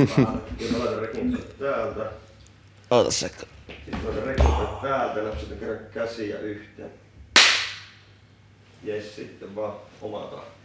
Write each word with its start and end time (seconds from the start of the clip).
Ja 0.00 0.78
mä 0.78 0.84
laitan 0.84 1.38
täältä. 1.58 2.10
Oota 2.90 3.10
sekka. 3.10 3.46
Sitten 3.66 4.00
laitan 4.04 4.24
rekin 4.24 4.46
täältä, 4.82 5.22
napsitan 5.22 5.58
kerran 5.58 5.78
käsiä 5.94 6.38
yhteen. 6.38 6.90
Jes, 8.84 9.16
sitten 9.16 9.56
vaan 9.56 9.72
oma 10.02 10.20
tahti. 10.20 10.60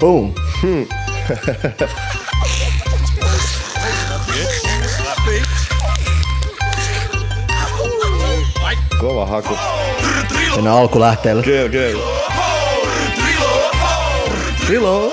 Boom. 0.00 0.34
Kova 9.00 9.26
haku. 9.26 9.58
Mennään 10.54 10.76
alkulähteelle. 10.76 11.42
Kyllä, 11.42 11.68
kyllä. 11.68 12.02
Trilo. 14.66 15.12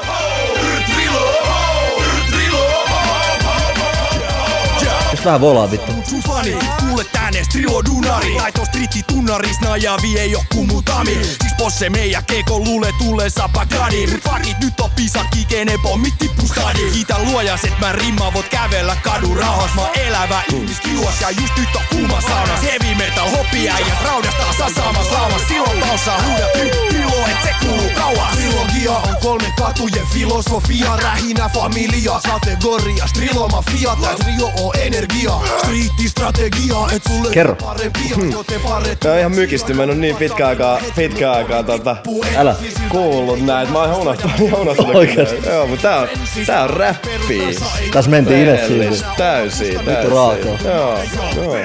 Vähän 5.25 5.41
volaa 5.41 5.71
vittu. 5.71 5.91
sun 6.09 6.21
fani 6.21 6.57
Kuule 6.79 7.03
tänne 7.31 7.43
Strilo 7.43 7.81
Dunari 7.85 8.35
Laito 8.35 8.65
stritti 8.65 9.03
tunnaris 9.03 9.59
najaa 9.59 9.97
vie 10.01 10.35
oo 10.35 10.43
kumutami 10.53 11.13
Siis 11.13 11.53
posse 11.57 11.89
meijä 11.89 12.21
keko 12.21 12.59
luule 12.59 12.93
tulee 12.97 13.29
sapakadi 13.29 14.07
Mut 14.07 14.21
fakit 14.23 14.59
nyt 14.59 14.79
on 14.79 14.91
pisa 14.91 15.25
kikene 15.33 15.77
pommit 15.77 16.13
tippu 16.19 16.47
stadi 16.47 16.91
Kiitä 16.91 17.15
luojas 17.19 17.63
et 17.63 17.79
mä 17.79 17.91
rimma 17.91 18.33
voit 18.33 18.49
kävellä 18.49 18.95
kadun 18.95 19.37
rahas 19.37 19.75
Mä 19.75 19.87
elävä 19.87 20.41
ihmis 20.53 20.79
kiuas 20.79 21.21
ja 21.21 21.29
just 21.29 21.57
nyt 21.57 21.75
on 21.75 21.81
kuuma 21.89 22.21
sauna. 22.21 22.55
Heavy 22.57 22.95
metal 22.95 23.29
hopi 23.29 23.69
äijät 23.69 24.01
raudasta 24.03 24.53
sasaamas 24.57 25.11
laumas 25.11 25.41
Silloin 25.47 25.79
pausaa 25.79 26.21
huuda 26.23 26.45
Trilo 26.53 27.27
et 27.27 27.43
se 27.43 27.55
kuuluu 27.65 27.89
kauas. 27.95 28.31
Trilogia 28.31 28.91
on 28.91 29.15
kolme 29.21 29.53
katujen 29.57 30.07
filosofia. 30.13 30.95
Rähinä 30.95 31.49
familia, 31.49 32.19
kategoria 32.29 33.07
Striloma 33.07 33.63
fiat, 33.71 34.01
tää 34.01 34.15
trio 34.15 34.51
on 34.57 34.75
energia 34.75 35.31
Striittistrategia, 35.59 36.75
et 36.91 37.03
sulle 37.07 37.18
Kerro. 37.31 37.55
paret 37.55 39.03
Mä 39.03 39.09
oon 39.09 39.19
ihan 39.19 39.31
mykisty, 39.31 39.73
mä 39.73 39.83
en 39.83 39.89
oo 39.89 39.95
niin 39.95 40.15
pitkä 40.15 40.47
aikaa, 40.47 40.79
pitkä 40.95 41.31
aikaa 41.31 41.63
tota, 41.63 41.95
Älä. 42.37 42.55
kuullut 42.89 43.45
näitä. 43.45 43.71
Mä 43.71 43.77
oon 43.79 43.87
ihan 43.89 43.99
unohtanut, 44.01 44.39
ihan 44.39 44.59
unohtanut. 44.61 44.95
Oikeesti? 44.95 45.49
Joo, 45.49 45.67
mutta 45.67 45.81
tää 45.87 45.97
on, 45.99 46.07
tää 46.45 46.63
on 46.63 46.69
räppiä. 46.69 47.47
Tässä 47.93 48.11
mentiin 48.11 48.39
Inessiin. 48.39 48.77
Rehellistä, 48.79 49.07
Täysin, 49.17 49.79
täysin. 49.85 50.11
raakaa. 50.11 50.57
Joo, 50.73 50.99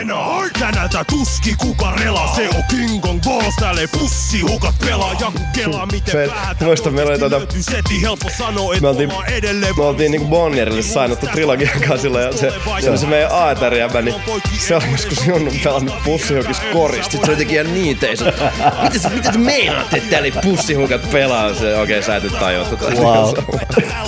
joo. 0.09 0.45
Tänältä 0.61 1.05
tuski 1.11 1.55
kuka 1.59 1.91
rela 2.01 2.33
Se 2.37 2.49
on 2.49 2.63
King 2.71 3.01
Kong 3.01 3.21
Balls, 3.25 3.55
täällä 3.61 3.81
pussi 3.99 4.41
hukat 4.41 4.75
pelaa 4.87 5.13
Ja 5.21 5.27
kun 5.33 5.41
kelaa 5.55 5.87
miten 5.87 6.13
Se- 6.13 6.27
vähän 6.35 6.57
muistan, 6.61 6.95
meillä 6.95 7.11
oli 7.13 7.19
tota- 7.21 8.81
Me 8.81 8.89
oltiin, 8.89 9.13
me 9.77 9.83
oltiin 9.85 10.11
niinku 10.11 10.29
Bonnierille 10.29 10.83
sainottu 10.83 11.27
trilogian 11.27 11.71
kanssa 11.81 11.97
silloin, 11.99 12.25
ja 12.25 12.33
se, 12.33 12.53
se 12.81 12.91
oli 12.91 12.99
se 12.99 13.07
meidän 13.07 13.31
AETR-jäbä, 13.33 14.03
niin 14.03 14.15
se 14.59 14.75
oli 14.77 14.85
joskus 14.93 15.27
Junnu 15.45 15.61
pelannut 15.65 16.03
pussihukis 16.05 16.57
koristi. 16.73 17.03
Sitten 17.13 17.21
se 17.21 17.25
oli 17.27 17.33
jotenkin 17.33 17.55
ihan 17.61 17.75
niin 17.75 17.99
teis, 17.99 18.23
että 18.23 18.53
mitä, 18.83 18.99
sä- 18.99 19.09
mitä 19.09 19.33
te 19.33 19.39
meinaatte, 19.39 19.97
että 19.97 20.11
täällä 20.11 20.27
ei 20.27 20.33
pussihukat 20.43 21.11
pelaa? 21.11 21.55
Se, 21.55 21.77
okei, 21.79 22.03
sä 22.03 22.17
et 22.17 22.23
nyt 22.23 22.39
tajua 22.39 22.65
tota. 22.65 22.85
Wow. 22.91 23.35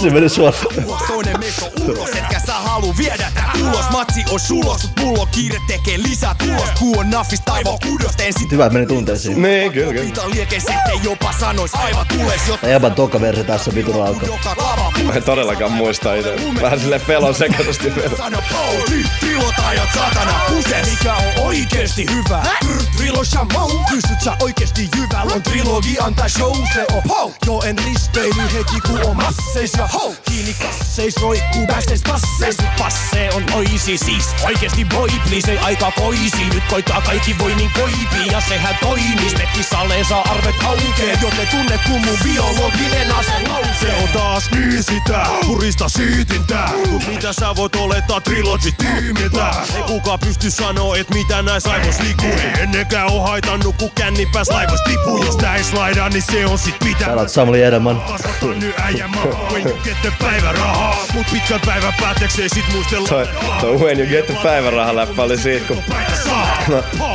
Se 0.03 0.11
meni 0.11 0.28
suoraan. 0.28 0.65
ulos 0.87 1.03
Toinen 1.03 1.41
mekko 1.41 1.70
ulos, 1.84 2.11
etkä 2.11 2.41
sä 2.47 2.53
halu 2.55 2.95
viedä 2.98 3.31
tää 3.34 3.53
ulos 3.69 3.91
Matsi 3.91 4.25
on 4.31 4.41
sulos, 4.41 4.83
mut 4.83 5.01
mulla 5.01 5.23
on 5.23 5.28
kiire 5.28 5.59
tekee 5.67 5.98
lisää 5.98 6.34
tulos 6.39 6.70
Kuu 6.78 6.98
on 6.98 7.11
naffis 7.11 7.41
taivo 7.41 7.78
kudosta, 7.89 8.23
en 8.23 8.33
sit 8.39 8.53
Hyvä, 8.53 8.67
että 8.67 8.75
meni 8.75 8.87
tunteisiin. 8.87 9.43
Niin, 9.43 9.73
kyllä, 9.73 9.93
kyllä. 9.93 10.06
Pita 10.06 10.31
liekeissä, 10.31 10.73
ettei 10.75 11.00
jopa 11.03 11.34
sanois 11.41 11.75
aivan 11.75 12.06
tules 12.06 12.41
Jotta 12.48 12.69
jäbän 12.69 12.95
toka 12.95 13.21
versio 13.21 13.45
tässä 13.45 13.75
vitu 13.75 13.93
rauka. 13.93 14.27
joka 14.27 14.50
lava 14.56 14.93
Mä 15.05 15.12
en 15.12 15.23
todellakaan 15.23 15.73
muista 15.73 16.15
itse. 16.15 16.34
Vähän 16.62 16.81
silleen 16.81 17.00
pelon 17.00 17.34
sekaisesti 17.34 17.95
vielä. 17.97 18.17
Sano 18.17 18.39
tri- 18.39 19.09
trilotajat 19.21 19.89
satana 19.95 20.33
kuse 20.48 20.77
Mikä 20.91 21.15
on 21.15 21.26
oikeesti 21.37 22.07
hyvä? 22.11 22.43
Brr, 22.65 22.83
Trilo 22.97 23.25
shamou 23.25 23.71
Pystyt 23.91 24.21
sä 24.25 24.37
oikeesti 24.43 24.89
jyvällä 24.97 25.34
On 25.34 25.43
trilogian 25.43 26.15
tää 26.15 26.28
show 26.28 26.56
se 26.75 26.87
on 26.97 27.03
ho 27.09 27.33
Jo 27.47 27.62
en 27.62 27.78
risteily 27.78 28.43
heti 28.53 28.81
ku 28.87 29.09
on 29.09 29.17
masseis 29.17 29.73
ja 29.78 29.87
ho 29.87 30.15
Kiinni 30.28 30.55
kasseis 30.55 31.17
roikkuu 31.23 31.67
päästeis 31.67 32.03
passeis. 32.09 32.56
Passe 32.78 33.28
on 33.34 33.45
oisi 33.55 33.99
siis 33.99 34.25
Oikeesti 34.45 34.84
boy 34.84 35.09
please 35.28 35.50
ei 35.53 35.59
aika 35.59 35.93
koisi 35.93 36.45
Nyt 36.55 36.65
koittaa 36.71 37.00
kaikki 37.00 37.39
voimin 37.39 37.71
koipi 37.75 38.33
Ja 38.33 38.41
sehän 38.41 38.77
toimis. 38.81 39.39
Metti 39.39 39.62
saleen 39.62 40.05
saa 40.05 40.23
arvet 40.31 40.55
aukee 40.65 41.19
Joten 41.23 41.49
tunne 41.49 41.81
kun 41.87 42.00
mun 42.00 42.19
biologinen 42.25 43.15
ase 43.15 43.33
Se 43.81 43.95
on 44.03 44.09
taas 44.09 44.50
niin 44.50 44.83
sitä 44.83 45.27
Purista 45.47 45.89
siitintää 45.89 46.71
Mut 46.91 47.06
mitä 47.06 47.33
sä 47.33 47.56
voit 47.56 47.77
olettaa 47.77 48.21
trilogy 48.21 48.73
tiimiltä 48.73 49.50
Ei 49.77 49.83
kuka 49.83 50.19
pysty 50.19 50.50
sanoo 50.50 50.95
et 50.95 51.11
mitä 51.16 51.43
näis 51.43 51.66
aivos 51.66 52.00
liikkuu 52.00 52.28
Ei 52.28 52.62
ennenkään 52.62 53.12
oo 53.12 53.21
haitannut 53.21 53.77
ku 53.77 53.91
kännipäs 53.94 54.49
laivas 54.49 54.81
tippuu 54.82 55.25
Jos 55.25 55.37
tää 55.37 55.56
ei 55.56 55.65
slaida 55.65 56.09
niin 56.09 56.22
se 56.32 56.47
on 56.47 56.59
sit 56.59 56.78
pitää 56.78 57.04
Täällä 57.04 57.22
on 57.22 57.28
Samuli 57.28 57.62
Edelman. 57.62 58.00
Kasvatan 58.00 58.59
nyt 58.60 58.75
äijä 58.78 59.09
maa 59.09 59.25
When 59.53 59.66
you 59.66 59.78
get 59.84 59.97
the 60.03 60.12
päivärahaa 60.21 60.97
Mut 61.15 61.26
pitkän 61.32 61.60
päivän 61.66 61.93
päätteeksi 62.00 62.43
ei 62.43 62.49
sit 62.49 62.65
muistella 62.72 63.09
Toi, 63.09 63.28
toi 63.60 63.76
When 63.76 63.99
You 63.99 64.09
Get 64.09 64.26
The 64.26 64.37
päivärahaläppä 64.43 65.22
oli 65.22 65.38
siitä, 65.38 65.66
kun 65.69 65.82
saa 66.25 66.56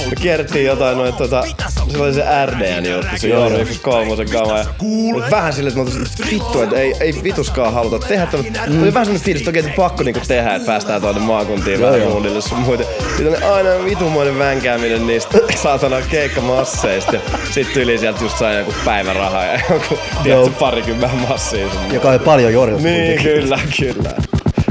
me 0.10 0.16
kierrettiin 0.22 0.66
jotain 0.66 0.98
noin 0.98 1.14
tota, 1.14 1.44
se 1.92 1.98
oli 1.98 2.14
se 2.14 2.24
RDN 2.46 2.86
juttu, 2.86 3.18
se 3.18 3.28
Joona 3.28 3.56
kolmosen 3.82 4.30
kama. 4.30 4.58
Ja, 4.58 4.66
mut 5.12 5.24
vähän 5.32 5.54
silleen, 5.54 5.80
että 5.80 5.92
mä 5.94 6.00
oltiin, 6.00 6.32
vittu, 6.32 6.62
että 6.62 6.76
ei, 6.76 6.96
ei 7.00 7.16
vituskaan 7.24 7.74
haluta 7.74 8.08
tehdä 8.08 8.26
tämmöt. 8.26 8.48
Mm. 8.68 8.84
Oli 8.84 8.94
vähän 8.94 9.06
semmonen 9.06 9.26
fiilis, 9.26 9.42
että 9.42 9.50
oikein 9.50 9.66
että 9.66 9.76
pakko 9.76 10.04
niinku 10.04 10.20
tehdä, 10.28 10.56
että 10.56 10.66
päästään 10.66 11.02
tuonne 11.02 11.22
maakuntiin 11.22 11.82
vähän 11.82 12.00
mullille 12.00 12.42
sun 12.42 12.60
muuten. 12.60 12.86
Sitten 13.18 13.44
oli 13.44 13.81
aina 13.82 13.90
vitumoinen 13.90 14.40
vänkääminen 14.40 15.08
niistä 15.08 15.38
saatana 15.64 16.02
keikkamasseista. 16.02 17.16
Ja 17.16 17.22
sit 17.52 17.78
yli 17.78 17.98
sieltä 17.98 18.24
just 18.24 18.38
sai 18.38 18.60
joku 18.60 18.74
päiväraha 18.86 19.44
ja 19.44 19.60
joku, 19.70 19.98
tiedätkö, 20.24 20.52
parikymmentä 20.60 21.16
massia. 21.30 21.70
sun 21.70 21.94
Joka 21.94 22.10
oli 22.10 22.20
paljon 22.20 22.54
jorjassa. 22.54 22.88
Niin, 22.88 23.22
kyllä, 23.24 23.60
kyllä. 23.80 24.12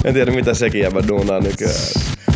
En 0.04 0.14
tiedä 0.14 0.32
mitä 0.32 0.54
sekin 0.54 0.80
jäbä 0.80 1.08
duunaa 1.08 1.40
nykyään. 1.40 1.74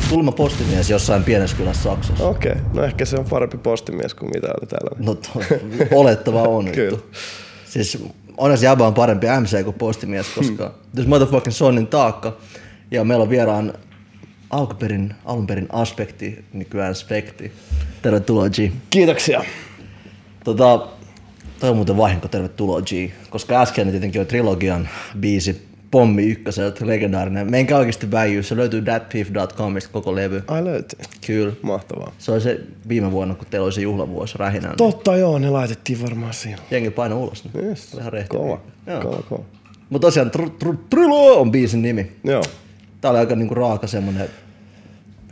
Tulma 0.08 0.32
postimies 0.32 0.90
jossain 0.90 1.24
pienessä 1.24 1.56
kylässä 1.56 1.82
Saksassa. 1.82 2.24
Okei, 2.24 2.52
okay. 2.52 2.64
no 2.74 2.84
ehkä 2.84 3.04
se 3.04 3.16
on 3.16 3.24
parempi 3.24 3.58
postimies 3.58 4.14
kuin 4.14 4.30
mitä 4.34 4.46
oli 4.46 4.66
täällä. 4.66 4.96
No 4.98 5.14
to, 5.14 5.28
olettava 6.00 6.42
on 6.42 6.64
Kyllä. 6.64 6.98
Siis 7.64 7.98
onneksi 8.36 8.64
jäbä 8.64 8.86
on 8.86 8.94
parempi 8.94 9.26
MC 9.40 9.64
kuin 9.64 9.74
postimies, 9.74 10.26
koska 10.34 10.64
Hmm. 10.66 10.92
this 10.94 11.06
motherfucking 11.06 11.54
Sonin 11.54 11.86
taakka. 11.86 12.36
Ja 12.90 13.04
meillä 13.04 13.22
on 13.22 13.30
vieraan 13.30 13.72
alkuperin, 14.50 15.14
alunperin 15.24 15.66
aspekti, 15.72 16.44
nykyään 16.52 16.94
spekti. 16.94 17.52
Tervetuloa 18.02 18.48
G. 18.48 18.72
Kiitoksia. 18.90 19.44
Tota, 20.44 20.88
toi 21.60 21.70
on 21.70 21.76
muuten 21.76 21.96
vahinko, 21.96 22.28
tervetuloa 22.28 22.82
G. 22.82 23.10
Koska 23.30 23.62
äsken 23.62 23.90
tietenkin 23.90 24.20
oli 24.20 24.26
trilogian 24.26 24.88
biisi 25.20 25.74
Pommi 25.90 26.22
ykköseltä, 26.22 26.86
legendaarinen. 26.86 27.50
Menkää 27.50 27.78
oikeasti 27.78 28.10
väijyy, 28.10 28.42
se 28.42 28.56
löytyy 28.56 28.82
thatbeef.comista 28.82 29.92
koko 29.92 30.14
levy. 30.14 30.44
Ai 30.48 30.64
löytyy. 30.64 30.98
Kyllä. 31.26 31.52
Mahtavaa. 31.62 32.12
Se 32.18 32.32
oli 32.32 32.40
se 32.40 32.60
viime 32.88 33.10
vuonna, 33.10 33.34
kun 33.34 33.46
teillä 33.50 33.64
oli 33.64 33.72
se 33.72 33.80
juhlavuosi 33.80 34.38
rähinään. 34.38 34.76
Totta 34.76 35.16
joo, 35.16 35.38
ne 35.38 35.50
laitettiin 35.50 36.02
varmaan 36.02 36.34
siinä. 36.34 36.58
Jengi 36.70 36.90
paino 36.90 37.20
ulos. 37.20 37.44
Niin. 37.44 37.66
Yes. 37.66 37.94
Ihan. 37.94 38.12
Kova. 38.28 38.60
Kova, 39.02 39.22
kova. 39.28 39.44
Mutta 39.90 40.06
tosiaan 40.06 40.30
tr- 40.36 40.64
tr- 40.64 40.78
Trilo 40.90 41.40
on 41.40 41.50
biisin 41.52 41.82
nimi. 41.82 42.12
Joo. 42.24 42.42
Tää 43.04 43.10
oli 43.10 43.18
aika 43.18 43.36
niinku 43.36 43.54
raaka 43.54 43.86
semmonen 43.86 44.28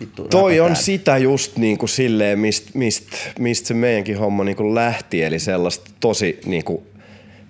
vittu 0.01 0.25
Toi 0.29 0.61
on 0.61 0.77
sitä 0.77 1.19
just 1.19 1.57
niinku 1.57 1.87
silleen, 1.87 2.39
mistä 2.39 2.71
mist, 2.75 3.07
mist 3.39 3.67
se 3.67 3.75
meidänkin 3.75 4.19
homma 4.19 4.45
niinku 4.45 4.75
lähti, 4.75 5.23
eli 5.23 5.39
sellaista 5.39 5.91
tosi 6.01 6.41
niinku, 6.45 6.87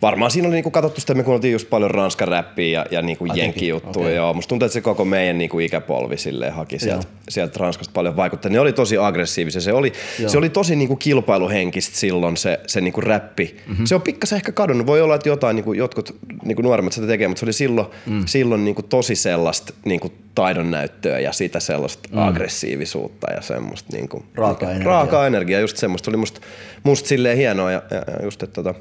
varmaan 0.03 0.31
siinä 0.31 0.49
oli 0.49 0.55
niinku 0.55 0.71
katsottu 0.71 1.01
sitä, 1.01 1.15
me 1.15 1.23
kuultiin 1.23 1.53
just 1.53 1.71
paljon 1.71 1.91
ranskan 1.91 2.29
räppiä 2.29 2.81
ja, 2.81 2.87
ja 2.91 3.03
niinku 3.03 3.27
jenkkijuttuja, 3.27 4.07
okay. 4.07 4.15
joo. 4.15 4.35
Musta 4.35 4.49
tuntuu, 4.49 4.67
että 4.67 4.75
se 4.75 4.81
koko 4.81 5.05
meidän 5.05 5.39
niinku 5.39 5.59
ikäpolvi 5.59 6.17
silleen 6.17 6.53
haki 6.53 6.79
sieltä, 6.79 7.07
sieltä 7.29 7.59
Ranskasta 7.59 7.93
paljon 7.93 8.17
vaikuttaa. 8.17 8.51
Ne 8.51 8.61
oli 8.61 8.73
tosi 8.73 8.99
aggressiivisia, 8.99 9.61
se 9.61 9.73
oli, 9.73 9.93
se 10.27 10.39
oli 10.39 10.49
tosi 10.49 10.77
niinku 10.77 10.97
kilpailuhenkistä 10.97 11.97
silloin 11.97 12.37
se, 12.37 12.61
se 12.67 12.81
niinku 12.81 13.01
räppi. 13.01 13.57
Mm-hmm. 13.67 13.87
Se 13.87 13.95
on 13.95 14.03
pikkasen 14.03 14.37
ehkä 14.37 14.53
kadonnut, 14.53 14.87
voi 14.87 15.01
olla, 15.01 15.15
että 15.15 15.29
jotain 15.29 15.57
niinku, 15.57 15.73
jotkut 15.73 16.17
niinku 16.45 16.63
nuoremmat 16.63 16.93
sitä 16.93 17.07
tekee, 17.07 17.29
mutta 17.29 17.41
se 17.41 17.47
oli 17.47 17.53
silloin, 17.53 17.87
mm. 18.07 18.23
silloin 18.27 18.65
niinku 18.65 18.83
tosi 18.83 19.17
sellaista 19.17 19.73
niinku 19.85 20.13
taidon 20.35 20.71
näyttöä 20.71 21.19
ja 21.19 21.33
sitä 21.33 21.61
sellaista 21.61 22.09
mm. 22.13 22.19
aggressiivisuutta 22.19 23.33
ja 23.33 23.43
semmoista 23.43 23.97
niinku, 23.97 24.25
Raakaa 24.35 24.55
mikä- 24.55 24.71
energiaa. 24.71 24.93
Raakaa 24.93 25.27
energiaa, 25.27 25.61
just 25.61 25.77
semmoista. 25.77 26.05
Se 26.05 26.11
oli 26.11 26.17
musta, 26.17 26.41
musta 26.83 27.09
silleen 27.09 27.37
hienoa 27.37 27.73
ja, 27.73 27.83
ja, 27.91 27.97
ja 27.97 28.25
just, 28.25 28.43
että 28.43 28.63
tota, 28.63 28.75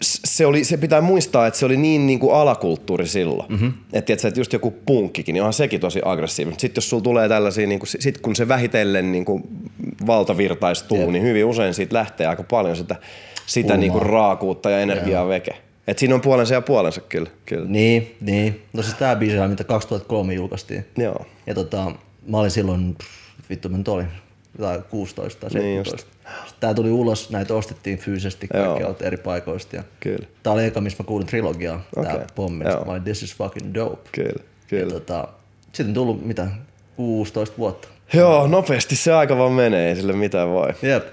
se, 0.00 0.46
oli, 0.46 0.64
se 0.64 0.76
pitää 0.76 1.00
muistaa, 1.00 1.46
että 1.46 1.58
se 1.58 1.66
oli 1.66 1.76
niin, 1.76 2.06
niin 2.06 2.18
kuin 2.18 2.34
alakulttuuri 2.34 3.06
silloin. 3.06 3.52
Mm-hmm. 3.52 3.72
Että, 3.92 4.06
tiedätkö, 4.06 4.28
että 4.28 4.40
just 4.40 4.52
joku 4.52 4.70
punkkikin, 4.86 5.32
niin 5.32 5.42
onhan 5.42 5.52
sekin 5.52 5.80
tosi 5.80 6.00
aggressiivinen. 6.04 6.60
Sitten 6.60 6.80
jos 6.80 6.90
sulla 6.90 7.02
tulee 7.02 7.28
tällaisia, 7.28 7.66
niin 7.66 7.78
kuin, 7.78 7.88
sit 7.88 8.18
kun 8.18 8.36
se 8.36 8.48
vähitellen 8.48 9.12
niin 9.12 9.24
kuin 9.24 9.42
valtavirtaistuu, 10.06 10.98
Jep. 10.98 11.08
niin 11.08 11.24
hyvin 11.24 11.44
usein 11.44 11.74
siitä 11.74 11.94
lähtee 11.94 12.26
aika 12.26 12.42
paljon 12.42 12.76
sitä, 12.76 12.96
sitä 13.46 13.76
niin 13.76 13.92
kuin 13.92 14.02
raakuutta 14.02 14.70
ja 14.70 14.80
energiaa 14.80 15.28
veke. 15.28 15.56
Et 15.86 15.98
siinä 15.98 16.14
on 16.14 16.20
puolensa 16.20 16.54
ja 16.54 16.60
puolensa 16.60 17.00
kyllä. 17.00 17.30
kyllä. 17.46 17.66
Niin, 17.68 18.16
niin. 18.20 18.62
No 18.72 18.82
siis 18.82 18.94
tää 18.94 19.16
biisi 19.16 19.36
mitä 19.48 19.64
2003 19.64 20.34
julkaistiin. 20.34 20.84
Joo. 20.96 21.26
Ja 21.46 21.54
tota, 21.54 21.92
mä 22.26 22.38
olin 22.38 22.50
silloin, 22.50 22.94
pff, 22.94 23.50
vittu 23.50 23.68
mä 23.68 23.78
nyt 23.78 23.88
olin, 23.88 24.06
jotain 24.58 24.82
16 24.82 25.40
tai 25.40 25.50
Niin 25.60 25.84
17. 25.84 26.10
Sitten 26.24 26.60
tää 26.60 26.74
tuli 26.74 26.90
ulos, 26.90 27.30
näitä 27.30 27.54
ostettiin 27.54 27.98
fyysisesti 27.98 28.48
kaikkialta 28.48 29.04
eri 29.04 29.16
paikoista. 29.16 29.76
Ja 29.76 29.84
Kyllä. 30.00 30.26
Tää 30.42 30.52
oli 30.52 30.64
eka, 30.64 30.80
missä 30.80 31.02
mä 31.02 31.06
kuulin 31.06 31.26
trilogiaa, 31.26 31.82
okay. 31.96 32.16
Tää 32.16 32.26
pommi. 32.34 32.64
Mä 32.64 32.78
olin, 32.86 33.02
this 33.02 33.22
is 33.22 33.34
fucking 33.36 33.74
dope. 33.74 34.08
Kyllä, 34.12 34.32
Ja 34.36 34.40
kyllä. 34.68 34.92
tota, 34.92 35.28
sitten 35.72 35.86
on 35.86 35.94
tullut 35.94 36.26
mitä, 36.26 36.48
16 36.96 37.58
vuotta. 37.58 37.88
Joo, 38.12 38.46
nopeasti 38.46 38.96
se 38.96 39.12
aika 39.12 39.36
vaan 39.38 39.52
menee, 39.52 39.88
ei 39.88 39.96
sille 39.96 40.12
mitään 40.12 40.48
voi. 40.48 40.68
Jep. 40.82 41.04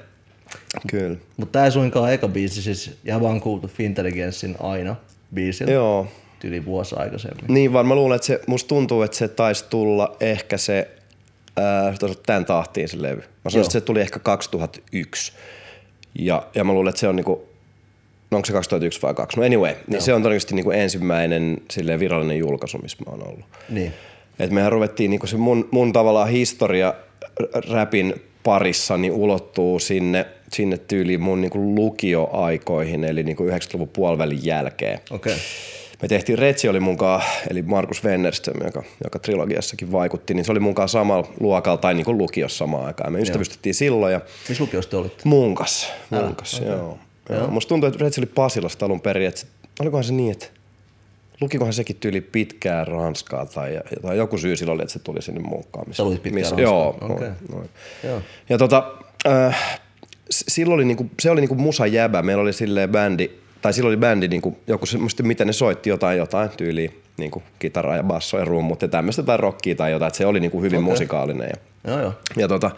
Kyllä. 0.92 1.18
Mutta 1.38 1.52
tää 1.52 1.66
ei 1.66 1.72
suinkaan 1.72 2.14
eka 2.14 2.28
biisi, 2.28 2.62
siis 2.62 2.98
ihan 3.06 3.22
vaan 3.22 3.42
kuultu 3.42 3.68
Fintelligenssin 3.68 4.56
aina 4.60 4.96
biisin. 5.34 5.72
Joo. 5.72 6.08
Yli 6.44 6.66
vuosi 6.66 6.96
aikaisemmin. 7.00 7.46
Niin 7.48 7.74
vaan 7.74 7.86
mä 7.86 7.96
luulen, 7.96 8.16
että 8.16 8.26
se, 8.26 8.42
musta 8.48 8.68
tuntuu, 8.68 9.02
että 9.02 9.18
se 9.18 9.28
taisi 9.28 9.66
tulla 9.70 10.16
ehkä 10.20 10.58
se, 10.58 10.90
olla 12.04 12.16
tämän 12.26 12.46
tahtiin 12.46 12.90
se 12.90 13.02
levy. 13.02 13.16
Mä 13.16 13.24
sanoisin, 13.50 13.58
Joo. 13.58 13.62
että 13.62 13.74
se 13.74 13.82
tuli 13.82 14.02
ehkä 14.02 14.20
2001. 14.20 15.34
Ja, 16.20 16.48
ja 16.56 16.64
mä 16.64 16.74
luulen, 16.74 16.90
että 16.90 17.00
se 17.00 17.08
on 17.08 17.16
niinku, 17.16 17.50
no 18.32 18.36
onko 18.36 18.46
se 18.46 18.54
2001 18.54 19.02
vai 19.02 19.14
2? 19.14 19.40
No 19.40 19.46
anyway, 19.46 19.76
niin 19.88 20.02
se 20.02 20.14
on 20.14 20.22
todennäköisesti 20.22 20.56
niinku 20.56 20.72
ensimmäinen 20.72 21.58
silleen 21.72 22.00
virallinen 22.00 22.38
julkaisu, 22.38 22.78
missä 22.78 22.98
mä 23.06 23.12
oon 23.12 23.28
ollut. 23.28 23.46
Niin. 23.70 23.94
Et 24.40 24.52
mehän 24.52 24.72
ruvettiin 24.72 25.12
niinku 25.12 25.28
se 25.28 25.38
mun, 25.38 25.70
mun 25.72 25.94
tavallaan 25.94 26.30
historia 26.30 26.94
räpin 27.70 28.14
parissa 28.44 28.98
niin 28.98 29.14
ulottuu 29.14 29.80
sinne, 29.80 30.26
sinne 30.54 30.78
tyyliin 30.78 31.22
mun 31.22 31.42
niinku 31.42 31.76
lukioaikoihin, 31.76 33.04
eli 33.04 33.24
niinku 33.24 33.44
90-luvun 33.44 33.90
puolivälin 33.90 34.46
jälkeen. 34.46 35.00
Okei. 35.12 35.34
Okay. 35.34 35.46
Me 36.02 36.08
tehtiin 36.08 36.40
Retsi 36.40 36.70
oli 36.70 36.80
munkaan, 36.80 37.22
eli 37.50 37.62
Markus 37.62 38.04
Wennerström, 38.04 38.66
joka, 38.66 38.84
joka 39.04 39.20
trilogiassakin 39.20 39.92
vaikutti, 39.92 40.34
niin 40.34 40.46
se 40.46 40.52
oli 40.52 40.60
munkaan 40.60 40.90
samalla 40.90 41.28
luokalla 41.40 41.78
tai 41.78 41.94
niin 41.94 42.06
kuin 42.06 42.18
lukiossa 42.18 42.58
samaan 42.58 42.86
aikaan. 42.86 43.14
Me 43.14 43.20
ystävystyttiin 43.20 43.76
silloin 43.76 44.14
ja 44.14 44.22
Missä 44.50 44.64
lukiossa 44.64 44.92
te 44.92 44.98
olitte? 44.98 45.22
munkas, 45.24 45.92
munkas, 46.10 46.54
okay. 46.54 46.68
joo. 46.68 46.98
joo. 47.30 47.48
Musta 47.48 47.70
tuntuu, 47.70 47.88
että 47.88 48.04
Retsi 48.04 48.22
oli 48.22 48.26
Pasilasta 48.26 48.86
alun 48.86 49.02
perin, 49.02 49.28
että 49.28 49.42
olikohan 49.80 50.04
se 50.04 50.14
niin, 50.14 50.32
että 50.32 50.46
lukikohan 51.42 51.74
sekin 51.74 51.96
tyyli 51.96 52.22
pitkään 52.22 52.88
ranskaa 52.88 53.46
tai, 53.46 53.80
tai 54.02 54.18
joku 54.18 54.38
syy 54.38 54.56
sillä 54.56 54.74
oli, 54.74 54.82
että 54.82 54.94
se 54.94 55.00
tuli 55.00 55.22
sinne 55.22 55.42
mukaan. 55.42 55.94
Sä 55.94 56.04
luit 56.04 56.24
pitkään 56.24 56.42
missä? 56.42 56.62
Joo, 56.62 56.98
Okei. 57.02 57.18
noin, 57.18 57.36
noin. 57.52 57.70
Joo. 58.04 58.22
Ja 58.50 58.58
tota, 58.58 58.94
äh, 59.28 59.80
silloin 60.30 60.76
oli 60.76 60.86
niinku, 60.86 61.10
se 61.22 61.32
oli 61.32 61.42
niinku 61.42 61.56
musa 61.56 61.88
jäbä. 61.88 62.22
Meillä 62.22 62.44
oli 62.44 62.54
silleen 62.54 62.90
bändi, 62.90 63.32
tai 63.62 63.74
silloin 63.74 63.92
oli 63.92 63.98
bändi 63.98 64.28
niinku, 64.28 64.58
joku 64.68 64.86
semmoista, 64.86 65.24
miten 65.24 65.48
ne 65.48 65.54
soitti 65.54 65.90
jotain, 65.90 66.18
jotain 66.18 66.50
tyyliä, 66.50 66.92
niinku 67.18 67.44
kitaraa 67.60 67.96
ja 67.96 68.04
basso 68.04 68.40
ja 68.40 68.46
rummut 68.46 68.82
ja 68.82 68.88
tämmöistä 68.88 69.24
tai 69.24 69.38
rockia 69.38 69.76
tai 69.76 69.92
jotain, 69.92 70.08
että 70.08 70.18
se 70.18 70.26
oli 70.26 70.40
niinku 70.40 70.62
hyvin 70.62 70.80
okay. 70.80 70.92
musikaalinen. 70.92 71.50
Ja, 71.50 71.92
Joo, 71.92 72.02
joo. 72.02 72.14
ja 72.38 72.48
tota, 72.48 72.72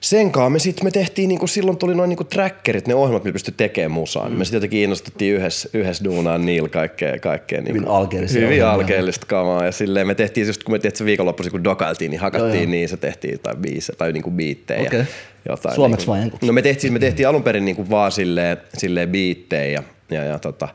sen 0.00 0.32
kanssa 0.32 0.50
me 0.50 0.58
sitten 0.58 0.84
me 0.84 0.90
tehtiin, 0.90 1.28
niinku, 1.28 1.46
silloin 1.46 1.78
tuli 1.78 1.94
noin 1.94 2.08
niinku 2.08 2.24
trackerit, 2.24 2.86
ne 2.86 2.94
ohjelmat, 2.94 3.24
millä 3.24 3.32
pystyi 3.32 3.54
tekemään 3.56 3.90
musaa. 3.90 4.28
Mm. 4.28 4.34
Me 4.36 4.44
sitten 4.44 4.56
jotenkin 4.56 4.80
innostuttiin 4.80 5.34
yhdessä, 5.34 5.68
yhdessä 5.74 6.04
duunaan 6.04 6.46
niillä 6.46 6.68
kaikkea. 6.68 7.18
kaikkea 7.18 7.60
niinku, 7.60 7.78
Hyvin 7.78 7.88
alkeellisia 7.88 8.40
Hyvin 8.40 8.64
alkeellista 8.64 9.26
kamaa. 9.26 9.64
Ja 9.64 9.72
silleen 9.72 10.06
me 10.06 10.14
tehtiin 10.14 10.46
just, 10.46 10.62
kun 10.64 10.74
me 10.74 10.78
tehtiin 10.78 11.06
viikonloppuisin, 11.06 11.50
kun 11.50 11.64
dokailtiin, 11.64 12.10
niin 12.10 12.20
hakattiin 12.20 12.52
Joo, 12.52 12.62
joo. 12.62 12.70
niin, 12.70 12.88
se 12.88 12.96
tehtiin 12.96 13.32
jotain 13.32 13.56
biisejä 13.56 13.96
tai 13.96 14.12
niinku 14.12 14.30
biittejä. 14.30 14.80
Okei. 14.80 15.02
Jotain, 15.48 15.74
Suomeksi 15.74 16.06
niinku, 16.06 16.12
vai 16.12 16.22
enkuksi? 16.22 16.46
No 16.46 16.52
me 16.52 16.62
tehtiin, 16.62 16.92
me 16.92 16.98
tehtiin 16.98 17.28
alun 17.28 17.42
perin 17.42 17.64
niinku 17.64 17.90
vaan 17.90 18.12
silleen, 18.12 18.56
silleen 18.78 19.08
biittejä 19.08 19.64
ja, 19.64 19.82
ja, 20.10 20.24
ja, 20.24 20.38
tota, 20.38 20.68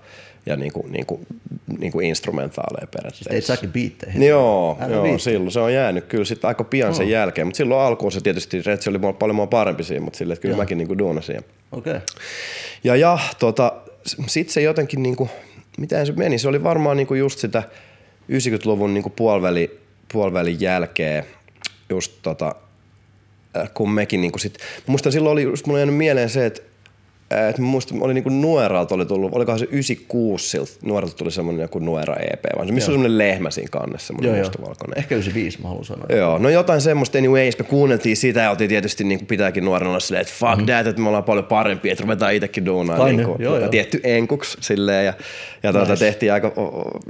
ja 0.45 0.55
niinku, 0.55 0.87
niinku, 0.89 1.19
niinku 1.79 1.99
instrumentaaleja 1.99 2.87
periaatteessa. 2.87 3.29
Teit 3.29 3.45
säkin 3.45 3.71
biitteihin. 3.71 4.23
Joo, 4.23 4.77
Älä 4.81 4.95
joo 4.95 5.17
silloin 5.17 5.51
se 5.51 5.59
on 5.59 5.73
jäänyt 5.73 6.05
kyllä 6.05 6.25
sit 6.25 6.45
aika 6.45 6.63
pian 6.63 6.95
sen 6.95 7.09
jälkeen, 7.09 7.47
mutta 7.47 7.57
silloin 7.57 7.81
alkuun 7.81 8.11
se 8.11 8.21
tietysti, 8.21 8.61
Retsi 8.61 8.89
oli 8.89 8.99
paljon 9.19 9.35
mua 9.35 9.47
parempi 9.47 9.83
siinä, 9.83 10.03
mutta 10.03 10.17
silleen, 10.17 10.33
että 10.33 10.41
kyllä 10.41 10.57
mäkin 10.57 10.77
niinku 10.77 10.97
duunasin. 10.97 11.35
Ja, 11.35 11.41
Okei. 11.71 11.93
Okay. 11.93 12.07
ja, 12.83 12.95
ja 12.95 13.19
tota, 13.39 13.73
sitten 14.27 14.53
se 14.53 14.61
jotenkin, 14.61 15.03
niinku, 15.03 15.29
miten 15.77 16.05
se 16.05 16.13
meni, 16.13 16.37
se 16.37 16.47
oli 16.47 16.63
varmaan 16.63 16.97
niinku 16.97 17.13
just 17.13 17.39
sitä 17.39 17.63
90-luvun 18.31 18.93
niinku 18.93 19.09
puoliväli, 19.09 19.79
puolivälin 20.13 20.61
jälkeen, 20.61 21.23
just 21.89 22.11
tota, 22.21 22.55
äh, 23.57 23.69
kun 23.73 23.91
mekin 23.91 24.21
niinku 24.21 24.37
sit, 24.37 24.57
muistan 24.87 25.11
silloin 25.11 25.33
oli 25.33 25.43
just 25.43 25.65
mulle 25.65 25.79
jäänyt 25.79 25.95
mieleen 25.95 26.29
se, 26.29 26.45
että 26.45 26.61
et 27.31 27.57
mä 27.57 27.65
muistan, 27.65 28.03
oli 28.03 28.13
niinku 28.13 28.29
Nueralta 28.29 28.95
oli 28.95 29.05
tullut, 29.05 29.33
olikohan 29.33 29.59
se 29.59 29.65
96 29.65 30.49
siltä, 30.49 30.71
Nueralta 30.83 31.15
tuli 31.15 31.31
semmonen 31.31 31.61
joku 31.61 31.79
Nuera 31.79 32.15
EP, 32.15 32.43
vaan 32.55 32.67
se, 32.67 32.73
missä 32.73 32.91
on 32.91 32.93
semmonen 32.93 33.17
lehmä 33.17 33.51
siinä 33.51 33.69
kannessa, 33.71 34.13
joo. 34.21 34.35
mustavalkoinen. 34.35 34.97
Ehkä 34.97 35.15
95 35.15 35.61
mä 35.61 35.67
haluan 35.67 35.85
sanoa. 35.85 36.05
Joo, 36.09 36.37
no 36.37 36.49
jotain 36.49 36.81
semmoista 36.81 37.17
anyways, 37.17 37.59
me 37.59 37.65
kuunneltiin 37.65 38.17
sitä 38.17 38.39
ja 38.39 38.49
oltiin 38.49 38.69
tietysti 38.69 39.03
niin 39.03 39.19
kuin 39.19 39.27
pitääkin 39.27 39.65
nuorena 39.65 39.89
olla 39.89 39.99
silleen, 39.99 40.21
että 40.21 40.33
fuck 40.39 40.57
mm. 40.57 40.65
that, 40.65 40.87
että 40.87 41.01
me 41.01 41.07
ollaan 41.07 41.23
paljon 41.23 41.45
parempia, 41.45 41.91
että 41.91 42.01
ruvetaan 42.01 42.33
itsekin 42.33 42.65
duunaan. 42.65 43.15
Niin 43.15 43.27
kuin, 43.27 43.41
joo, 43.41 43.59
joo. 43.59 43.69
Tietty 43.69 43.99
enkuks 44.03 44.57
silleen 44.61 45.05
ja, 45.05 45.13
ja 45.63 45.73
tuota, 45.73 45.91
Nice. 45.91 46.05
tehtiin 46.05 46.33
aika, 46.33 46.51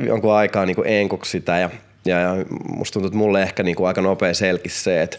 jonkun 0.06 0.34
aikaa 0.34 0.66
niin 0.66 0.76
kuin 0.76 0.88
enkuks 0.88 1.32
sitä 1.32 1.60
ja 1.60 1.70
ja, 2.06 2.20
ja 2.20 2.46
musta 2.76 2.94
tuntuu, 2.94 3.08
että 3.08 3.18
mulle 3.18 3.42
ehkä 3.42 3.64
niinku 3.64 3.86
aika 3.86 4.02
nopea 4.02 4.34
selkisi 4.34 4.84
se, 4.84 5.02
että, 5.02 5.18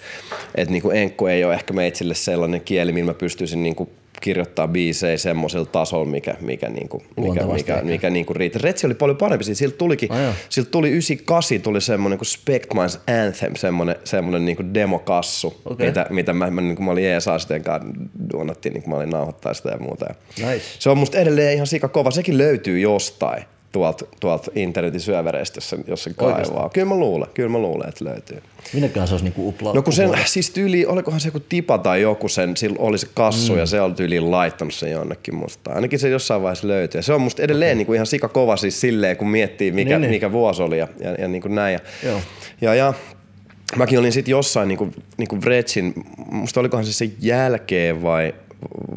että 0.55 0.73
niinku 0.73 0.91
enkku 0.91 1.27
ei 1.27 1.45
ole 1.45 1.55
ehkä 1.55 1.73
meitsille 1.73 2.15
sellainen 2.15 2.61
kieli, 2.61 2.93
millä 2.93 3.11
mä 3.11 3.15
pystyisin 3.15 3.63
niinku 3.63 3.91
kirjoittaa 4.21 4.69
biisejä 4.69 5.17
semmoisella 5.17 5.67
tasolla, 5.67 6.05
mikä, 6.05 6.35
mikä, 6.41 6.69
niinku, 6.69 7.03
mikä, 7.17 7.47
mikä, 7.47 7.75
ehkä. 7.75 7.85
mikä 7.85 8.11
niinku 8.11 8.35
riittää. 8.35 8.61
Retsi 8.63 8.87
oli 8.87 8.95
paljon 8.95 9.17
parempi, 9.17 9.45
siitä 9.45 9.59
siltä 9.59 9.77
tulikin, 9.77 10.09
joo. 10.23 10.33
siltä 10.49 10.71
tuli 10.71 10.91
98, 10.91 11.61
tuli 11.61 11.81
semmoinen 11.81 12.19
kuin 12.19 12.27
Spect 12.27 12.75
Minds 12.75 13.01
Anthem, 13.25 13.55
semmoinen, 13.57 13.97
semmoinen 14.05 14.45
niinku 14.45 14.63
demokassu, 14.75 15.61
Okei. 15.65 15.87
mitä, 15.87 16.07
mitä 16.11 16.33
mä, 16.33 16.51
mä, 16.51 16.61
niin 16.61 16.85
mä 16.85 16.91
olin 16.91 17.05
ESA 17.05 17.39
sitten 17.39 17.63
kanssa 17.63 17.89
duunattiin, 18.33 18.73
niin 18.73 18.85
mä 18.87 18.97
olin 18.97 19.11
nauhoittaa 19.11 19.55
sitä 19.55 19.69
ja 19.69 19.79
muuta. 19.79 20.15
Nice. 20.39 20.65
Se 20.79 20.91
on 20.91 20.99
musta 20.99 21.19
edelleen 21.19 21.55
ihan 21.55 21.67
sika 21.67 21.89
kova, 21.89 22.11
sekin 22.11 22.39
löytyy 22.39 22.81
jostain 22.81 23.43
tuolta, 23.77 24.05
tuolta 24.21 24.51
internetin 24.55 25.01
syövereistä, 25.01 25.57
jos 25.57 25.71
se, 25.71 25.79
jos 25.87 26.05
se 26.05 26.11
Oikeesti? 26.19 26.53
kaivaa. 26.53 26.71
Kyllä 26.71 26.89
mä 26.89 26.97
luulen, 26.97 27.29
kyllä 27.35 27.49
mä 27.49 27.59
luulen, 27.59 27.89
että 27.89 28.05
löytyy. 28.05 28.43
Minneköhän 28.73 29.09
se 29.09 29.15
olisi 29.15 29.25
niinku 29.25 29.49
upla? 29.49 29.73
No 29.73 29.83
kun 29.83 29.93
sen, 29.93 30.07
uploada? 30.07 30.27
siis 30.27 30.51
tyyli, 30.51 30.87
olikohan 30.87 31.21
se 31.21 31.29
joku 31.29 31.41
tipa 31.41 31.79
tai 31.79 32.03
joku 32.03 32.29
sen, 32.29 32.57
sillä 32.57 32.77
oli 32.79 32.99
se 32.99 33.09
kassu 33.15 33.53
mm. 33.53 33.59
ja 33.59 33.67
se 33.67 33.81
oli 33.81 33.95
tyyliin 33.95 34.31
laittanut 34.31 34.75
sen 34.75 34.91
jonnekin 34.91 35.35
musta. 35.35 35.73
Ainakin 35.73 35.99
se 35.99 36.09
jossain 36.09 36.43
vaiheessa 36.43 36.69
löytyy. 36.69 36.99
Ja 36.99 37.03
se 37.03 37.13
on 37.13 37.21
musta 37.21 37.43
edelleen 37.43 37.71
okay. 37.71 37.77
niin 37.77 37.87
kuin 37.87 37.95
ihan 37.95 38.07
sika 38.07 38.29
kova 38.29 38.57
siis 38.57 38.81
silleen, 38.81 39.17
kun 39.17 39.29
miettii 39.29 39.73
mikä, 39.73 39.91
Niin, 39.91 40.01
niin, 40.01 40.11
mikä 40.11 40.33
vuosi 40.33 40.63
oli 40.63 40.79
ja, 40.79 40.89
ja, 41.01 41.13
ja 41.13 41.29
niin 41.29 41.43
kuin 41.43 41.55
näin. 41.55 41.73
Ja, 41.73 42.09
Joo. 42.09 42.21
ja, 42.61 42.75
ja 42.75 42.95
mäkin 43.77 43.99
olin 43.99 44.13
sitten 44.13 44.33
jossain 44.33 44.69
niin 44.69 44.79
kuin, 44.79 44.95
niin 45.17 45.29
kuin 45.29 45.43
Vretsin, 45.43 45.95
musta 46.31 46.61
olikohan 46.61 46.87
se 46.87 46.93
sen 46.93 47.13
jälkeen 47.21 48.03
vai, 48.03 48.35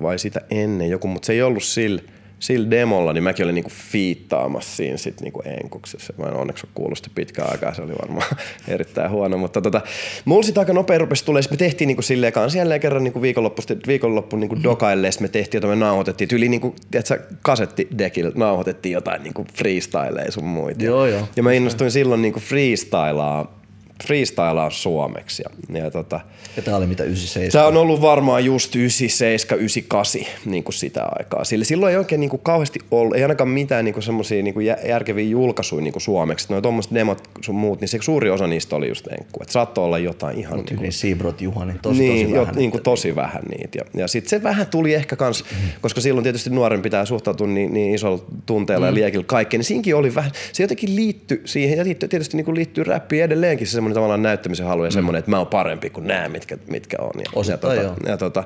vai 0.01 0.19
sitä 0.19 0.41
ennen 0.49 0.89
joku, 0.89 1.07
mutta 1.07 1.25
se 1.25 1.33
ei 1.33 1.41
ollut 1.41 1.63
sillä 1.63 2.01
sillä 2.39 2.71
demolla, 2.71 3.13
niin 3.13 3.23
mäkin 3.23 3.43
olin 3.43 3.55
niinku 3.55 3.71
fiittaamassa 3.91 4.75
siinä 4.75 4.97
sit 4.97 5.21
niinku 5.21 5.41
enkuksessa. 5.45 6.13
Mä 6.17 6.25
en 6.25 6.33
onneksi 6.33 6.65
ole 6.65 6.71
kuullut 6.75 6.97
sitä 6.97 7.09
pitkään 7.15 7.51
aikaa, 7.51 7.73
se 7.73 7.81
oli 7.81 7.93
varmaan 8.01 8.27
erittäin 8.67 9.11
huono. 9.11 9.37
Mutta 9.37 9.61
tota, 9.61 9.81
mulla 10.25 10.43
sit 10.43 10.57
aika 10.57 10.73
nopea 10.73 10.97
rupesi 10.97 11.25
tulee, 11.25 11.41
me 11.51 11.57
tehtiin 11.57 11.87
niinku 11.87 12.01
silleen 12.01 12.33
kans 12.33 12.55
jälleen 12.55 12.79
kerran 12.79 13.03
niinku 13.03 13.21
viikonloppu, 13.21 13.61
viikonloppu 13.87 14.35
niinku 14.35 14.63
dokailleen, 14.63 15.13
sit 15.13 15.21
me 15.21 15.27
tehtiin 15.27 15.59
jota 15.59 15.67
me 15.67 15.75
nauhoitettiin. 15.75 16.27
Tyyli 16.27 16.49
niinku, 16.49 16.75
tiedätkö, 16.91 17.19
kasettidekillä 17.41 18.31
nauhoitettiin 18.35 18.93
jotain 18.93 19.23
niinku 19.23 19.45
freestyleja 19.53 20.31
sun 20.31 20.45
muita. 20.45 20.83
Joo, 20.83 21.05
joo. 21.05 21.27
Ja 21.35 21.43
mä 21.43 21.51
innostuin 21.51 21.91
silloin 21.91 22.21
niinku 22.21 22.39
freestylaa, 22.39 23.58
freestylaa 24.07 24.69
suomeksi. 24.69 25.43
Ja, 25.73 25.79
ja 25.83 25.91
tota, 25.91 26.19
Ja 26.57 26.61
tää 26.61 26.75
oli 26.75 26.87
mitä 26.87 27.03
97. 27.03 27.51
Tämä 27.51 27.65
on 27.67 27.77
ollut 27.77 28.01
varmaan 28.01 28.45
just 28.45 28.75
97, 28.75 29.59
98 29.59 30.21
niin 30.45 30.63
kuin 30.63 30.73
sitä 30.73 31.03
aikaa. 31.19 31.43
Sillä 31.43 31.65
silloin 31.65 31.91
ei 31.91 31.97
oikein 31.97 32.19
niin 32.21 32.29
kuin 32.29 32.41
kauheasti 32.43 32.79
ollut, 32.91 33.15
ei 33.15 33.21
ainakaan 33.23 33.49
mitään 33.49 33.85
niin 33.85 34.03
semmoisia 34.03 34.43
niin 34.43 34.55
järkeviä 34.87 35.29
julkaisuja 35.29 35.81
niin 35.81 35.91
kuin 35.93 36.01
suomeksi. 36.01 36.47
Noin 36.49 36.63
tuommoiset 36.63 36.93
demot 36.93 37.21
sun 37.41 37.55
muut, 37.55 37.81
niin 37.81 37.87
se 37.89 37.97
suuri 38.01 38.29
osa 38.29 38.47
niistä 38.47 38.75
oli 38.75 38.87
just 38.87 39.07
enkku. 39.07 39.39
Että 39.41 39.51
saattoi 39.51 39.85
olla 39.85 39.97
jotain 39.97 40.37
ihan... 40.39 40.59
Niin, 40.69 40.81
Niin 40.81 40.93
Seabrot 40.93 41.41
Juhani, 41.41 41.73
tosi, 41.81 41.99
niin, 41.99 42.25
tosi 42.27 42.35
jo, 42.35 42.41
vähän. 42.41 42.55
niin 42.55 42.71
kuin 42.71 42.83
tosi 42.83 43.15
vähän 43.15 43.43
niitä. 43.49 43.77
Ja, 43.77 43.83
ja 44.01 44.07
sitten 44.07 44.29
se 44.29 44.43
vähän 44.43 44.67
tuli 44.67 44.93
ehkä 44.93 45.15
kans, 45.15 45.45
koska 45.81 46.01
silloin 46.01 46.23
tietysti 46.23 46.49
nuoren 46.49 46.81
pitää 46.81 47.05
suhtautua 47.05 47.47
niin, 47.47 47.73
niin 47.73 47.95
isolla 47.95 48.23
tunteella 48.45 48.85
Mm. 48.85 48.89
ja 48.89 48.93
liekillä 48.93 49.25
kaikkeen, 49.27 49.59
niin 49.59 49.65
siinäkin 49.65 49.95
oli 49.95 50.15
vähän, 50.15 50.31
se 50.53 50.63
jotenkin 50.63 50.95
liittyi 50.95 51.41
siihen, 51.45 51.77
ja 51.77 51.83
liittyy, 51.83 52.09
tietysti 52.09 52.37
niin 52.37 52.45
kuin 52.45 52.55
liittyy 52.55 52.83
räppiin 52.83 53.23
edelleenkin 53.23 53.67
se 53.67 53.81
semmoinen 53.89 53.95
tavallaan 53.95 54.21
näyttämisen 54.23 54.65
halu 54.65 54.85
ja 54.85 54.91
semmoinen, 54.91 55.19
että 55.19 55.31
mä 55.31 55.37
oon 55.37 55.47
parempi 55.47 55.89
kuin 55.89 56.07
nämä, 56.07 56.29
mitkä, 56.29 56.57
mitkä 56.69 56.97
on. 56.99 57.11
Ja, 57.15 57.25
Mm. 57.29 57.39
Osittain 57.39 57.77
ja, 57.77 57.83
tota, 57.83 58.09
ja 58.09 58.17
tota, 58.17 58.43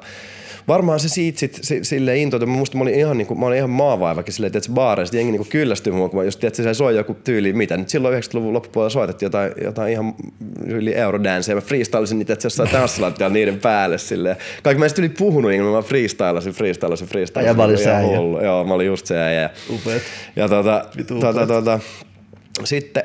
varmaan 0.67 0.99
se 0.99 1.09
siitä 1.09 1.39
sit, 1.39 1.59
si, 1.61 1.83
silleen 1.83 2.17
intoutui. 2.17 2.47
Mä 2.47 2.53
muistan, 2.55 2.77
mä 2.77 2.83
olin 2.83 2.93
ihan, 2.93 3.17
niinku, 3.17 3.35
mä 3.35 3.45
olin 3.45 3.57
ihan 3.57 3.69
maavaivakin 3.69 4.33
silleen, 4.33 4.57
että 4.57 4.71
baareista 4.71 5.15
jengi 5.15 5.31
niinku 5.31 5.47
kyllästyi 5.49 5.93
mua, 5.93 6.09
kun 6.09 6.19
mä 6.19 6.23
just 6.23 6.39
tiedät, 6.39 6.55
se 6.55 6.73
soi 6.73 6.95
joku 6.95 7.13
tyyli, 7.13 7.53
mitä 7.53 7.77
nyt 7.77 7.89
silloin 7.89 8.23
90-luvun 8.23 8.53
loppupuolella 8.53 8.89
soitettiin 8.89 9.25
jotain, 9.27 9.51
jotain 9.63 9.91
ihan 9.91 10.13
yli 10.65 10.95
eurodance 10.95 11.51
ja 11.51 11.55
mä 11.55 11.61
freestylisin 11.61 12.19
niitä, 12.19 12.33
että 12.33 12.45
jossain 12.45 12.69
tanssilattialla 12.69 13.33
niiden 13.33 13.59
päälle 13.59 13.97
silleen. 13.97 14.35
Kaikki 14.63 14.79
mä 14.79 14.85
en 14.85 14.91
yli 14.97 15.09
puhunut, 15.09 15.51
niin 15.51 15.63
mä 15.63 15.81
freestylasin, 15.81 16.53
freestylasin, 16.53 17.07
freestylasin. 17.07 17.47
Ja 17.47 17.53
mä 17.53 17.63
olin 17.63 17.77
se 17.77 17.91
äijä. 17.91 18.17
Joo, 18.43 18.63
mä 18.63 18.73
olin 18.73 18.87
just 18.87 19.05
se 19.05 19.17
äijä. 19.19 19.49
Upeet. 19.69 20.03
Ja 20.35 20.49
tota, 20.49 20.85
Vitu 20.97 21.19
tota, 21.19 21.47
tota, 21.47 21.79
sitten 22.63 23.03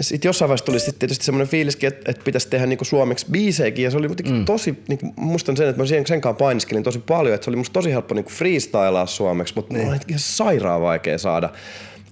sitten 0.00 0.28
jossain 0.28 0.48
vaiheessa 0.48 0.66
tuli 0.66 0.78
sitten 0.78 0.98
tietysti 0.98 1.24
semmoinen 1.24 1.48
fiiliskin, 1.48 1.88
että, 1.88 2.10
että 2.10 2.24
pitäisi 2.24 2.48
tehdä 2.48 2.66
niinku 2.66 2.84
suomeksi 2.84 3.26
biisejäkin 3.30 3.84
ja 3.84 3.90
se 3.90 3.96
oli 3.96 4.06
jotenkin 4.06 4.34
mm. 4.34 4.44
tosi, 4.44 4.74
niinku, 4.88 5.12
muistan 5.16 5.56
sen, 5.56 5.68
että 5.68 5.82
mä 5.82 5.86
sen, 5.86 6.04
kanssa 6.04 6.32
painiskelin 6.32 6.82
tosi 6.82 6.98
paljon, 6.98 7.34
että 7.34 7.44
se 7.44 7.50
oli 7.50 7.56
musta 7.56 7.72
tosi 7.72 7.92
helppo 7.92 8.14
niinku 8.14 8.30
freestylaa 8.30 9.06
suomeksi, 9.06 9.54
mutta 9.56 9.74
niin. 9.74 9.88
oli 9.88 9.96
ihan 10.08 10.18
sairaan 10.18 10.80
vaikea 10.80 11.18
saada, 11.18 11.50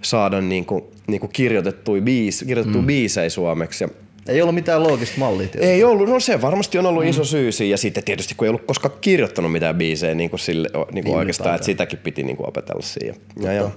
saada 0.03 0.41
niinku, 0.41 0.93
niinku 1.07 1.29
kirjoitettuja, 1.29 2.03
biis, 2.03 2.45
kirjoitettuja 2.47 2.83
mm. 2.83 2.87
biisejä 2.87 3.29
suomeksi. 3.29 3.85
Ja 3.85 3.89
Ei 4.29 4.43
ollut 4.43 4.55
mitään 4.55 4.83
loogista 4.83 5.19
mallia. 5.19 5.49
tietysti. 5.49 5.67
ei 5.67 5.85
ollut, 5.85 6.09
no 6.09 6.21
se 6.21 6.43
varmasti 6.43 6.79
on 6.79 6.87
ollut 6.87 7.03
mm. 7.03 7.11
iso 7.11 7.25
syy. 7.25 7.51
Ja 7.71 7.77
sitten 7.77 8.05
tietysti 8.05 8.35
kun 8.35 8.47
ei 8.47 8.49
ollut 8.49 8.67
koskaan 8.67 8.95
kirjoittanut 9.01 9.53
mitään 9.53 9.77
biisejä 9.77 10.15
niin 10.15 10.31
kuin 10.31 10.41
sille, 10.41 10.69
niin 10.73 10.85
kuin 10.91 10.95
Niin, 10.95 11.17
oikeastaan, 11.17 11.55
että 11.55 11.67
sitäkin 11.67 11.99
piti 11.99 12.23
niin 12.23 12.37
kuin 12.37 12.49
opetella 12.49 12.83
siinä. 12.83 13.15
Ja, 13.43 13.53
ja, 13.53 13.71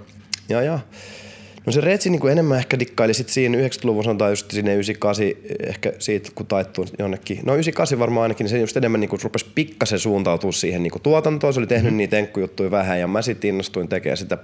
ja, 0.50 0.62
ja. 0.62 0.80
No 1.66 1.72
se 1.72 1.82
Retsi 1.82 2.10
niin 2.10 2.20
kuin 2.20 2.32
enemmän 2.32 2.58
ehkä 2.58 2.80
dikkaili 2.80 3.14
sit 3.14 3.30
siinä 3.30 3.58
90-luvun, 3.58 4.04
sanotaan 4.04 4.32
just 4.32 4.52
sinne 4.52 4.74
98, 4.74 5.26
ehkä 5.68 5.94
siitä 6.00 6.30
kun 6.36 6.46
taittuu 6.46 6.86
jonnekin. 7.00 7.38
No 7.38 7.54
98 7.54 8.00
varmaan 8.00 8.24
ainakin, 8.24 8.44
niin 8.44 8.50
se 8.50 8.60
just 8.60 8.78
enemmän 8.78 9.02
niin 9.02 9.10
kuin 9.10 9.20
rupesi 9.24 9.46
pikkasen 9.56 10.00
suuntautua 10.00 10.52
siihen 10.52 10.84
niin 10.84 10.92
kuin 10.92 11.02
tuotantoon. 11.02 11.54
Se 11.54 11.60
oli 11.60 11.68
tehnyt 11.68 11.86
mm-hmm. 11.86 11.98
niitä 11.98 12.18
enkkujuttuja 12.18 12.72
vähän 12.72 13.00
ja 13.00 13.08
mä 13.08 13.22
sitten 13.22 13.50
innostuin 13.50 13.88
tekemään 13.88 14.18
sitä, 14.18 14.38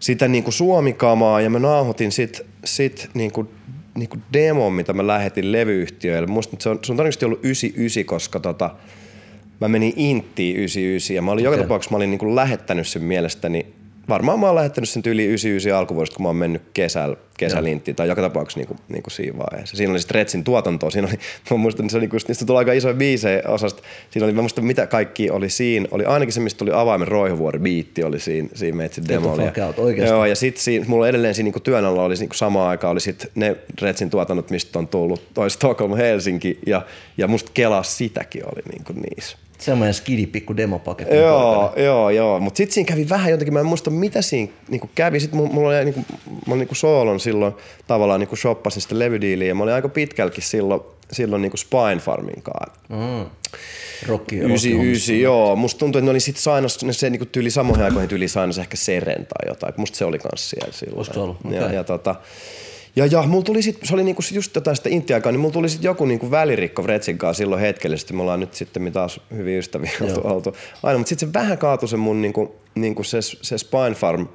sitä 0.00 0.28
niin 0.28 0.44
kuin 0.44 0.54
suomikamaa 0.54 1.40
ja 1.40 1.50
mä 1.50 1.58
nauhoitin 1.58 2.12
sit, 2.12 2.40
sit 2.64 3.10
niin 3.14 3.32
kuin 3.32 3.48
niinku 3.94 4.16
demon, 4.32 4.72
mitä 4.72 4.92
mä 4.92 5.06
lähetin 5.06 5.52
levyyhtiöille. 5.52 6.26
Musta 6.26 6.56
se 6.60 6.68
on, 6.68 6.78
se 6.82 6.92
on 6.92 6.96
todennäköisesti 6.96 7.24
ollut 7.24 7.44
99, 7.44 8.04
koska 8.04 8.40
tota, 8.40 8.70
mä 9.60 9.68
menin 9.68 9.92
Inttiin 9.96 10.56
99 10.56 11.16
ja 11.16 11.22
mä 11.22 11.30
olin 11.30 11.44
joka 11.44 11.54
Okei. 11.54 11.64
tapauksessa 11.64 11.90
mä 11.90 11.96
olin 11.96 12.10
niinku 12.10 12.36
lähettänyt 12.36 12.88
sen 12.88 13.02
mielestäni 13.02 13.66
Varmaan 14.08 14.40
mä 14.40 14.46
oon 14.46 14.54
lähettänyt 14.54 14.88
sen 14.88 15.02
yli 15.06 15.24
99 15.24 15.78
alkuvuodesta, 15.78 16.16
kun 16.16 16.22
mä 16.22 16.28
oon 16.28 16.36
mennyt 16.36 16.62
kesällä, 16.74 17.68
Inttiin, 17.68 17.94
tai 17.94 18.08
joka 18.08 18.22
tapauksessa 18.22 18.60
niinku, 18.60 18.76
niinku 18.88 19.10
siinä 19.10 19.38
vaiheessa. 19.38 19.76
Siinä 19.76 19.90
oli 19.92 20.00
sitten 20.00 20.14
Retsin 20.14 20.44
tuotantoa, 20.44 20.90
siinä 20.90 21.08
oli, 21.08 21.18
mä 21.50 21.56
muistan, 21.56 21.90
se 21.90 21.96
oli, 21.96 22.02
niinku, 22.02 22.16
niistä 22.28 22.46
tuli 22.46 22.58
aika 22.58 22.72
isoja 22.72 22.94
biisejä 22.94 23.42
osasta. 23.48 23.82
Siinä 24.10 24.24
oli, 24.26 24.32
mä 24.32 24.40
muistan, 24.40 24.64
mitä 24.64 24.86
kaikki 24.86 25.30
oli 25.30 25.50
siinä. 25.50 25.88
Oli 25.90 26.04
ainakin 26.04 26.32
se, 26.32 26.40
mistä 26.40 26.58
tuli 26.58 26.70
avaimen 26.74 27.08
roihuvuori 27.08 27.58
biitti, 27.58 28.04
oli 28.04 28.20
siinä, 28.20 28.48
siinä 28.54 28.76
Metsin 28.76 29.08
demolla. 29.08 29.42
Joo, 30.08 30.26
ja 30.26 30.36
sitten 30.36 30.62
siinä, 30.62 30.84
mulla 30.88 31.08
edelleen 31.08 31.34
siinä 31.34 31.44
niinku 31.44 31.60
työn 31.60 31.84
alla 31.84 32.02
oli 32.02 32.14
niinku 32.14 32.34
samaan 32.34 32.68
aikaan 32.68 32.92
oli 32.92 33.00
sit 33.00 33.30
ne 33.34 33.56
Retsin 33.82 34.10
tuotannot, 34.10 34.50
mistä 34.50 34.78
on 34.78 34.88
tullut, 34.88 35.34
toi 35.34 35.50
Stockholm, 35.50 35.96
Helsinki, 35.96 36.58
ja, 36.66 36.82
ja 37.18 37.28
musta 37.28 37.50
kelaa 37.54 37.82
sitäkin 37.82 38.42
oli 38.44 38.62
niinku 38.72 38.92
niissä. 38.92 39.43
Semmoinen 39.58 39.94
skidi 39.94 40.26
pikku 40.26 40.56
demopaketti. 40.56 41.16
Joo, 41.16 41.72
joo, 41.76 42.10
joo. 42.10 42.40
Mutta 42.40 42.56
sitten 42.56 42.74
siinä 42.74 42.88
kävi 42.88 43.08
vähän 43.08 43.30
jotenkin, 43.30 43.52
mä 43.52 43.60
en 43.60 43.66
muista 43.66 43.90
mitä 43.90 44.22
siinä 44.22 44.52
niinku 44.68 44.90
kävi. 44.94 45.20
Sitten 45.20 45.40
mulla, 45.52 45.68
oli 45.68 45.84
niinku, 45.84 46.00
mä 46.20 46.54
olin 46.54 46.58
niinku 46.58 46.74
soolon 46.74 47.20
silloin 47.20 47.54
tavallaan 47.86 48.20
niinku 48.20 48.36
shoppasin 48.36 48.82
sitä 48.82 48.98
levydiiliä 48.98 49.48
ja 49.48 49.54
mä 49.54 49.62
olin 49.62 49.74
aika 49.74 49.88
pitkälläkin 49.88 50.42
silloin, 50.42 50.80
silloin 51.12 51.42
niinku 51.42 51.56
Spine 51.56 51.98
Farmin 52.00 52.42
kanssa. 52.42 52.80
Mm. 52.88 53.30
Rokki, 54.06 54.36
99, 54.36 55.20
joo. 55.20 55.56
Musta 55.56 55.78
tuntuu, 55.78 55.98
että 55.98 56.04
ne 56.04 56.10
oli 56.10 56.20
sit 56.20 56.36
sainos, 56.36 56.84
ne 56.84 56.92
se 56.92 57.10
niinku 57.10 57.26
tyyli 57.26 57.50
samoihin 57.50 57.84
aikoihin 57.84 58.08
tyyli 58.08 58.28
sainos 58.28 58.58
ehkä 58.58 58.76
Seren 58.76 59.26
tai 59.26 59.48
jotain. 59.48 59.74
Musta 59.76 59.98
se 59.98 60.04
oli 60.04 60.18
kans 60.18 60.50
siellä 60.50 60.72
silloin. 60.72 60.98
Olisiko 60.98 61.22
ollut? 61.22 61.36
Ja, 61.50 61.64
Okei. 61.64 61.76
ja, 61.76 61.84
tota, 61.84 62.14
ja, 62.96 63.06
ja 63.06 63.22
mulla 63.22 63.44
tuli 63.44 63.62
sit, 63.62 63.78
se 63.82 63.94
oli 63.94 64.04
niinku 64.04 64.22
just 64.32 64.52
tätä 64.52 64.74
sitä 64.74 64.88
intiaikaa, 64.88 65.32
niin 65.32 65.40
mulla 65.40 65.52
tuli 65.52 65.68
sit 65.68 65.84
joku 65.84 66.06
niinku 66.06 66.30
välirikko 66.30 66.82
Fretsin 66.82 67.18
kanssa 67.18 67.38
silloin 67.38 67.60
hetkellisesti. 67.60 68.12
Me 68.12 68.22
ollaan 68.22 68.40
nyt 68.40 68.54
sitten 68.54 68.92
taas 68.92 69.20
hyvin 69.36 69.58
ystäviä 69.58 69.90
oltu, 70.00 70.20
oltu 70.24 70.56
aina, 70.82 70.98
mutta 70.98 71.08
sitten 71.08 71.28
se 71.28 71.32
vähän 71.32 71.58
kaatui 71.58 71.88
se 71.88 71.96
mun 71.96 72.22
niinku, 72.22 72.56
niinku 72.74 73.02
se, 73.02 73.18
se 73.22 73.58
Spine 73.58 73.94
Farm 73.94 74.26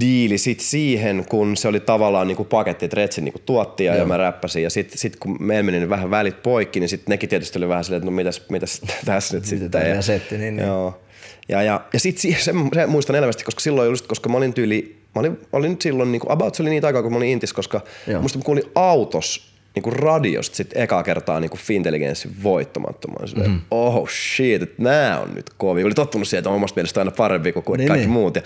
diili 0.00 0.38
sit 0.38 0.60
siihen, 0.60 1.24
kun 1.28 1.56
se 1.56 1.68
oli 1.68 1.80
tavallaan 1.80 2.28
niinku 2.28 2.44
paketti, 2.44 2.84
että 2.84 2.94
Retsin 2.94 3.24
niinku 3.24 3.40
tuotti 3.46 3.84
ja, 3.84 3.94
ja 3.94 4.04
mä 4.04 4.16
räppäsin. 4.16 4.62
Ja 4.62 4.70
sitten 4.70 4.98
sit 4.98 5.16
kun 5.16 5.36
meillä 5.42 5.62
meni 5.62 5.80
ne 5.80 5.88
vähän 5.88 6.10
välit 6.10 6.42
poikki, 6.42 6.80
niin 6.80 6.88
sitten 6.88 7.12
nekin 7.12 7.28
tietysti 7.28 7.58
oli 7.58 7.68
vähän 7.68 7.84
silleen, 7.84 7.98
että 7.98 8.10
no 8.10 8.16
mitäs, 8.16 8.42
mitäs 8.48 8.80
tässä 9.04 9.36
nyt 9.36 9.44
sitten. 9.44 9.82
meidän 9.82 10.02
setti, 10.02 10.38
niin, 10.38 10.56
niin. 10.56 10.66
Joo. 10.66 11.00
Ja, 11.48 11.62
ja, 11.62 11.80
ja 11.92 12.00
sitten 12.00 12.32
se, 12.32 12.38
se, 12.44 12.86
muistan 12.86 13.16
elävästi, 13.16 13.44
koska 13.44 13.60
silloin 13.60 13.90
just, 13.90 14.06
koska 14.06 14.28
mä 14.28 14.36
olin 14.36 14.54
tyyli, 14.54 15.03
mä 15.14 15.20
olin, 15.20 15.38
olin 15.52 15.76
silloin, 15.80 16.12
niinku, 16.12 16.26
about 16.30 16.54
se 16.54 16.62
oli 16.62 16.70
niitä 16.70 16.86
aikaa, 16.86 17.02
kun 17.02 17.12
mä 17.12 17.16
olin 17.16 17.28
Intis, 17.28 17.52
koska 17.52 17.80
Joo. 18.06 18.22
musta 18.22 18.38
mä 18.38 18.44
kuulin 18.44 18.64
autos 18.74 19.54
niinku 19.74 19.90
radiosta 19.90 20.56
sit 20.56 20.70
ekaa 20.74 21.02
kertaa 21.02 21.40
niinku 21.40 21.56
Fintelligenssin 21.56 22.30
voittamattoman. 22.42 23.28
Mm. 23.46 23.60
Oh 23.70 24.08
shit, 24.08 24.62
että 24.62 24.82
nää 24.82 25.20
on 25.20 25.34
nyt 25.34 25.50
kovia. 25.56 25.86
Oli 25.86 25.94
tottunut 25.94 26.28
siihen, 26.28 26.38
että 26.38 26.50
on 26.50 26.56
omasta 26.56 26.78
mielestä 26.78 27.00
aina 27.00 27.10
parempi 27.10 27.52
kuin 27.52 27.64
Niin, 27.66 27.78
niin, 27.78 27.88
kaikki 27.88 28.06
niin. 28.06 28.12
muut. 28.12 28.36
Ja, 28.36 28.42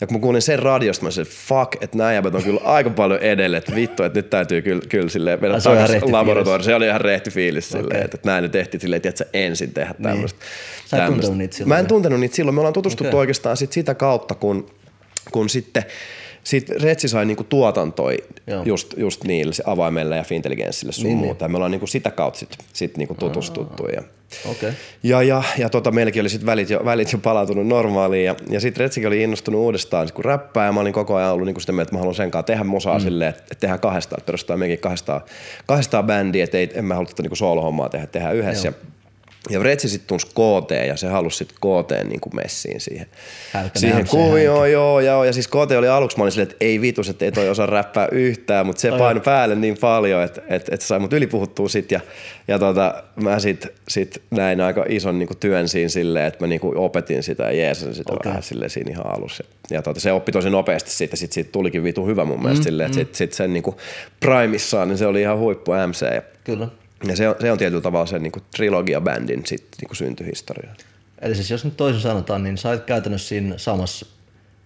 ja 0.00 0.06
kun 0.06 0.16
mä 0.16 0.20
kuulin 0.20 0.42
sen 0.42 0.58
radiosta, 0.58 1.04
mä 1.04 1.10
sanoin, 1.10 1.32
fuck, 1.32 1.82
että 1.82 1.98
nämä 1.98 2.12
jäbät 2.12 2.34
on 2.34 2.42
kyllä 2.42 2.60
aika 2.64 2.90
paljon 2.90 3.20
edelle, 3.20 3.56
että 3.56 3.74
vittu, 3.74 4.02
että 4.02 4.18
nyt 4.18 4.30
täytyy 4.30 4.62
kyllä, 4.62 4.82
kyllä 4.88 5.08
silleen 5.08 5.38
mennä 5.40 5.60
takaisin 5.60 6.12
laboratorioon. 6.12 6.64
Se 6.64 6.74
oli 6.74 6.86
ihan 6.86 7.00
rehti 7.00 7.30
fiilis 7.30 7.68
silleen, 7.68 7.86
Okei. 7.86 8.04
että, 8.04 8.14
että 8.14 8.28
näin 8.28 8.42
ne 8.42 8.48
tehtiin 8.48 8.80
silleen, 8.80 9.02
että 9.04 9.24
ensin 9.32 9.74
tehdä 9.74 9.94
tämmöistä. 10.02 10.38
Sä 10.86 10.96
et 10.96 11.02
tämmöistä. 11.02 11.08
tuntenut 11.08 11.38
niitä 11.38 11.56
silloin 11.56 11.68
Mä 11.68 11.78
en 11.78 11.86
tuntenut 11.86 12.20
niitä 12.20 12.36
silloin. 12.36 12.54
Me 12.54 12.60
ollaan 12.60 12.72
tutustuttu 12.72 13.08
Okei. 13.08 13.18
oikeastaan 13.18 13.56
sit 13.56 13.72
sitä 13.72 13.94
kautta, 13.94 14.34
kun, 14.34 14.66
kun 15.32 15.48
sitten 15.48 15.84
sit 16.44 16.70
Retsi 16.70 17.08
sai 17.08 17.26
niinku 17.26 17.44
tuotantoi 17.44 18.16
Joo. 18.46 18.62
just, 18.64 18.94
just 18.96 19.24
niille 19.24 19.52
se 19.52 19.62
avaimelle 19.66 20.16
ja 20.16 20.22
Fintelligenssille 20.22 20.92
sun 20.92 21.04
Niin, 21.04 21.08
niin, 21.08 21.18
niin. 21.18 21.26
muuta. 21.26 21.44
Ja 21.44 21.48
Me 21.48 21.56
ollaan 21.56 21.70
niinku 21.70 21.86
sitä 21.86 22.10
kautta 22.10 22.38
sit, 22.38 22.58
sit 22.72 22.96
niinku 22.96 23.14
tutustuttu. 23.14 23.86
Ja, 23.86 24.02
Okei. 24.50 24.72
ja, 25.02 25.22
ja, 25.22 25.42
ja 25.58 25.68
tota, 25.68 25.90
meilläkin 25.90 26.20
oli 26.20 26.28
sit 26.28 26.46
välit 26.46 26.70
jo, 26.70 26.80
välit 26.84 27.12
jo 27.12 27.18
palautunut 27.18 27.66
normaaliin. 27.66 28.24
Ja, 28.24 28.34
ja 28.48 28.60
sitten 28.60 28.80
Retsikin 28.80 29.06
oli 29.06 29.22
innostunut 29.22 29.60
uudestaan 29.60 30.08
kun 30.14 30.24
räppää. 30.24 30.66
Ja 30.66 30.72
mä 30.72 30.80
olin 30.80 30.92
koko 30.92 31.16
ajan 31.16 31.32
ollut 31.32 31.46
niinku 31.46 31.60
sitä 31.60 31.72
mieltä, 31.72 31.82
että 31.82 31.94
mä 31.94 31.98
haluan 31.98 32.14
sen 32.14 32.30
kanssa 32.30 32.46
tehdä 32.46 32.64
musaa 32.64 32.98
mm. 32.98 33.02
silleen, 33.04 33.30
että, 33.30 33.42
että 33.42 33.60
tehdään 33.60 33.80
kahdestaan. 33.80 34.18
Että 34.20 34.26
perustetaan 34.26 34.58
mekin 34.58 34.78
kahdestaan, 34.78 35.20
kahdestaan 35.66 36.04
bändiä, 36.04 36.44
että 36.44 36.58
ei, 36.58 36.70
en 36.74 36.84
mä 36.84 36.94
halua 36.94 37.08
tätä 37.08 37.22
niinku 37.22 37.36
soolohommaa 37.36 37.88
tehdä, 37.88 38.06
tehdään 38.06 38.36
yhdessä. 38.36 38.68
Joo. 38.68 38.76
Ja, 39.50 39.58
ja 39.58 39.62
Retsi 39.62 39.88
sitten 39.88 40.08
tunsi 40.08 40.26
KT 40.26 40.70
ja 40.86 40.96
se 40.96 41.08
halusi 41.08 41.36
sitten 41.36 41.56
KT 41.56 42.08
niin 42.08 42.20
kuin 42.20 42.36
messiin 42.36 42.80
siihen, 42.80 43.06
Hälkänen 43.52 43.80
siihen 43.80 44.06
kuvioon. 44.06 44.72
Joo, 44.72 45.00
joo, 45.00 45.24
ja 45.24 45.32
siis 45.32 45.48
KT 45.48 45.72
oli 45.78 45.88
aluksi, 45.88 46.16
mä 46.16 46.24
olin 46.24 46.32
silleen, 46.32 46.50
että 46.50 46.64
ei 46.64 46.80
vitus, 46.80 47.08
että 47.08 47.24
ei 47.24 47.32
toi 47.32 47.48
osaa 47.48 47.66
räppää 47.66 48.08
yhtään, 48.12 48.66
mutta 48.66 48.80
se 48.80 48.90
painoi 48.90 49.22
päälle 49.24 49.54
niin 49.54 49.76
paljon, 49.80 50.22
että, 50.22 50.42
että, 50.48 50.74
että 50.74 50.86
sai 50.86 50.98
mut 50.98 51.12
ylipuhuttua 51.12 51.68
sit 51.68 51.90
ja, 51.90 52.00
ja 52.48 52.58
tota, 52.58 53.04
mä 53.16 53.38
sit, 53.38 53.66
sit 53.88 54.22
näin 54.30 54.60
aika 54.60 54.84
ison 54.88 55.18
niin 55.18 55.26
kuin 55.26 55.38
työn 55.38 55.68
siinä 55.68 55.88
silleen, 55.88 56.26
että 56.26 56.44
mä 56.44 56.46
niin 56.46 56.60
kuin 56.60 56.76
opetin 56.76 57.22
sitä 57.22 57.42
ja 57.42 57.52
jeesasin 57.52 57.94
sitä 57.94 58.12
okay. 58.12 58.30
vähän 58.30 58.42
silleen 58.42 58.70
siinä 58.70 58.90
ihan 58.90 59.06
alussa. 59.06 59.44
Ja, 59.70 59.76
ja 59.76 59.82
tota, 59.82 60.00
se 60.00 60.12
oppi 60.12 60.32
tosi 60.32 60.50
nopeasti 60.50 60.90
siitä, 60.90 61.16
sit 61.16 61.32
siitä 61.32 61.52
tulikin 61.52 61.84
vitu 61.84 62.06
hyvä 62.06 62.24
mun 62.24 62.42
mielestä 62.42 62.62
mm, 62.62 62.64
silleen, 62.64 62.86
että 62.86 62.98
sit, 62.98 63.14
sit 63.14 63.32
sen 63.32 63.52
niin 63.52 63.62
kuin 63.62 63.76
primissaan, 64.20 64.88
niin 64.88 64.98
se 64.98 65.06
oli 65.06 65.20
ihan 65.20 65.38
huippu 65.38 65.72
MC 65.72 66.14
ja 66.14 66.22
Kyllä. 66.44 66.68
Ja 67.08 67.16
se 67.16 67.28
on, 67.28 67.34
se 67.40 67.52
on 67.52 67.58
tietyllä 67.58 67.82
tavalla 67.82 68.06
sen 68.06 68.22
niin 68.22 68.32
trilogia-bändin 68.56 69.46
sit, 69.46 69.66
niin 69.80 69.96
syntyhistoria. 69.96 70.70
Eli 71.22 71.34
siis 71.34 71.50
jos 71.50 71.64
nyt 71.64 71.76
toisin 71.76 72.02
sanotaan, 72.02 72.42
niin 72.42 72.58
sä 72.58 72.68
olet 72.68 72.84
käytännössä 72.84 73.28
siinä 73.28 73.54
samassa 73.58 74.06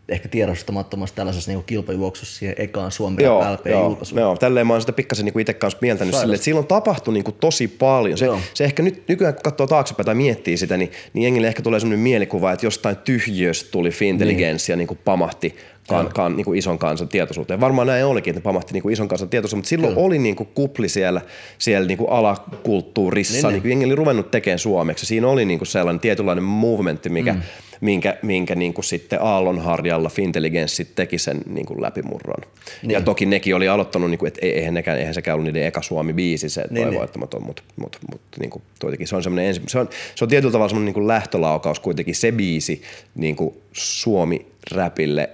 ehkä 0.08 0.28
tiedostamattomassa 0.28 1.14
tällaisessa 1.14 1.50
niin 1.50 1.64
kilpajuoksussa 1.64 2.38
siihen 2.38 2.54
ekaan 2.58 2.92
Suomen 2.92 3.24
Joo, 3.24 3.54
LP 3.54 3.66
joo, 3.66 3.98
joo, 4.14 4.36
tälleen 4.36 4.66
mä 4.66 4.72
oon 4.72 4.80
sitä 4.80 4.92
pikkasen 4.92 5.24
niin 5.24 5.40
itse 5.40 5.54
kanssa 5.54 5.78
mieltänyt 5.82 6.12
Sairas. 6.12 6.22
silleen, 6.22 6.34
että 6.34 6.44
silloin 6.44 6.66
tapahtui 6.66 7.14
niin 7.14 7.24
kuin 7.24 7.36
tosi 7.40 7.68
paljon. 7.68 8.18
Se, 8.18 8.24
Joo. 8.24 8.40
se 8.54 8.64
ehkä 8.64 8.82
nyt 8.82 9.08
nykyään 9.08 9.34
kun 9.34 9.42
katsoo 9.42 9.66
taaksepäin 9.66 10.06
tai 10.06 10.14
miettii 10.14 10.56
sitä, 10.56 10.76
niin, 10.76 10.92
niin 11.12 11.22
jengille 11.22 11.46
ehkä 11.46 11.62
tulee 11.62 11.80
sellainen 11.80 12.00
mielikuva, 12.00 12.52
että 12.52 12.66
jostain 12.66 12.96
tyhjöstä 12.96 13.70
tuli 13.70 13.90
Fintelligenssi 13.90 14.72
ja 14.72 14.76
niin 14.76 14.88
kuin 14.88 14.98
pamahti 15.04 15.56
kan, 15.88 16.10
kan, 16.14 16.36
niin 16.36 16.44
kuin 16.44 16.58
ison 16.58 16.78
kansan 16.78 17.08
tietoisuuteen. 17.08 17.60
Varmaan 17.60 17.86
näin 17.86 18.06
olikin, 18.06 18.30
että 18.30 18.40
ne 18.40 18.42
pamahti 18.42 18.72
niin 18.72 18.82
kuin 18.82 18.92
ison 18.92 19.08
kansan 19.08 19.28
tietoisuuteen, 19.28 19.58
mutta 19.58 19.68
silloin 19.68 19.94
Kyllä. 19.94 20.06
oli 20.06 20.18
niin 20.18 20.36
kuin 20.36 20.48
kupli 20.54 20.88
siellä, 20.88 21.20
siellä 21.58 21.88
niin 21.88 21.98
kuin 21.98 22.10
alakulttuurissa, 22.10 23.32
Niin, 23.32 23.42
niin, 23.42 23.52
niin. 23.52 23.62
kuin 23.62 23.70
jengi 23.70 23.84
oli 23.84 23.94
ruvennut 23.94 24.30
tekemään 24.30 24.58
suomeksi. 24.58 25.06
Siinä 25.06 25.28
oli 25.28 25.44
niin 25.44 25.58
kuin 25.58 25.68
sellainen 25.68 26.00
tietynlainen 26.00 26.44
movementti, 26.44 27.08
mikä, 27.08 27.32
mm. 27.32 27.40
minkä, 27.80 28.16
minkä 28.22 28.54
niin 28.54 28.74
kuin 28.74 28.84
sitten 28.84 29.22
aallonharjalla 29.22 30.08
Fintelligenssi 30.08 30.84
teki 30.84 31.18
sen 31.18 31.40
niin 31.46 31.66
kuin 31.66 31.82
läpimurron. 31.82 32.42
Niin. 32.82 32.90
Ja 32.90 33.00
toki 33.00 33.26
nekin 33.26 33.56
oli 33.56 33.68
aloittanut, 33.68 34.10
niin 34.10 34.18
kuin, 34.18 34.28
että 34.28 34.40
eihän, 34.42 34.74
nekään, 34.74 34.98
eihän 34.98 35.14
sekään 35.14 35.34
ollut 35.34 35.44
niiden 35.44 35.66
eka 35.66 35.82
Suomi-biisi, 35.82 36.48
se 36.48 36.64
Niin, 36.70 36.88
niin, 36.88 37.00
niin. 37.00 37.10
mutta 37.18 37.40
mut, 37.40 37.62
mut, 37.76 37.96
niin 38.40 38.50
kuin, 38.50 38.62
se 39.04 39.16
on 39.16 39.22
semmoinen 39.22 39.48
ensi, 39.48 39.62
se 39.66 39.78
on, 39.78 39.88
se 40.14 40.24
on 40.24 40.28
tietyllä 40.28 40.52
tavalla 40.52 40.68
semmoinen 40.68 40.86
niin 40.86 40.94
kuin 40.94 41.08
lähtölaukaus 41.08 41.80
kuitenkin 41.80 42.14
se 42.14 42.32
biisi 42.32 42.82
niin 43.14 43.36
kuin 43.36 43.54
Suomi-räpille 43.72 45.30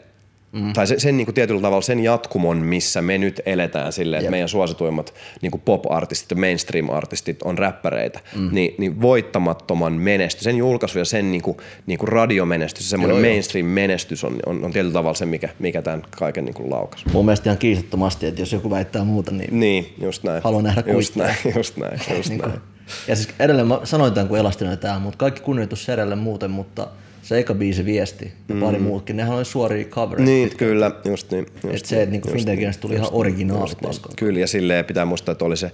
mm. 0.53 0.73
tai 0.73 0.87
sen, 0.87 1.01
sen 1.01 1.17
niin 1.17 1.27
kuin 1.27 1.35
tietyllä 1.35 1.61
tavalla 1.61 1.83
sen 1.83 2.01
jatkumon, 2.01 2.57
missä 2.57 3.03
me 3.03 3.19
nyt 3.19 3.41
eletään 3.47 3.93
silleen, 3.93 4.19
että 4.19 4.27
Jep. 4.27 4.31
meidän 4.31 4.49
suosituimmat 4.49 5.15
niin 5.43 5.51
kuin 5.51 5.63
pop-artistit 5.65 6.31
ja 6.31 6.37
mainstream-artistit 6.37 7.43
on 7.45 7.59
räppäreitä, 7.59 8.21
mm. 8.37 8.49
niin, 8.53 8.75
niin 8.79 9.01
voittamattoman 9.03 9.93
menestys, 9.93 10.45
sen 10.45 10.57
julkaisu 10.57 10.99
ja 10.99 11.05
sen 11.05 11.33
niin 11.33 11.43
kuin, 11.43 11.57
niin 11.87 11.99
kuin 11.99 12.09
radiomenestys, 12.09 12.91
semmoinen 12.91 13.17
Joo, 13.17 13.27
mainstream-menestys 13.33 14.25
on, 14.25 14.37
on, 14.47 14.65
on 14.65 14.73
tietyllä 14.73 14.93
tavalla 14.93 15.15
se, 15.15 15.27
mikä, 15.27 15.49
mikä 15.59 15.83
tämän 15.83 16.03
kaiken 16.11 16.45
niin 16.45 16.55
kuin 16.55 16.71
laukas. 16.71 17.05
Mun 17.13 17.25
mielestä 17.25 17.51
ihan 17.51 17.59
kiistattomasti, 17.59 18.27
että 18.27 18.43
jos 18.43 18.53
joku 18.53 18.71
väittää 18.71 19.05
muuta, 19.05 19.31
niin 19.31 19.61
Niin, 19.61 19.95
just 20.01 20.23
näin. 20.23 20.43
Haluan 20.43 20.65
nähdä 20.65 20.83
Just 20.87 21.15
kuitteja. 21.15 21.35
näin, 21.45 21.57
just 21.57 21.77
näin, 21.77 22.01
just 22.17 22.29
Niin 22.29 22.41
näin. 22.41 22.51
kuin, 22.53 22.63
ja 23.09 23.17
siis 23.17 23.29
edelleen 23.39 23.67
mä 23.67 23.81
sanoin 23.85 24.13
tämän, 24.13 24.29
kun 24.29 24.39
elastinoin 24.39 24.79
tää, 24.79 24.99
mutta 24.99 25.19
kaikki 25.19 25.41
kunnioitus 25.41 25.85
Serelle 25.85 26.17
muuten, 26.17 26.51
mutta 26.51 26.87
se 27.33 27.39
eka 27.39 27.55
biisi 27.55 27.85
viesti 27.85 28.33
ja 28.49 28.55
pari 28.61 28.79
muutkin, 28.79 29.17
nehän 29.17 29.37
oli 29.37 29.45
suoria 29.45 29.85
covereita. 29.85 30.31
Niin, 30.31 30.57
kyllä, 30.57 30.91
just 31.05 31.31
niin. 31.31 31.47
Just 31.63 31.75
Et 31.75 31.85
se, 31.85 32.03
että 32.03 32.11
niinku 32.11 32.31
Fintelkinestä 32.31 32.81
tuli 32.81 32.95
ihan 32.95 33.03
just 33.03 33.13
niin, 33.13 33.21
originaali 33.21 33.73
niin. 33.83 34.17
Kyllä, 34.17 34.41
ja 34.41 34.47
silleen 34.47 34.85
pitää 34.85 35.05
muistaa, 35.05 35.33
että 35.33 35.45
oli 35.45 35.57
se, 35.57 35.71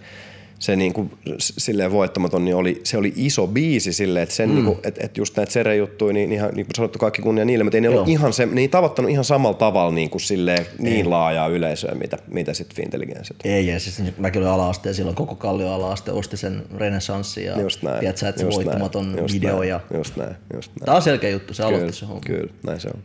se 0.58 0.76
niinku, 0.76 1.10
s- 1.38 1.54
silleen 1.58 1.92
voittamaton, 1.92 2.44
niin 2.44 2.54
oli, 2.56 2.80
se 2.84 2.98
oli 2.98 3.12
iso 3.16 3.46
biisi 3.46 3.92
silleen, 3.92 4.22
että 4.22 4.34
sen 4.34 4.48
mm. 4.48 4.54
niinku, 4.54 4.78
et, 4.84 4.98
et 5.04 5.16
just 5.16 5.36
näitä 5.36 5.52
Sere-juttuja, 5.52 6.12
niin 6.12 6.32
ihan 6.32 6.50
niin 6.54 6.66
kuin 6.66 6.74
sanottu 6.76 6.98
kaikki 6.98 7.22
kunnia 7.22 7.44
niille, 7.44 7.64
mutta 7.64 7.76
ei 7.76 7.80
ne 7.80 7.88
ollut 7.88 8.08
ihan 8.08 8.32
se, 8.32 8.46
ne 8.46 8.60
ei 8.60 8.68
tavoittanut 8.68 9.10
ihan 9.10 9.24
samalla 9.24 9.56
tavalla 9.56 9.92
niin, 9.92 10.10
kuin 10.10 10.20
silleen, 10.20 10.66
niin 10.78 11.10
laajaa 11.10 11.48
yleisöä, 11.48 11.94
mitä, 11.94 12.18
mitä 12.28 12.54
sitten 12.54 12.76
Fintelligence. 12.76 13.34
Ei, 13.44 13.66
ja 13.66 13.80
siis 13.80 14.02
mäkin 14.18 14.42
olin 14.42 14.50
ala-aste 14.52 14.88
ja 14.88 14.94
silloin 14.94 15.16
koko 15.16 15.34
Kallio 15.34 15.72
ala-aste 15.72 16.12
osti 16.12 16.36
sen 16.36 16.62
renesanssin 16.76 17.44
ja 17.44 17.60
Just 17.60 17.82
näin. 17.82 18.00
tiedät 18.00 18.16
sä, 18.16 18.28
että 18.28 18.40
se 18.40 18.48
voittamaton 18.50 19.06
näin, 19.12 19.18
just 19.18 19.34
video 19.34 19.56
näin, 19.58 19.68
ja 19.68 19.80
Just 19.94 20.16
näin, 20.16 20.34
just 20.54 20.70
näin. 20.80 20.86
Tää 20.86 20.94
on 20.94 21.02
selkeä 21.02 21.30
juttu, 21.30 21.54
se 21.54 21.62
aloitti 21.62 21.92
se 21.92 22.06
homma. 22.06 22.20
kyllä, 22.26 22.52
näin 22.66 22.80
se 22.80 22.88
on. 22.94 23.02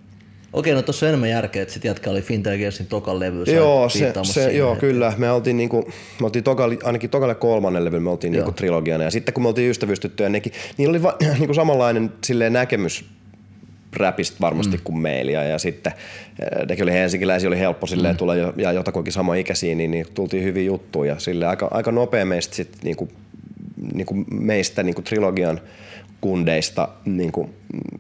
Okei, 0.54 0.74
no 0.74 0.82
tossa 0.82 1.06
on 1.06 1.08
enemmän 1.08 1.30
järkeä, 1.30 1.62
että 1.62 1.74
sit 1.74 1.84
jätkä 1.84 2.10
oli 2.10 2.22
Fintelligensin 2.22 2.88
tokan 2.88 3.20
levy. 3.20 3.44
Joo, 3.44 3.90
se, 3.90 4.14
se, 4.24 4.52
joo 4.52 4.76
kyllä. 4.76 5.14
Me 5.18 5.32
oltiin, 5.32 5.58
niinku, 5.58 5.92
me 6.20 6.26
oltiin 6.26 6.44
tokali, 6.44 6.80
ainakin 6.84 7.10
tokalle 7.10 7.36
kolmannen 7.36 7.86
levyllä 7.86 8.04
me 8.04 8.10
oltiin 8.10 8.34
niinku 8.34 8.52
trilogiana. 8.52 9.04
Ja 9.04 9.12
sitten 9.12 9.34
kun 9.34 9.44
me 9.44 9.48
oltiin 9.48 9.70
ystävystyttyä, 9.70 10.30
nekin, 10.30 10.54
niillä 10.78 10.92
oli 10.92 11.04
va, 11.04 11.18
niinku 11.40 11.54
samanlainen 11.54 12.12
silleen 12.24 12.54
näkemys 12.54 13.06
räpistä 13.96 14.38
varmasti 14.42 14.78
mm. 14.78 14.84
kuin 14.84 14.98
meillä. 14.98 15.32
Ja 15.32 15.60
sitten 15.60 15.94
eh, 16.40 16.68
nekin 16.68 16.84
oli 16.84 16.92
helsinkiläisiä, 16.92 17.50
oli 17.50 17.60
helppo 17.60 17.88
silleen 17.88 18.16
mm. 18.16 18.18
tulla 18.18 18.36
jo, 18.36 18.54
ja 18.58 18.72
jotakuinkin 18.72 19.14
sama 19.14 19.36
ikäisiä, 19.36 19.76
niin, 19.76 19.92
niin 19.92 20.06
tultiin 20.14 20.44
hyvin 20.44 20.66
juttuja. 20.66 21.20
Sille 21.20 21.48
aika, 21.48 21.68
aika 21.72 21.92
nopea 21.92 22.26
meistä 22.26 22.56
sit, 22.56 22.78
niinku, 22.84 23.10
niinku 23.94 24.14
meistä 24.32 24.84
niinku 24.84 25.02
trilogian 25.02 25.62
kundeista, 26.24 26.90
niinku, 27.06 27.50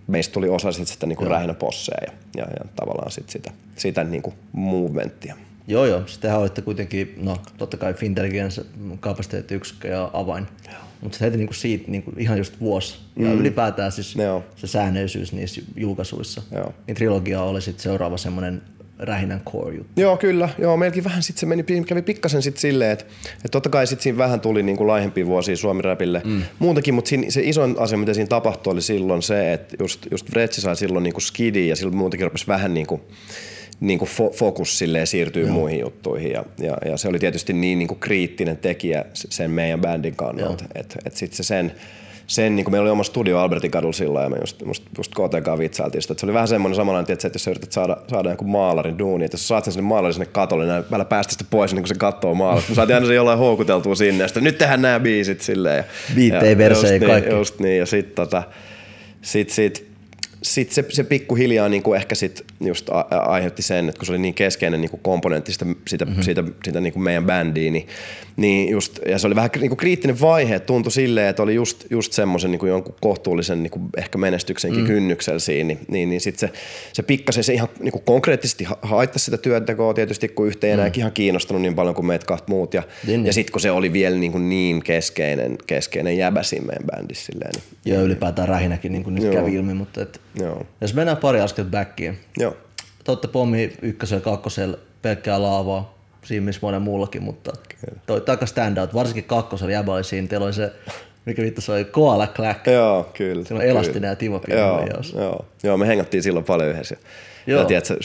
meistä 0.08 0.34
tuli 0.34 0.50
osa 0.50 0.72
sit 0.72 0.88
sitä 0.88 1.06
niinku 1.06 1.26
rähinä 1.26 1.54
posseja 1.54 1.98
ja, 2.02 2.12
ja, 2.38 2.46
ja, 2.60 2.66
tavallaan 2.76 3.12
sit 3.12 3.30
sitä, 3.30 3.52
sitä 3.76 4.04
niinku 4.04 4.34
movementtia. 4.52 5.36
Joo, 5.68 5.86
joo. 5.86 6.08
Sittenhän 6.08 6.40
olitte 6.40 6.62
kuitenkin, 6.62 7.14
no 7.18 7.38
totta 7.58 7.78
kai 7.78 7.94
Fintelligens, 7.94 8.62
kapasiteettiyksikkö 9.00 9.88
ja 9.88 10.10
avain. 10.14 10.48
Mutta 11.02 11.18
heti 11.22 11.38
niinku 11.38 11.54
siitä 11.54 11.92
niinku 11.92 12.12
ihan 12.18 12.38
just 12.38 12.60
vuosi. 12.60 12.96
Ja 13.16 13.34
ylipäätään 13.34 13.92
siis 13.92 14.16
Joo. 14.16 14.44
se 14.56 14.68
säännöisyys 14.68 15.34
niissä 15.34 15.62
julkaisuissa. 15.76 16.42
Joo. 16.52 16.74
Niin 16.88 16.96
trilogia 16.96 17.42
oli 17.42 17.62
sitten 17.62 17.84
seuraava 17.84 18.18
semmoinen 18.18 18.62
rähinän 19.00 19.42
core 19.42 19.76
juttu. 19.76 20.02
Joo, 20.02 20.18
kyllä. 20.18 20.50
Joo, 20.58 20.78
meilläkin 20.78 21.04
vähän 21.04 21.24
sitten 21.24 21.40
se 21.40 21.46
meni, 21.46 21.64
kävi 21.88 22.02
pikkasen 22.02 22.42
sitten 22.42 22.62
silleen, 22.62 22.92
että, 22.92 23.06
että 23.36 23.50
totta 23.52 23.70
kai 23.70 23.88
sitten 23.88 24.04
siinä 24.04 24.18
vähän 24.18 24.40
tuli 24.42 24.64
niin 24.64 24.78
kuin 24.78 24.88
laihempia 24.88 25.26
vuosia 25.26 25.58
Suomi-räpille 25.58 26.22
mm. 26.26 26.44
muutenkin, 26.60 26.94
mutta 26.94 27.10
siinä, 27.10 27.32
se 27.32 27.42
isoin 27.44 27.76
asia, 27.80 27.98
mitä 27.98 28.14
siinä 28.14 28.28
tapahtui, 28.28 28.74
oli 28.74 28.82
silloin 28.82 29.22
se, 29.22 29.54
että 29.54 29.76
just, 29.80 30.06
just 30.12 30.32
Vretsi 30.32 30.62
sai 30.62 30.76
silloin 30.76 31.04
niin 31.04 31.14
kuin 31.14 31.22
skidi 31.22 31.68
ja 31.68 31.76
silloin 31.76 31.98
muutenkin 31.98 32.28
rupesi 32.28 32.48
vähän 32.48 32.74
niin 32.74 32.88
kuin, 32.88 33.02
niin 33.80 34.00
kuin 34.00 34.10
fo- 34.10 34.34
fokus 34.36 34.78
silleen 34.78 35.08
siirtyy 35.08 35.44
Joo. 35.44 35.54
muihin 35.54 35.80
juttuihin 35.80 36.32
ja, 36.32 36.46
ja, 36.60 36.78
ja, 36.86 36.98
se 36.98 37.08
oli 37.08 37.20
tietysti 37.20 37.54
niin, 37.54 37.80
niin 37.80 37.88
kuin 37.88 38.00
kriittinen 38.00 38.58
tekijä 38.58 39.06
sen 39.14 39.52
meidän 39.52 39.82
bändin 39.82 40.16
kannalta, 40.16 40.66
että 40.76 41.00
et 41.06 41.16
sitten 41.16 41.38
se 41.38 41.44
sen, 41.44 41.72
sen, 42.28 42.56
niin 42.56 42.64
kuin 42.64 42.72
meillä 42.72 42.84
oli 42.84 42.92
oma 42.92 43.04
studio 43.04 43.40
Albertin 43.40 43.72
kadulla 43.72 43.94
silloin 43.94 44.24
ja 44.24 44.30
me 44.30 44.38
just, 44.42 44.62
just, 44.66 44.84
just 44.98 45.12
KTK 45.12 45.60
vitsailtiin 45.60 46.02
sitä, 46.02 46.12
että 46.12 46.22
se 46.22 46.26
oli 46.26 46.34
vähän 46.34 46.48
semmoinen 46.48 46.76
samanlainen, 46.76 47.08
tietysti, 47.08 47.28
että 47.28 47.36
jos 47.36 47.44
sä 47.44 47.52
yrität 47.52 47.72
saada, 47.72 47.98
saada 48.08 48.30
joku 48.30 48.46
maalarin 48.46 49.00
duuni, 49.00 49.26
että 49.26 49.36
jos 49.36 49.42
sä 49.42 49.48
saat 49.48 49.64
sen 49.64 49.74
sinne 49.74 49.88
maalarin 49.88 50.14
sinne 50.14 50.26
katolle, 50.26 50.66
niin 50.66 50.84
välillä 50.92 51.06
päästä 51.06 51.34
sitä 51.34 51.46
pois, 51.50 51.74
niin 51.74 51.84
kun 51.84 51.88
se 51.88 51.96
katsoo 51.96 52.36
maalasta. 52.36 52.70
Me 52.70 52.76
saatiin 52.76 52.96
aina 52.96 53.08
se 53.08 53.14
jollain 53.14 53.40
houkuteltua 53.40 53.96
sinne, 53.96 54.24
ja 54.24 54.28
sitten 54.28 54.44
nyt 54.44 54.58
tehdään 54.58 54.82
nämä 54.82 55.00
biisit 55.00 55.42
silleen. 55.42 55.78
Ja, 55.78 55.84
Biittejä, 56.16 56.52
ja 56.52 56.58
versejä, 56.58 56.94
just 56.94 57.00
niin, 57.02 57.12
kaikki. 57.12 57.30
Just 57.30 57.60
niin, 57.60 57.80
ja 57.80 57.86
sitten 57.86 58.16
tota, 58.16 58.44
sit, 59.22 59.50
sit, 59.50 59.88
sit 60.44 60.72
se, 60.72 60.86
se 60.90 61.04
pikkuhiljaa 61.04 61.70
niin 61.70 61.84
kuin 61.84 61.98
ehkä 61.98 62.16
sit 62.16 62.46
just 62.68 62.90
aiheutti 63.28 63.62
sen, 63.62 63.90
että 63.90 64.00
kun 64.00 64.06
se 64.06 64.12
oli 64.12 64.20
niin 64.20 64.34
keskeinen 64.34 64.82
niin 64.82 64.92
kuin 64.92 65.02
komponentti 65.04 65.54
sitä, 65.54 65.66
sitä, 65.88 66.06
mm-hmm. 66.06 66.22
siitä, 66.22 66.44
siitä 66.64 66.82
niin 66.82 66.94
kuin 66.94 67.04
meidän 67.04 67.26
bändiin, 67.26 67.74
niin, 67.74 67.88
niin 68.38 68.70
just, 68.70 69.00
ja 69.08 69.20
se 69.20 69.28
oli 69.28 69.36
vähän 69.36 69.50
niin 69.60 69.70
kuin 69.70 69.78
kriittinen 69.78 70.22
vaihe, 70.22 70.56
että 70.56 70.68
tuntui 70.68 70.92
silleen, 70.92 71.28
että 71.28 71.44
oli 71.44 71.56
just, 71.56 71.86
just 71.90 72.14
semmoisen 72.14 72.52
niin 72.52 72.60
kuin 72.60 72.70
jonkun 72.70 72.96
kohtuullisen 73.02 73.64
niin 73.64 73.72
kuin 73.72 73.90
ehkä 73.98 74.18
menestyksenkin 74.18 74.82
mm. 74.82 74.88
kynnyksellä 74.88 75.40
siinä, 75.40 75.68
niin, 75.68 75.80
niin, 75.88 76.10
niin 76.10 76.22
sitten 76.22 76.50
se, 76.50 76.56
se 76.94 77.04
pikkasen 77.04 77.44
se 77.44 77.54
ihan 77.54 77.68
niin 77.80 77.92
kuin 77.92 78.04
konkreettisesti 78.06 78.64
ha- 78.64 78.78
haittaisi 78.82 79.26
sitä 79.26 79.38
työntekoa 79.38 79.94
tietysti, 79.94 80.28
kun 80.28 80.48
yhteen 80.48 80.70
ei 80.70 80.74
enää 80.74 80.92
ihan 80.98 81.12
kiinnostunut 81.12 81.62
niin 81.62 81.76
paljon 81.76 81.96
kuin 81.96 82.06
meitä 82.06 82.26
kahta 82.26 82.46
muut, 82.48 82.74
ja, 82.74 82.84
Niin. 83.08 83.26
ja 83.26 83.34
sitten 83.34 83.52
kun 83.52 83.62
se 83.62 83.72
oli 83.72 83.94
vielä 83.94 84.16
niin, 84.16 84.32
kuin 84.32 84.50
niin 84.50 84.84
keskeinen, 84.84 85.58
keskeinen 85.68 86.18
jäbä 86.18 86.44
siinä 86.44 86.66
meidän 86.66 86.88
bändissä 86.88 87.26
silleen, 87.26 87.52
niin 87.54 87.96
Ja 87.96 88.02
ylipäätään 88.02 88.48
rähinäkin, 88.48 88.92
niin 88.92 89.04
kuin 89.04 89.16
nyt 89.16 89.24
Joo. 89.24 89.34
kävi 89.34 89.54
ilmi. 89.54 89.74
Mutta 89.74 90.02
et, 90.02 90.22
Joo. 90.40 90.66
jos 90.82 90.94
mennään 90.94 91.18
pari 91.18 91.40
askel 91.42 91.66
backiin. 91.66 92.18
joo. 92.38 92.53
Te 93.04 93.12
olette 93.12 93.28
pommi 93.28 93.74
ykkösellä 93.82 94.20
ja 94.20 94.24
kakkosella 94.24 94.78
pelkkää 95.02 95.42
laavaa, 95.42 95.98
siinä 96.24 96.46
missä 96.46 96.60
monen 96.62 96.82
muullakin, 96.82 97.24
mutta 97.24 97.54
toi 98.06 98.22
takas 98.22 98.50
standout, 98.50 98.94
varsinkin 98.94 99.24
kakkosella 99.24 99.72
jäbä 99.72 99.94
oli 99.94 100.04
siinä, 100.04 100.28
teillä 100.28 100.46
oli 100.46 100.54
se, 100.54 100.72
mikä 101.26 101.42
vittu 101.42 101.62
se 101.62 101.72
oli, 101.72 101.86
Koala 101.86 102.28
Clack. 102.28 102.68
Joo, 102.68 103.10
kyllä. 103.14 103.46
Siinä 103.46 103.64
on 103.64 103.70
Elastinen 103.70 104.10
ja 104.10 104.16
Timo 104.16 104.42
joo, 104.48 104.88
joo, 105.16 105.46
joo, 105.64 105.78
me 105.78 105.88
hengattiin 105.88 106.24
silloin 106.24 106.46
paljon 106.46 106.70
yhdessä. 106.70 106.98
Joo. 107.48 107.60
Ja 107.60 107.66
tiedätkö, 107.66 107.98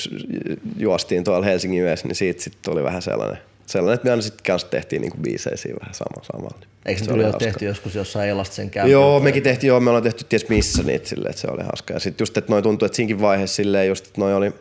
juostiin 0.76 1.24
tuolla 1.24 1.44
Helsingin 1.44 1.82
yössä, 1.82 2.08
niin 2.08 2.16
siitä 2.16 2.42
sitten 2.42 2.62
tuli 2.64 2.84
vähän 2.84 3.02
sellainen, 3.02 3.38
sellainen 3.66 3.94
että 3.94 4.04
me 4.04 4.10
aina 4.10 4.22
sitten 4.22 4.44
kanssa 4.46 4.68
tehtiin 4.68 5.02
niinku 5.02 5.18
biisejä 5.18 5.56
siinä 5.56 5.78
vähän 5.80 5.94
sama, 5.94 6.24
samalla. 6.32 6.58
Eikö 6.86 6.98
se 6.98 7.04
Se 7.04 7.10
tuli 7.10 7.24
oli 7.24 7.32
jo 7.32 7.38
tehty 7.38 7.64
joskus 7.64 7.94
jossain 7.94 8.28
Elastisen 8.28 8.70
kämpillä? 8.70 8.92
Joo, 8.92 9.20
mekin 9.20 9.42
tehtiin, 9.42 9.68
joo, 9.68 9.80
me 9.80 9.90
ollaan 9.90 10.02
tehty 10.02 10.24
ties 10.28 10.48
missä 10.48 10.82
niitä 10.82 11.08
silleen, 11.08 11.30
että 11.30 11.40
se 11.40 11.48
oli 11.50 11.62
hauska. 11.62 11.94
Ja 11.94 12.00
sitten 12.00 12.22
just, 12.22 12.36
että 12.36 12.52
noi 12.52 12.62
tuntui, 12.62 12.86
että 12.86 12.96
siinkin 12.96 13.20
vaiheessa 13.20 13.56
silleen 13.56 13.88
just, 13.88 14.06
että 14.06 14.20
noi 14.20 14.34
oli, 14.34 14.52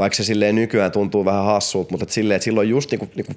vaikka 0.00 0.16
se 0.16 0.24
silleen 0.24 0.54
nykyään 0.54 0.92
tuntuu 0.92 1.24
vähän 1.24 1.44
hassulta, 1.44 1.90
mutta 1.90 2.04
et 2.04 2.10
silleen, 2.10 2.36
että 2.36 2.44
silloin 2.44 2.68
just 2.68 2.90
niinku, 2.90 3.08
niinku, 3.14 3.32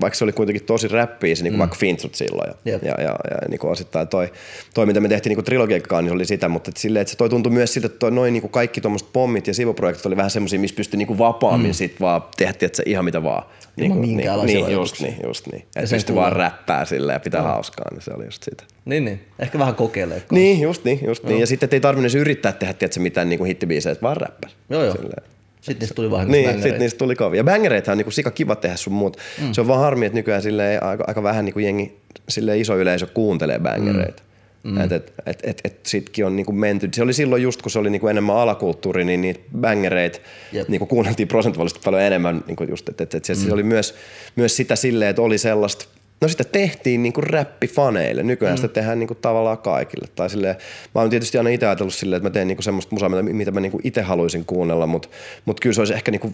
vaikka 0.00 0.16
se 0.16 0.24
oli 0.24 0.32
kuitenkin 0.32 0.64
tosi 0.64 0.88
räppiä, 0.88 1.34
se 1.34 1.42
niinku 1.42 1.56
mm. 1.56 1.58
vaikka 1.58 1.76
Fintsut 1.76 2.14
silloin 2.14 2.50
ja, 2.50 2.72
Jep. 2.72 2.82
ja, 2.82 2.94
ja, 2.98 3.16
ja 3.30 3.48
niinku 3.48 3.68
osittain 3.68 4.08
toi, 4.08 4.32
toi, 4.74 4.86
mitä 4.86 5.00
me 5.00 5.08
tehtiin 5.08 5.30
niinku 5.30 5.42
trilogiakaan, 5.42 6.04
niin 6.04 6.12
oli 6.12 6.24
sitä, 6.24 6.48
mutta 6.48 6.70
et 6.70 6.76
silleen, 6.76 7.00
että 7.00 7.10
se 7.10 7.16
toi 7.16 7.28
tuntui 7.28 7.52
myös 7.52 7.74
siltä, 7.74 7.86
että 7.86 7.98
toi, 7.98 8.10
noin 8.10 8.32
niinku 8.32 8.48
kaikki 8.48 8.80
tuommoiset 8.80 9.08
pommit 9.12 9.46
ja 9.46 9.54
sivuprojektit 9.54 10.06
oli 10.06 10.16
vähän 10.16 10.30
semmoisia, 10.30 10.58
missä 10.58 10.76
pystyi 10.76 10.98
niinku 10.98 11.18
vapaammin 11.18 11.70
mm. 11.70 11.74
sit 11.74 12.00
vaan 12.00 12.22
tehdä, 12.36 12.52
tiedätkö, 12.52 12.82
ihan 12.86 13.04
mitä 13.04 13.22
vaan. 13.22 13.42
Ilman 13.76 14.00
niin, 14.00 14.16
minkäänlaisia 14.16 14.54
niin, 14.54 14.72
just 14.72 15.00
rajoituksia. 15.00 15.06
niin, 15.06 15.28
just 15.28 15.46
niin. 15.46 15.62
Että 15.76 15.94
pystyi 15.94 16.14
vaan 16.14 16.32
räppää 16.32 16.84
silleen 16.84 17.14
ja 17.14 17.20
pitää 17.20 17.42
hauskaa, 17.42 17.86
niin 17.90 18.02
se 18.02 18.10
oli 18.14 18.24
just 18.24 18.42
sitä. 18.42 18.64
Niin, 18.84 19.04
niin. 19.04 19.20
Ehkä 19.38 19.58
vähän 19.58 19.74
kokeilee. 19.74 20.22
Niin, 20.30 20.60
just 20.60 20.84
niin, 20.84 21.00
just 21.06 21.24
niin. 21.24 21.40
Ja 21.40 21.46
sitten 21.46 21.68
ei 21.72 21.80
tarvinnut 21.80 22.14
yrittää 22.14 22.52
tehdä 22.52 22.72
tiedätkö, 22.72 23.00
mitään 23.00 23.28
niinku 23.28 23.44
hittibiisejä, 23.44 23.96
vaan 24.02 24.16
räppäs. 24.16 24.56
Joo, 24.70 24.84
joo. 24.84 24.96
Silleen. 24.96 25.37
Sitten 25.68 25.80
niistä 25.80 25.94
tuli 25.94 26.10
vähän 26.10 26.28
Niin, 26.28 26.62
sitten 26.62 26.78
niistä 26.78 26.98
tuli 26.98 27.16
kovia. 27.16 27.40
Ja 27.40 27.44
bängereitä 27.44 27.92
on 27.92 27.98
niinku 27.98 28.10
sika 28.10 28.30
kiva 28.30 28.56
tehdä 28.56 28.76
sun 28.76 28.92
muut. 28.92 29.16
Mm. 29.40 29.52
Se 29.52 29.60
on 29.60 29.68
vaan 29.68 29.80
harmi, 29.80 30.06
että 30.06 30.16
nykyään 30.18 30.42
silleen 30.42 30.82
aika, 30.82 31.04
aika 31.06 31.22
vähän 31.22 31.44
niinku 31.44 31.58
jengi, 31.60 31.96
silleen 32.28 32.60
iso 32.60 32.78
yleisö 32.78 33.06
kuuntelee 33.06 33.58
bängereitä. 33.58 34.22
Mm. 34.62 34.80
Et, 34.80 34.92
et, 34.92 35.12
et, 35.26 35.40
et, 35.42 35.60
et 35.64 35.86
sitkin 35.86 36.26
on 36.26 36.36
niinku 36.36 36.52
menty. 36.52 36.88
Se 36.94 37.02
oli 37.02 37.12
silloin 37.12 37.42
just, 37.42 37.62
kun 37.62 37.70
se 37.70 37.78
oli 37.78 37.90
niinku 37.90 38.08
enemmän 38.08 38.36
alakulttuuri, 38.36 39.04
niin 39.04 39.20
niitä 39.20 39.40
bängereitä 39.60 40.18
Jep. 40.52 40.68
niinku 40.68 40.86
kuunneltiin 40.86 41.28
prosentuaalisesti 41.28 41.80
paljon 41.84 42.02
enemmän. 42.02 42.44
Niinku 42.46 42.64
just, 42.64 42.88
et, 42.88 43.00
et, 43.00 43.14
et, 43.14 43.24
se, 43.24 43.34
mm. 43.34 43.40
se 43.40 43.52
oli 43.52 43.62
myös, 43.62 43.94
myös 44.36 44.56
sitä 44.56 44.76
silleen, 44.76 45.10
että 45.10 45.22
oli 45.22 45.38
sellaista, 45.38 45.84
No 46.20 46.28
sitä 46.28 46.44
tehtiin 46.44 47.02
niinku 47.02 47.20
räppifaneille. 47.20 48.22
Nykyään 48.22 48.54
mm. 48.54 48.56
sitä 48.56 48.68
tehdään 48.68 48.98
niinku 48.98 49.14
tavallaan 49.14 49.58
kaikille. 49.58 50.08
Tai 50.14 50.30
silleen, 50.30 50.56
mä 50.94 51.00
oon 51.00 51.10
tietysti 51.10 51.38
aina 51.38 51.50
itse 51.50 51.66
ajatellut 51.66 51.94
silleen, 51.94 52.16
että 52.16 52.28
mä 52.28 52.32
teen 52.32 52.48
niinku 52.48 52.62
semmoista 52.62 52.94
musaa, 52.94 53.08
mitä, 53.08 53.22
mitä 53.22 53.50
mä 53.50 53.60
niinku 53.60 53.80
itse 53.84 54.02
haluaisin 54.02 54.44
kuunnella, 54.44 54.86
mutta 54.86 55.08
mut 55.44 55.60
kyllä 55.60 55.74
se 55.74 55.80
olisi 55.80 55.94
ehkä 55.94 56.10
niinku 56.10 56.32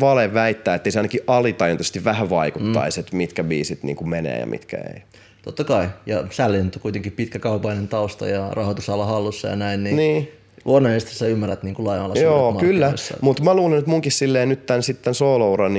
vale 0.00 0.34
väittää, 0.34 0.74
että 0.74 0.90
se 0.90 0.98
ainakin 0.98 1.20
alitajuntaisesti 1.26 2.04
vähän 2.04 2.30
vaikuttaisi, 2.30 3.00
mm. 3.00 3.04
että 3.04 3.16
mitkä 3.16 3.44
biisit 3.44 3.82
niinku 3.82 4.04
menee 4.04 4.38
ja 4.40 4.46
mitkä 4.46 4.76
ei. 4.76 5.02
Totta 5.42 5.64
kai. 5.64 5.88
Ja 6.06 6.24
Sällin 6.30 6.60
on 6.60 6.70
kuitenkin 6.80 7.12
pitkäkaupainen 7.12 7.88
tausta 7.88 8.28
ja 8.28 8.48
rahoitusala 8.52 9.06
hallussa 9.06 9.48
ja 9.48 9.56
näin, 9.56 9.84
niin, 9.84 9.96
Niin. 9.96 10.32
luonnollisesti 10.64 11.14
sä 11.14 11.26
ymmärrät 11.26 11.62
niin 11.62 11.74
laajalla 11.78 12.14
Joo, 12.14 12.52
kyllä. 12.52 12.92
Mutta 13.20 13.42
mä 13.42 13.54
luulen, 13.54 13.78
että 13.78 13.90
munkin 13.90 14.12
silleen 14.12 14.48
nyt 14.48 14.66
tämän 14.66 14.82
sitten 14.82 15.14
soolouran 15.14 15.74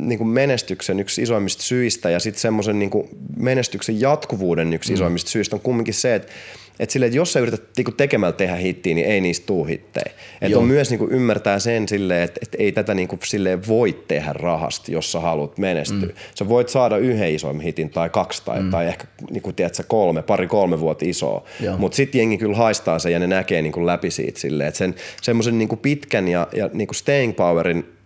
niinku, 0.00 0.08
niinku 0.08 0.24
menestyksen 0.24 1.00
yksi 1.00 1.22
isoimmista 1.22 1.62
syistä 1.62 2.10
ja 2.10 2.20
sitten 2.20 2.40
semmoisen 2.40 2.78
niinku 2.78 3.08
menestyksen 3.36 4.00
jatkuvuuden 4.00 4.72
yksi 4.72 4.92
mm. 4.92 4.94
isoimmista 4.94 5.30
syistä 5.30 5.56
on 5.56 5.60
kumminkin 5.60 5.94
se, 5.94 6.14
että 6.14 6.32
että, 6.80 6.92
silleen, 6.92 7.08
että 7.08 7.16
jos 7.16 7.32
sä 7.32 7.40
yrität 7.40 7.62
niinku 7.76 7.92
tekemällä 7.92 8.32
tehdä 8.32 8.56
hittiä, 8.56 8.94
niin 8.94 9.06
ei 9.06 9.20
niistä 9.20 9.46
tuu 9.46 9.64
hittejä. 9.64 10.12
Että 10.34 10.52
Joo. 10.52 10.60
on 10.60 10.68
myös 10.68 10.90
niinku 10.90 11.08
ymmärtää 11.10 11.58
sen 11.58 11.88
silleen, 11.88 12.22
että, 12.22 12.40
että 12.42 12.56
ei 12.60 12.72
tätä 12.72 12.94
niinku 12.94 13.18
silleen 13.24 13.66
voi 13.68 14.04
tehdä 14.08 14.32
rahasta, 14.32 14.92
jos 14.92 15.12
sä 15.12 15.20
haluat 15.20 15.58
menestyä. 15.58 16.08
Mm. 16.08 16.14
Sä 16.34 16.48
voit 16.48 16.68
saada 16.68 16.96
yhden 16.96 17.34
ison 17.34 17.60
hitin 17.60 17.90
tai 17.90 18.10
kaksi 18.10 18.42
tai, 18.44 18.62
mm. 18.62 18.70
tai 18.70 18.86
ehkä 18.86 19.04
niinku, 19.30 19.52
tiedätkö, 19.52 19.82
kolme, 19.88 20.22
pari 20.22 20.46
kolme 20.46 20.80
vuotta 20.80 21.04
isoa. 21.08 21.44
Mutta 21.78 21.96
sitten 21.96 22.18
jengi 22.18 22.38
kyllä 22.38 22.56
haistaa 22.56 22.98
sen 22.98 23.12
ja 23.12 23.18
ne 23.18 23.26
näkee 23.26 23.62
niinku 23.62 23.86
läpi 23.86 24.10
siitä 24.10 24.40
silleen, 24.40 24.68
että 24.68 24.78
sen 24.78 24.94
semmoisen 25.22 25.58
niinku 25.58 25.76
pitkän 25.76 26.28
ja, 26.28 26.48
ja 26.52 26.70
niinku 26.72 26.94
staying 26.94 27.36
powerin 27.36 27.99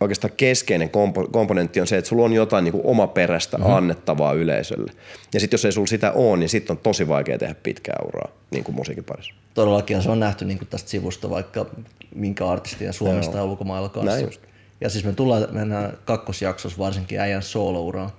oikeastaan 0.00 0.32
keskeinen 0.36 0.88
kompo- 0.88 1.28
komponentti 1.32 1.80
on 1.80 1.86
se, 1.86 1.98
että 1.98 2.08
sulla 2.08 2.24
on 2.24 2.32
jotain 2.32 2.64
niin 2.64 2.80
omaperäistä 2.84 3.58
mm-hmm. 3.58 3.72
annettavaa 3.72 4.32
yleisölle. 4.32 4.92
Ja 5.34 5.40
sitten 5.40 5.54
jos 5.54 5.64
ei 5.64 5.72
sulla 5.72 5.86
sitä 5.86 6.12
ole, 6.12 6.36
niin 6.36 6.48
sitten 6.48 6.76
on 6.76 6.82
tosi 6.82 7.08
vaikea 7.08 7.38
tehdä 7.38 7.54
pitkää 7.62 7.96
uraa 8.06 8.28
niin 8.50 8.64
kuin 8.64 8.74
musiikin 8.74 9.04
parissa. 9.04 9.34
Todellakin 9.54 10.02
se 10.02 10.10
on 10.10 10.20
nähty 10.20 10.44
niin 10.44 10.58
tästä 10.70 10.90
sivusta 10.90 11.30
vaikka 11.30 11.66
minkä 12.14 12.48
artistia 12.48 12.92
Suomesta 12.92 13.36
ja 13.36 13.44
ulkomailla 13.44 13.88
kanssa. 13.88 14.12
Näin 14.12 14.24
just. 14.24 14.40
Ja 14.80 14.88
siis 14.88 15.04
me 15.04 15.12
tullaan, 15.12 15.46
mennään 15.50 15.98
kakkosjaksossa 16.04 16.78
varsinkin 16.78 17.20
äijän 17.20 17.42
soolouraan. 17.42 18.10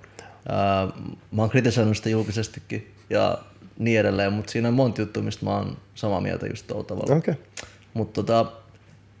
Mä 1.30 1.42
oon 1.42 1.50
kritisoinut 1.50 1.96
sitä 1.96 2.08
julkisestikin 2.08 2.94
ja 3.10 3.38
niin 3.78 4.00
edelleen, 4.00 4.32
mutta 4.32 4.52
siinä 4.52 4.68
on 4.68 4.74
monta 4.74 5.00
juttua, 5.00 5.22
mistä 5.22 5.44
mä 5.44 5.56
oon 5.56 5.76
samaa 5.94 6.20
mieltä 6.20 6.46
just 6.46 6.66
tuolla 6.66 6.84
tavalla. 6.84 7.16
Okei. 7.16 7.32
Okay. 7.32 7.44
Mutta 7.94 8.22
tota, 8.22 8.52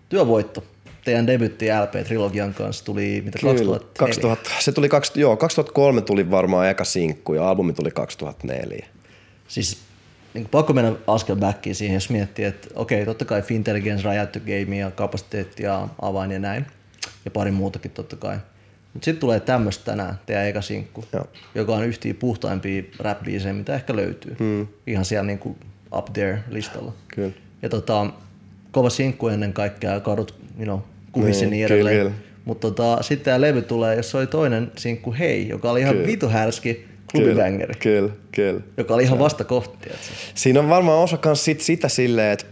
työvoitto. 0.08 0.64
Teidän 1.04 1.26
debytti 1.26 1.66
LP 1.66 2.06
Trilogian 2.06 2.54
kanssa 2.54 2.84
tuli 2.84 3.22
mitä 3.24 3.38
2004? 3.38 3.88
2000, 3.98 4.50
se 4.60 4.72
tuli, 4.72 4.88
kaksi, 4.88 5.20
joo, 5.20 5.36
2003 5.36 6.00
tuli 6.00 6.30
varmaan 6.30 6.68
eka 6.68 6.84
sinkku 6.84 7.34
ja 7.34 7.48
albumi 7.48 7.72
tuli 7.72 7.90
2004. 7.90 8.86
Siis 9.48 9.78
niin 10.34 10.48
pakko 10.48 10.72
mennä 10.72 10.92
askel 11.06 11.36
backiin 11.36 11.74
siihen, 11.74 11.94
jos 11.94 12.10
miettii, 12.10 12.44
että 12.44 12.68
okei, 12.74 13.04
totta 13.04 13.24
kai 13.24 13.42
Fintelligence, 13.42 14.04
Rajattu 14.04 14.38
Game 14.40 14.76
ja 14.76 14.90
kapasiteetti 14.90 15.62
ja 15.62 15.88
avain 16.02 16.30
ja 16.30 16.38
näin. 16.38 16.66
Ja 17.24 17.30
pari 17.30 17.50
muutakin 17.50 17.90
totta 17.90 18.16
kai. 18.16 18.36
Mutta 18.92 19.04
sitten 19.04 19.20
tulee 19.20 19.40
tämmöistä 19.40 19.84
tänään, 19.84 20.18
teidän 20.26 20.46
eka 20.46 20.60
sinkku, 20.60 21.04
Joo. 21.12 21.26
joka 21.54 21.74
on 21.74 21.84
yhtiä 21.84 22.14
puhtaimpia 22.14 22.82
rap 22.98 23.18
mitä 23.52 23.74
ehkä 23.74 23.96
löytyy. 23.96 24.36
Hmm. 24.38 24.66
Ihan 24.86 25.04
siellä 25.04 25.26
niinku 25.26 25.56
up 25.94 26.12
there 26.12 26.42
listalla. 26.50 26.92
Kyllä. 27.08 27.32
Ja 27.62 27.68
tota, 27.68 28.06
kova 28.72 28.90
sinkku 28.90 29.28
ennen 29.28 29.52
kaikkea, 29.52 30.00
kadut, 30.00 30.34
you 30.58 30.64
know, 30.64 30.80
kuhisi 31.12 31.40
Niin, 31.40 31.50
niin, 31.50 31.68
kyllä, 31.68 31.90
edelleen. 31.90 31.98
kyllä. 31.98 32.32
Mutta 32.44 32.68
tota, 32.70 33.02
sitten 33.02 33.24
tämä 33.24 33.40
levy 33.40 33.62
tulee, 33.62 33.96
jos 33.96 34.14
oli 34.14 34.26
toinen 34.26 34.72
sinkku 34.76 35.14
Hei, 35.18 35.48
joka 35.48 35.70
oli 35.70 35.80
ihan 35.80 36.06
vitu 36.06 36.28
härski 36.28 36.86
klubibängeri, 37.10 37.74
Kyllä, 37.78 38.12
kyllä. 38.32 38.60
joka 38.76 38.94
oli 38.94 39.02
ihan 39.02 39.18
vasta 39.18 39.44
kohti. 39.44 39.76
tiedätkö? 39.80 40.06
Siinä 40.34 40.60
on 40.60 40.68
varmaan 40.68 40.98
osa 40.98 41.16
kans 41.16 41.44
sit 41.44 41.60
sitä 41.60 41.88
silleen, 41.88 42.32
että 42.32 42.44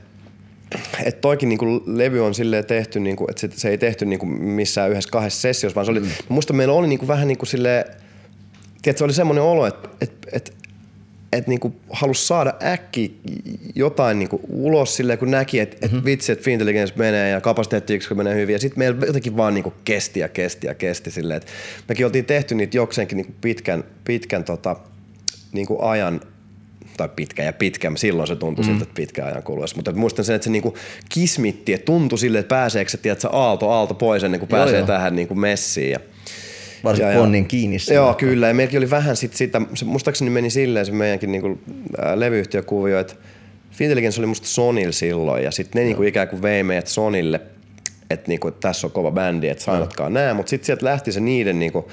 et 1.05 1.21
toikin 1.21 1.49
niinku 1.49 1.83
levy 1.87 2.25
on 2.27 2.35
silleen 2.35 2.65
tehty, 2.65 3.01
niinku, 3.01 3.27
että 3.31 3.41
se, 3.41 3.49
se, 3.55 3.69
ei 3.69 3.79
tehty 3.79 4.05
niinku 4.05 4.27
missään 4.27 4.91
yhdessä 4.91 5.11
kahdessa 5.11 5.41
sessiossa, 5.41 5.75
vaan 5.75 5.85
se 5.87 5.91
oli, 5.93 6.01
mm. 6.01 6.09
muista 6.29 6.53
meillä 6.53 6.75
oli 6.75 6.87
niinku 6.87 7.09
vähän 7.09 7.29
niinku 7.29 7.47
silleen, 7.47 7.85
tiedätkö, 8.83 8.99
se 8.99 9.05
oli 9.05 9.13
semmoinen 9.13 9.45
olo, 9.45 9.67
että 9.67 9.89
et, 10.01 10.13
et, 10.33 10.55
et 11.33 11.47
niinku 11.47 11.75
halus 11.91 12.29
saada 12.29 12.55
äkki 12.63 13.21
jotain 13.75 14.19
niinku 14.19 14.41
ulos 14.49 14.97
silleen, 14.97 15.19
kun 15.19 15.31
näki, 15.31 15.61
että 15.61 15.77
mm-hmm. 15.87 15.99
et 15.99 16.05
vitsi, 16.05 16.33
että 16.33 16.45
Fintelligence 16.45 16.95
menee 16.97 17.31
ja 17.31 17.41
kapasiteettiyksikkö 17.41 18.15
menee 18.15 18.35
hyvin. 18.35 18.53
Ja 18.53 18.59
sitten 18.59 18.79
meillä 18.79 19.07
jotenkin 19.07 19.37
vaan 19.37 19.55
niinku 19.55 19.73
kesti 19.85 20.21
ja 20.21 20.29
kesti 20.29 20.67
ja 20.67 20.75
kesti 20.75 21.11
silleen, 21.11 21.37
että 21.37 21.53
mekin 21.89 22.07
oltiin 22.07 22.25
tehty 22.25 22.55
niitä 22.55 22.77
jokseenkin 22.77 23.17
niinku 23.17 23.35
pitkän, 23.41 23.85
pitkän 24.05 24.45
tota, 24.45 24.77
niinku 25.53 25.83
ajan 25.83 26.21
tai 26.97 27.09
pitkä 27.17 27.43
ja 27.43 27.53
pitkä, 27.53 27.93
silloin 27.97 28.29
se 28.29 28.37
tuntui 28.37 28.65
mm. 28.65 28.67
siltä, 28.67 28.83
että 28.83 28.95
pitkä 28.95 29.25
ajan 29.25 29.43
kuluessa. 29.43 29.77
Mutta 29.77 29.93
muistan 29.93 30.25
sen, 30.25 30.37
että 30.37 30.45
se 30.45 30.51
niinku 30.51 30.75
kismitti, 31.09 31.73
että 31.73 31.85
tuntui 31.85 32.19
silleen, 32.19 32.41
että 32.41 32.55
pääseekö 32.55 32.91
se, 32.91 32.97
tiedätkö, 32.97 33.29
aalto, 33.33 33.71
aalto 33.71 33.95
pois 33.95 34.25
ennen 34.25 34.41
kuin 34.41 34.49
Joo, 34.53 34.59
pääsee 34.59 34.79
joo. 34.79 34.87
tähän 34.87 35.17
niinku 35.17 35.35
messiin. 35.35 35.91
Ja, 35.91 36.01
Varsinkin 36.85 37.15
Ja- 37.15 37.21
Ponnin 37.21 37.47
kiinni. 37.47 37.77
Joo, 37.95 38.15
kyllä. 38.15 38.49
Ja 38.49 38.55
meilläkin 38.55 38.79
oli 38.79 38.91
vähän 38.91 39.17
sit 39.17 39.35
sitä, 39.35 39.61
se 39.75 39.85
muistaakseni 39.85 40.31
meni 40.31 40.51
silleen 40.51 40.87
se 40.87 40.93
meidänkin 40.93 41.33
niinku, 41.33 41.59
ää, 42.03 42.21
levyyhtiökuvio, 42.21 42.99
että 42.99 43.15
Fintelligence 43.71 44.21
oli 44.21 44.27
musta 44.27 44.47
Sonil 44.47 44.93
silloin 44.93 45.45
ja 45.45 45.51
sitten 45.51 45.81
ne 45.81 45.85
niinku 45.85 46.03
ikään 46.03 46.29
kuin 46.29 46.43
vei 46.43 46.63
meidät 46.63 46.87
Sonille, 46.87 47.41
että 48.11 48.29
niinku, 48.29 48.49
et 48.49 48.61
tässä 48.61 48.87
on 48.87 48.91
kova 48.91 49.11
bändi, 49.11 49.49
että 49.49 49.65
sainatkaa 49.65 50.11
nää, 50.11 50.35
mutta 50.35 50.51
sitten 50.51 50.67
sieltä 50.67 50.85
lähti 50.85 51.13
se 51.13 51.21
niiden 51.21 51.59
niinku, 51.59 51.89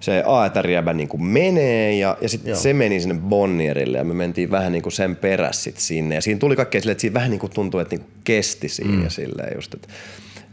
se 0.00 0.22
aetariäbä 0.26 0.92
niinku 0.92 1.18
menee 1.18 1.94
ja, 1.94 2.16
ja 2.20 2.28
sitten 2.28 2.56
se 2.56 2.72
meni 2.72 3.00
sinne 3.00 3.14
Bonnierille 3.28 3.98
ja 3.98 4.04
me 4.04 4.14
mentiin 4.14 4.50
vähän 4.50 4.72
niinku 4.72 4.90
sen 4.90 5.16
perässä 5.16 5.62
sit 5.62 5.76
sinne. 5.76 6.14
Ja 6.14 6.20
siinä 6.20 6.38
tuli 6.38 6.56
kaikkea 6.56 6.80
silleen, 6.80 6.92
että 6.92 7.00
siinä 7.00 7.14
vähän 7.14 7.30
niinku 7.30 7.48
tuntui, 7.48 7.82
että 7.82 7.96
niinku 7.96 8.10
kesti 8.24 8.68
siinä 8.68 8.92
mm. 8.92 9.04
ja 9.04 9.10
silleen 9.10 9.52
just, 9.54 9.74
että 9.74 9.88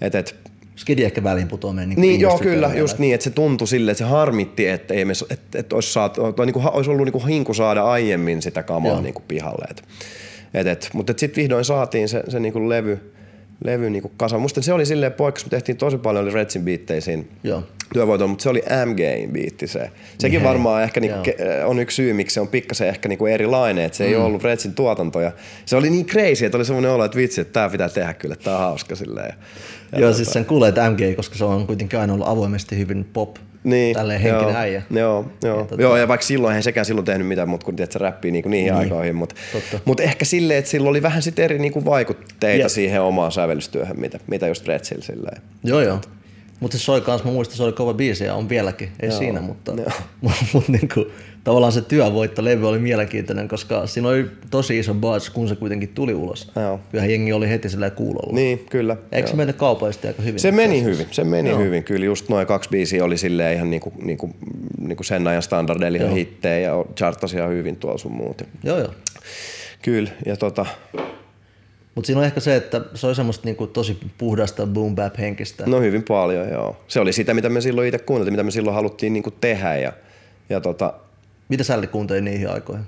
et, 0.02 0.16
et, 0.16 0.36
Skidi 0.76 1.04
ehkä 1.04 1.24
väliin 1.24 1.48
putoaa 1.48 1.74
meidän 1.74 1.90
niin 1.90 2.02
niin, 2.02 2.20
joo, 2.20 2.38
kyllä, 2.38 2.72
just 2.76 3.00
niin, 3.00 3.14
että 3.14 3.24
se 3.24 3.30
tuntui 3.30 3.68
silleen, 3.68 3.92
että 3.92 4.04
se 4.04 4.10
harmitti, 4.10 4.68
että, 4.68 4.94
ei 4.94 5.06
me, 5.06 5.14
että, 5.30 5.60
että 5.60 5.76
olisi, 5.76 5.94
saatu, 5.94 6.34
tai 6.34 6.46
niinku, 6.46 6.62
olisi 6.66 6.90
ollut 6.90 7.06
niinku 7.06 7.26
hinku 7.26 7.54
saada 7.54 7.84
aiemmin 7.84 8.42
sitä 8.42 8.64
kamaa 8.64 8.92
Joo. 8.92 9.02
niinku 9.02 9.24
pihalle. 9.28 9.66
Et, 9.70 9.84
et, 10.54 10.68
et, 10.68 10.90
mutta 10.94 11.14
sitten 11.18 11.42
vihdoin 11.42 11.66
saatiin 11.66 12.10
se, 12.10 12.24
se 12.28 12.40
niinku 12.40 12.70
levy, 12.70 13.15
levy 13.64 13.90
niinku 13.90 14.12
kasa. 14.18 14.38
Musta 14.38 14.62
se 14.62 14.74
oli 14.74 14.86
silleen 14.86 15.14
poikkeus, 15.14 15.46
me 15.46 15.50
tehtiin 15.50 15.78
tosi 15.78 15.98
paljon 15.98 16.24
oli 16.26 16.34
Redsin 16.34 16.66
Joo. 17.44 17.64
työvoitolla, 17.94 18.30
mutta 18.30 18.44
se 18.44 18.50
oli 18.50 18.64
MGin 18.86 19.32
biitti 19.32 19.68
se. 19.68 19.90
Sekin 20.20 20.38
Niin, 20.38 20.48
varmaan 20.48 20.84
ehkä 20.84 21.00
niinku, 21.00 21.18
ke- 21.30 21.64
on 21.66 21.80
yksi 21.80 21.96
syy, 21.96 22.14
miksi 22.14 22.34
se 22.34 22.40
on 22.42 22.48
pikkasen 22.48 22.88
ehkä 22.88 23.10
niinku 23.10 23.26
erilainen, 23.26 23.86
että 23.86 23.98
se 23.98 24.06
ei 24.06 24.16
ollut 24.16 24.44
Redsin 24.44 24.74
tuotanto. 24.74 25.22
Ja 25.22 25.32
se 25.66 25.76
oli 25.76 25.90
niin 25.90 26.06
crazy, 26.06 26.46
että 26.46 26.58
oli 26.58 26.66
semmoinen 26.66 26.92
olo, 26.92 27.06
että 27.06 27.18
vitsi, 27.18 27.42
että 27.42 27.54
tämä 27.54 27.70
pitää 27.70 27.90
tehdä 27.90 28.14
kyllä, 28.14 28.36
tämä 28.36 28.56
on 28.58 28.62
hauska 28.64 28.96
silleen. 28.96 29.34
Ja, 29.92 30.00
Joo, 30.00 30.12
tota- 30.12 30.14
siis 30.16 30.34
sen 30.34 30.46
kuulee, 30.46 30.70
että 30.70 30.90
MG, 30.90 31.16
koska 31.16 31.36
se 31.36 31.44
on 31.46 31.68
kuitenkin 31.68 32.00
aina 32.00 32.14
ollut 32.14 32.28
avoimesti 32.28 32.78
hyvin 32.78 33.06
pop, 33.14 33.36
niin, 33.66 33.96
tälleen 33.96 34.22
henkinen 34.22 34.50
joo, 34.50 34.60
äijä. 34.60 34.82
Joo, 34.90 35.26
joo. 35.44 35.60
Ja 35.60 35.66
tota- 35.66 35.82
joo, 35.82 35.98
ja 35.98 36.08
vaikka 36.08 36.26
silloin 36.26 36.52
eihän 36.52 36.64
sekään 36.64 36.86
silloin 36.86 37.06
tehnyt 37.06 37.28
mitään 37.28 37.50
muuta 37.50 37.66
kuin 37.66 37.76
tiedätkö, 37.76 38.00
räppiä 38.00 38.32
niinku 38.32 38.50
niihin 38.50 38.74
niin. 38.74 38.80
aikoihin, 38.80 39.16
mutta 39.16 39.36
mut 39.86 40.00
ehkä 40.00 40.26
silleen, 40.26 40.60
että 40.60 40.72
sillä 40.72 40.90
oli 40.90 41.02
vähän 41.02 41.22
sit 41.22 41.40
eri 41.40 41.60
niinku 41.60 41.86
vaikutteita 41.86 42.62
Jep. 42.62 42.70
siihen 42.70 43.02
omaan 43.02 43.32
sävellystyöhön, 43.32 44.00
mitä, 44.00 44.20
mitä 44.28 44.48
just 44.48 44.68
Redsillä 44.68 45.04
silleen. 45.04 45.42
Joo, 45.64 45.82
joo. 45.82 46.02
Mutta 46.60 46.78
se 46.78 46.84
soi 46.84 47.02
kans, 47.02 47.24
mä 47.24 47.32
muistan, 47.32 47.58
se 47.58 47.64
oli 47.64 47.74
kova 47.74 47.94
biisi 47.94 48.24
ja 48.24 48.34
on 48.36 48.50
vieläkin, 48.50 48.90
ei 49.00 49.10
Joo, 49.10 49.18
siinä, 49.18 49.42
mutta, 49.42 49.72
mutta 50.54 50.72
niinku, 50.72 51.06
tavallaan 51.46 51.72
se 51.72 51.82
työvoitto-levy 51.82 52.68
oli 52.68 52.80
mielenkiintoinen, 52.80 53.48
koska 53.48 53.88
siinä 53.88 54.10
oli 54.10 54.26
tosi 54.52 54.80
iso 54.80 54.94
buzz, 54.94 55.30
kun 55.30 55.48
se 55.48 55.56
kuitenkin 55.56 55.90
tuli 55.90 56.14
ulos. 56.14 56.52
Joo. 56.56 56.80
Kyllähän 56.92 57.12
jengi 57.12 57.34
oli 57.34 57.50
heti 57.50 57.70
sillä 57.70 57.90
kuulolla. 57.90 58.34
Niin, 58.36 58.66
kyllä. 58.70 58.98
Eikö 59.12 59.30
se 59.30 59.36
mennyt 59.36 59.56
kaupallisesti 59.56 60.08
aika 60.08 60.22
hyvin? 60.22 60.40
Se 60.40 60.52
meni 60.52 60.84
hyvin, 60.84 61.08
se 61.12 61.24
meni 61.24 61.50
Joo. 61.50 61.60
hyvin. 61.60 61.84
Kyllä 61.84 62.06
just 62.06 62.30
noin 62.30 62.48
kaksi 62.48 62.70
biisiä 62.70 63.04
oli 63.04 63.18
silleen 63.18 63.56
ihan 63.56 63.70
niinku, 63.70 63.94
niinku, 64.02 64.30
niinku 64.80 65.04
sen 65.04 65.28
ajan 65.28 65.42
standardeilla 65.42 65.98
ihan 65.98 66.10
Joo. 66.10 66.16
hittejä 66.16 66.60
ja 66.60 66.86
charttasi 66.96 67.38
ihan 67.38 67.50
hyvin 67.50 67.76
tuolla 67.76 67.98
sun 67.98 68.12
muut. 68.12 68.42
Joo, 68.64 68.80
joo. 68.80 68.94
Kyllä, 69.82 70.10
ja 70.26 70.38
tota, 70.38 70.66
Mutta 71.96 72.06
siinä 72.06 72.20
on 72.20 72.26
ehkä 72.26 72.40
se, 72.40 72.56
että 72.56 72.82
se 72.94 73.08
oli 73.08 73.16
semmoista 73.16 73.46
niinku 73.46 73.68
tosi 73.68 73.98
puhdasta 74.18 74.68
boom 74.68 74.96
bap 74.96 75.18
henkistä. 75.18 75.64
No 75.66 75.82
hyvin 75.82 76.04
paljon, 76.04 76.50
joo. 76.50 76.78
Se 76.88 77.00
oli 77.00 77.14
sitä, 77.14 77.34
mitä 77.34 77.50
me 77.50 77.62
silloin 77.62 77.88
itse 77.88 78.00
kuunneltiin, 78.00 78.34
mitä 78.34 78.44
me 78.44 78.52
silloin 78.52 78.76
haluttiin 78.76 79.14
niinku 79.14 79.32
tehdä. 79.32 79.78
Ja, 79.78 79.94
ja 80.50 80.62
tota, 80.62 80.94
Mitä 81.50 81.64
Sälli 81.64 81.88
kuunteli 81.88 82.22
niihin 82.22 82.50
aikoihin? 82.50 82.86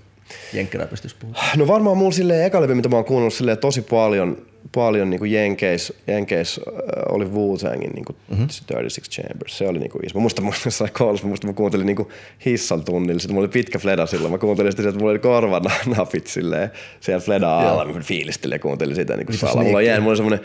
Jenkkiräpistä 0.54 1.06
jos 1.06 1.14
puhutaan. 1.14 1.60
no 1.60 1.68
varmaan 1.68 1.98
mulla 1.98 2.12
silleen 2.12 2.46
eka 2.46 2.62
levy, 2.62 2.76
mitä 2.76 2.90
mä 2.90 2.96
oon 2.96 3.06
kuunnellut 3.06 3.34
silleen 3.34 3.58
tosi 3.58 3.82
paljon, 3.82 4.38
paljon 4.76 5.10
niinku 5.10 5.26
Jenkeis, 5.26 5.94
Jenkeis 6.08 6.60
äh, 6.68 6.74
oli 7.10 7.26
Wu-Tangin 7.26 7.94
niinku 7.94 8.14
mm-hmm. 8.30 8.48
36 8.68 9.02
Chambers. 9.02 9.58
Se 9.58 9.68
oli 9.68 9.80
niinku 9.80 10.00
iso. 10.06 10.18
Mä 10.18 10.22
muistan, 10.22 10.46
mä 10.46 10.52
jossain 10.66 10.92
koulussa, 10.94 11.26
mä 11.26 11.28
muistan, 11.28 11.50
mä 11.50 11.54
kuuntelin 11.54 11.86
niinku 11.86 12.12
hissan 12.46 12.84
tunnilla. 12.84 13.20
Sitten 13.20 13.36
mulla 13.36 13.46
oli 13.46 13.54
pitkä 13.54 13.80
fleda 13.80 14.06
silloin. 14.06 14.32
Mä 14.32 14.38
kuuntelin 14.38 14.72
sitä, 14.72 14.90
että 14.90 15.00
mulla 15.00 15.12
oli 15.12 15.20
korvanapit 15.20 16.28
silleen 16.38 16.72
siellä 17.00 17.22
fleda 17.22 17.60
alla. 17.60 17.86
Mä 17.86 18.00
fiilistelin 18.00 18.56
ja 18.56 18.60
kuuntelin 18.60 18.96
sitä 18.96 19.18
niinku 19.18 19.32
Mitä 19.32 19.48
salaa. 19.48 19.64
Mulla, 19.64 19.82
jäänyt, 19.82 20.04
mulla 20.04 20.12
oli 20.12 20.18
semmonen 20.18 20.40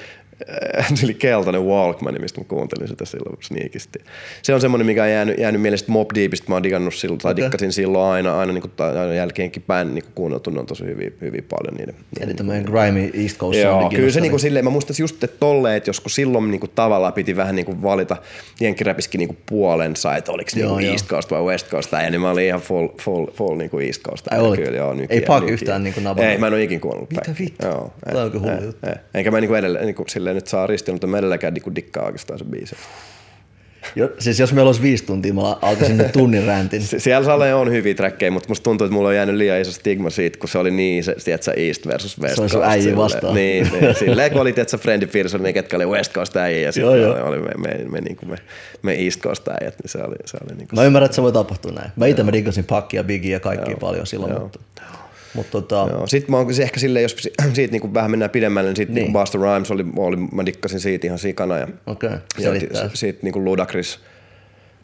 äh, 0.79 0.89
se 0.95 1.07
oli 1.07 1.15
keltainen 1.15 1.63
Walkman, 1.63 2.21
mistä 2.21 2.41
mä 2.41 2.45
kuuntelin 2.45 2.89
sitä 2.89 3.05
silloin 3.05 3.37
sneakisti. 3.41 3.99
Se 4.43 4.55
on 4.55 4.61
semmoinen, 4.61 4.87
mikä 4.87 5.03
on 5.03 5.11
jäänyt, 5.11 5.39
jäänyt 5.39 5.61
mielestä 5.61 5.93
Mob 5.93 6.11
Deepistä. 6.15 6.49
Mä 6.49 6.55
oon 6.55 6.63
digannut 6.63 6.95
silloin, 6.95 7.19
tai 7.19 7.33
Okei. 7.33 7.45
dikkasin 7.45 7.73
silloin 7.73 8.05
aina, 8.05 8.39
aina, 8.39 8.53
niin 8.53 8.63
kuin, 8.63 8.73
aina 8.79 9.15
jälkeenkin 9.15 9.65
bänd 9.67 9.95
niin 9.95 10.05
kuunneltu. 10.15 10.51
Ne 10.51 10.61
on 10.61 10.67
tosi 10.67 10.85
hyvin, 10.85 11.15
hyvin 11.21 11.45
paljon 11.51 11.75
niiden. 11.75 11.95
Eli 12.21 12.35
tämmöinen 12.35 12.65
grimy 12.65 13.11
East 13.23 13.39
Coast 13.39 13.59
Joo, 13.59 13.81
soundi 13.81 13.97
kyllä 14.13 14.21
se 14.21 14.21
kiinnostaa, 14.21 14.23
niinku 14.23 14.39
silleen, 14.39 14.65
mä 14.65 14.71
muistan 14.71 14.97
just, 14.99 15.25
että 15.25 15.37
tolleen, 15.41 15.77
että 15.77 15.91
joskus 15.91 16.15
silloin 16.15 16.51
niinku 16.51 16.69
tavallaan 16.69 17.13
piti 17.13 17.37
vähän 17.37 17.57
niinku 17.57 17.83
valita 17.83 18.17
jenkkiräpiskin 18.61 19.19
niinku 19.19 19.37
puolensa, 19.49 20.17
että 20.17 20.33
oliko 20.33 20.51
Joo, 20.57 20.69
niinku 20.69 20.81
joo. 20.81 20.93
East 20.93 21.07
Coast 21.07 21.31
vai 21.31 21.43
West 21.43 21.69
Coast, 21.71 21.93
ja 21.93 22.11
niin 22.11 22.21
mä 22.21 22.31
olin 22.31 22.47
ihan 22.47 22.61
full, 22.61 22.89
full, 23.01 23.27
full 23.35 23.57
niinku 23.57 23.79
East 23.79 24.03
Coast. 24.03 24.27
Ai 24.33 24.39
olit? 24.41 24.61
Kyllä, 24.61 24.77
joo, 24.77 24.91
Ei 24.91 24.97
nykyään, 24.97 25.25
Pak 25.27 25.49
yhtään 25.51 25.85
niinku 25.85 26.01
nabannut? 26.01 26.33
Ei, 26.33 26.39
mä 26.39 26.47
en 26.47 26.53
ole 26.53 26.63
ikin 26.63 26.81
kuunnellut 26.81 27.11
Mitä 27.11 27.35
vittu? 27.39 27.67
Joo, 27.67 27.93
Tää 28.13 28.25
on 28.25 28.31
kyllä 28.31 28.45
hullu 28.45 28.59
ei, 28.59 28.65
juttu. 28.65 28.87
ei. 28.87 28.95
Enkä 29.15 29.31
mä 29.31 29.41
niinku 29.41 29.55
edelleen, 29.55 29.87
niinku 29.87 30.05
silleen 30.09 30.37
nyt 30.37 30.47
saa 30.47 30.67
ristiin, 30.67 30.95
mutta 30.95 31.07
mä 31.07 31.19
edelläkään 31.19 31.55
niinku 31.55 31.75
dikkaa 31.75 32.05
oikeastaan 32.05 32.39
se 32.39 32.45
biisi. 32.45 32.77
Jo, 33.97 34.09
siis 34.19 34.41
jos 34.41 34.53
meillä 34.53 34.69
olisi 34.69 34.83
viisi 34.83 35.05
tuntia, 35.05 35.35
mä 35.35 35.41
alkaisin 35.63 35.99
nyt 35.99 36.13
tunnin 36.13 36.47
räntin. 36.47 36.83
Siellä 36.83 37.25
Sale 37.25 37.55
on 37.55 37.71
hyviä 37.71 37.95
trackkejä, 37.95 38.31
mutta 38.31 38.49
musta 38.49 38.65
tuntuu, 38.65 38.85
että 38.85 38.95
mulla 38.95 39.09
on 39.09 39.15
jäänyt 39.15 39.35
liian 39.37 39.61
iso 39.61 39.73
stigma 39.73 40.11
siitä, 40.11 40.39
kun 40.39 40.49
se 40.49 40.59
oli 40.59 40.71
niin, 40.71 41.05
se, 41.05 41.17
tiedätkö, 41.25 41.53
East 41.57 41.87
versus 41.87 42.21
West 42.21 42.37
Se 42.37 42.49
sun 42.49 42.65
äijä 42.65 42.77
silleen. 42.77 42.97
vastaan. 42.97 43.35
Niin, 43.35 43.69
niin 43.81 43.95
silleen, 43.95 44.33
kun 44.33 44.41
oli, 44.41 44.53
tiedätkö, 44.53 44.79
Frendi 44.79 45.07
Pearson, 45.07 45.43
niin 45.43 45.55
ketkä 45.55 45.77
oli 45.77 45.87
West 45.87 46.13
Coast 46.13 46.37
äijä, 46.37 46.59
ja 46.59 46.63
Joo, 46.65 46.73
sitten 46.73 47.03
joo. 47.03 47.29
oli 47.29 47.39
me, 47.39 47.51
me, 47.57 47.85
me, 47.89 48.01
niin 48.01 48.17
kuin 48.17 48.31
me, 48.31 48.37
me 48.83 48.95
East 49.05 49.21
Coast 49.21 49.49
äijät, 49.49 49.75
niin 49.83 49.91
se 49.91 49.99
oli, 49.99 50.17
se 50.25 50.39
oli 50.45 50.57
niin 50.57 50.69
kuin 50.69 50.79
Mä 50.81 50.85
ymmärrän, 50.85 51.05
että 51.05 51.15
se 51.15 51.23
voi 51.23 51.33
tapahtua 51.33 51.73
näin. 51.73 51.91
Mä 51.97 52.07
itse 52.07 52.23
mä 52.23 52.33
diggasin 52.33 52.65
Pakkia 52.65 53.01
ja 53.01 53.05
Biggie 53.05 53.33
ja 53.33 53.41
kaikkia 53.41 53.77
paljon 53.81 54.07
silloin, 54.07 54.41
mutta, 54.41 54.59
mutta 55.35 55.51
tota, 55.53 55.87
Joo. 55.91 56.07
Sitten 56.07 56.31
mä 56.31 56.37
oon 56.37 56.55
se 56.55 56.63
ehkä 56.63 56.81
silleen, 56.81 57.03
jos 57.03 57.17
si- 57.21 57.33
siitä 57.55 57.73
niin 57.73 57.95
vähän 57.95 58.11
mennään 58.11 58.31
pidemmälle, 58.31 58.71
niin 58.71 58.77
sitten 58.77 58.95
Niin. 58.95 59.05
niin. 59.05 59.13
Busta 59.13 59.39
Rhymes 59.39 59.71
oli, 59.71 59.85
oli, 59.97 60.17
mä 60.17 60.47
dikkasin 60.47 60.81
siitä 60.81 61.07
ihan 61.07 61.19
sikana. 61.19 61.59
Ja, 61.59 61.69
okei, 61.87 62.07
okay, 62.09 62.19
ja 62.39 62.43
selittää. 62.43 62.89
ti- 62.89 62.97
sitten 62.97 63.31
niin 63.33 63.45
Ludacris 63.45 63.99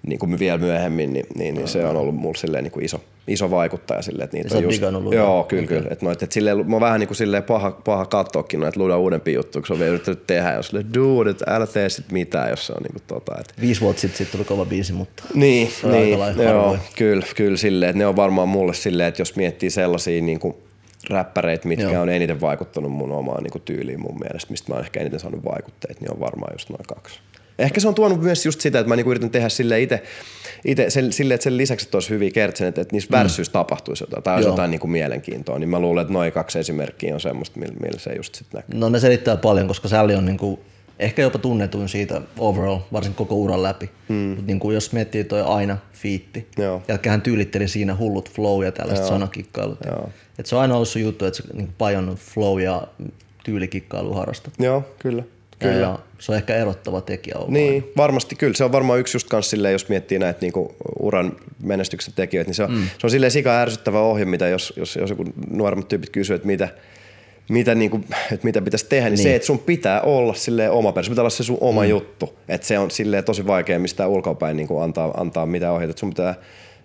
niin 0.09 0.19
kuin 0.19 0.39
vielä 0.39 0.59
myöhemmin, 0.59 1.13
niin, 1.13 1.27
niin, 1.35 1.55
niin 1.55 1.69
se 1.69 1.85
on 1.85 1.97
ollut 1.97 2.15
mulla 2.15 2.39
silleen 2.39 2.65
niin 2.65 2.73
kuin 2.73 2.85
iso, 2.85 3.01
iso 3.29 3.51
vaikuttaja 3.51 4.03
silleen, 4.03 4.25
että 4.25 4.37
niitä 4.37 4.55
Ja 4.55 4.59
on 4.59 4.65
just, 4.65 4.83
Ludaa? 4.83 5.19
Joo, 5.19 5.45
kyllä, 5.45 5.67
kyllä. 5.67 5.89
Että 5.91 6.05
noit, 6.05 6.23
että 6.23 6.35
silleen, 6.35 6.71
mä 6.71 6.75
oon 6.75 6.81
vähän 6.81 7.01
niin 7.01 7.09
kuin 7.09 7.17
silleen 7.17 7.43
paha, 7.43 7.71
paha 7.71 8.05
katsoakin 8.05 8.61
noita 8.61 8.81
Luda 8.81 8.99
uudempia 8.99 9.35
juttuja, 9.35 9.61
kun 9.61 9.67
se 9.67 9.73
on 9.73 9.79
vielä 9.79 9.91
yrittänyt 9.91 10.27
tehdä, 10.27 10.53
jos 10.53 10.67
silleen, 10.67 10.95
dude, 10.95 11.31
että 11.31 11.45
älä 11.49 11.67
tee 11.67 11.89
sit 11.89 12.13
mitään, 12.13 12.51
jos 12.51 12.67
se 12.67 12.73
on 12.73 12.83
niin 12.83 12.93
kuin 12.93 13.03
tota, 13.07 13.41
että 13.41 13.55
Viisi 13.61 13.81
vuotta 13.81 14.01
sitten 14.01 14.19
sit 14.19 14.31
tuli 14.31 14.45
kova 14.45 14.65
biisi, 14.65 14.93
mutta 14.93 15.23
niin, 15.35 15.71
Se 15.71 15.87
on 15.87 15.93
aika 15.93 16.05
niin 16.05 16.19
lailla 16.19 16.43
joo, 16.43 16.79
kyllä, 16.97 17.27
kyllä 17.37 17.57
silleen, 17.57 17.91
että 17.91 17.99
ne 17.99 18.07
on 18.07 18.17
varmaan 18.17 18.49
mulle 18.49 18.75
silleen, 18.75 19.09
että 19.09 19.21
jos 19.21 19.37
miettii 19.37 19.71
sellaisia 19.71 20.23
niin 20.23 20.41
kuin 20.41 20.55
räppäreitä, 21.11 21.69
mitkä 21.69 21.91
Joo. 21.91 22.03
on 22.03 22.09
eniten 22.09 22.41
vaikuttanut 22.41 22.93
mun 22.93 23.13
omaan 23.13 23.43
niin 23.43 23.53
kuin 23.53 23.63
tyyliin 23.63 24.01
mun 24.01 24.19
mielestä, 24.19 24.51
mistä 24.51 24.73
mä 24.73 24.75
oon 24.75 24.85
ehkä 24.85 25.01
eniten 25.01 25.21
saanut 25.21 25.45
vaikutteet, 25.45 26.01
niin 26.01 26.13
on 26.13 26.21
varmaan 26.21 26.55
just 26.55 26.71
noin 26.71 26.85
kaksi. 26.87 27.21
Ehkä 27.59 27.81
se 27.81 27.89
on 27.89 27.95
tuonut 27.95 28.23
myös 28.23 28.47
just 28.47 28.61
sitä, 28.61 28.79
että 28.79 28.89
mä 28.89 28.97
niinku 28.97 29.11
yritän 29.11 29.31
tehdä 29.31 29.49
sille 29.49 29.81
itse, 29.81 30.03
ite, 30.65 30.91
sen, 30.91 31.13
sille, 31.13 31.35
että 31.35 31.45
sen 31.45 31.57
lisäksi, 31.57 31.87
että 31.87 31.97
olisi 31.97 32.11
hyviä 32.11 32.31
kertsen, 32.31 32.69
että, 32.69 32.81
että 32.81 32.95
niissä 32.95 33.11
värssyissä 33.11 33.53
tapahtuisi 33.53 34.05
jotain, 34.05 34.23
tai 34.23 34.35
olisi 34.35 34.49
Joo. 34.49 34.53
jotain 34.53 34.71
niinku 34.71 34.87
mielenkiintoa, 34.87 35.59
niin 35.59 35.69
mä 35.69 35.81
luulen, 35.81 36.03
että 36.03 36.13
noin 36.13 36.33
kaksi 36.33 36.59
esimerkkiä 36.59 37.15
on 37.15 37.21
semmoista, 37.21 37.61
millä, 37.61 37.75
millä 37.83 37.99
se 37.99 38.13
just 38.13 38.35
sitten 38.35 38.59
näkyy. 38.59 38.81
no 38.81 38.89
ne 38.89 39.01
selittää 39.01 39.37
paljon, 39.37 39.69
koska 39.69 39.89
Sally 39.89 40.15
on 40.15 40.27
niinku, 40.27 40.61
ehkä 40.99 41.23
jopa 41.23 41.39
tunnetuin 41.39 41.89
siitä 41.89 42.21
overall, 42.39 42.79
varsin 42.93 43.15
koko 43.15 43.35
uran 43.35 43.63
läpi. 43.63 43.91
Mm. 44.09 44.15
Mutta 44.15 44.43
niinku, 44.47 44.71
jos 44.71 44.93
miettii 44.93 45.25
toi 45.25 45.43
aina 45.43 45.77
fiitti, 45.93 46.49
Joo. 46.59 46.83
jätkähän 46.89 47.23
tyylitteli 47.23 47.69
siinä 47.69 47.97
hullut 47.97 48.31
flow 48.31 48.65
ja 48.65 48.73
tällaiset 48.73 49.07
sanakikkailut. 49.07 49.79
Joo. 49.87 50.09
Et 50.39 50.47
se 50.47 50.57
on 50.57 50.63
aina 50.63 50.75
ollut 50.75 50.89
se 50.89 51.01
juttu, 51.01 51.25
että 51.25 51.43
se 51.43 51.49
niinku 51.53 51.73
pajonnut 51.79 52.19
flow 52.19 52.61
ja 52.61 52.83
tyylikikkailu 53.45 54.15
harrastat. 54.15 54.55
Joo, 54.59 54.85
kyllä. 54.99 55.23
Kyllä. 55.59 55.81
ja 55.81 55.99
se 56.19 56.33
on 56.33 56.39
ehkä 56.39 56.57
erottava 56.57 57.01
tekijä 57.01 57.35
ollut. 57.37 57.51
Niin, 57.51 57.93
varmasti 57.97 58.37
kyllä. 58.37 58.55
Se 58.55 58.65
on 58.65 58.73
varmaan 58.73 58.99
yksi 59.01 59.17
just 59.17 59.29
kans 59.29 59.51
silleen, 59.51 59.73
jos 59.73 59.89
miettii 59.89 60.19
näitä 60.19 60.39
niinku 60.41 60.75
uran 61.01 61.37
menestyksen 61.63 62.15
tekijöitä, 62.17 62.49
niin 62.49 62.55
se 62.55 62.63
on, 62.63 62.71
mm. 62.71 62.83
se 62.99 63.07
on 63.07 63.11
silleen 63.11 63.33
sika 63.33 63.61
ärsyttävä 63.61 64.01
ohje, 64.01 64.25
mitä 64.25 64.49
jos, 64.49 64.73
jos, 64.77 64.97
jos 64.97 65.11
joku 65.11 65.25
nuoremmat 65.51 65.89
tyypit 65.89 66.11
kysyy, 66.11 66.37
että 66.37 66.47
mitä, 66.47 66.69
mitä, 67.49 67.75
niinku, 67.75 68.01
että 68.33 68.45
mitä 68.45 68.63
pitäisi 68.63 68.87
tehdä, 68.89 69.05
niin, 69.09 69.15
Niin. 69.15 69.25
niin. 69.25 69.33
se, 69.33 69.35
että 69.37 69.47
sun 69.47 69.59
pitää 69.59 70.01
olla 70.01 70.35
silleen 70.35 70.71
oma 70.71 70.93
perus, 70.93 71.09
pitää 71.09 71.23
olla 71.23 71.31
se 71.31 71.45
sun 71.45 71.59
oma 71.61 71.83
mm. 71.83 71.89
juttu. 71.89 72.39
Että 72.49 72.67
se 72.67 72.79
on 72.79 72.91
silleen 72.91 73.25
tosi 73.25 73.47
vaikea 73.47 73.79
mistään 73.79 74.11
ulkoapäin 74.11 74.57
niinku 74.57 74.79
antaa, 74.79 75.11
antaa 75.17 75.47
mitään 75.47 75.75
ohjeita. 75.75 75.91
Että 75.91 76.01
sun 76.01 76.11
pitää, 76.11 76.35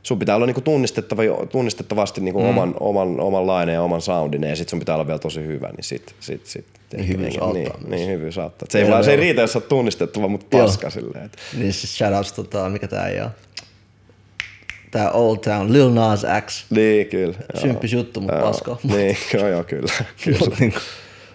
sun 0.03 0.19
pitää 0.19 0.35
olla 0.35 0.45
niinku 0.45 0.61
tunnistettava, 0.61 1.21
tunnistettavasti 1.51 2.21
niinku 2.21 2.39
mm. 2.41 2.49
oman, 2.49 2.75
oman, 2.79 3.19
omanlainen 3.19 3.73
ja 3.73 3.81
oman 3.81 4.01
soundinen 4.01 4.49
ja 4.49 4.55
sit 4.55 4.69
sun 4.69 4.79
pitää 4.79 4.95
olla 4.95 5.07
vielä 5.07 5.19
tosi 5.19 5.45
hyvä, 5.45 5.67
niin 5.67 5.83
sit, 5.83 6.15
sit, 6.19 6.45
sit 6.45 6.65
Niin 6.93 7.07
hyvyys 7.07 7.37
auttaa 7.37 7.53
niin, 7.53 7.87
myös. 7.87 7.89
niin, 7.89 8.09
hyvyys 8.09 8.37
auttaa. 8.37 8.67
Se 8.69 8.81
ei, 8.81 8.91
vaan, 8.91 9.03
se 9.03 9.11
ei 9.11 9.17
riitä, 9.17 9.41
jos 9.41 9.53
sä 9.53 9.59
oot 9.59 9.69
tunnistettava, 9.69 10.27
mutta 10.27 10.57
paska 10.57 10.89
silleen. 10.89 11.25
Että. 11.25 11.37
Niin 11.57 11.73
siis 11.73 11.97
shoutouts 11.97 12.33
tota, 12.33 12.69
mikä 12.69 12.87
tää 12.87 13.07
ei 13.07 13.21
ole. 13.21 13.29
Tää 14.91 15.11
Old 15.11 15.37
Town, 15.37 15.73
Lil 15.73 15.89
Nas 15.89 16.25
X. 16.45 16.65
Niin, 16.69 17.07
kyllä. 17.07 17.35
Symppis 17.61 17.93
juttu, 17.93 18.21
mutta 18.21 18.35
Joo. 18.35 18.47
paskaa. 18.47 18.77
Niin, 18.83 19.17
joo, 19.33 19.47
joo, 19.47 19.63
kyllä. 19.63 19.93
kyllä. 20.23 20.39
Mutta 20.39 20.79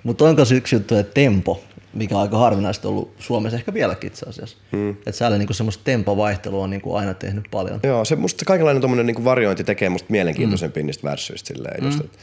mut 0.03 0.23
on 0.23 0.37
kanssa 0.37 0.55
yksi 0.55 0.77
juttu, 0.77 0.97
että 0.97 1.15
tempo, 1.15 1.63
mikä 1.93 2.15
on 2.15 2.23
aika 2.23 2.39
harvinaista 2.39 2.89
ollut 2.89 3.15
Suomessa 3.19 3.57
ehkä 3.57 3.75
vieläkin 3.75 4.09
itse 4.09 4.27
asiassa. 4.29 4.57
Mm. 4.73 4.91
Että 4.91 5.13
siellä 5.13 5.39
niinku 5.39 5.53
semmoista 5.53 5.85
tempovaihtelua 5.85 6.65
on 6.65 6.71
niinku 6.71 6.95
aina 6.95 7.15
tehnyt 7.15 7.45
paljon. 7.51 7.81
joo, 7.83 8.05
se 8.05 8.17
musta 8.17 8.45
kaikenlainen 8.45 8.81
tommonen 8.81 9.07
niinku 9.07 9.25
variointi 9.25 9.65
tekee 9.65 9.89
musta 9.89 10.11
mielenkiintoisempi 10.11 10.83
mm. 10.83 10.87
niistä 10.87 11.09
värssyistä 11.09 11.49
silleen 11.49 11.85
just, 11.85 12.01
että 12.01 12.19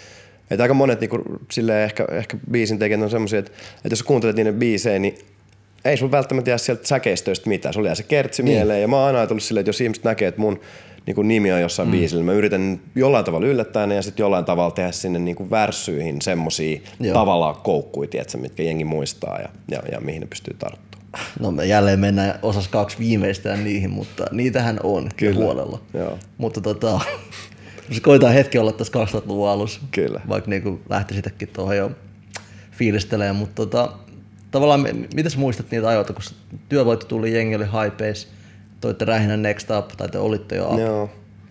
et 0.52 0.62
aika 0.62 0.74
monet 0.74 1.02
niinku, 1.02 1.24
silleen 1.52 1.84
ehkä, 1.84 2.06
ehkä 2.12 2.38
biisin 2.52 2.80
tekijät 2.80 3.02
on 3.02 3.10
semmosia, 3.10 3.40
että, 3.40 3.52
että 3.76 3.90
jos 3.90 4.04
kuuntelet 4.04 4.36
niiden 4.36 4.56
biisejä, 4.56 5.00
niin 5.00 5.18
ei 5.86 5.98
sun 5.98 6.12
välttämättä 6.12 6.50
jää 6.50 6.58
sieltä 6.58 6.88
säkeistöistä 6.88 7.50
mitään. 7.50 7.74
Se 7.74 7.80
oli 7.80 7.88
jää 7.88 7.96
se 7.96 8.04
kertsi 8.04 8.44
niin. 8.44 8.58
mieleen. 8.58 8.82
Ja 8.82 8.88
mä 8.88 8.96
oon 8.96 9.06
aina 9.06 9.20
ajatellut 9.20 9.44
silleen, 9.44 9.62
että 9.62 9.70
jos 9.70 9.82
ihmiset 9.82 10.04
näkee, 10.04 10.28
että 10.28 10.42
mun 10.42 10.60
niin 11.06 11.16
kuin 11.16 11.28
nimi 11.28 11.52
on 11.52 11.62
jossain 11.62 11.90
mm. 11.90 11.92
biisillä, 11.92 12.20
niin 12.20 12.26
mä 12.26 12.34
yritän 12.34 12.80
jollain 12.96 13.26
tavalla 13.26 13.48
yllättää 13.48 13.88
ne 13.88 13.96
ja 13.96 14.02
sitten 14.02 14.24
jollain 14.24 14.46
tavalla 14.46 14.72
tehdä 14.72 14.92
sinne 14.92 15.20
niin 15.20 15.36
kuin 15.36 15.50
värssyihin 15.50 16.22
semmosia 16.22 16.80
Joo. 17.00 17.14
tavallaan 17.14 17.56
koukkuja, 17.56 18.10
tiedätkö, 18.10 18.38
mitkä 18.38 18.64
jengi 18.64 18.86
muistaa 18.86 19.40
ja, 19.40 19.50
ja, 19.72 19.82
ja 19.92 20.00
mihin 20.00 20.22
ne 20.22 20.28
pystyy 20.28 20.56
tarttumaan. 20.60 20.96
No 21.40 21.52
me 21.52 21.66
jälleen 21.66 22.00
mennään 22.00 22.40
osas 22.42 22.68
kaksi 22.68 23.00
viimeistään 23.00 23.64
niihin, 23.64 23.90
mutta 23.90 24.26
niitähän 24.32 24.80
on 24.84 25.10
Kyllä. 25.18 25.36
huolella. 25.36 25.80
Joo. 25.94 26.18
Mutta 26.38 26.62
tota, 26.62 27.00
koitaan 28.02 28.34
hetki 28.34 28.58
olla 28.58 28.72
tässä 28.72 28.94
2000-luvun 28.94 29.50
alussa. 29.50 29.82
Kyllä. 29.92 30.22
Vaikka 30.30 30.50
niinku 30.50 30.80
lähti 30.90 31.14
sitäkin 31.14 31.48
tuohon 31.48 31.78
jo 31.78 31.92
fiilistelemään. 32.72 33.36
Mutta 33.36 33.56
tota, 33.56 33.92
tavallaan, 34.52 34.82
m- 34.82 35.16
mitä 35.16 35.30
sä 35.30 35.38
muistat 35.38 35.72
niitä 35.72 35.88
ajoita, 35.88 36.14
kun 36.14 36.22
työvoitto 36.70 37.06
tuli, 37.06 37.34
jengi 37.34 37.56
oli 37.56 37.66
high 37.66 37.98
pace, 37.98 38.28
toitte 38.82 39.06
rähinä 39.06 39.38
next 39.38 39.70
up, 39.80 39.88
tai 39.98 40.10
te 40.10 40.18
olitte 40.18 40.56
jo 40.56 40.70
up. 40.70 40.80
Joo, 40.80 41.10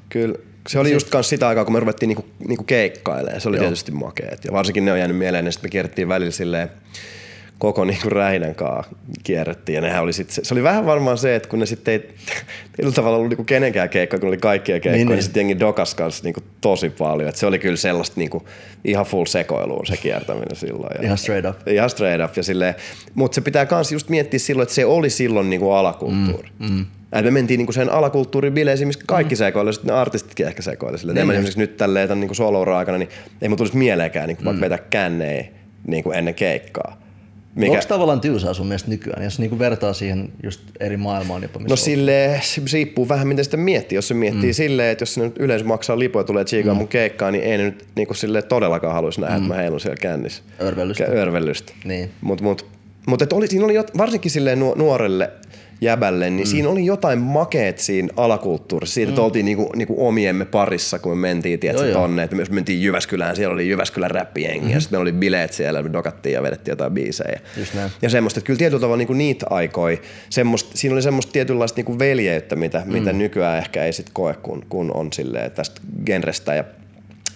kyllä. 0.08 0.38
Se 0.68 0.78
oli 0.78 0.92
just 0.92 1.10
kans 1.10 1.28
sitä 1.28 1.48
aikaa, 1.48 1.64
kun 1.64 1.72
me 1.74 1.80
ruvettiin 1.80 2.08
niinku, 2.08 2.24
niinku 2.48 2.64
keikkailemaan. 2.64 3.40
Se 3.40 3.48
oli 3.48 3.56
Joo. 3.56 3.62
Tietysti 3.64 3.92
makeet. 3.92 4.44
Ja 4.44 4.52
varsinkin 4.52 4.84
ne 4.84 4.92
on 4.92 4.98
jäänyt 4.98 5.16
mieleen, 5.16 5.46
ja 5.46 5.52
sitten 5.52 5.68
me 5.68 5.70
kierrettiin 5.70 6.08
välillä 6.08 6.30
silleen 6.30 6.70
koko 7.58 7.84
niinku 7.84 8.10
rähinän 8.10 8.54
kaa 8.54 8.84
kierrettiin. 9.22 9.74
Ja 9.74 9.80
nehän 9.80 10.02
oli 10.02 10.12
sit, 10.12 10.30
se, 10.30 10.54
oli 10.54 10.62
vähän 10.62 10.86
varmaan 10.86 11.18
se, 11.18 11.36
että 11.36 11.48
kun 11.48 11.58
ne 11.58 11.66
sitten 11.66 11.92
ei 11.92 11.98
tietyllä 12.76 12.94
tavalla 12.94 13.16
ollut 13.16 13.28
niinku 13.30 13.44
kenenkään 13.44 13.88
keikka, 13.88 14.18
kun 14.18 14.28
oli 14.28 14.36
kaikkia 14.36 14.74
keikkoja, 14.74 14.92
Niin, 14.92 14.98
niin, 14.98 15.06
niin. 15.08 15.16
niin 15.16 15.22
sitten 15.22 15.40
jengi 15.40 15.60
dokas 15.60 15.94
kanssa 15.94 16.24
niinku 16.24 16.40
tosi 16.60 16.90
paljon. 16.90 17.28
Et 17.28 17.36
se 17.36 17.46
oli 17.46 17.58
kyllä 17.58 17.76
sellaista 17.76 18.20
niinku 18.20 18.46
ihan 18.84 19.06
full 19.06 19.24
sekoilua 19.24 19.84
se 19.86 19.96
kiertäminen 19.96 20.56
silloin. 20.56 20.90
Ja, 20.98 21.04
Ihan 21.04 21.18
straight 21.18 21.50
up. 21.50 21.68
Ihan 21.68 21.90
straight 21.90 22.30
up. 22.30 22.36
Ja 22.36 22.42
silleen, 22.42 22.74
mutta 23.14 23.34
se 23.34 23.40
pitää 23.40 23.66
kans 23.66 23.92
just 23.92 24.08
miettiä 24.08 24.38
silloin, 24.38 24.62
että 24.62 24.74
se 24.74 24.84
oli 24.84 25.10
silloin 25.10 25.50
niinku 25.50 25.70
alakulttuuri. 25.70 26.48
Mm, 26.58 26.70
mm. 26.72 26.86
Et 27.14 27.24
me 27.24 27.30
mentiin 27.30 27.58
niinku 27.58 27.72
sen 27.72 27.90
alakulttuurin 27.90 28.54
bileisiin, 28.54 28.86
missä 28.86 29.04
kaikki 29.06 29.34
mm. 29.34 29.38
sekoilee, 29.38 29.72
sitten 29.72 29.88
ne 29.88 30.00
artistitkin 30.00 30.46
ehkä 30.46 30.62
sekoilee. 30.62 30.98
Silleen, 30.98 31.14
niin, 31.16 31.30
esimerkiksi 31.30 31.58
nyt 31.58 31.76
tälleen 31.76 32.08
tämän 32.08 32.20
niinku 32.20 32.34
solo 32.34 32.76
aikana, 32.76 32.98
niin 32.98 33.08
ei 33.42 33.48
mun 33.48 33.58
tulisi 33.58 33.76
mieleenkään 33.76 34.28
niinku 34.28 34.44
vaikka 34.44 34.60
vetää 34.60 34.78
kännejä 34.78 35.44
niinku 35.86 36.12
ennen 36.12 36.34
keikkaa. 36.34 37.04
Mikä? 37.54 37.72
Onko 37.72 37.84
tavallaan 37.88 38.20
tylsää 38.20 38.54
sun 38.54 38.66
mielestä 38.66 38.90
nykyään, 38.90 39.24
jos 39.24 39.38
niinku 39.38 39.58
vertaa 39.58 39.92
siihen 39.92 40.28
just 40.42 40.60
eri 40.80 40.96
maailmaan 40.96 41.42
jopa, 41.42 41.58
missä 41.58 41.72
No 41.72 41.76
sille 41.76 42.40
riippuu 42.72 43.08
vähän 43.08 43.28
miten 43.28 43.44
sitä 43.44 43.56
miettii. 43.56 43.96
Jos 43.96 44.08
se 44.08 44.14
miettii 44.14 44.50
mm. 44.50 44.54
silleen, 44.54 44.92
että 44.92 45.02
jos 45.02 45.14
se 45.14 45.20
nyt 45.20 45.38
yleisö 45.38 45.64
maksaa 45.64 45.98
lipuja 45.98 46.20
ja 46.20 46.24
tulee 46.24 46.44
tsiikaa 46.44 46.74
mm. 46.74 46.78
mun 46.78 46.88
keikkaan, 46.88 47.32
niin 47.32 47.44
ei 47.44 47.58
ne 47.58 47.64
nyt 47.64 47.84
niinku 47.96 48.14
sille 48.14 48.42
todellakaan 48.42 48.94
haluaisi 48.94 49.20
nähdä, 49.20 49.36
mm. 49.36 49.42
että 49.42 49.54
mä 49.54 49.60
heilun 49.60 49.80
siellä 49.80 49.96
kännissä. 50.00 50.42
Örvellystä. 50.60 51.04
Örvellystä. 51.04 51.72
Niin. 51.84 52.10
Mut, 52.20 52.40
mut, 52.40 52.66
mut 53.06 53.22
et 53.22 53.32
oli, 53.32 53.46
siinä 53.46 53.64
oli 53.64 53.74
jot, 53.74 53.98
varsinkin 53.98 54.30
silleen 54.30 54.58
nuo- 54.58 54.74
nuorelle 54.78 55.30
jäbälle, 55.80 56.30
niin 56.30 56.46
mm. 56.46 56.50
siinä 56.50 56.68
oli 56.68 56.86
jotain 56.86 57.18
makeet 57.18 57.78
siinä 57.78 58.08
alakulttuurissa. 58.16 58.94
Siitä, 58.94 59.08
mm. 59.08 59.12
että 59.12 59.22
oltiin 59.22 59.44
niinku, 59.44 59.70
niinku 59.76 60.06
omiemme 60.06 60.44
parissa, 60.44 60.98
kun 60.98 61.12
me 61.12 61.28
mentiin 61.28 61.60
tiedätkö, 61.60 61.86
Joo, 61.86 62.00
tonne. 62.00 62.22
Että 62.22 62.36
me 62.36 62.42
jos 62.42 62.50
mentiin 62.50 62.82
Jyväskylään, 62.82 63.36
siellä 63.36 63.54
oli 63.54 63.68
Jyväskylän 63.68 64.10
räppijengi. 64.10 64.60
Mm-hmm. 64.60 64.74
Ja 64.74 64.80
sitten 64.80 64.96
meillä 64.96 65.02
oli 65.02 65.12
bileet 65.12 65.52
siellä, 65.52 65.82
me 65.82 65.92
dokattiin 65.92 66.32
ja 66.32 66.42
vedettiin 66.42 66.72
jotain 66.72 66.92
biisejä. 66.92 67.40
Just 67.56 67.74
näin. 67.74 67.90
Ja 68.02 68.10
semmoista, 68.10 68.38
että 68.38 68.46
kyllä 68.46 68.58
tietyllä 68.58 68.80
tavalla 68.80 68.96
niinku 68.96 69.12
niitä 69.12 69.46
aikoja, 69.50 69.96
semmoista, 70.30 70.70
siinä 70.74 70.94
oli 70.94 71.02
semmoista 71.02 71.32
tietynlaista 71.32 71.76
niinku 71.78 71.98
veljeyttä, 71.98 72.56
mitä, 72.56 72.82
mm. 72.84 72.92
mitä 72.92 73.12
nykyään 73.12 73.58
ehkä 73.58 73.84
ei 73.84 73.92
sit 73.92 74.10
koe, 74.12 74.34
kun, 74.34 74.66
kun 74.68 74.90
on 74.94 75.12
silleen 75.12 75.50
tästä 75.50 75.80
genrestä 76.06 76.54
ja 76.54 76.64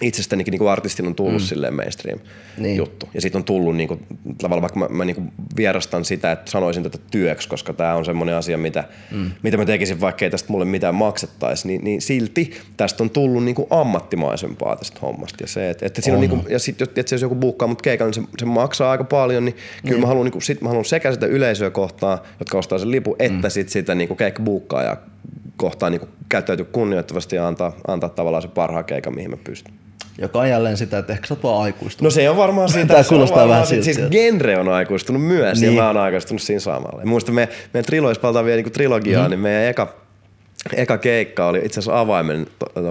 itsestänikin 0.01 0.53
niinku 0.53 0.67
artistin 0.67 1.07
on 1.07 1.15
tullut 1.15 1.43
mm. 1.43 1.47
silleen 1.47 1.75
mainstream 1.75 2.19
Niin. 2.19 2.63
niin. 2.63 2.77
juttu. 2.77 3.09
Ja 3.15 3.21
siitä 3.21 3.39
on 3.39 3.45
tullut 3.45 3.77
niinku, 3.77 3.99
tavallaan, 4.39 4.63
vaikka 4.63 4.79
mä, 4.79 4.89
mä 4.89 5.05
niinku 5.05 5.23
vierastan 5.57 6.05
sitä, 6.05 6.33
että 6.33 6.51
sanoisin 6.51 6.83
tätä 6.83 6.99
työksi, 7.11 7.49
koska 7.49 7.73
tämä 7.73 7.95
on 7.95 8.05
semmoinen 8.05 8.35
asia, 8.35 8.59
mitä, 8.59 8.85
mm. 9.11 9.31
mitä 9.43 9.57
mä 9.57 9.65
tekisin, 9.65 10.01
vaikka 10.01 10.25
ei 10.25 10.31
tästä 10.31 10.53
mulle 10.53 10.65
mitään 10.65 10.95
maksettaisi, 10.95 11.69
niin, 11.69 11.85
niin 11.85 12.01
silti 12.01 12.51
tästä 12.77 13.03
on 13.03 13.11
tullut 13.11 13.45
niinku 13.45 13.67
ammattimaisempaa 13.71 14.77
tästä 14.77 14.99
hommasta. 15.03 15.43
Ja, 15.45 15.47
se, 15.47 15.71
että, 15.71 15.87
että 15.87 16.03
siinä 16.03 16.19
on. 16.19 16.25
On. 16.25 16.31
Niinku, 16.31 16.49
ja 16.49 16.59
sitten 16.59 16.89
jos, 16.97 17.13
jos 17.13 17.23
joku 17.23 17.35
buukkaa 17.35 17.69
mut 17.69 17.83
keikalle, 17.83 18.13
niin 18.17 18.25
se, 18.25 18.31
se, 18.39 18.45
maksaa 18.45 18.91
aika 18.91 19.05
paljon, 19.05 19.45
niin 19.45 19.57
kyllä 19.83 19.95
Niin. 19.95 20.01
mä 20.01 20.07
haluan, 20.07 20.25
niinku, 20.25 20.41
sit 20.41 20.61
mä 20.63 20.69
haluan 20.69 20.85
sekä 20.85 21.13
sitä 21.13 21.27
yleisöä 21.27 21.71
kohtaan, 21.71 22.19
jotka 22.39 22.59
ostaa 22.59 22.79
sen 22.79 22.91
lipun, 22.91 23.17
että 23.19 23.49
sit 23.49 23.69
sitä 23.69 23.95
niinku 23.95 24.15
keikkabuukkaajaa 24.15 24.97
kohtaan 25.57 25.93
niinku 25.93 26.09
käyttäytyä 26.29 26.67
kunnioittavasti 26.73 27.37
ja 27.37 27.49
antaa, 27.49 27.73
antaa 27.87 28.11
tavallaan 28.11 28.43
se 28.43 28.49
parhaan 28.49 28.85
keikan, 28.85 29.15
mihin 29.15 29.31
mä 29.31 29.37
pystyn. 29.45 29.75
Joka 30.21 30.39
on 30.39 30.49
jälleen 30.49 30.77
sitä, 30.77 30.99
että 30.99 31.13
ehkä 31.13 31.27
sä 31.27 31.35
oot 31.35 31.43
vaan 31.43 31.63
aikuistunut. 31.63 32.05
No 32.05 32.11
se 32.11 32.31
on 32.31 32.37
varmaan 32.37 32.69
siitä. 32.69 32.97
On 32.97 33.05
kuulostaa 33.09 33.49
vähän 33.49 33.67
siltä, 33.67 33.85
Siis 33.85 34.01
genre 34.11 34.59
on 34.59 34.69
aikuistunut 34.69 35.23
myös 35.23 35.61
niin. 35.61 35.69
Niin. 35.69 35.77
ja 35.77 35.83
mä 35.83 35.87
oon 35.87 35.97
aikuistunut 35.97 36.43
siinä 36.43 36.61
samalla. 36.61 37.05
Muista 37.05 37.33
me, 37.33 37.49
meidän 37.75 37.87
triloissa 37.87 38.21
palataan 38.21 38.45
vielä 38.45 38.57
niinku 38.57 38.71
trilogiaa, 38.71 39.25
mm. 39.25 39.31
niin 39.31 39.41
meidän 39.41 39.65
eka, 39.65 39.95
eka 40.77 40.99
keikka 40.99 41.47
oli 41.47 41.59
itse 41.59 41.81
asiassa 41.81 42.01
avaimen 42.01 42.47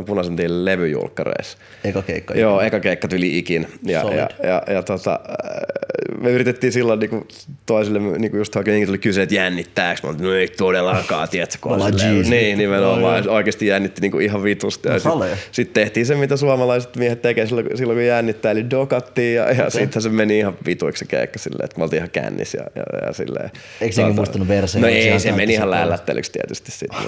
punaisen 0.05 0.35
tiilin 0.35 0.65
levyjulkkareissa. 0.65 1.57
Eka 1.83 2.01
keikka. 2.01 2.33
Joo, 2.33 2.61
eka 2.61 2.79
keikka 2.79 3.07
tyli 3.07 3.37
ikin. 3.37 3.67
Ja, 3.85 4.01
Solid. 4.01 4.17
ja, 4.17 4.29
ja, 4.43 4.61
ja 4.73 4.83
tota, 4.83 5.19
äh, 5.29 6.21
me 6.21 6.31
yritettiin 6.31 6.73
silloin 6.73 6.99
niinku 6.99 7.27
toisille, 7.65 7.99
niinku 7.99 8.37
just 8.37 8.55
oikein 8.55 8.85
tuli 8.85 8.97
kysyä, 8.97 9.23
että 9.23 9.35
jännittääkö. 9.35 9.99
Mä 10.03 10.09
olin, 10.09 10.21
no 10.23 10.33
ei 10.33 10.47
todellakaan, 10.47 11.29
tiedätkö? 11.29 11.57
kun 11.61 11.79
G's. 11.79 12.29
Niin, 12.29 12.57
nimenomaan. 12.57 13.23
Joo, 13.23 13.35
Oikeasti 13.35 13.67
jännitti 13.67 14.01
niinku 14.01 14.19
ihan 14.19 14.43
vitusti. 14.43 14.89
No, 14.89 14.99
sitten 14.99 15.37
sit 15.51 15.73
tehtiin 15.73 16.05
se, 16.05 16.15
mitä 16.15 16.37
suomalaiset 16.37 16.95
miehet 16.95 17.21
tekee 17.21 17.45
silloin, 17.45 17.67
kun- 17.67 17.77
silloin 17.77 17.97
kun 17.97 18.05
jännittää, 18.05 18.51
eli 18.51 18.69
dokattiin. 18.69 19.35
Ja, 19.35 19.51
ja 19.51 19.69
sittenhän 19.69 20.01
se 20.01 20.09
meni 20.09 20.37
ihan 20.39 20.57
vituiksi 20.65 20.99
se 20.99 21.05
keikka 21.05 21.39
silleen, 21.39 21.65
että 21.65 21.77
me 21.77 21.83
oltiin 21.83 21.97
ihan 21.97 22.09
kännis. 22.11 22.53
Ja, 22.53 22.63
ja, 22.75 22.83
ja 23.07 23.13
silleen, 23.13 23.51
Eikö 23.81 23.95
senkin 23.95 24.15
muistanut 24.15 24.47
verseja, 24.47 24.81
No 24.81 24.87
ei, 24.87 25.19
se 25.19 25.31
meni 25.31 25.53
ihan 25.53 25.71
lällättelyksi 25.71 26.31
tietysti 26.31 26.71
sitten. 26.71 26.99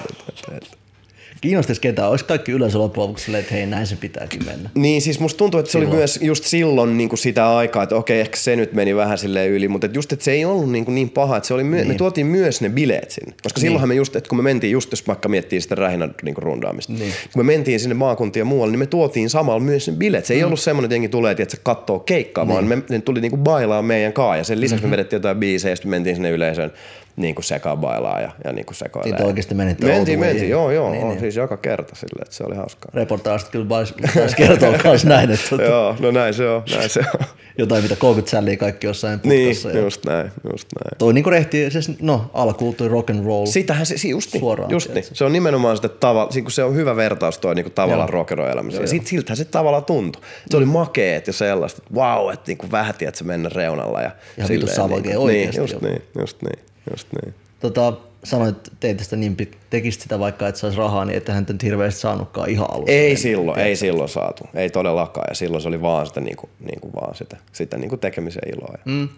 Kiinnostaisi 1.41 1.81
ketään, 1.81 2.09
olisi 2.09 2.25
kaikki 2.25 2.51
yleensä 2.51 2.79
loppujen 2.79 3.03
lopuksi 3.03 3.25
silleen, 3.25 3.41
että 3.41 3.55
hei 3.55 3.65
näin 3.65 3.87
se 3.87 3.95
pitääkin 3.95 4.45
mennä. 4.45 4.69
Niin, 4.75 5.01
siis 5.01 5.19
musta 5.19 5.37
tuntuu, 5.37 5.59
että 5.59 5.71
se 5.71 5.71
Silloin. 5.71 5.89
oli 5.89 5.97
myös 5.97 6.19
just 6.21 6.43
silloin 6.43 6.97
niin 6.97 7.09
kuin 7.09 7.19
sitä 7.19 7.57
aikaa, 7.57 7.83
että 7.83 7.95
okei, 7.95 8.19
ehkä 8.19 8.37
se 8.37 8.55
nyt 8.55 8.73
meni 8.73 8.95
vähän 8.95 9.17
silleen 9.17 9.51
yli, 9.51 9.67
mutta 9.67 9.85
että 9.85 9.97
just, 9.97 10.11
että 10.11 10.25
se 10.25 10.31
ei 10.31 10.45
ollut 10.45 10.71
niin, 10.71 10.85
kuin 10.85 10.95
niin 10.95 11.09
paha, 11.09 11.37
että 11.37 11.47
se 11.47 11.53
oli 11.53 11.63
myö- 11.63 11.79
niin. 11.79 11.87
me 11.87 11.93
tuotiin 11.93 12.27
myös 12.27 12.61
ne 12.61 12.69
bileet 12.69 13.11
sinne. 13.11 13.33
Koska 13.43 13.61
silloinhan 13.61 13.89
me 13.89 13.95
just, 13.95 14.15
että 14.15 14.29
kun 14.29 14.37
me 14.37 14.41
mentiin, 14.41 14.71
just 14.71 14.91
jos 14.91 15.07
vaikka 15.07 15.29
miettii 15.29 15.61
sitä 15.61 15.75
rähinän 15.75 16.15
niin 16.23 16.35
kuin 16.35 16.43
rundaamista, 16.43 16.93
niin. 16.93 17.13
kun 17.33 17.45
me 17.45 17.53
mentiin 17.53 17.79
sinne 17.79 17.95
maakuntiin 17.95 18.41
ja 18.41 18.45
muualle, 18.45 18.71
niin 18.71 18.79
me 18.79 18.85
tuotiin 18.85 19.29
samalla 19.29 19.59
myös 19.59 19.87
ne 19.87 19.93
bileet. 19.93 20.25
Se 20.25 20.33
ei 20.33 20.39
mm. 20.39 20.45
ollut 20.45 20.59
semmoinen, 20.59 20.85
että 20.85 20.95
jengi 20.95 21.09
tulee, 21.09 21.31
että 21.31 21.55
se 21.55 21.57
kattoo 21.63 21.99
keikkaa, 21.99 22.45
niin. 22.45 22.53
vaan 22.53 22.65
me, 22.65 22.77
ne 22.89 23.01
tuli 23.01 23.21
niin 23.21 23.31
kuin 23.31 23.43
bailaa 23.43 23.81
meidän 23.81 24.13
kaa 24.13 24.37
ja 24.37 24.43
sen 24.43 24.61
lisäksi 24.61 24.83
mm-hmm. 24.83 24.89
me 24.89 24.97
vedettiin 24.97 25.17
jotain 25.17 25.37
biisejä 25.37 25.71
ja 25.71 25.75
sitten 25.75 25.89
mentiin 25.89 26.15
sinne 26.15 26.31
yleisöön 26.31 26.71
niin 27.19 27.35
kuin 27.35 27.45
sekaan 27.45 27.77
bailaa 27.77 28.21
ja, 28.21 28.31
ja 28.45 28.53
niin 28.53 28.65
kuin 28.65 28.75
sekoilleen. 28.75 29.13
Siitä 29.13 29.27
oikeasti 29.27 29.55
menitte 29.55 29.85
Mentiin, 29.85 30.05
the 30.19 30.25
way. 30.25 30.33
mentiin, 30.33 30.49
joo, 30.51 30.71
joo, 30.71 30.89
Niin, 30.89 30.99
niin, 30.99 31.07
niin. 31.09 31.19
siis 31.19 31.35
joka 31.35 31.57
kerta 31.57 31.95
silleen, 31.95 32.21
että 32.23 32.35
se 32.35 32.43
oli 32.43 32.55
hauskaa. 32.55 32.91
Reportaasit 32.93 33.49
kyllä 33.49 33.65
taisi 33.65 34.35
kertoa 34.37 34.69
myös 34.83 35.05
näin, 35.05 35.31
että 35.31 35.55
Joo, 35.63 35.95
no 35.99 36.11
näin 36.11 36.33
se 36.33 36.49
on, 36.49 36.63
näin 36.77 36.89
se 36.89 36.99
on. 36.99 37.25
jotain 37.57 37.83
mitä 37.83 37.95
30 37.95 38.31
sälliä 38.31 38.57
kaikki 38.57 38.87
jossain 38.87 39.19
Niin, 39.23 39.47
putkassa. 39.47 39.69
ja 39.77 39.83
just 39.83 40.05
näin, 40.05 40.31
just 40.51 40.67
näin. 40.83 40.97
Toi 40.97 41.13
niinku 41.13 41.29
rehti, 41.29 41.71
siis, 41.71 42.01
no 42.01 42.31
alakulttuuri 42.33 42.91
rock 42.91 43.09
and 43.09 43.25
roll. 43.25 43.45
Sitähän 43.45 43.85
se, 43.85 43.97
si- 43.97 44.09
just 44.09 44.33
niin, 44.33 44.39
Suoraan, 44.41 44.71
just 44.71 44.93
niin. 44.93 45.05
Se 45.13 45.23
on 45.25 45.33
nimenomaan 45.33 45.75
sitä 45.75 45.89
tavalla, 45.89 46.31
kun 46.41 46.51
se 46.51 46.63
on 46.63 46.75
hyvä 46.75 46.95
vertaus 46.95 47.37
toi 47.37 47.55
niinku 47.55 47.69
tavallaan 47.69 48.07
Joo. 48.07 48.11
rockeroelämä. 48.19 48.71
Ja 48.71 48.87
sit, 48.87 49.07
siltähän 49.07 49.37
se 49.37 49.45
tavallaan 49.45 49.85
tuntui. 49.85 50.21
Se 50.49 50.57
oli 50.57 50.65
makeet 50.65 51.27
ja 51.27 51.33
sellaista, 51.33 51.81
että 51.87 51.99
wow, 52.01 52.33
että 52.33 52.43
niinku 52.47 52.65
vähän 52.71 52.95
tiedät 52.97 53.15
se 53.15 53.23
mennä 53.23 53.49
reunalla. 53.55 54.01
Ja 54.01 54.11
Ihan 54.37 54.47
silleen 54.47 54.89
niinku- 55.01 55.23
oikeesti 55.23 55.57
Niin, 55.59 55.61
just 55.69 55.81
niin, 55.81 56.01
just 56.19 56.41
niin, 56.41 56.59
just 56.91 57.07
niin. 57.21 57.33
Tota, 57.59 57.93
sanoit, 58.23 58.57
että 58.57 58.71
teit 58.79 58.99
sitä 58.99 59.15
niin 59.15 59.35
pit, 59.35 59.57
tekisit 59.69 60.01
sitä 60.01 60.19
vaikka 60.19 60.47
et 60.47 60.55
saisi 60.55 60.77
rahaa, 60.77 61.05
niin 61.05 61.17
ettehän 61.17 61.45
te 61.45 61.53
nyt 61.53 61.63
hirveästi 61.63 62.01
saanutkaan 62.01 62.49
ihan 62.49 62.67
alussa. 62.73 62.91
Ei 62.95 63.15
silloin, 63.15 63.59
ei 63.59 63.75
silloin 63.75 64.09
saatu. 64.09 64.43
Ei 64.53 64.69
todellakaan. 64.69 65.25
Ja 65.29 65.35
silloin 65.35 65.61
se 65.61 65.67
oli 65.67 65.81
vaan 65.81 66.07
sitä, 66.07 66.19
niinku, 66.21 66.49
niinku 66.71 66.93
vaan 66.93 67.15
sitä, 67.15 67.37
sitä 67.51 67.77
niinku 67.77 67.97
tekemisen 67.97 68.43
iloa. 68.55 68.73
Ja, 68.73 68.79
mm. 68.85 69.09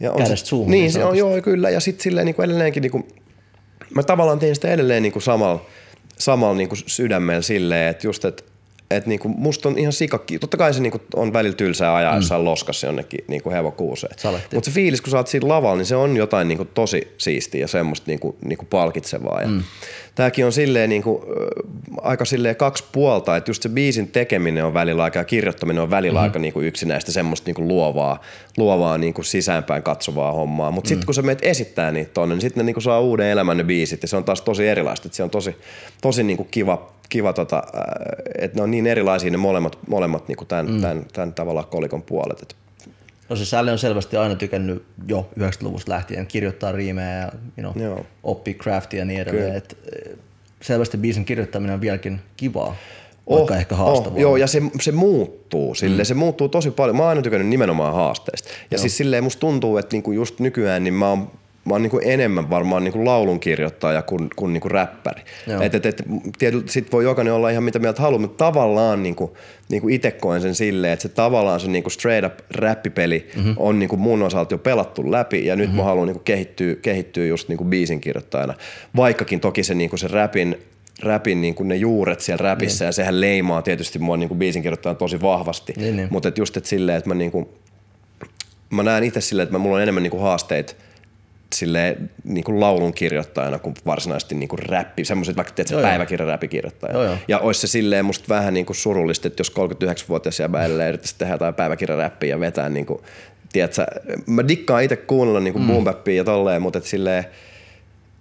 ja 0.00 0.12
on 0.12 0.16
Kädestä 0.18 0.36
se- 0.36 0.48
suuhun, 0.48 0.70
Niin, 0.70 0.80
niin 0.82 0.92
se 0.92 1.04
on, 1.04 1.16
joo, 1.16 1.42
kyllä. 1.42 1.70
Ja 1.70 1.80
sitten 1.80 2.02
silleen 2.02 2.26
niinku 2.26 2.42
edelleenkin, 2.42 2.80
niinku, 2.80 3.08
mä 3.94 4.02
tavallaan 4.02 4.38
tein 4.38 4.54
sitä 4.54 4.68
edelleen 4.68 5.02
niinku 5.02 5.20
samalla 5.20 5.64
samal 6.18 6.54
niinku 6.54 6.76
sydämellä 6.86 7.42
silleen, 7.42 7.88
että 7.88 8.06
just, 8.06 8.24
että 8.24 8.42
et 8.90 9.06
niinku, 9.06 9.28
musta 9.28 9.68
on 9.68 9.78
ihan 9.78 9.92
sikakki. 9.92 10.38
Totta 10.38 10.56
kai 10.56 10.74
se 10.74 10.80
niinku 10.80 11.00
on 11.14 11.32
välillä 11.32 11.56
tylsää 11.56 11.94
ajaa 11.94 12.12
mm. 12.12 12.18
jossain 12.18 12.44
loskassa 12.44 12.86
jonnekin 12.86 13.24
niinku 13.28 13.50
hevokuuseen. 13.50 14.16
Mutta 14.54 14.70
se 14.70 14.74
fiilis, 14.74 15.00
kun 15.00 15.10
sä 15.10 15.16
oot 15.16 15.26
siinä 15.26 15.48
lavalla, 15.48 15.76
niin 15.76 15.86
se 15.86 15.96
on 15.96 16.16
jotain 16.16 16.48
niinku 16.48 16.64
tosi 16.64 17.14
siistiä 17.18 17.60
ja 17.60 17.68
semmoista 17.68 18.04
niinku, 18.06 18.36
niinku 18.44 18.66
palkitsevaa. 18.70 19.40
Ja 19.40 19.48
mm. 19.48 19.62
Tääkin 20.14 20.46
on 20.46 20.52
silleen 20.52 20.90
niinku, 20.90 21.24
aika 22.02 22.24
silleen 22.24 22.56
kaksi 22.56 22.84
puolta, 22.92 23.36
että 23.36 23.50
just 23.50 23.62
se 23.62 23.68
biisin 23.68 24.08
tekeminen 24.08 24.64
on 24.64 24.74
välillä 24.74 25.02
aika 25.02 25.18
ja 25.18 25.24
kirjoittaminen 25.24 25.82
on 25.82 25.90
välillä 25.90 26.20
mm. 26.20 26.22
aika 26.22 26.38
niinku 26.38 26.60
yksinäistä 26.60 27.12
semmoista 27.12 27.48
niinku 27.48 27.68
luovaa, 27.68 28.20
luovaa 28.56 28.98
niinku 28.98 29.22
sisäänpäin 29.22 29.82
katsovaa 29.82 30.32
hommaa. 30.32 30.70
Mutta 30.70 30.88
sitten 30.88 31.06
kun 31.06 31.14
sä 31.14 31.22
meet 31.22 31.38
esittää 31.42 31.92
niitä 31.92 32.10
tonne, 32.14 32.34
niin 32.34 32.40
sitten 32.40 32.60
ne 32.60 32.64
niinku 32.64 32.80
saa 32.80 33.00
uuden 33.00 33.26
elämän 33.26 33.56
ne 33.56 33.64
biisit 33.64 34.02
ja 34.02 34.08
se 34.08 34.16
on 34.16 34.24
taas 34.24 34.42
tosi 34.42 34.68
erilaista. 34.68 35.08
Et 35.08 35.14
se 35.14 35.22
on 35.22 35.30
tosi, 35.30 35.56
tosi 36.02 36.22
niinku 36.22 36.44
kiva, 36.44 36.92
kiva 37.10 37.32
tota, 37.32 37.62
että 38.38 38.58
ne 38.58 38.62
on 38.62 38.70
niin 38.70 38.86
erilaisia 38.86 39.30
ne 39.30 39.36
molemmat, 39.36 39.78
molemmat 39.88 40.28
niinku 40.28 40.44
tämän, 40.44 40.70
mm. 40.70 40.80
tämän, 40.80 41.06
tämän 41.12 41.34
tavallaan 41.34 41.66
kolikon 41.66 42.02
puolet. 42.02 42.42
Et 42.42 42.56
No 43.30 43.36
se 43.36 43.44
Sälle 43.44 43.72
on 43.72 43.78
selvästi 43.78 44.16
aina 44.16 44.34
tykännyt 44.34 44.84
jo 45.08 45.28
90-luvusta 45.38 45.92
lähtien 45.92 46.26
kirjoittaa 46.26 46.72
riimejä 46.72 47.16
ja 47.16 47.32
you 47.58 47.72
know, 47.72 47.84
Joo. 47.84 48.06
oppii 48.22 48.54
craftia 48.54 48.98
ja 48.98 49.04
niin 49.04 49.20
edelleen. 49.20 49.56
Et, 49.56 49.78
eh, 49.92 50.16
selvästi 50.62 50.98
biisin 50.98 51.24
kirjoittaminen 51.24 51.74
on 51.74 51.80
vieläkin 51.80 52.20
kivaa, 52.36 52.76
vaikka 53.30 53.56
ehkä 53.56 53.74
haastavaa. 53.74 54.16
Oh, 54.16 54.20
joo, 54.20 54.36
ja 54.36 54.46
se, 54.46 54.62
se 54.80 54.92
muuttuu 54.92 55.74
sille, 55.74 56.02
mm. 56.02 56.06
se 56.06 56.14
muuttuu 56.14 56.48
tosi 56.48 56.70
paljon. 56.70 56.96
Mä 56.96 57.02
oon 57.02 57.08
aina 57.08 57.22
tykännyt 57.22 57.48
nimenomaan 57.48 57.94
haasteista. 57.94 58.48
Ja 58.48 58.54
joo. 58.70 58.80
siis 58.80 58.96
silleen 58.96 59.24
musta 59.24 59.40
tuntuu, 59.40 59.78
että 59.78 59.96
niinku 59.96 60.12
just 60.12 60.40
nykyään 60.40 60.84
niin 60.84 60.94
mä 60.94 61.08
oon 61.08 61.30
mä 61.64 61.74
oon 61.74 61.82
niinku 61.82 62.00
enemmän 62.04 62.50
varmaan 62.50 62.84
niinku 62.84 63.04
laulunkirjoittaja 63.04 64.02
kuin, 64.02 64.28
kuin 64.36 64.52
niinku 64.52 64.68
räppäri. 64.68 65.22
Joo. 65.46 65.62
Et, 65.62 65.74
et, 65.74 65.86
et, 65.86 66.02
tietysti 66.38 66.72
sit 66.72 66.92
voi 66.92 67.04
jokainen 67.04 67.32
olla 67.32 67.50
ihan 67.50 67.64
mitä 67.64 67.78
mieltä 67.78 68.02
haluaa, 68.02 68.20
mutta 68.20 68.44
tavallaan 68.44 69.02
niinku, 69.02 69.36
niinku 69.68 69.88
itse 69.88 70.10
koen 70.10 70.40
sen 70.40 70.54
silleen, 70.54 70.92
että 70.92 71.02
se 71.02 71.08
tavallaan 71.08 71.60
se 71.60 71.68
niinku 71.68 71.90
straight 71.90 72.32
up 72.32 72.38
räppipeli 72.50 73.28
mm-hmm. 73.36 73.54
on 73.56 73.78
niinku 73.78 73.96
mun 73.96 74.22
osalta 74.22 74.54
jo 74.54 74.58
pelattu 74.58 75.10
läpi 75.10 75.46
ja 75.46 75.56
nyt 75.56 75.66
mm-hmm. 75.66 75.76
mä 75.76 75.84
haluan 75.84 76.06
niinku 76.06 76.22
kehittyä, 76.24 76.74
kehittyä 76.74 77.26
just 77.26 77.48
niinku 77.48 77.64
biisin 77.64 78.00
kirjoittajana. 78.00 78.54
Vaikkakin 78.96 79.40
toki 79.40 79.62
se, 79.62 79.74
niinku 79.74 79.96
se 79.96 80.08
räpin 80.08 80.56
räpin 81.02 81.40
niin 81.40 81.54
kuin 81.54 81.68
ne 81.68 81.76
juuret 81.76 82.20
siellä 82.20 82.42
räpissä 82.42 82.84
niin. 82.84 82.88
ja 82.88 82.92
sehän 82.92 83.20
leimaa 83.20 83.62
tietysti 83.62 83.98
mua 83.98 84.16
niin 84.16 84.28
kuin 84.28 84.38
biisin 84.38 84.62
kirjoittajan 84.62 84.96
tosi 84.96 85.22
vahvasti. 85.22 85.72
Niin, 85.76 85.96
niin. 85.96 86.08
Mutta 86.10 86.28
et 86.28 86.38
just 86.38 86.56
et 86.56 86.64
silleen, 86.64 86.98
että 86.98 87.10
mä, 87.10 87.14
niin 87.14 87.30
kuin, 87.30 87.48
mä 88.70 88.82
näen 88.82 89.04
itse 89.04 89.20
silleen, 89.20 89.44
että 89.44 89.54
mä, 89.54 89.58
mulla 89.58 89.76
on 89.76 89.82
enemmän 89.82 90.02
niin 90.02 90.10
kuin 90.10 90.22
haasteita 90.22 90.74
silleen, 91.54 92.10
niin 92.24 92.44
kuin 92.44 92.60
laulun 92.60 92.94
kirjoittajana 92.94 93.58
kuin 93.58 93.74
varsinaisesti 93.86 94.34
niin 94.34 94.48
kuin 94.48 94.58
räppi, 94.58 95.04
semmoiset 95.04 95.36
vaikka 95.36 95.54
teet 95.54 95.70
Joo, 95.70 95.82
päiväkirjan 95.82 96.28
räppikirjoittaja. 96.28 96.92
Joo, 96.92 97.04
joo. 97.04 97.16
Ja 97.28 97.38
olisi 97.38 97.60
se 97.60 97.66
silleen 97.66 98.04
musta 98.04 98.24
vähän 98.28 98.54
niin 98.54 98.66
kuin 98.66 98.76
surullista, 98.76 99.28
että 99.28 99.40
jos 99.40 99.52
39-vuotias 99.52 100.40
jäbä 100.40 100.64
edelleen 100.64 100.88
yrittäisi 100.88 101.14
tehdä 101.18 101.34
jotain 101.34 101.54
päiväkirjan 101.54 101.98
räppiä 101.98 102.30
ja 102.30 102.40
vetää 102.40 102.68
niin 102.68 102.86
kuin, 102.86 103.00
tiedätkö, 103.52 103.86
mä 104.26 104.48
dikkaan 104.48 104.82
itse 104.82 104.96
kuunnella 104.96 105.40
niin 105.40 105.52
kuin 105.52 105.62
mm. 105.62 105.68
boom 105.68 105.84
ja 106.16 106.24
tolleen, 106.24 106.62
mutta 106.62 106.78
et 106.78 106.84
silleen, 106.84 107.24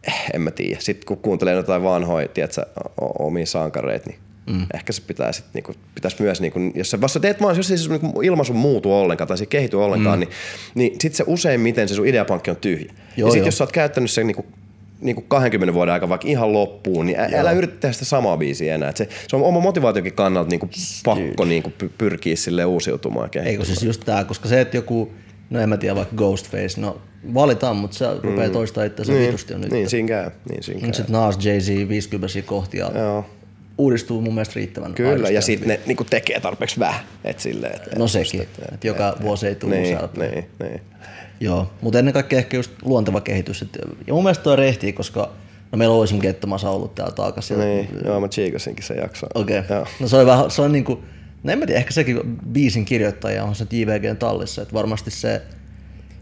eh, 0.07 0.23
en 0.33 0.41
mä 0.41 0.51
tiedä. 0.51 0.79
Sitten 0.79 1.05
kun 1.05 1.17
kuuntelee 1.17 1.53
jotain 1.53 1.83
vanhoja, 1.83 2.27
tiedätkö, 2.27 2.65
o- 3.01 3.25
omia 3.25 3.45
sankareita, 3.45 4.09
niin 4.09 4.19
mm. 4.49 4.65
ehkä 4.73 4.93
se 4.93 5.01
pitää 5.07 5.31
sit, 5.31 5.45
niinku, 5.53 5.73
pitäisi 5.95 6.21
myös, 6.21 6.41
niinku, 6.41 6.59
jos 6.75 6.91
sä 6.91 7.01
vasta 7.01 7.19
teet 7.19 7.41
vaan, 7.41 7.57
jos 7.57 7.71
ei 7.71 7.77
se 7.77 7.89
niinku 7.89 8.21
ilmaisu 8.21 8.53
muutu 8.53 8.93
ollenkaan 8.93 9.27
tai 9.27 9.37
se 9.37 9.45
kehity 9.45 9.75
ollenkaan, 9.75 10.19
mm. 10.19 10.19
niin, 10.19 10.29
niin 10.75 10.99
sit 11.01 11.15
se 11.15 11.23
useimmiten 11.27 11.87
se 11.87 11.95
sun 11.95 12.07
ideapankki 12.07 12.51
on 12.51 12.57
tyhjä. 12.57 12.93
Joo, 13.17 13.27
ja 13.27 13.31
sit 13.31 13.39
joo. 13.39 13.47
jos 13.47 13.57
sä 13.57 13.63
oot 13.63 13.71
käyttänyt 13.71 14.11
sen 14.11 14.27
niinku, 14.27 14.45
niinku 15.01 15.21
20 15.21 15.73
vuoden 15.73 15.93
aika 15.93 16.09
vaikka 16.09 16.27
ihan 16.27 16.53
loppuun, 16.53 17.05
niin 17.05 17.19
ä- 17.19 17.29
älä 17.39 17.51
yritä 17.51 17.73
tehdä 17.79 17.93
sitä 17.93 18.05
samaa 18.05 18.37
biisiä 18.37 18.75
enää. 18.75 18.89
Et 18.89 18.97
se, 18.97 19.09
se 19.27 19.35
on 19.35 19.43
oma 19.43 19.59
motivaatiokin 19.59 20.13
kannalta 20.13 20.49
niinku 20.49 20.69
pakko 21.05 21.45
niinku 21.45 21.73
py- 21.83 21.91
pyrkiä 21.97 22.35
sille 22.35 22.65
uusiutumaan. 22.65 23.29
Eikö 23.45 23.65
siis 23.65 23.83
just 23.83 24.01
tää, 24.05 24.23
koska 24.23 24.49
se, 24.49 24.61
että 24.61 24.77
joku, 24.77 25.11
no 25.49 25.59
en 25.59 25.69
mä 25.69 25.77
tiedä, 25.77 25.95
vaikka 25.95 26.15
Ghostface, 26.15 26.81
no 26.81 27.01
valitaan, 27.33 27.75
mutta 27.75 27.97
se 27.97 28.05
rupeaa 28.23 28.49
toistaa 28.49 28.83
itseänsä 28.83 29.13
niin, 29.13 29.27
vitusti 29.27 29.53
jo 29.53 29.59
nyt. 29.59 29.71
niin, 29.71 29.89
siinä 29.89 30.07
käy. 30.07 30.31
Niin, 30.49 30.63
siinä 30.63 30.81
käy. 30.81 30.93
Sitten 30.93 31.13
Nas, 31.13 31.37
Jay-Z 31.45 31.87
50 31.89 32.41
kohti 32.45 32.77
ja 32.77 32.91
Joo. 32.95 33.25
Uudistuu 33.79 34.21
mun 34.21 34.33
mielestä 34.33 34.53
riittävän 34.55 34.93
Kyllä, 34.93 35.29
ja 35.29 35.41
sitten 35.41 35.67
ne 35.67 35.79
niinku 35.85 36.03
tekee 36.03 36.39
tarpeeksi 36.39 36.79
vähän. 36.79 36.99
Et 37.23 37.39
silleen, 37.39 37.75
et, 37.75 37.97
No 37.97 38.05
et 38.05 38.11
sekin, 38.11 38.41
että 38.41 38.87
joka 38.87 39.17
vuosi 39.21 39.47
ei 39.47 39.55
tule 39.55 39.75
niin, 39.75 39.97
uusi 39.97 40.19
niin, 40.19 40.45
niin. 40.59 40.81
Joo, 41.39 41.71
mutta 41.81 41.99
ennen 41.99 42.13
kaikkea 42.13 42.39
ehkä 42.39 42.57
just 42.57 42.71
luonteva 42.81 43.21
kehitys. 43.21 43.61
Et, 43.61 43.77
ja 44.07 44.13
mun 44.13 44.23
mielestä 44.23 44.43
toi 44.43 44.55
rehtii, 44.55 44.93
koska 44.93 45.31
no 45.71 45.77
meillä 45.77 45.93
on 45.93 45.99
Oisim 45.99 46.19
Kettomassa 46.19 46.69
ollut 46.69 46.95
täällä 46.95 47.15
taakas. 47.15 47.51
Niin, 47.51 47.89
joo, 48.05 48.19
mä 48.19 48.27
chiikasinkin 48.27 48.83
sen 48.83 48.97
jakson. 48.97 49.29
Okei. 49.35 49.55
Joo. 49.55 49.81
Okay. 49.81 49.93
No 49.99 50.07
se 50.07 50.17
on 50.17 50.25
vähän, 50.25 50.51
se 50.51 50.61
on 50.61 50.71
niinku, 50.71 51.03
no 51.43 51.51
en 51.51 51.59
mä 51.59 51.65
tiedä, 51.65 51.79
ehkä 51.79 51.91
sekin 51.91 52.37
biisin 52.51 52.85
kirjoittaja 52.85 53.43
on 53.43 53.55
se 53.55 53.65
JVGn 53.71 54.17
tallissa, 54.17 54.61
että 54.61 54.73
varmasti 54.73 55.11
se 55.11 55.41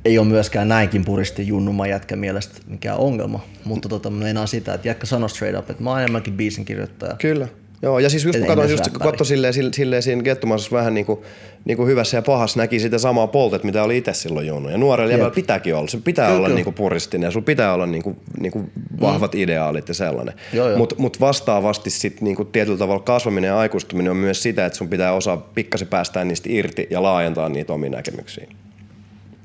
ei 0.07 0.17
ole 0.17 0.27
myöskään 0.27 0.67
näinkin 0.67 1.05
puristi 1.05 1.47
junnuma 1.47 1.87
jätkä 1.87 2.15
mielestä 2.15 2.59
mikään 2.67 2.97
ongelma, 2.97 3.39
mutta 3.63 3.89
tota, 3.89 4.09
meinaan 4.09 4.47
sitä, 4.47 4.73
että 4.73 4.87
jätkä 4.87 5.05
sanoi 5.05 5.29
straight 5.29 5.59
up, 5.59 5.69
että 5.69 5.83
mä 5.83 5.89
oon 5.89 5.99
enemmänkin 5.99 6.33
biisin 6.33 6.65
kirjoittaja. 6.65 7.15
Kyllä. 7.15 7.47
Joo, 7.81 7.99
ja 7.99 8.09
siis 8.09 8.25
just 8.25 8.39
kun 8.39 8.47
katsoin, 8.47 8.71
just 8.71 8.87
katsoin 8.87 9.27
silleen, 9.27 9.53
silleen, 9.73 10.03
siinä 10.03 10.23
Gettomaassa 10.23 10.77
vähän 10.77 10.93
niin 10.93 11.05
kuin, 11.05 11.19
niin 11.65 11.77
kuin 11.77 11.89
hyvässä 11.89 12.17
ja 12.17 12.21
pahassa 12.21 12.59
näki 12.59 12.79
sitä 12.79 12.97
samaa 12.97 13.27
poltet, 13.27 13.63
mitä 13.63 13.83
oli 13.83 13.97
itse 13.97 14.13
silloin 14.13 14.47
juonut. 14.47 14.71
Ja 14.71 14.77
nuorella 14.77 15.11
jäbällä 15.11 15.31
pitääkin 15.31 15.75
olla. 15.75 15.87
Se 15.87 15.97
pitää 16.03 16.25
Kyllä, 16.25 16.37
olla 16.37 16.47
kyllä. 16.47 16.63
niin 16.63 16.73
puristinen 16.73 17.27
ja 17.27 17.31
sulla 17.31 17.45
pitää 17.45 17.73
olla 17.73 17.85
niin 17.85 18.03
kuin, 18.03 18.15
niin 18.39 18.51
kuin 18.51 18.71
vahvat 19.01 19.35
ideaalit 19.35 19.87
ja 19.87 19.93
sellainen. 19.93 20.33
Mutta 20.77 20.95
mut 20.97 21.19
vastaavasti 21.19 21.89
sit 21.89 22.21
niin 22.21 22.35
kuin 22.35 22.47
tietyllä 22.51 22.77
tavalla 22.77 23.03
kasvaminen 23.03 23.47
ja 23.47 23.59
aikuistuminen 23.59 24.11
on 24.11 24.17
myös 24.17 24.43
sitä, 24.43 24.65
että 24.65 24.77
sun 24.77 24.89
pitää 24.89 25.13
osaa 25.13 25.37
pikkasen 25.37 25.87
päästää 25.87 26.25
niistä 26.25 26.49
irti 26.51 26.87
ja 26.89 27.03
laajentaa 27.03 27.49
niitä 27.49 27.73
omia 27.73 27.89
näkemyksiä. 27.89 28.47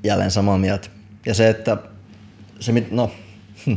Jälleen 0.03 0.31
samaa 0.31 0.57
mieltä. 0.57 0.87
Ja 1.25 1.33
se, 1.33 1.49
että 1.49 1.77
se 2.59 2.71
mit, 2.71 2.91
no, 2.91 3.11
hm, 3.65 3.71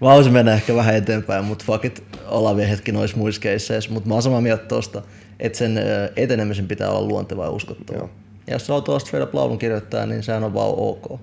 mä 0.00 0.08
haluaisin 0.08 0.32
mennä 0.32 0.52
ehkä 0.52 0.74
vähän 0.74 0.94
eteenpäin, 0.96 1.44
mutta 1.44 1.64
fuck 1.64 1.84
it, 1.84 2.04
ollaan 2.26 2.56
vielä 2.56 2.68
hetki 2.68 2.92
noissa 2.92 3.16
muissa 3.16 3.40
keisseissä, 3.40 3.90
mutta 3.90 4.08
mä 4.08 4.14
oon 4.14 4.22
samaa 4.22 4.40
mieltä 4.40 4.64
tosta, 4.64 5.02
että 5.40 5.58
sen 5.58 5.80
etenemisen 6.16 6.68
pitää 6.68 6.90
olla 6.90 7.08
luontevaa 7.08 7.46
ja 7.46 7.50
uskottavaa. 7.50 8.00
Joo. 8.00 8.10
Ja 8.46 8.52
jos 8.52 8.66
sä 8.66 8.74
olla 8.74 8.98
straight 8.98 9.28
up 9.28 9.34
laulun 9.34 9.58
kirjoittaa, 9.58 10.06
niin 10.06 10.22
sehän 10.22 10.44
on 10.44 10.54
vaan 10.54 10.74
ok. 10.76 11.20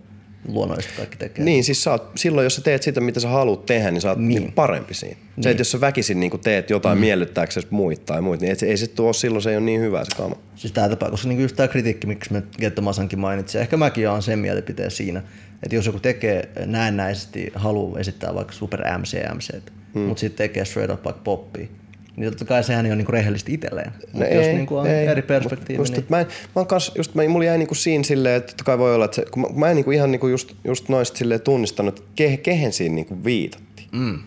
Luonnollisesti 0.48 0.98
kaikki 0.98 1.18
tekee. 1.18 1.46
Niin, 1.46 1.64
siis 1.64 1.88
oot, 1.88 2.12
silloin 2.16 2.44
jos 2.44 2.56
sä 2.56 2.62
teet 2.62 2.84
sitä, 2.84 3.02
mitä 3.02 3.20
sä 3.20 3.30
haluat 3.30 3.66
tehdä, 3.66 3.92
niin 3.92 4.02
sä 4.02 4.10
oot 4.10 4.20
niin. 4.20 4.52
Parempi 4.52 4.94
siinä. 4.94 5.16
Niin. 5.36 5.44
Se, 5.44 5.50
että 5.50 5.62
jos 5.62 5.72
sä 5.72 5.82
väkisin 5.82 6.20
niin 6.20 6.40
teet 6.44 6.70
jotain 6.70 6.98
mm. 6.98 7.02
miellyttääksesi 7.02 7.68
muita 7.70 8.02
tai 8.06 8.22
muita, 8.22 8.42
niin 8.42 8.52
et, 8.52 8.64
ei 8.64 8.78
se 8.78 8.88
tuo 8.88 9.14
silloin, 9.14 9.42
se 9.42 9.50
ei 9.50 9.58
ole 9.58 9.66
niin 9.66 9.82
hyvä 9.82 10.04
se 10.04 10.16
kama. 10.18 10.36
Siis 10.56 10.74
tää 10.74 10.90
tapaa, 10.90 11.12
koska 11.12 11.28
niinku 11.28 11.42
just 11.42 11.56
tää 11.56 11.68
kritiikki, 11.68 12.08
miksi 12.08 12.34
me 12.34 12.44
Gettomasankin 12.60 13.20
mainitsin, 13.20 13.62
ehkä 13.62 13.78
mäkin 13.78 14.04
jaan 14.04 14.22
sen 14.22 14.40
mielipiteen 14.40 14.92
siinä, 14.92 15.24
että 15.64 15.76
jos 15.76 15.86
joku 15.86 16.00
tekee 16.00 16.50
näennäisesti, 16.66 17.52
haluaa 17.56 18.00
esittää 18.00 18.36
vaikka 18.36 18.54
super 18.54 18.82
MC 18.98 19.18
MC, 19.36 19.54
hmm. 19.94 20.02
mutta 20.02 20.20
sitten 20.20 20.38
tekee 20.38 20.66
straight 20.66 20.94
up 20.94 21.06
vaikka 21.06 21.22
poppia, 21.24 21.68
niin 22.16 22.32
totta 22.32 22.46
kai 22.46 22.64
sehän 22.64 22.86
ei 22.86 22.90
ole 22.90 22.96
niinku 22.96 23.12
rehellistä 23.12 23.52
itselleen. 23.52 23.92
Mutta 24.14 24.28
jos 24.28 24.46
niinku 24.46 24.78
on 24.78 24.88
eri 24.88 25.22
perspektiivi, 25.22 25.82
Just, 25.82 25.94
niin 25.94 26.06
mä, 26.10 26.20
en, 26.20 26.26
mä 26.26 26.32
oon 26.56 26.68
kans, 26.68 26.92
just, 26.98 27.16
mä, 27.16 27.28
mulla 27.28 27.46
jäi 27.46 27.58
niinku 27.58 27.76
siinä 27.76 28.04
silleen, 28.04 28.36
että 28.36 28.48
totta 28.48 28.64
kai 28.64 28.78
voi 28.78 28.96
olla, 28.96 29.06
että 29.06 29.16
se, 29.16 29.26
kun 29.32 29.42
mä, 29.42 29.48
mä 29.56 29.70
en 29.70 29.76
niinku 29.76 29.92
ihan 29.92 30.12
niinku 30.12 30.28
just, 30.28 30.54
just 30.64 30.90
noista 30.90 31.18
silleen 31.18 31.42
tunnistanut, 31.42 32.00
että 32.00 32.12
ke, 32.16 32.38
kehen 32.38 32.74
siinä 32.74 32.96
niinku 32.96 33.24
viitattiin. 33.24 33.90
Mm. 33.92 34.20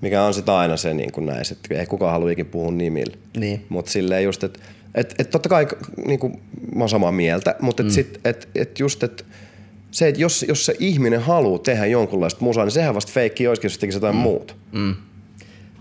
Mikä 0.00 0.22
on 0.22 0.34
sitten 0.34 0.54
aina 0.54 0.76
se 0.76 0.94
niinku 0.94 1.20
näin, 1.20 1.44
että 1.52 1.74
ei 1.74 1.86
kukaan 1.86 2.12
halua 2.12 2.30
ikin 2.30 2.46
puhua 2.46 2.72
nimillä. 2.72 3.16
Niin. 3.36 3.66
Mutta 3.68 3.90
silleen 3.90 4.24
just, 4.24 4.44
että 4.44 4.60
et, 4.94 5.14
et 5.18 5.30
totta 5.30 5.48
kai 5.48 5.66
niinku, 6.06 6.28
mä 6.74 6.82
oon 6.82 6.88
samaa 6.88 7.12
mieltä, 7.12 7.54
mutta 7.60 7.82
et 7.82 7.88
mm. 7.88 7.92
sit, 7.92 8.20
et, 8.24 8.48
et 8.54 8.78
just, 8.78 9.02
että 9.02 9.24
se, 9.90 10.08
että 10.08 10.20
jos, 10.20 10.44
jos 10.48 10.66
se 10.66 10.74
ihminen 10.78 11.20
haluaa 11.20 11.58
tehdä 11.58 11.86
jonkunlaista 11.86 12.44
musaa, 12.44 12.64
niin 12.64 12.72
sehän 12.72 12.94
vasta 12.94 13.12
feikki 13.12 13.48
olisikin, 13.48 13.66
jos 13.66 13.74
se 13.74 13.80
tekisi 13.80 13.96
jotain 13.96 14.14
mm. 14.14 14.20
muuta. 14.20 14.54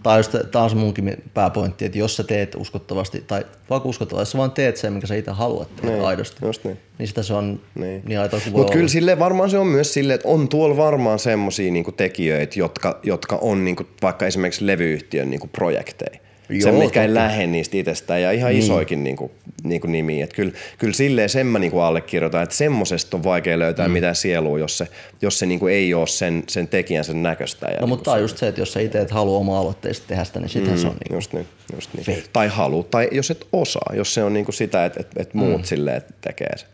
Tää 0.04 0.14
on, 0.14 0.20
just, 0.20 0.36
tää 0.51 0.64
on 0.64 0.70
se 0.70 0.76
munkin 0.76 1.24
pääpointti, 1.34 1.86
että 1.86 1.97
jos 1.97 2.16
sä 2.16 2.24
teet 2.24 2.56
uskottavasti, 2.56 3.24
tai 3.28 3.45
vaikka 3.70 3.89
uskottavasti, 3.89 4.22
jos 4.22 4.32
sä 4.32 4.38
vaan 4.38 4.51
teet 4.51 4.78
sen, 4.78 4.93
minkä 4.93 5.08
sä 5.08 5.16
itse 5.16 5.32
haluat 5.32 5.76
tehdä 5.76 5.91
Niin, 5.91 6.06
aidosti, 6.06 6.45
just 6.45 6.64
niin. 6.64 6.78
niin 6.97 7.08
sitä 7.08 7.24
se 7.24 7.34
on 7.34 7.60
Niin. 7.76 8.01
niin, 8.06 8.20
aitoa 8.20 8.39
kuin 8.39 8.54
Mutta 8.54 8.74
kyllä 8.74 8.88
sille 8.88 9.20
varmaan 9.20 9.49
se 9.49 9.58
on 9.58 9.68
myös 9.68 9.93
silleen, 9.93 10.16
että 10.16 10.28
on 10.28 10.49
tuolla 10.49 10.78
varmaan 10.78 11.20
semmosia 11.20 11.72
niinku 11.72 11.91
tekijöitä, 11.91 12.60
jotka, 12.60 12.99
jotka 13.04 13.36
on 13.41 13.66
niinku 13.66 13.84
vaikka 14.01 14.26
esimerkiksi 14.26 14.68
levyyhtiön 14.68 15.30
niinku 15.30 15.47
projekteja. 15.47 16.20
Joo, 16.50 16.62
Sen, 16.62 16.76
mitkä 16.76 17.02
ei 17.02 17.14
lähde 17.14 17.48
niistä 17.48 17.78
itsestään 17.78 18.22
ja 18.22 18.32
ihan 18.32 18.52
niin. 18.52 18.64
isoikin 18.64 19.04
niinku, 19.04 19.32
niinku 19.64 19.88
nimiä. 19.88 20.24
Et 20.24 20.34
kyllä, 20.34 20.52
kyllä 20.78 20.94
silleen 20.94 21.30
sen 21.30 21.48
mä 21.48 21.60
niinku 21.60 21.80
allekirjoitan, 21.80 22.44
että 22.44 22.56
semmosesta 22.56 23.18
on 23.18 23.24
vaikea 23.24 23.60
löytää 23.60 23.88
mm. 23.88 23.91
mitään 23.91 24.16
sielua, 24.16 24.60
jos 24.60 24.78
se, 24.78 24.88
jos 25.22 25.39
se 25.39 25.46
niinku 25.46 25.68
ei 25.68 25.94
ole 25.94 26.08
sen, 26.08 26.44
sen 26.48 26.68
tekijän 26.68 27.06
sen 27.06 27.24
näköistä. 27.24 27.66
Ja 27.66 27.72
No 27.72 27.76
niinku 27.76 27.88
mutta 27.88 28.04
tää 28.04 28.14
on 28.14 28.22
just 28.22 28.38
se, 28.38 28.48
että 28.48 28.62
jos 28.62 28.74
sä 28.74 28.80
itse 28.80 29.00
et 29.00 29.12
halua 29.12 29.38
oma 29.38 29.60
aloitteisesti 29.60 30.08
tehdä 30.08 30.24
sitä, 30.24 30.39
niin 30.39 30.50
sittenhän 30.50 30.80
se 30.80 30.88
on 30.88 30.96
niin 31.10 31.16
Just 31.16 31.34
niin, 31.34 31.48
just 31.76 31.94
niin. 31.94 32.06
Fake. 32.06 32.24
Tai 32.34 32.48
halu, 32.48 32.84
tai 32.84 33.10
jos 33.12 33.32
et 33.32 33.48
osaa, 33.54 33.94
jos 33.96 34.14
se 34.14 34.24
on 34.24 34.34
niinku 34.34 34.52
sitä, 34.52 34.86
että 34.86 35.00
et, 35.00 35.08
et 35.18 35.34
muut 35.34 35.62
mm. 35.62 35.66
silleen 35.66 36.02
tekee 36.22 36.58
se 36.58 36.66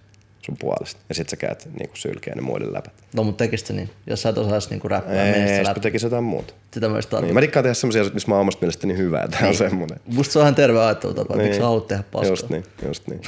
sun 0.50 0.58
puolesta. 0.58 1.02
Ja 1.10 1.16
sit 1.16 1.30
sä 1.30 1.38
käyt 1.38 1.70
niinku 1.80 1.96
sylkeä 1.96 2.36
ne 2.36 2.42
muille 2.42 2.74
läpät. 2.74 2.94
No 3.14 3.24
mutta 3.24 3.44
tekisit 3.44 3.68
se 3.68 3.74
niin, 3.74 3.90
jos 4.08 4.22
sä 4.22 4.30
et 4.30 4.38
osais 4.38 4.70
niinku 4.70 4.88
räppää, 4.88 5.26
Ei, 5.26 5.32
menisit 5.32 5.66
sä 5.66 5.74
tekisin 5.74 6.06
jotain 6.08 6.24
muuta. 6.24 6.54
Sitä 6.74 6.90
myös 6.90 7.06
Niin, 7.06 7.10
tarkoittaa. 7.10 7.34
mä 7.34 7.42
dikkaan 7.42 7.64
tehdä 7.64 7.74
semmosia 7.74 8.02
asioita, 8.02 8.14
missä 8.14 8.30
mä 8.30 8.36
oon 8.36 8.42
omasta 8.42 8.62
mielestäni 8.62 8.98
hyvää. 8.98 9.28
Tää 9.28 9.48
on 9.48 9.56
semmonen. 9.56 10.00
Musta 10.06 10.34
se 10.34 10.40
on 10.40 10.44
ihan 10.44 10.56
terve 10.56 10.80
ajattelutapa, 10.80 11.36
niin. 11.36 11.44
miksi 11.44 11.58
sä 11.60 11.66
haluat 11.66 11.88
tehdä 11.88 12.04
paskaa. 12.12 12.30
Just 12.30 12.50
niin, 12.50 12.64
just 12.88 13.08
niin. 13.08 13.22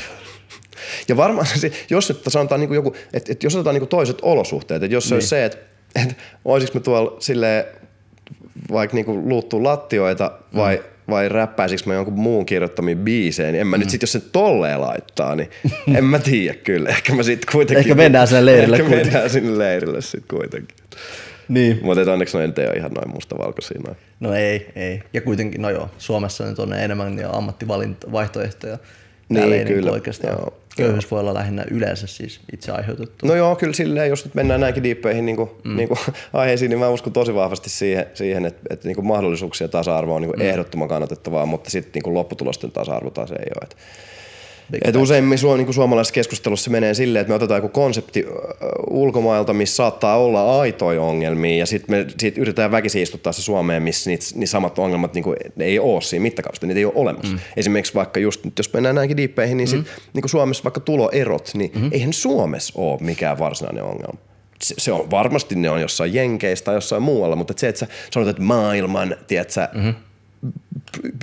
Ja 1.08 1.18
varmaan 1.18 1.48
se, 1.60 1.72
jos 1.90 2.10
nyt 2.10 2.22
sanotaan 2.28 2.62
niin 2.62 2.74
joku, 2.74 2.96
että, 3.14 3.32
että 3.32 3.46
jos 3.46 3.56
otetaan 3.56 3.76
niin 3.76 3.88
toiset 3.88 4.18
olosuhteet, 4.22 4.84
että 4.84 4.96
jos 4.96 5.04
se 5.04 5.10
niin. 5.10 5.16
olisi 5.16 5.28
se, 5.28 5.46
että, 5.46 5.58
että 5.96 6.16
olisiko 6.46 6.80
me 6.80 6.84
tuolla 6.84 7.18
silleen 7.20 7.66
vaikka 8.72 8.96
niin 8.96 9.30
luuttuu 9.30 9.64
lattioita 9.64 10.32
vai, 10.56 10.76
mm. 10.78 10.84
Vai 11.12 11.30
räppäisikö 11.30 11.84
mä 11.86 11.94
jonkun 11.94 12.20
muun 12.20 12.46
kirjoittamiin 12.46 12.98
biiseen, 12.98 13.54
niin 13.54 13.62
en 13.62 13.68
mä 13.68 13.78
mm. 13.78 13.80
nyt 13.80 13.90
sit, 13.90 14.02
jos 14.02 14.12
se 14.12 14.20
tolleen 14.20 14.82
laittaa, 14.82 15.36
niin 15.36 15.50
en 15.96 16.06
mä 16.06 16.20
tiedä 16.20 16.58
kyllä. 16.64 16.90
Ehkä 16.96 17.16
mä 17.16 17.24
sit 17.24 17.46
kuitenkin... 17.52 17.78
Ehkä 17.78 17.96
mennään 17.96 18.28
sinne 18.28 18.46
leirille 18.46 18.76
Ehkä 18.76 18.88
kuitenkin. 18.88 19.14
mennään 19.14 19.30
sinne 19.30 19.58
leirille 19.58 20.02
sit 20.02 20.24
kuitenkin. 20.30 20.78
Niin. 21.48 21.80
Mutta 21.82 22.14
onneksi 22.14 22.38
noin 22.38 22.54
ei 22.58 22.68
ole 22.68 22.76
ihan 22.76 22.92
noin 22.92 23.10
mustavalkoisia 23.10 23.80
noin. 23.86 23.98
No 24.20 24.34
ei, 24.34 24.72
ei. 24.76 25.04
Ja 25.14 25.22
kuitenkin, 25.22 25.62
no 25.62 25.70
joo, 25.70 25.90
Suomessa 25.98 26.46
nyt 26.46 26.60
on 26.60 26.74
enemmän 26.74 27.20
ja 27.20 27.30
ammattivaihtoehtoja. 27.30 28.78
Niin, 29.30 29.68
kyllä. 29.68 29.92
Oikeastaan. 29.92 30.34
Joo, 30.34 30.61
Köyhyys 30.78 31.12
voi 31.12 31.20
olla 31.20 31.34
lähinnä 31.34 31.66
yleensä 31.72 32.08
siis 32.08 32.40
itse 32.54 32.72
aiheutettu. 32.72 33.28
No 33.28 33.36
joo, 33.36 33.56
kyllä 33.56 33.74
silleen, 33.74 34.10
jos 34.10 34.26
nyt 34.26 34.36
mennään 34.36 34.62
näinkin 34.62 34.84
diippeihin 34.84 35.26
niin 35.26 35.36
kuin, 35.36 35.50
mm. 35.64 35.76
niin 35.76 35.88
kuin 35.88 36.00
aiheisiin, 36.34 36.70
niin 36.70 36.80
mä 36.80 36.90
uskon 36.90 37.14
tosi 37.14 37.34
vahvasti 37.36 37.70
siihen, 37.70 38.06
siihen 38.14 38.46
että, 38.46 38.62
että 38.70 38.88
niin 38.88 38.96
kuin 38.96 39.06
mahdollisuuksien 39.06 39.70
tasa-arvo 39.70 40.16
on 40.16 40.22
niin 40.22 40.32
kuin 40.32 40.40
mm. 40.40 40.50
ehdottoman 40.50 40.88
kannatettavaa, 40.88 41.46
mutta 41.46 41.70
sitten 41.70 41.92
niin 41.94 42.04
kuin 42.04 42.14
lopputulosten 42.14 42.72
tasa-arvo 42.72 43.10
taas 43.10 43.32
ei 43.32 43.38
ole. 43.38 43.64
Että, 43.64 43.76
et 44.86 44.96
useimmin 44.96 45.38
su, 45.38 45.56
niin 45.56 45.74
suomalaisessa 45.74 46.14
keskustelussa 46.14 46.72
menee 46.72 46.94
silleen, 46.94 47.22
että 47.22 47.32
me 47.32 47.36
otetaan 47.36 47.58
joku 47.58 47.70
konsepti 47.70 48.26
ulkomailta, 48.90 49.54
missä 49.54 49.76
saattaa 49.76 50.18
olla 50.18 50.62
aitoja 50.62 51.02
ongelmia, 51.02 51.58
ja 51.58 51.66
sitten 51.66 51.96
me 51.96 52.06
sit 52.20 52.38
yritetään 52.38 52.72
väkisin 52.72 53.02
istuttaa 53.02 53.34
se 53.34 53.42
Suomeen, 53.42 53.84
missä 53.84 54.10
niitä, 54.10 54.26
niin 54.36 54.48
samat 54.48 54.80
ongelmat 54.80 55.14
niin 55.14 55.24
kuin, 55.24 55.36
ne 55.56 55.66
ei 55.66 55.80
ole 55.80 56.02
siinä 56.02 56.24
mittakaavassa, 56.24 56.68
niitä 56.68 56.80
ei 56.80 56.86
ole 56.86 56.94
olemassa. 56.96 57.34
Mm. 57.34 57.40
Esimerkiksi 57.58 57.94
vaikka 57.94 58.20
just, 58.20 58.46
nyt 58.46 58.58
jos 58.58 58.74
mennään 58.74 58.96
näinkin 58.96 59.18
diippeihin, 59.18 59.58
niin, 59.58 59.68
sit, 59.68 59.80
mm. 59.80 59.86
niin 60.14 60.22
kuin 60.22 60.30
Suomessa 60.30 60.64
vaikka 60.64 60.80
tuloerot, 60.80 61.52
niin 61.54 61.72
mm. 61.76 61.90
eihän 61.92 62.14
Suomessa 62.14 62.74
ole 62.76 62.98
mikään 63.02 63.40
varsinainen 63.40 63.84
ongelma. 63.84 64.20
Se, 64.62 64.92
on 64.92 65.12
varmasti 65.12 65.56
ne 65.56 65.70
on 65.70 65.82
jossain 65.82 66.14
Jenkeissä 66.14 66.66
tai 66.66 66.76
jossain 66.76 67.04
muualla, 67.04 67.36
mutta 67.36 67.54
se, 67.58 67.68
että 67.68 67.80
sä 67.80 67.88
sanot, 68.12 68.30
että 68.30 68.42
maailman, 68.42 69.16
tiedätkö, 69.28 69.68
mm-hmm 69.74 69.94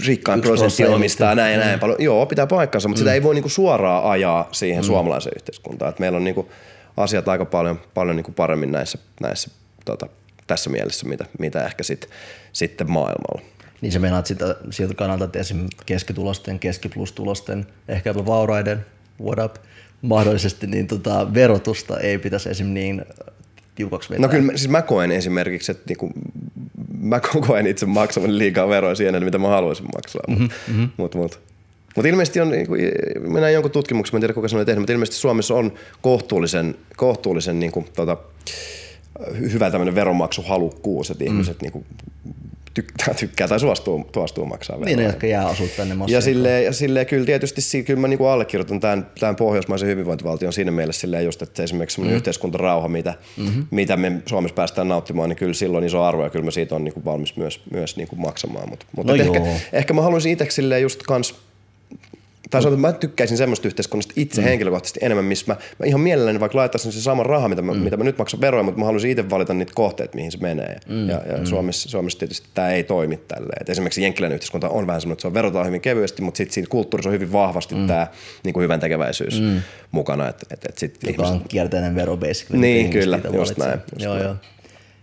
rikkaan 0.06 0.40
prosentti 0.40 0.84
omistaa 0.86 1.34
näin 1.34 1.52
ja 1.52 1.60
Mm. 1.60 1.66
näin 1.66 1.80
paljon. 1.80 2.02
Joo, 2.02 2.26
pitää 2.26 2.46
paikkansa, 2.46 2.88
mutta 2.88 3.00
mm. 3.00 3.04
sitä 3.04 3.14
ei 3.14 3.22
voi 3.22 3.34
niinku 3.34 3.48
suoraan 3.48 4.10
ajaa 4.10 4.48
siihen 4.52 4.84
mm. 4.84 4.86
suomalaiseen 4.86 5.36
yhteiskuntaan. 5.36 5.88
Et 5.88 5.98
meillä 5.98 6.16
on 6.16 6.24
niinku 6.24 6.48
asiat 6.96 7.28
aika 7.28 7.44
paljon, 7.44 7.80
paljon 7.94 8.16
niinku 8.16 8.32
paremmin 8.32 8.72
näissä, 8.72 8.98
näissä 9.20 9.50
tota, 9.84 10.06
tässä 10.46 10.70
mielessä, 10.70 11.08
mitä, 11.08 11.24
mitä 11.38 11.64
ehkä 11.64 11.82
sit, 11.82 12.08
sitten 12.52 12.90
maailmalla. 12.90 13.42
Niin 13.80 13.92
se 13.92 13.98
meinaat 13.98 14.26
sitä, 14.26 14.56
siltä 14.70 14.94
kannalta, 14.94 15.24
että 15.24 15.38
esim. 15.38 15.66
keskitulosten, 15.86 16.58
keskiplustulosten, 16.58 17.66
ehkä 17.88 18.10
jopa 18.10 18.26
vauraiden, 18.26 18.86
what 19.20 19.38
up, 19.44 19.56
mahdollisesti 20.02 20.66
niin 20.66 20.86
tota, 20.86 21.34
verotusta 21.34 22.00
ei 22.00 22.18
pitäisi 22.18 22.50
esim. 22.50 22.66
niin 22.66 23.04
tiukaksi 23.78 24.10
vetää. 24.10 24.22
No 24.26 24.28
kyllä, 24.28 24.44
mä- 24.44 24.56
siis 24.56 24.70
mä 24.70 24.82
koen 24.82 25.12
esimerkiksi, 25.12 25.72
että 25.72 25.84
niinku, 25.88 26.10
mä 27.00 27.20
koen 27.46 27.66
itse 27.66 27.86
maksavan 27.86 28.38
liikaa 28.38 28.68
veroja 28.68 28.94
siihen, 28.94 29.24
mitä 29.24 29.38
mä 29.38 29.48
haluaisin 29.48 29.86
maksaa. 29.94 30.22
Mm-hmm. 30.28 30.88
Mutta 30.96 31.18
mut, 31.18 31.32
mut. 31.32 31.40
Mut 31.96 32.06
ilmeisesti 32.06 32.40
on, 32.40 32.50
niinku, 32.50 32.74
mä 33.28 33.40
näin 33.40 33.54
jonkun 33.54 33.70
tutkimuksen, 33.70 34.14
mä 34.14 34.16
en 34.16 34.20
tiedä 34.20 34.32
kuka 34.34 34.48
sen 34.48 34.56
oli 34.58 34.64
tehnyt, 34.66 34.80
mutta 34.80 34.92
ilmeisesti 34.92 35.20
Suomessa 35.20 35.54
on 35.54 35.72
kohtuullisen, 36.02 36.74
kohtuullisen 36.96 37.60
niinku, 37.60 37.84
tota, 37.96 38.16
hyvä 39.52 39.70
tämmöinen 39.70 39.94
veronmaksuhalukkuus, 39.94 41.10
että 41.10 41.24
ihmiset 41.24 41.62
niinku, 41.62 41.84
tykkää, 42.82 43.14
tykkää 43.14 43.48
tai 43.48 43.60
suostuu, 43.60 44.10
suostuu 44.14 44.44
maksaa 44.44 44.80
veroja. 44.80 44.96
Niin 44.96 44.98
ne, 44.98 45.04
jotka 45.04 45.26
jää 45.26 45.46
asua 45.46 45.66
tänne 45.76 45.94
Ja 46.06 46.20
silleen, 46.20 46.64
ja 46.64 46.72
silleen 46.72 47.06
kyllä 47.06 47.26
tietysti 47.26 47.82
kyllä 47.84 48.00
mä 48.00 48.08
niinku 48.08 48.26
allekirjoitan 48.26 48.80
tämän, 48.80 49.10
tämän 49.20 49.36
pohjoismaisen 49.36 49.88
hyvinvointivaltion 49.88 50.52
siinä 50.52 50.70
mielessä 50.70 51.00
silleen 51.00 51.24
just, 51.24 51.42
että 51.42 51.62
esimerkiksi 51.62 51.94
semmoinen 51.94 52.14
mm. 52.14 52.16
yhteiskuntarauha, 52.16 52.88
mitä, 52.88 53.14
mm-hmm. 53.36 53.66
mitä 53.70 53.96
me 53.96 54.12
Suomessa 54.26 54.54
päästään 54.54 54.88
nauttimaan, 54.88 55.28
niin 55.28 55.36
kyllä 55.36 55.54
silloin 55.54 55.84
iso 55.84 56.02
arvo 56.02 56.24
ja 56.24 56.30
kyllä 56.30 56.44
mä 56.44 56.50
siitä 56.50 56.74
on 56.74 56.84
niinku 56.84 57.04
valmis 57.04 57.36
myös, 57.36 57.60
myös 57.70 57.96
niinku 57.96 58.16
maksamaan. 58.16 58.68
Mutta 58.68 58.86
mut 58.96 59.06
No 59.06 59.14
ehkä, 59.14 59.42
ehkä 59.72 59.94
mä 59.94 60.02
haluaisin 60.02 60.32
itse 60.32 60.46
silleen 60.50 60.82
just 60.82 61.02
kans 61.02 61.34
tai 62.50 62.62
sanotaan, 62.62 62.90
että 62.90 62.96
mä 62.96 63.00
tykkäisin 63.00 63.36
semmoista 63.36 63.68
yhteiskunnasta 63.68 64.12
itse 64.16 64.40
mm. 64.40 64.44
henkilökohtaisesti 64.44 65.00
enemmän, 65.02 65.24
missä 65.24 65.44
mä, 65.46 65.56
mä 65.78 65.86
ihan 65.86 66.00
mielelläni 66.00 66.40
vaikka 66.40 66.58
laittaisin 66.58 66.92
se 66.92 67.02
sama 67.02 67.22
raha, 67.22 67.48
mitä 67.48 67.62
mä, 67.62 67.72
mm. 67.72 67.78
mitä 67.78 67.96
mä 67.96 68.04
nyt 68.04 68.18
maksan 68.18 68.40
veroja, 68.40 68.62
mutta 68.62 68.78
mä 68.78 68.84
haluaisin 68.84 69.10
itse 69.10 69.30
valita 69.30 69.54
niitä 69.54 69.72
kohteita, 69.74 70.14
mihin 70.14 70.32
se 70.32 70.38
menee. 70.38 70.76
Ja, 70.86 70.94
mm. 70.94 71.08
ja, 71.08 71.22
ja 71.32 71.38
mm. 71.38 71.44
Suomessa, 71.44 71.88
Suomessa 71.88 72.18
tietysti 72.18 72.48
tämä 72.54 72.70
ei 72.70 72.84
toimi 72.84 73.16
tälleen. 73.16 73.58
Et 73.60 73.70
esimerkiksi 73.70 74.02
jenkkiläinen 74.02 74.34
yhteiskunta 74.34 74.68
on 74.68 74.86
vähän 74.86 75.00
semmoinen, 75.00 75.14
että 75.14 75.22
se 75.22 75.28
on 75.28 75.34
verotaan 75.34 75.66
hyvin 75.66 75.80
kevyesti, 75.80 76.22
mutta 76.22 76.38
sitten 76.38 76.54
siinä 76.54 76.68
kulttuurissa 76.70 77.08
on 77.08 77.14
hyvin 77.14 77.32
vahvasti 77.32 77.74
mm. 77.74 77.86
tämä 77.86 78.06
niin 78.44 78.52
kuin 78.52 78.62
hyvän 78.62 78.80
tekeväisyys 78.80 79.40
mm. 79.40 79.60
mukana. 79.90 80.28
Et, 80.28 80.44
et, 80.50 80.64
et 80.64 80.78
sit 80.78 80.98
joka 81.02 81.22
ihmiset, 81.22 81.34
on 81.34 81.48
kierteinen 81.48 81.94
vero 81.94 82.16
basically. 82.16 82.60
Niin, 82.60 82.90
kyllä, 82.90 83.16
just 83.16 83.34
valitsee. 83.34 83.66
näin, 83.66 83.80
just 83.92 84.04
joo, 84.04 84.14
näin. 84.14 84.24
joo. 84.24 84.36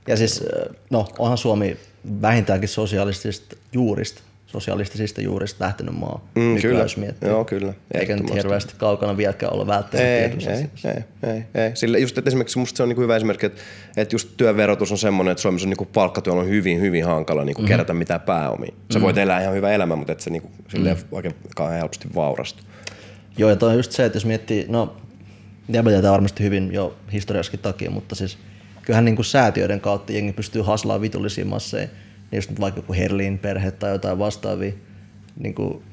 Ja 0.08 0.18
siis, 0.18 0.44
no 0.90 1.08
onhan 1.20 1.38
Suomi 1.38 1.78
vähintäänkin 2.22 2.70
sosialistista 2.70 3.56
juurista. 3.74 4.22
Sosialistisista 4.56 5.22
juurista 5.22 5.66
lähtenyt 5.66 5.96
maa. 5.96 6.28
Mm, 6.36 6.58
kyllä. 6.62 6.80
jos 6.80 6.98
miettii. 6.98 7.30
Joo, 7.30 7.46
kyllä. 7.46 7.74
Eikä 7.94 8.16
nyt 8.16 8.34
hirveästi 8.34 8.74
kaukana 8.78 9.18
vieläkään 9.18 9.54
olla 9.54 9.68
välttämättä 9.68 10.08
Ei, 10.08 10.24
ei, 10.24 10.70
ei, 10.86 11.34
ei, 11.34 11.44
ei. 11.56 11.72
Sillä 11.74 11.98
just, 11.98 12.18
että 12.18 12.30
esimerkiksi 12.30 12.60
musta 12.60 12.78
se 12.78 12.84
on 12.84 12.90
niinku 12.90 13.02
hyvä 13.02 13.16
esimerkki, 13.16 13.46
että, 13.46 13.62
että 13.98 14.16
just 14.16 14.30
työn 14.38 14.58
verotus 14.58 14.92
on 14.92 14.98
semmoinen, 14.98 15.32
että 15.32 15.42
Suomessa 15.42 15.66
on 15.66 15.70
niinku 15.70 15.86
palkkatyöllä 15.86 16.42
on 16.42 16.50
hyvin, 16.50 16.82
hyvin 16.82 17.06
hankala 17.06 17.46
niinku 17.46 17.62
mm-hmm. 17.62 17.68
kerätä 17.68 17.94
mitään 17.94 18.22
pääomia. 18.22 18.74
Sä 18.94 19.02
voit 19.02 19.18
elää 19.18 19.42
ihan 19.42 19.54
hyvä 19.56 19.72
elämä, 19.72 19.96
mutta 19.96 20.12
et 20.12 20.20
se 20.20 20.30
niinku, 20.30 20.50
silleen 20.68 20.96
mm-hmm. 20.96 21.16
oikein 21.16 21.36
helposti 21.80 22.08
vaurastu. 22.16 22.64
Joo, 23.38 23.50
ja 23.50 23.56
toi 23.56 23.70
on 23.70 23.78
just 23.78 23.92
se, 23.92 24.06
että 24.06 24.16
jos 24.16 24.26
miettii, 24.26 24.66
no, 24.70 24.96
Diablo 25.74 25.92
tietää 25.92 26.12
varmasti 26.12 26.44
hyvin 26.44 26.74
jo 26.74 26.96
historiaskin 27.14 27.60
takia, 27.60 27.92
mutta 27.92 28.16
siis 28.16 28.38
kyllähän 28.82 29.06
niin 29.06 29.16
kuin 29.16 29.26
säätiöiden 29.26 29.82
kautta 29.82 30.14
jengi 30.14 30.34
pystyy 30.34 30.62
haslaamaan 30.62 31.02
vitullisia 31.02 31.46
masseja, 31.46 31.88
niin 32.32 32.38
just 32.38 32.50
nyt 32.50 32.60
vaikka 32.60 32.80
joku 32.80 32.94
Herlin 32.94 33.38
perhe 33.38 33.72
tai 33.72 33.92
jotain 33.92 34.20
vastaavia 34.20 34.72
niin 35.40 35.56
kuin 35.56 35.84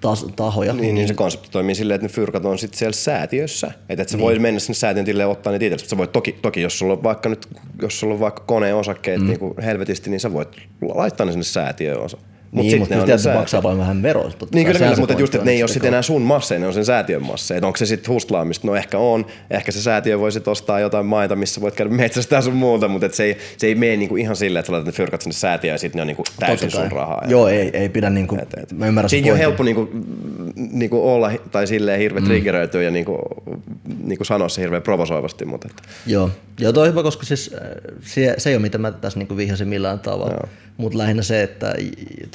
tas, 0.00 0.26
tahoja. 0.36 0.72
Niin, 0.72 0.94
niin 0.94 1.08
se 1.08 1.14
konsepti 1.14 1.48
toimii 1.50 1.74
silleen, 1.74 1.94
että 1.94 2.06
ne 2.06 2.12
fyrkat 2.12 2.44
on 2.44 2.58
sitten 2.58 2.78
siellä 2.78 2.92
säätiössä. 2.92 3.70
Että 3.88 4.02
et 4.02 4.08
sä 4.08 4.16
niin. 4.16 4.24
voi 4.24 4.38
mennä 4.38 4.60
sinne 4.60 4.74
säätiön 4.74 5.04
tilille 5.04 5.22
ja 5.22 5.28
ottaa 5.28 5.52
niitä 5.52 5.64
itsellesi. 5.64 5.88
Sä 5.88 5.96
voit 5.96 6.12
toki, 6.12 6.32
toki, 6.32 6.62
jos 6.62 6.78
sulla 6.78 6.92
on 6.92 7.02
vaikka 7.02 7.28
nyt, 7.28 7.48
jos 7.82 8.00
sulla 8.00 8.14
on 8.14 8.20
vaikka 8.20 8.42
koneen 8.46 8.76
osakkeet 8.76 9.20
mm. 9.20 9.26
niin 9.26 9.38
kuin 9.38 9.54
helvetisti, 9.62 10.10
niin 10.10 10.20
sä 10.20 10.32
voit 10.32 10.48
laittaa 10.94 11.26
ne 11.26 11.32
sinne 11.32 11.44
säätiöön 11.44 12.00
osa. 12.00 12.18
Mut 12.50 12.66
niin, 12.66 12.78
mutta 12.78 12.94
kyllä 12.94 13.12
on 13.12 13.18
se 13.18 13.32
maksaa 13.32 13.62
paljon 13.62 13.78
vähän 13.78 14.02
veroa. 14.02 14.30
Niin 14.54 14.66
kyllä, 14.66 14.78
kyllä 14.78 14.96
mutta 14.96 15.14
just, 15.14 15.34
että 15.34 15.42
on, 15.42 15.46
ne 15.46 15.52
ei 15.52 15.62
ole 15.62 15.68
sitten 15.68 15.88
enää 15.88 16.02
sun 16.02 16.22
masseja, 16.22 16.58
ne 16.58 16.66
on 16.66 16.72
sen 16.72 16.84
säätiön 16.84 17.22
masseja. 17.22 17.66
Onko 17.66 17.76
se 17.76 17.86
sitten 17.86 18.12
hustlaamista? 18.12 18.66
No 18.66 18.76
ehkä 18.76 18.98
on. 18.98 19.26
Ehkä 19.50 19.72
se 19.72 19.82
säätiö 19.82 20.18
voi 20.18 20.32
sitten 20.32 20.50
ostaa 20.50 20.80
jotain 20.80 21.06
maita, 21.06 21.36
missä 21.36 21.60
voit 21.60 21.74
käydä 21.74 21.90
metsästää 21.90 22.42
sun 22.42 22.54
muuta, 22.54 22.88
mutta 22.88 23.06
et 23.06 23.14
se, 23.14 23.24
ei, 23.24 23.38
se 23.56 23.66
ei 23.66 23.74
mene 23.74 23.96
niinku 23.96 24.16
ihan 24.16 24.36
silleen, 24.36 24.60
että 24.60 24.66
sä 24.66 24.72
laitat 24.72 24.86
ne 24.86 24.92
fyrkat 24.92 25.22
sinne 25.22 25.32
säätiöön 25.32 25.74
ja 25.74 25.78
sitten 25.78 25.98
ne 25.98 26.00
on 26.00 26.06
niinku 26.06 26.24
täysin 26.38 26.70
sun 26.70 26.92
rahaa. 26.92 27.22
Joo, 27.28 27.48
ei, 27.48 27.70
ei 27.72 27.88
pidä 27.88 28.10
niinku, 28.10 28.38
mä 28.74 28.86
ymmärrän 28.86 29.10
Siinä 29.10 29.24
pointin. 29.24 29.40
helppo 29.40 29.62
niinku, 29.62 29.88
niinku 30.54 31.08
olla 31.08 31.32
tai 31.52 31.66
silleen 31.66 32.00
hirveä 32.00 32.20
mm. 32.20 32.26
triggeröityä 32.26 32.82
ja 32.82 32.90
niinku, 32.90 33.18
niinku 34.04 34.24
sanoa 34.24 34.48
se 34.48 34.62
hirveän 34.62 34.82
provosoivasti, 34.82 35.44
mutta 35.44 35.68
että, 35.70 35.82
Joo, 36.06 36.30
Joo 36.60 36.72
toi 36.72 36.82
on 36.82 36.90
hyvä, 36.90 37.02
koska 37.02 37.26
siis 37.26 37.54
äh, 37.54 37.70
se, 38.02 38.34
se 38.38 38.50
ei 38.50 38.56
ole 38.56 38.62
mitä 38.62 38.78
mä 38.78 38.92
tässä 38.92 39.18
niinku 39.18 39.36
vihjasin 39.36 39.68
millään 39.68 39.98
tavalla. 39.98 40.48
Mutta 40.76 40.98
lähinnä 40.98 41.22
se, 41.22 41.42
että 41.42 41.74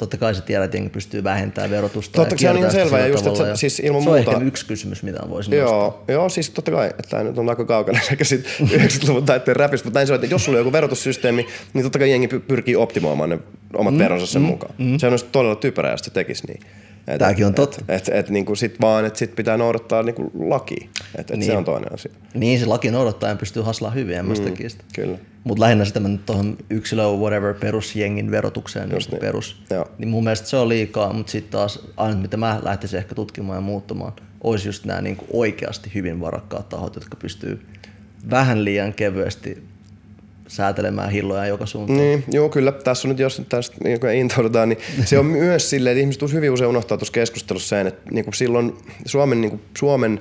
totta 0.02 0.16
kai 0.16 0.34
se 0.34 0.42
tiedät, 0.42 0.64
että 0.64 0.76
jengi 0.76 0.90
pystyy 0.90 1.24
vähentämään 1.24 1.70
verotusta. 1.70 2.16
Totta, 2.16 2.34
ja 2.34 2.38
se 2.38 2.50
on 2.50 2.58
ihan 2.58 2.70
selvä, 2.70 2.98
ja 2.98 3.06
just, 3.06 3.26
että 3.26 3.56
siis 3.56 3.80
ilman 3.80 4.02
se 4.02 4.08
on 4.08 4.16
muuta- 4.16 4.30
ehkä 4.32 4.44
yksi 4.44 4.66
kysymys, 4.66 5.02
mitä 5.02 5.20
voisin 5.30 5.60
nostaa. 5.60 5.78
Joo, 5.78 6.04
joo, 6.08 6.28
siis 6.28 6.50
totta 6.50 6.70
kai, 6.70 6.86
että 6.86 7.02
tämä 7.10 7.22
nyt 7.22 7.38
on 7.38 7.48
aika 7.48 7.64
kaukana 7.64 7.98
sekä 8.08 8.24
sit 8.24 8.46
90-luvun 8.60 9.24
taitteen 9.24 9.56
räpistä, 9.56 9.86
mutta 9.86 9.98
näin 9.98 10.06
se 10.06 10.12
on, 10.12 10.24
että 10.24 10.34
jos 10.34 10.44
sulla 10.44 10.56
on 10.56 10.60
joku 10.60 10.72
verotussysteemi, 10.72 11.46
niin 11.74 11.82
totta 11.82 11.98
kai 11.98 12.10
jengi 12.10 12.26
py- 12.26 12.40
pyrkii 12.40 12.76
optimoimaan 12.76 13.30
ne 13.30 13.38
omat 13.74 13.94
mm, 13.94 13.98
veronsa 13.98 14.26
sen 14.26 14.42
mm, 14.42 14.46
mukaan. 14.46 14.74
Mm. 14.78 14.98
Se 14.98 15.06
on 15.06 15.18
todella 15.32 15.56
typerää, 15.56 15.92
jos 15.92 16.00
se 16.00 16.10
tekisi 16.10 16.46
niin. 16.46 16.60
Et, 17.08 17.18
Tääkin 17.18 17.46
on 17.46 17.54
totta. 17.54 17.84
Et, 17.88 18.08
et, 18.08 18.14
et, 18.14 18.30
niinku 18.30 18.54
sit 18.54 18.80
vaan, 18.80 19.04
että 19.04 19.18
sit 19.18 19.34
pitää 19.34 19.56
noudattaa 19.56 20.02
niinku 20.02 20.32
lakia. 20.48 20.88
Et, 21.18 21.30
et 21.30 21.36
niin. 21.36 21.46
se 21.46 21.56
on 21.56 21.64
toinen 21.64 21.92
asia. 21.94 22.12
Niin, 22.34 22.60
se 22.60 22.66
laki 22.66 22.90
noudattaen 22.90 23.38
pystyy 23.38 23.62
haslaamaan 23.62 24.00
hyvin, 24.00 24.16
en 24.16 24.26
mä 24.26 24.34
sitä 24.34 24.50
kiistä. 24.50 24.84
Kyllä. 24.94 25.18
Mutta 25.44 25.60
lähinnä 25.60 25.84
sitä 25.84 26.00
mä 26.00 26.08
nyt 26.08 26.26
tuohon 26.26 26.56
yksilö 26.70 27.02
whatever 27.02 27.54
perusjengin 27.54 28.30
verotukseen 28.30 28.90
Just 28.92 29.10
niin 29.10 29.20
niin. 29.20 29.26
perus. 29.26 29.62
Joo. 29.70 29.90
Niin 29.98 30.08
mun 30.08 30.24
mielestä 30.24 30.48
se 30.48 30.56
on 30.56 30.68
liikaa, 30.68 31.12
mutta 31.12 31.32
sitten 31.32 31.52
taas 31.52 31.88
ainut 31.96 32.22
mitä 32.22 32.36
mä 32.36 32.60
lähtisin 32.62 32.98
ehkä 32.98 33.14
tutkimaan 33.14 33.56
ja 33.56 33.60
muuttamaan, 33.60 34.12
olisi 34.44 34.68
just 34.68 34.84
nämä 34.84 35.00
niin 35.00 35.18
oikeasti 35.32 35.90
hyvin 35.94 36.20
varakkaat 36.20 36.68
tahot, 36.68 36.94
jotka 36.94 37.16
pystyy 37.16 37.66
vähän 38.30 38.64
liian 38.64 38.92
kevyesti 38.92 39.62
säätelemään 40.48 41.10
hilloja 41.10 41.46
joka 41.46 41.66
suuntaan. 41.66 41.98
Niin, 41.98 42.24
joo 42.30 42.48
kyllä. 42.48 42.72
Tässä 42.72 43.08
on 43.08 43.10
nyt, 43.10 43.18
jos 43.18 43.42
tästä 43.48 43.76
niin 43.84 43.98
intoudutaan, 44.14 44.68
niin 44.68 44.78
se 45.04 45.18
on 45.18 45.26
myös 45.26 45.70
silleen, 45.70 45.92
että 45.92 46.00
ihmiset 46.00 46.32
hyvin 46.32 46.50
usein 46.50 46.70
unohtaa 46.70 46.98
tuossa 46.98 47.12
keskustelussa 47.12 47.68
sen, 47.68 47.86
että 47.86 48.10
niin 48.10 48.24
kuin 48.24 48.34
silloin 48.34 48.72
Suomen, 49.06 49.40
niin 49.40 49.50
kuin 49.50 49.62
Suomen 49.78 50.20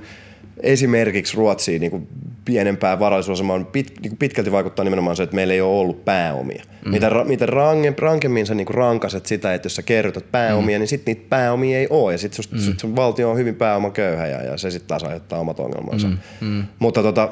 esimerkiksi 0.63 1.37
Ruotsiin 1.37 1.81
niin 1.81 1.91
kuin 1.91 2.07
pienempään 2.45 2.99
varallisuusasemaan 2.99 3.65
pit, 3.65 3.91
niin 4.01 4.09
kuin 4.09 4.17
pitkälti 4.17 4.51
vaikuttaa 4.51 4.83
nimenomaan 4.83 5.15
se, 5.15 5.23
että 5.23 5.35
meillä 5.35 5.53
ei 5.53 5.61
ole 5.61 5.79
ollut 5.79 6.05
pääomia. 6.05 6.63
Mm. 6.85 6.91
Mitä, 6.91 7.11
mitä 7.25 7.45
range, 7.45 7.93
rankemmin 7.97 8.45
sä 8.45 8.55
niin 8.55 8.65
kuin 8.65 8.75
rankaset 8.75 9.25
sitä, 9.25 9.53
että 9.53 9.65
jos 9.65 9.75
sä 9.75 9.83
kerrytät 9.83 10.31
pääomia, 10.31 10.77
mm. 10.77 10.79
niin 10.79 10.87
sitten 10.87 11.15
niitä 11.15 11.29
pääomia 11.29 11.77
ei 11.77 11.87
ole. 11.89 12.11
Ja 12.11 12.17
sitten 12.17 12.45
mm. 12.51 12.59
sit 12.59 12.79
sun 12.79 12.95
valtio 12.95 13.31
on 13.31 13.37
hyvin 13.37 13.55
pääomaköyhä 13.55 14.27
ja, 14.27 14.41
ja 14.43 14.57
se 14.57 14.71
sitten 14.71 14.87
taas 14.87 15.03
aiheuttaa 15.03 15.39
omat 15.39 15.59
ongelmansa. 15.59 16.07
Mm. 16.07 16.17
Mm. 16.41 16.63
Mutta 16.79 17.03
tota, 17.03 17.29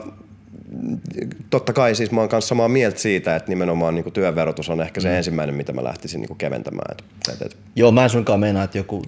totta 1.49 1.73
kai 1.73 1.95
siis 1.95 2.11
mä 2.11 2.19
oon 2.19 2.29
kanssa 2.29 2.49
samaa 2.49 2.67
mieltä 2.67 2.99
siitä, 2.99 3.35
että 3.35 3.49
nimenomaan 3.49 3.95
niin 3.95 4.13
työverotus 4.13 4.69
on 4.69 4.81
ehkä 4.81 5.01
se 5.01 5.09
mm. 5.09 5.15
ensimmäinen, 5.15 5.55
mitä 5.55 5.73
mä 5.73 5.83
lähtisin 5.83 6.21
niin 6.21 6.37
keventämään. 6.37 6.91
Et, 6.91 7.03
et, 7.33 7.41
et, 7.41 7.57
Joo, 7.75 7.91
mä 7.91 8.03
en 8.03 8.09
suinkaan 8.09 8.39
meinaa, 8.39 8.63
että 8.63 8.77
joku 8.77 9.03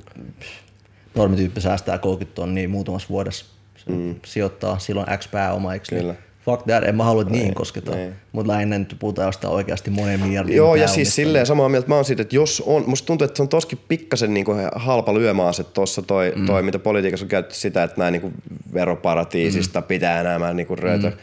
normityyppi 1.16 1.62
säästää 1.62 1.98
30 1.98 2.36
tonnia 2.36 2.70
muutamassa 2.70 3.10
vuodessa. 3.10 3.61
Se 3.86 3.92
mm. 3.92 4.16
sijoittaa 4.26 4.80
silloin 4.80 5.08
X 5.18 5.32
pääoma, 5.32 5.74
eikö 5.74 5.86
niin? 5.92 6.02
Kyllä. 6.02 6.16
Fuck 6.46 6.64
that, 6.64 6.84
en 6.84 6.96
mä 6.96 7.04
halua, 7.04 7.22
että 7.22 7.34
niihin 7.34 7.54
kosketaan. 7.54 7.98
Mutta 8.32 8.52
lähinnä 8.52 8.80
nyt 8.80 8.96
puhutaan 9.00 9.28
jostain 9.28 9.54
oikeasti 9.54 9.90
monen 9.90 10.20
miljardin 10.20 10.56
Joo, 10.56 10.76
ja 10.76 10.80
pääomista. 10.80 10.96
siis 10.96 11.16
silleen 11.16 11.46
samaa 11.46 11.70
mieltä 11.70 11.88
mä 11.88 11.96
oon 11.96 12.06
siitä, 12.06 12.22
että 12.22 12.36
jos 12.36 12.64
on, 12.66 12.84
musta 12.88 13.06
tuntuu, 13.06 13.26
että 13.26 13.38
se 13.38 13.42
on 13.44 13.50
toskin 13.50 13.80
pikkasen 13.88 14.34
niin 14.34 14.46
halpa 14.76 15.14
lyömäase 15.14 15.64
tuossa 15.64 16.02
toi, 16.02 16.34
mm. 16.36 16.46
toi, 16.46 16.64
mitä 16.64 16.80
politiikassa 16.80 17.26
on 17.26 17.30
käytetty 17.30 17.56
sitä, 17.56 17.84
että 17.84 18.02
näin 18.02 18.12
niin 18.12 18.34
veroparatiisista 18.74 19.82
mm. 19.82 19.88
pitää 19.88 20.24
nämä 20.24 20.54
niin 20.54 20.80
röötö. 20.80 21.10
Mm. 21.10 21.18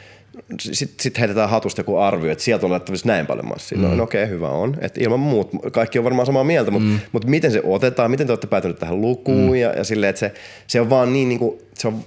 Sitten 0.61 1.03
sit 1.03 1.19
heitetään 1.19 1.51
hatusta 1.51 1.81
joku 1.81 1.97
arvio, 1.97 2.33
että 2.33 2.45
sieltä 2.45 2.67
on 2.67 2.73
laittavissa 2.73 3.07
näin 3.07 3.27
paljon 3.27 3.49
massia. 3.49 3.79
Mm. 3.79 3.85
No, 3.85 3.95
no 3.95 4.03
okei, 4.03 4.25
okay, 4.25 4.35
hyvä 4.35 4.49
on. 4.49 4.77
Et 4.81 4.99
ilman 4.99 5.21
muut, 5.21 5.51
kaikki 5.73 5.99
on 5.99 6.05
varmaan 6.05 6.27
samaa 6.27 6.45
mieltä, 6.45 6.71
mutta 6.71 6.89
mm. 6.89 7.01
mut 7.13 7.25
miten 7.25 7.53
se 7.53 7.63
otetaan, 7.65 8.11
miten 8.11 8.27
te 8.27 8.33
olette 8.33 8.47
päätyneet 8.47 8.79
tähän 8.79 9.01
lukuun 9.01 9.49
mm. 9.49 9.55
ja, 9.55 9.73
ja 9.73 9.85
silleen, 9.85 10.11
että 10.11 10.21
se, 10.21 10.33
se 10.67 10.81
on 10.81 10.91
vaan 10.91 11.13
niin, 11.13 11.29
niin 11.29 11.39
kuin, 11.39 11.59
se 11.75 11.89
on, 11.89 12.05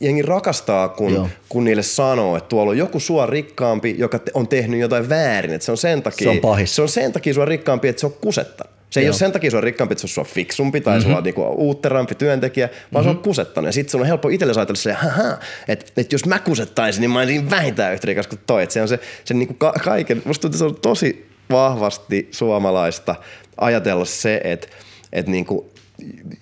jengi 0.00 0.22
rakastaa, 0.22 0.88
kun, 0.88 1.14
Joo. 1.14 1.28
kun 1.48 1.64
niille 1.64 1.82
sanoo, 1.82 2.36
että 2.36 2.48
tuolla 2.48 2.70
on 2.70 2.78
joku 2.78 3.00
sua 3.00 3.26
rikkaampi, 3.26 3.94
joka 3.98 4.20
on 4.34 4.48
tehnyt 4.48 4.80
jotain 4.80 5.08
väärin. 5.08 5.52
Että 5.52 5.64
se 5.64 5.70
on 5.72 5.78
sen 5.78 6.02
takia, 6.02 6.24
Se 6.24 6.30
on 6.30 6.38
pahis. 6.38 6.76
se 6.76 6.82
on 6.82 6.88
sen 6.88 7.12
takia 7.12 7.34
sua 7.34 7.44
rikkaampi, 7.44 7.88
että 7.88 8.00
se 8.00 8.06
on 8.06 8.14
kusetta. 8.20 8.64
Se 8.92 9.00
ei 9.00 9.06
Joo. 9.06 9.10
ole 9.10 9.18
sen 9.18 9.32
takia 9.32 9.50
sua 9.50 9.60
rikkaampi, 9.60 9.92
että 9.92 10.06
se 10.06 10.20
on 10.20 10.26
fiksumpi 10.26 10.80
tai 10.80 10.98
mm-hmm. 10.98 11.12
sua 11.12 11.20
niinku 11.20 11.42
uutterampi 11.42 12.14
työntekijä, 12.14 12.68
vaan 12.68 13.04
mm-hmm. 13.04 13.14
se 13.14 13.18
on 13.18 13.24
kusettanut. 13.24 13.68
Ja 13.68 13.72
sitten 13.72 13.90
sun 13.90 14.00
on 14.00 14.06
helppo 14.06 14.28
itselle 14.28 14.54
ajatella 14.56 14.76
se, 14.76 14.96
että, 15.68 15.86
että 15.96 16.14
jos 16.14 16.26
mä 16.26 16.38
kusettaisin, 16.38 17.00
niin 17.00 17.10
mä 17.10 17.18
olisin 17.18 17.50
vähintään 17.50 17.92
yhtä 17.92 18.06
rikas 18.06 18.26
kuin 18.26 18.40
toi. 18.46 18.62
Että 18.62 18.72
se 18.72 18.82
on 18.82 18.88
se, 18.88 19.00
se 19.24 19.34
niinku 19.34 19.54
ka- 19.54 19.74
kaiken, 19.84 20.22
musta 20.24 20.42
tuntuu, 20.42 20.58
se 20.58 20.64
on 20.64 20.76
tosi 20.76 21.28
vahvasti 21.50 22.28
suomalaista 22.30 23.14
ajatella 23.60 24.04
se, 24.04 24.40
että, 24.44 24.66
että 25.12 25.30
niinku, 25.30 25.72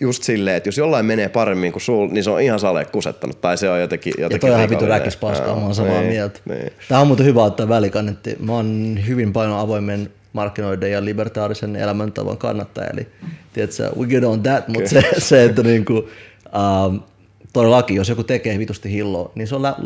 just 0.00 0.22
silleen, 0.22 0.56
että 0.56 0.68
jos 0.68 0.78
jollain 0.78 1.06
menee 1.06 1.28
paremmin 1.28 1.72
kuin 1.72 1.82
sul, 1.82 2.08
niin 2.08 2.24
se 2.24 2.30
on 2.30 2.40
ihan 2.40 2.60
sale 2.60 2.84
kusettanut. 2.84 3.40
Tai 3.40 3.58
se 3.58 3.70
on 3.70 3.80
jotenkin, 3.80 4.12
Ja 4.18 4.24
jotenkin 4.24 4.50
toi 4.50 4.62
on 4.62 4.70
vitu 4.70 4.86
räkis 4.86 5.16
paskaa, 5.16 5.56
mä 5.56 5.62
oon 5.62 5.74
samaa 5.74 6.00
niin, 6.00 6.12
mieltä. 6.12 6.40
Niin. 6.44 6.72
Tämä 6.88 7.00
on 7.00 7.06
muuten 7.06 7.26
hyvä 7.26 7.42
ottaa 7.42 7.68
välikannetti. 7.68 8.36
Mä 8.40 8.52
oon 8.52 8.98
hyvin 9.06 9.32
paljon 9.32 9.58
avoimen 9.58 10.10
markkinoiden 10.32 10.92
ja 10.92 11.04
libertaarisen 11.04 11.76
elämäntavan 11.76 12.38
kannattaja, 12.38 12.90
eli 12.90 13.06
tiedätkö, 13.52 13.90
we 13.98 14.06
get 14.06 14.24
on 14.24 14.42
that, 14.42 14.68
mutta 14.68 14.90
se, 14.90 15.02
se, 15.18 15.44
että 15.44 15.62
niinku, 15.62 16.08
um, 16.88 17.00
todellakin, 17.52 17.96
jos 17.96 18.08
joku 18.08 18.24
tekee 18.24 18.58
vitusti 18.58 18.92
hilloa, 18.92 19.32
niin 19.34 19.48
se 19.48 19.54
on, 19.54 19.62
lä- 19.62 19.76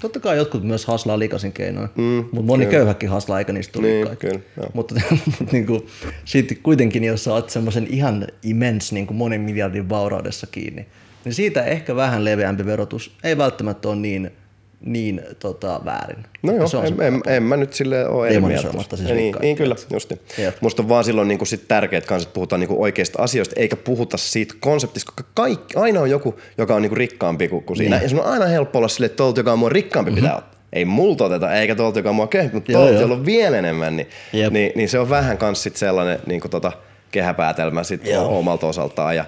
totta 0.00 0.20
kai 0.20 0.36
jotkut 0.36 0.62
myös 0.64 0.86
haslaa 0.86 1.18
likasin 1.18 1.52
keinoin, 1.52 1.88
mm, 1.96 2.02
mutta 2.32 2.46
moni 2.46 2.64
kyllä. 2.66 2.78
köyhäkin 2.78 3.08
haslaa, 3.10 3.38
eikä 3.38 3.52
niistä 3.52 3.72
tule 3.72 3.86
Niin, 3.86 4.06
kaikki. 4.06 4.26
kyllä. 4.26 4.40
Mutta, 4.74 4.94
mutta 5.10 5.44
niinku, 5.52 5.86
sitten 6.24 6.56
kuitenkin, 6.62 7.04
jos 7.04 7.24
sä 7.24 7.32
oot 7.32 7.50
semmoisen 7.50 7.86
ihan 7.90 8.26
immens 8.42 8.92
niin 8.92 9.06
kuin 9.06 9.16
monen 9.16 9.40
miljardin 9.40 9.88
vauraudessa 9.88 10.46
kiinni, 10.46 10.86
niin 11.24 11.34
siitä 11.34 11.64
ehkä 11.64 11.96
vähän 11.96 12.24
leveämpi 12.24 12.66
verotus 12.66 13.16
ei 13.24 13.38
välttämättä 13.38 13.88
ole 13.88 13.96
niin, 13.96 14.30
niin 14.86 15.22
tota, 15.38 15.80
väärin. 15.84 16.24
No 16.42 16.52
joo, 16.52 16.68
se 16.68 16.76
on 16.76 16.86
en, 16.86 16.96
se 16.96 17.06
en, 17.06 17.22
en, 17.26 17.42
mä 17.42 17.56
nyt 17.56 17.72
sille 17.72 18.08
ole 18.08 18.28
eri 18.28 18.40
mieltä. 18.40 18.48
Demonisoimatta 18.48 18.96
siis 18.96 19.10
niin, 19.10 19.36
niin, 19.40 19.56
kyllä, 19.56 19.76
just 19.92 20.10
niin. 20.10 20.20
Jep. 20.38 20.56
Musta 20.60 20.82
on 20.82 20.88
vaan 20.88 21.04
silloin 21.04 21.28
niin 21.28 21.46
sit 21.46 21.68
tärkeää 21.68 22.00
kanssa, 22.00 22.28
että 22.28 22.34
puhutaan 22.34 22.60
niin 22.60 22.70
oikeista 22.72 23.22
asioista, 23.22 23.60
eikä 23.60 23.76
puhuta 23.76 24.16
siitä 24.16 24.54
konseptista, 24.60 25.12
koska 25.12 25.30
kaikki, 25.34 25.76
aina 25.76 26.00
on 26.00 26.10
joku, 26.10 26.34
joka 26.58 26.74
on 26.74 26.82
niin 26.82 26.96
rikkaampi 26.96 27.48
kuin, 27.48 27.64
kuin 27.64 27.76
siinä. 27.76 27.96
Niin. 27.96 28.02
Ja 28.02 28.08
sun 28.08 28.20
on 28.20 28.26
aina 28.26 28.46
helppo 28.46 28.78
olla 28.78 28.88
silleen, 28.88 29.10
että 29.10 29.16
tuolta, 29.16 29.40
joka 29.40 29.52
on 29.52 29.58
mua 29.58 29.68
rikkaampi, 29.68 30.10
mm-hmm. 30.10 30.22
pitää 30.22 30.36
ottaa. 30.36 30.56
Ei 30.72 30.84
multa 30.84 31.24
oteta, 31.24 31.54
eikä 31.54 31.74
tuolta, 31.74 31.98
joka 31.98 32.08
on 32.08 32.16
mua 32.16 32.26
köyhempi, 32.26 32.56
mutta 32.56 32.72
tuolta, 32.72 32.92
jolla 32.92 33.14
on 33.14 33.26
vielä 33.26 33.58
enemmän, 33.58 33.96
niin, 33.96 34.08
Jep. 34.32 34.52
niin, 34.52 34.72
niin, 34.74 34.88
se 34.88 34.98
on 34.98 35.10
vähän 35.10 35.38
kans 35.38 35.62
sit 35.62 35.76
sellainen 35.76 36.18
niin 36.26 36.40
kuin 36.40 36.50
tota, 36.50 36.72
kehäpäätelmä 37.10 37.82
sit 37.82 38.06
Joo. 38.06 38.38
omalta 38.38 38.66
osaltaan. 38.66 39.16
Ja, 39.16 39.24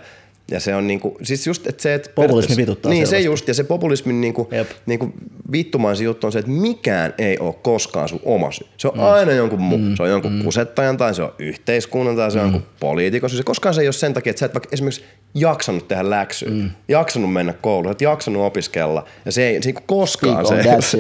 ja 0.51 0.61
se 0.61 0.75
on 0.75 0.87
niinku, 0.87 1.19
siis 1.23 1.47
just, 1.47 1.67
että 1.67 1.83
se, 1.83 1.95
että 1.95 2.11
Populismi 2.15 2.57
vituttaa 2.57 2.91
Niin, 2.91 3.07
se 3.07 3.11
selvästi. 3.11 3.27
just, 3.27 3.49
ja 3.49 3.55
se 3.55 3.65
populismin 3.65 4.21
niinku, 4.21 4.49
Jep. 4.51 4.71
niinku 4.87 5.13
vittumaisin 5.53 6.05
juttu 6.05 6.27
on 6.27 6.33
se, 6.33 6.39
että 6.39 6.51
mikään 6.51 7.15
ei 7.19 7.39
ole 7.39 7.55
koskaan 7.63 8.09
sun 8.09 8.21
oma 8.25 8.53
syy. 8.53 8.67
Se 8.77 8.89
on 8.89 8.95
mm. 8.95 9.03
aina 9.03 9.33
jonkun 9.33 9.61
muu. 9.61 9.79
Mm. 9.79 9.97
Se 9.97 10.03
on 10.03 10.11
jonkun 10.11 10.33
mm. 10.33 10.45
kusettajan 10.45 10.97
tai 10.97 11.15
se 11.15 11.23
on 11.23 11.33
yhteiskunnan 11.39 12.17
tai 12.17 12.31
se 12.31 12.39
on 12.39 12.47
mm. 12.47 12.53
jonkun 12.53 12.71
poliitikon 12.81 13.31
syy. 13.31 13.37
Se 13.37 13.43
koskaan 13.43 13.75
se 13.75 13.81
ei 13.81 13.87
ole 13.87 13.93
sen 13.93 14.15
takia, 14.15 14.31
että 14.31 14.41
sä 14.41 14.47
et 14.47 14.55
vaikka 14.55 14.69
esimerkiksi 14.73 15.05
jaksanut 15.35 15.89
tehdä 15.89 16.11
läksyä, 16.11 16.51
mm. 16.51 16.71
jaksanut 16.89 17.33
mennä 17.33 17.53
kouluun, 17.53 17.93
et 17.93 18.01
jaksanut 18.01 18.43
opiskella. 18.43 19.05
Ja 19.25 19.33
se 19.33 19.49
ei 19.49 19.63
se 19.63 19.69
ei 19.69 19.75
koskaan 19.87 20.47
Speak 20.47 20.83
se, 20.83 20.99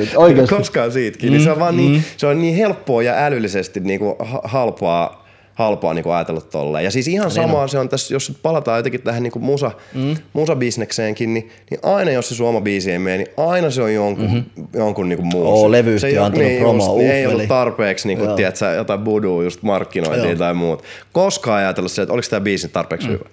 koskaan 0.56 0.92
siitäkin. 0.92 1.28
Mm. 1.28 1.32
Niin 1.32 1.44
se, 1.44 1.50
on 1.50 1.58
vaan 1.58 1.76
niin, 1.76 2.04
se 2.16 2.26
on 2.26 2.40
niin 2.40 2.56
helppoa 2.56 3.02
ja 3.02 3.24
älyllisesti 3.24 3.80
niinku 3.80 4.16
ha- 4.18 4.42
halpaa 4.44 5.27
halpaa 5.58 5.94
niin 5.94 6.10
ajatella 6.10 6.40
tolleen. 6.40 6.84
Ja 6.84 6.90
siis 6.90 7.08
ihan 7.08 7.30
samaa 7.30 7.68
se 7.68 7.78
on 7.78 7.88
tässä, 7.88 8.14
jos 8.14 8.32
palataan 8.42 8.78
jotenkin 8.78 9.02
tähän 9.02 9.22
niin 9.22 9.32
musa, 9.40 9.70
mm. 9.94 10.16
musabisnekseenkin, 10.32 11.34
niin, 11.34 11.50
niin, 11.70 11.80
aina 11.82 12.10
jos 12.10 12.28
se 12.28 12.34
suoma 12.34 12.60
biisi 12.60 12.92
ei 12.92 12.98
mene, 12.98 13.16
niin 13.16 13.28
aina 13.36 13.70
se 13.70 13.82
on 13.82 13.94
jonkun, 13.94 14.24
mm-hmm. 14.24 14.66
jonkun 14.74 15.08
niin 15.08 15.26
muun. 15.26 15.46
Oo, 15.46 15.70
levyyhtiö 15.70 16.10
se 16.10 16.20
on 16.20 16.26
antanut 16.26 16.48
niin, 16.48 16.60
promoa, 16.60 16.86
just, 16.86 16.98
niin, 16.98 17.10
ei 17.10 17.26
ollut 17.26 17.48
tarpeeksi 17.48 18.08
niin 18.08 18.18
kuin, 18.18 18.36
tiedätkö, 18.36 18.66
jotain 18.66 19.00
budua 19.00 19.42
just 19.42 19.62
markkinointia 19.62 20.24
Joo. 20.24 20.36
tai 20.36 20.54
muut. 20.54 20.82
Koskaan 21.12 21.58
ajatella 21.58 21.88
se, 21.88 22.02
että 22.02 22.12
oliko 22.14 22.28
tämä 22.30 22.40
biisi 22.40 22.68
tarpeeksi 22.68 23.08
mm. 23.08 23.12
hyvä. 23.12 23.24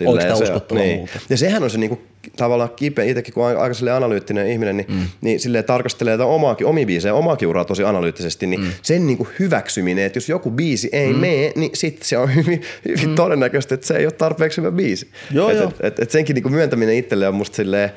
Oliko 0.00 0.24
tää 0.24 0.36
se 0.36 0.42
on- 0.42 0.42
uskottava 0.42 0.80
niin. 0.80 1.08
Ja 1.30 1.36
sehän 1.36 1.62
on 1.62 1.70
se 1.70 1.78
niinku, 1.78 2.00
tavallaan 2.36 2.70
kipeä, 2.76 3.04
itsekin 3.04 3.34
kun 3.34 3.44
on 3.44 3.56
aika 3.56 3.74
silleen 3.74 3.96
analyyttinen 3.96 4.46
ihminen, 4.46 4.76
niin, 4.76 4.86
mm. 4.90 5.06
niin 5.20 5.40
silleen 5.40 5.64
tarkastelee 5.64 6.14
tätä 6.14 6.26
omaakin, 6.26 6.66
omia 6.66 6.86
biisejä, 6.86 7.14
omaakin 7.14 7.48
uraa 7.48 7.64
tosi 7.64 7.84
analyyttisesti, 7.84 8.46
niin 8.46 8.60
mm. 8.60 8.70
sen 8.82 9.06
niinku 9.06 9.28
hyväksyminen, 9.38 10.04
että 10.04 10.16
jos 10.16 10.28
joku 10.28 10.50
biisi 10.50 10.88
ei 10.92 11.12
mm. 11.12 11.18
mene, 11.18 11.52
niin 11.56 11.70
sitten 11.74 12.08
se 12.08 12.18
on 12.18 12.34
hyvin, 12.36 12.62
hyvin 12.88 13.08
mm. 13.08 13.14
todennäköistä, 13.14 13.74
että 13.74 13.86
se 13.86 13.96
ei 13.96 14.06
ole 14.06 14.12
tarpeeksi 14.12 14.60
hyvä 14.60 14.70
biisi. 14.70 15.08
Joo, 15.30 15.50
et, 15.50 15.56
joo. 15.56 15.68
Et, 15.68 15.76
et, 15.80 15.98
et 15.98 16.10
senkin 16.10 16.34
niinku 16.34 16.48
myöntäminen 16.48 16.94
itselle 16.94 17.28
on 17.28 17.34
musta 17.34 17.56
silleen 17.56 17.90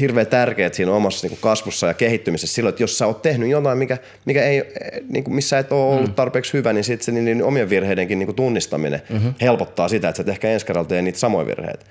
hirveän 0.00 0.26
tärkeää 0.26 0.70
siinä 0.72 0.92
omassa 0.92 1.26
niinku 1.26 1.38
kasvussa 1.40 1.86
ja 1.86 1.94
kehittymisessä 1.94 2.54
silloin, 2.54 2.70
että 2.70 2.82
jos 2.82 2.98
sä 2.98 3.06
oot 3.06 3.22
tehnyt 3.22 3.50
jotain, 3.50 3.78
mikä, 3.78 3.98
mikä 4.24 4.42
ei, 4.42 4.62
niinku, 5.08 5.30
missä 5.30 5.58
et 5.58 5.72
ole 5.72 5.96
ollut 5.96 6.16
tarpeeksi 6.16 6.52
hyvä, 6.52 6.72
niin 6.72 6.84
sitten 6.84 7.04
se 7.04 7.12
niin, 7.12 7.24
niin 7.24 7.42
omien 7.42 7.70
virheidenkin 7.70 8.18
niinku 8.18 8.32
tunnistaminen 8.32 9.02
mm-hmm. 9.10 9.34
helpottaa 9.40 9.88
sitä, 9.88 10.08
että 10.08 10.16
sä 10.16 10.22
et 10.22 10.28
ehkä 10.28 10.50
ensi 10.50 10.66
kerralla 10.66 10.88
tee 10.88 11.02
niitä 11.02 11.18
samoja 11.18 11.46
virheitä. 11.46 11.84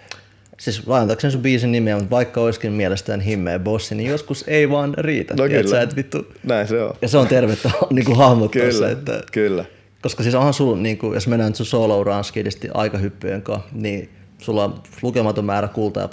Siis 0.59 0.87
lainatakseni 0.87 1.31
sun 1.31 1.41
biisin 1.41 1.71
nimeä, 1.71 1.95
mutta 1.95 2.09
vaikka 2.09 2.41
olisikin 2.41 2.71
mielestään 2.71 3.21
himmeä 3.21 3.59
bossi, 3.59 3.95
niin 3.95 4.09
joskus 4.09 4.43
ei 4.47 4.69
vaan 4.69 4.93
riitä. 4.97 5.33
No 5.33 5.47
kyllä. 5.47 5.69
Sä, 5.69 5.81
et 5.81 5.95
vittu. 5.95 6.27
Näin 6.43 6.67
se 6.67 6.81
on. 6.81 6.93
Ja 7.01 7.07
se 7.07 7.17
on 7.17 7.27
tervettä 7.27 7.71
niin 7.89 8.05
kuin 8.05 8.17
hahmottaa 8.17 8.61
Kyllä, 8.61 8.87
se, 8.87 8.91
että 8.91 9.21
kyllä. 9.31 9.65
Koska 10.01 10.23
siis 10.23 10.35
onhan 10.35 10.53
sulla, 10.53 10.77
niin 10.77 10.97
kuin, 10.97 11.13
jos 11.13 11.27
mennään 11.27 11.49
nyt 11.49 11.67
sun 11.67 12.23
skidisti 12.23 12.69
aikahyppyjen 12.73 13.41
kanssa, 13.41 13.69
niin 13.71 14.09
sulla 14.37 14.63
on 14.63 14.83
lukematon 15.01 15.45
määrä 15.45 15.67
kulta- 15.67 15.99
ja 15.99 16.07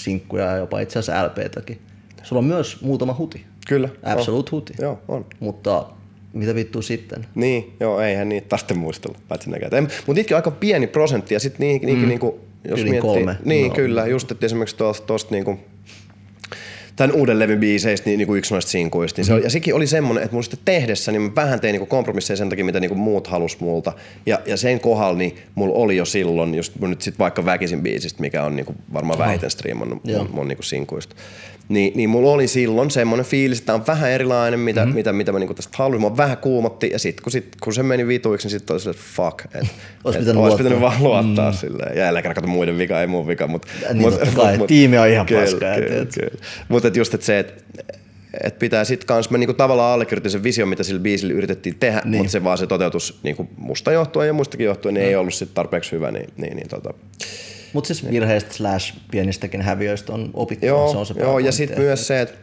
platina-sinkkuja 0.00 0.44
ja 0.44 0.56
jopa 0.56 0.80
itse 0.80 0.98
asiassa 0.98 1.26
LPtäkin. 1.26 1.78
Sulla 2.22 2.38
on 2.40 2.44
myös 2.44 2.80
muutama 2.80 3.14
huti. 3.18 3.44
Kyllä. 3.68 3.88
Absolute 4.02 4.50
huti. 4.50 4.72
Joo, 4.80 4.98
on. 5.08 5.26
Mutta 5.40 5.86
mitä 6.32 6.54
vittu 6.54 6.82
sitten? 6.82 7.26
Niin, 7.34 7.72
joo, 7.80 8.00
eihän 8.00 8.28
niitä 8.28 8.48
tarvitse 8.48 8.74
muistella, 8.74 9.18
paitsi 9.28 9.50
näkään. 9.50 9.82
Mutta 9.82 10.12
niitäkin 10.12 10.34
on 10.34 10.38
aika 10.38 10.50
pieni 10.50 10.86
prosentti, 10.86 11.34
ja 11.34 11.40
sitten 11.40 11.60
niihin, 11.60 11.86
niihin 11.86 12.02
mm. 12.02 12.08
niinku, 12.08 12.40
jos 12.64 12.80
Yli 12.80 12.90
miettii, 12.90 13.14
kolme. 13.14 13.36
Niin, 13.44 13.68
No. 13.68 13.74
kyllä, 13.74 14.06
just, 14.06 14.30
että 14.30 14.46
esimerkiksi 14.46 14.76
tuosta, 14.76 15.34
niinku, 15.34 15.58
tämän 17.00 17.16
uuden 17.16 17.38
levyn 17.38 17.60
biiseistä, 17.60 18.10
niin, 18.10 18.18
niinku 18.18 18.34
yksi 18.34 18.54
noista 18.54 18.70
sinkuista, 18.70 19.18
niin 19.18 19.26
se 19.26 19.32
oli, 19.32 19.42
ja 19.42 19.50
sekin 19.50 19.74
oli 19.74 19.86
semmoinen, 19.86 20.24
että 20.24 20.34
mun 20.34 20.44
sitten 20.44 20.60
tehdessä, 20.64 21.12
niin 21.12 21.22
mä 21.22 21.34
vähän 21.34 21.60
tein 21.60 21.72
niinku 21.72 21.86
kompromisseja 21.86 22.36
sen 22.36 22.48
takia, 22.48 22.64
mitä 22.64 22.80
niinku 22.80 22.94
muut 22.94 23.26
halus 23.26 23.60
multa, 23.60 23.92
ja, 24.26 24.40
ja 24.46 24.56
sen 24.56 24.80
kohdalla, 24.80 25.18
niin 25.18 25.36
mulla 25.54 25.74
oli 25.74 25.96
jo 25.96 26.04
silloin, 26.04 26.54
just 26.54 26.72
mun 26.80 26.90
nyt 26.90 27.02
sit 27.02 27.18
vaikka 27.18 27.44
Väkisin 27.44 27.82
biisistä, 27.82 28.20
mikä 28.20 28.44
on 28.44 28.56
niinku 28.56 28.74
varmaan 28.92 29.18
vähiten 29.18 29.50
striimannut 29.50 30.00
Joo. 30.04 30.24
mun, 30.24 30.34
mun 30.34 30.48
niinku 30.48 30.62
sinkuista, 30.62 31.14
niin, 31.70 31.92
niin 31.96 32.10
mulla 32.10 32.30
oli 32.30 32.46
silloin 32.48 32.90
semmoinen 32.90 33.26
fiilis, 33.26 33.58
että 33.58 33.66
tää 33.66 33.74
on 33.74 33.86
vähän 33.86 34.10
erilainen, 34.10 34.60
mitä, 34.60 34.80
mm-hmm. 34.80 34.94
mitä, 34.94 35.12
mitä 35.12 35.32
mä 35.32 35.38
niinku 35.38 35.54
tästä 35.54 35.78
halusin. 35.78 36.00
Mua 36.00 36.16
vähän 36.16 36.36
kuumotti 36.36 36.90
ja 36.92 36.98
sitten 36.98 37.22
kun, 37.22 37.32
sit, 37.32 37.56
kun 37.62 37.74
se 37.74 37.82
meni 37.82 38.06
vituiksi, 38.06 38.46
niin 38.46 38.50
sitten 38.58 38.74
oli 38.74 38.80
se, 38.80 38.90
että 38.90 39.02
fuck. 39.16 39.44
Et, 39.54 39.66
Ois 40.04 40.16
et, 40.16 40.20
pitänyt 40.20 40.34
luottaa. 40.40 40.58
pitänyt 40.58 40.80
vaan 40.80 41.02
luottaa 41.02 41.50
mm. 41.50 41.56
silleen. 41.56 41.96
Ja 41.96 42.04
jälleen 42.04 42.22
kerran 42.22 42.34
kato 42.34 42.46
muiden 42.46 42.78
vika, 42.78 43.00
ei 43.00 43.06
mun 43.06 43.28
vika. 43.28 43.46
Mut, 43.46 43.66
Niin 43.92 44.10
totta 44.10 44.26
kai, 44.36 44.58
tiimi 44.66 44.98
on 44.98 45.08
ihan 45.08 45.26
et- 45.30 45.50
Kyllä, 45.58 45.74
et- 45.74 46.14
kyllä. 46.14 46.44
Mutta 46.68 46.88
et 46.88 46.96
just, 46.96 47.14
että 47.14 47.26
se, 47.26 47.38
että 47.38 47.54
et 48.44 48.58
pitää 48.58 48.84
sitten 48.84 49.06
kans, 49.06 49.30
mä 49.30 49.38
niinku 49.38 49.54
tavallaan 49.54 49.94
allekirjoitin 49.94 50.30
sen 50.30 50.42
vision, 50.42 50.68
mitä 50.68 50.82
sillä 50.82 51.00
biisillä 51.00 51.34
yritettiin 51.34 51.76
tehdä, 51.80 52.02
niin. 52.04 52.16
mutta 52.18 52.32
se 52.32 52.44
vaan 52.44 52.58
se 52.58 52.66
toteutus 52.66 53.20
niinku 53.22 53.48
musta 53.56 53.92
johtuen 53.92 54.26
ja 54.26 54.32
muistakin 54.32 54.66
johtuen, 54.66 54.94
niin 54.94 55.06
ei 55.06 55.16
ollut 55.16 55.34
sit 55.34 55.54
tarpeeksi 55.54 55.92
hyvä, 55.92 56.10
niin, 56.10 56.28
niin, 56.36 56.56
niin 56.56 56.68
tota, 56.68 56.94
Mutta 57.72 57.86
siis 57.86 58.10
virheistä 58.10 58.54
slash 58.54 58.94
pienistäkin 59.10 59.62
häviöistä 59.62 60.12
on 60.12 60.30
opittu. 60.34 60.66
Joo, 60.66 60.92
se 60.92 60.98
on 60.98 61.06
se 61.06 61.14
joo 61.18 61.38
ja 61.38 61.52
sitten 61.52 61.80
myös 61.80 62.06
se, 62.06 62.20
että 62.20 62.34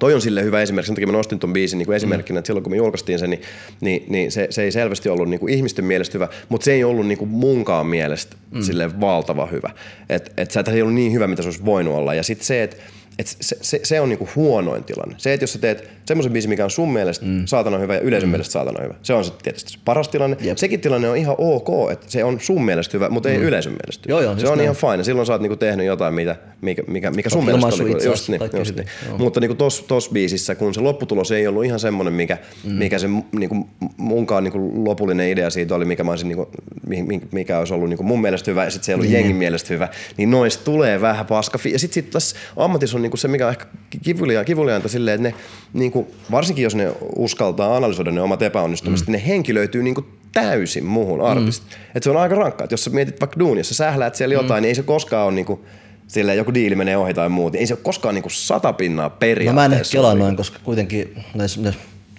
toi 0.00 0.14
on 0.14 0.20
sille 0.20 0.42
hyvä 0.42 0.62
esimerkki, 0.62 0.86
sen 0.86 0.94
takia 0.94 1.06
mä 1.06 1.12
nostin 1.12 1.38
ton 1.38 1.52
biisin 1.52 1.78
niin 1.78 1.92
esimerkkinä, 1.92 2.38
että 2.38 2.46
silloin 2.46 2.62
kun 2.62 2.72
me 2.72 2.76
julkaistiin 2.76 3.18
sen, 3.18 3.30
niin, 3.30 3.42
niin, 3.80 4.04
niin 4.08 4.32
se, 4.32 4.46
se, 4.50 4.62
ei 4.62 4.72
selvästi 4.72 5.08
ollut 5.08 5.28
niin 5.28 5.40
kuin 5.40 5.54
ihmisten 5.54 5.84
mielestä 5.84 6.18
hyvä, 6.18 6.28
mutta 6.48 6.64
se 6.64 6.72
ei 6.72 6.84
ollut 6.84 7.06
niin 7.06 7.18
kuin 7.18 7.28
munkaan 7.28 7.86
mielestä 7.86 8.36
mm. 8.50 8.62
sille 8.62 9.00
valtava 9.00 9.46
hyvä. 9.46 9.70
Että 10.08 10.30
et 10.36 10.56
et 10.56 10.68
ei 10.68 10.82
ollut 10.82 10.94
niin 10.94 11.12
hyvä, 11.12 11.26
mitä 11.26 11.42
se 11.42 11.48
olisi 11.48 11.64
voinut 11.64 11.94
olla. 11.94 12.14
Ja 12.14 12.22
sitten 12.22 12.46
se, 12.46 12.62
että 12.62 12.76
et 13.18 13.36
se, 13.40 13.56
se, 13.60 13.80
se 13.82 14.00
on 14.00 14.08
niinku 14.08 14.28
huonoin 14.36 14.84
tilanne. 14.84 15.14
Se, 15.18 15.32
että 15.32 15.44
jos 15.44 15.52
sä 15.52 15.58
teet 15.58 15.88
semmoisen 16.06 16.32
biisin, 16.32 16.48
mikä 16.48 16.64
on 16.64 16.70
sun 16.70 16.92
mielestä 16.92 17.26
mm. 17.26 17.46
saatana 17.46 17.78
hyvä 17.78 17.94
ja 17.94 18.00
yleisön 18.00 18.28
mm. 18.28 18.30
mielestä 18.30 18.52
saatana 18.52 18.82
hyvä, 18.82 18.94
se 19.02 19.14
on 19.14 19.24
sitten 19.24 19.44
tietysti 19.44 19.72
se 19.72 19.78
paras 19.84 20.08
tilanne. 20.08 20.36
Jep. 20.40 20.56
Sekin 20.56 20.80
tilanne 20.80 21.08
on 21.08 21.16
ihan 21.16 21.34
ok, 21.38 21.68
että 21.92 22.06
se 22.08 22.24
on 22.24 22.40
sun 22.40 22.64
mielestä 22.64 22.96
hyvä, 22.96 23.08
mutta 23.08 23.28
ei 23.28 23.36
yleisön 23.36 23.72
mielestä. 23.72 24.08
Joo, 24.08 24.20
joo, 24.20 24.38
se 24.38 24.48
on 24.48 24.58
näin. 24.58 24.64
ihan 24.64 24.76
fine. 24.76 25.04
Silloin 25.04 25.26
sä 25.26 25.32
oot 25.32 25.42
niinku 25.42 25.56
tehnyt 25.56 25.86
jotain, 25.86 26.14
mitä, 26.14 26.36
mikä, 26.60 26.82
mikä, 26.86 27.10
mikä 27.10 27.30
sun 27.30 27.44
mielestä 27.44 27.82
oli. 27.82 27.90
itseäsi, 27.90 28.08
Just 28.08 28.28
niin, 28.28 28.40
just 28.58 28.76
niin. 28.76 28.86
joo. 29.08 29.18
Mutta 29.18 29.40
niinku 29.40 29.54
tos, 29.54 29.84
tos 29.88 30.08
biisissä, 30.08 30.54
kun 30.54 30.74
se 30.74 30.80
lopputulos 30.80 31.30
ei 31.30 31.46
ollut 31.46 31.64
ihan 31.64 31.80
semmoinen, 31.80 32.14
mikä, 32.14 32.38
mm. 32.64 32.72
mikä 32.72 32.98
se 32.98 33.06
niinku 33.32 33.68
munkaan 33.96 34.44
niinku 34.44 34.84
lopullinen 34.84 35.28
idea 35.28 35.50
siitä 35.50 35.74
oli, 35.74 35.84
mikä, 35.84 36.04
mä 36.04 36.10
olisin 36.10 36.28
niinku, 36.28 36.50
mi- 36.86 37.02
mi- 37.02 37.20
mikä 37.32 37.58
olisi 37.58 37.74
ollut 37.74 37.88
niinku 37.88 38.04
mun 38.04 38.20
mielestä 38.20 38.50
hyvä 38.50 38.64
ja 38.64 38.70
sitten 38.70 38.86
se 38.86 38.92
ei 38.92 38.94
ollut 38.94 39.10
jengin 39.10 39.36
mielestä 39.36 39.74
hyvä, 39.74 39.88
niin 40.16 40.30
noista 40.30 40.64
tulee 40.64 41.00
vähän 41.00 41.26
paska. 41.26 41.58
Ja 41.72 41.78
sitten 41.78 41.94
sit 41.94 42.10
tässä 42.10 42.36
ammatissa 42.56 42.96
on 42.96 43.02
niinku 43.02 43.16
se, 43.16 43.28
mikä 43.28 43.46
on 43.46 43.50
ehkä 43.50 43.66
kivuliaan, 44.02 44.44
kivuliaanta 44.44 44.88
silleen, 44.88 45.26
että 45.26 45.38
ne, 45.38 45.44
niinku, 45.72 45.99
varsinkin 46.30 46.62
jos 46.62 46.74
ne 46.74 46.92
uskaltaa 47.16 47.76
analysoida 47.76 48.10
ne 48.10 48.20
omat 48.20 48.42
epäonnistumiset, 48.42 49.08
mm. 49.08 49.12
ne 49.12 49.22
henkilöityy 49.26 49.82
niinku 49.82 50.04
täysin 50.32 50.84
muuhun 50.84 51.20
artista. 51.20 51.66
Mm. 51.66 51.90
Et 51.94 52.02
se 52.02 52.10
on 52.10 52.16
aika 52.16 52.34
rankkaa, 52.34 52.64
että 52.64 52.74
jos 52.74 52.84
sä 52.84 52.90
mietit 52.90 53.20
vaikka 53.20 53.38
duunia, 53.38 53.64
sä 53.64 53.74
sähläät 53.74 54.14
siellä 54.14 54.34
jotain, 54.34 54.60
mm. 54.60 54.62
niin 54.62 54.68
ei 54.68 54.74
se 54.74 54.82
koskaan 54.82 55.26
ole 55.26 55.34
niinku, 55.34 55.64
silleen 56.06 56.38
joku 56.38 56.54
diili 56.54 56.74
menee 56.74 56.96
ohi 56.96 57.14
tai 57.14 57.28
muut, 57.28 57.52
niin 57.52 57.60
ei 57.60 57.66
se 57.66 57.74
ole 57.74 57.80
koskaan 57.82 58.14
niinku 58.14 58.30
sata 58.30 58.72
pinnaa 58.72 59.08
No 59.08 59.16
periaatteessa. 59.18 59.68
mä 59.68 59.76
en 59.76 59.84
kelaa 59.92 60.14
noin, 60.14 60.36
koska 60.36 60.58
kuitenkin, 60.64 61.14
no 61.34 61.44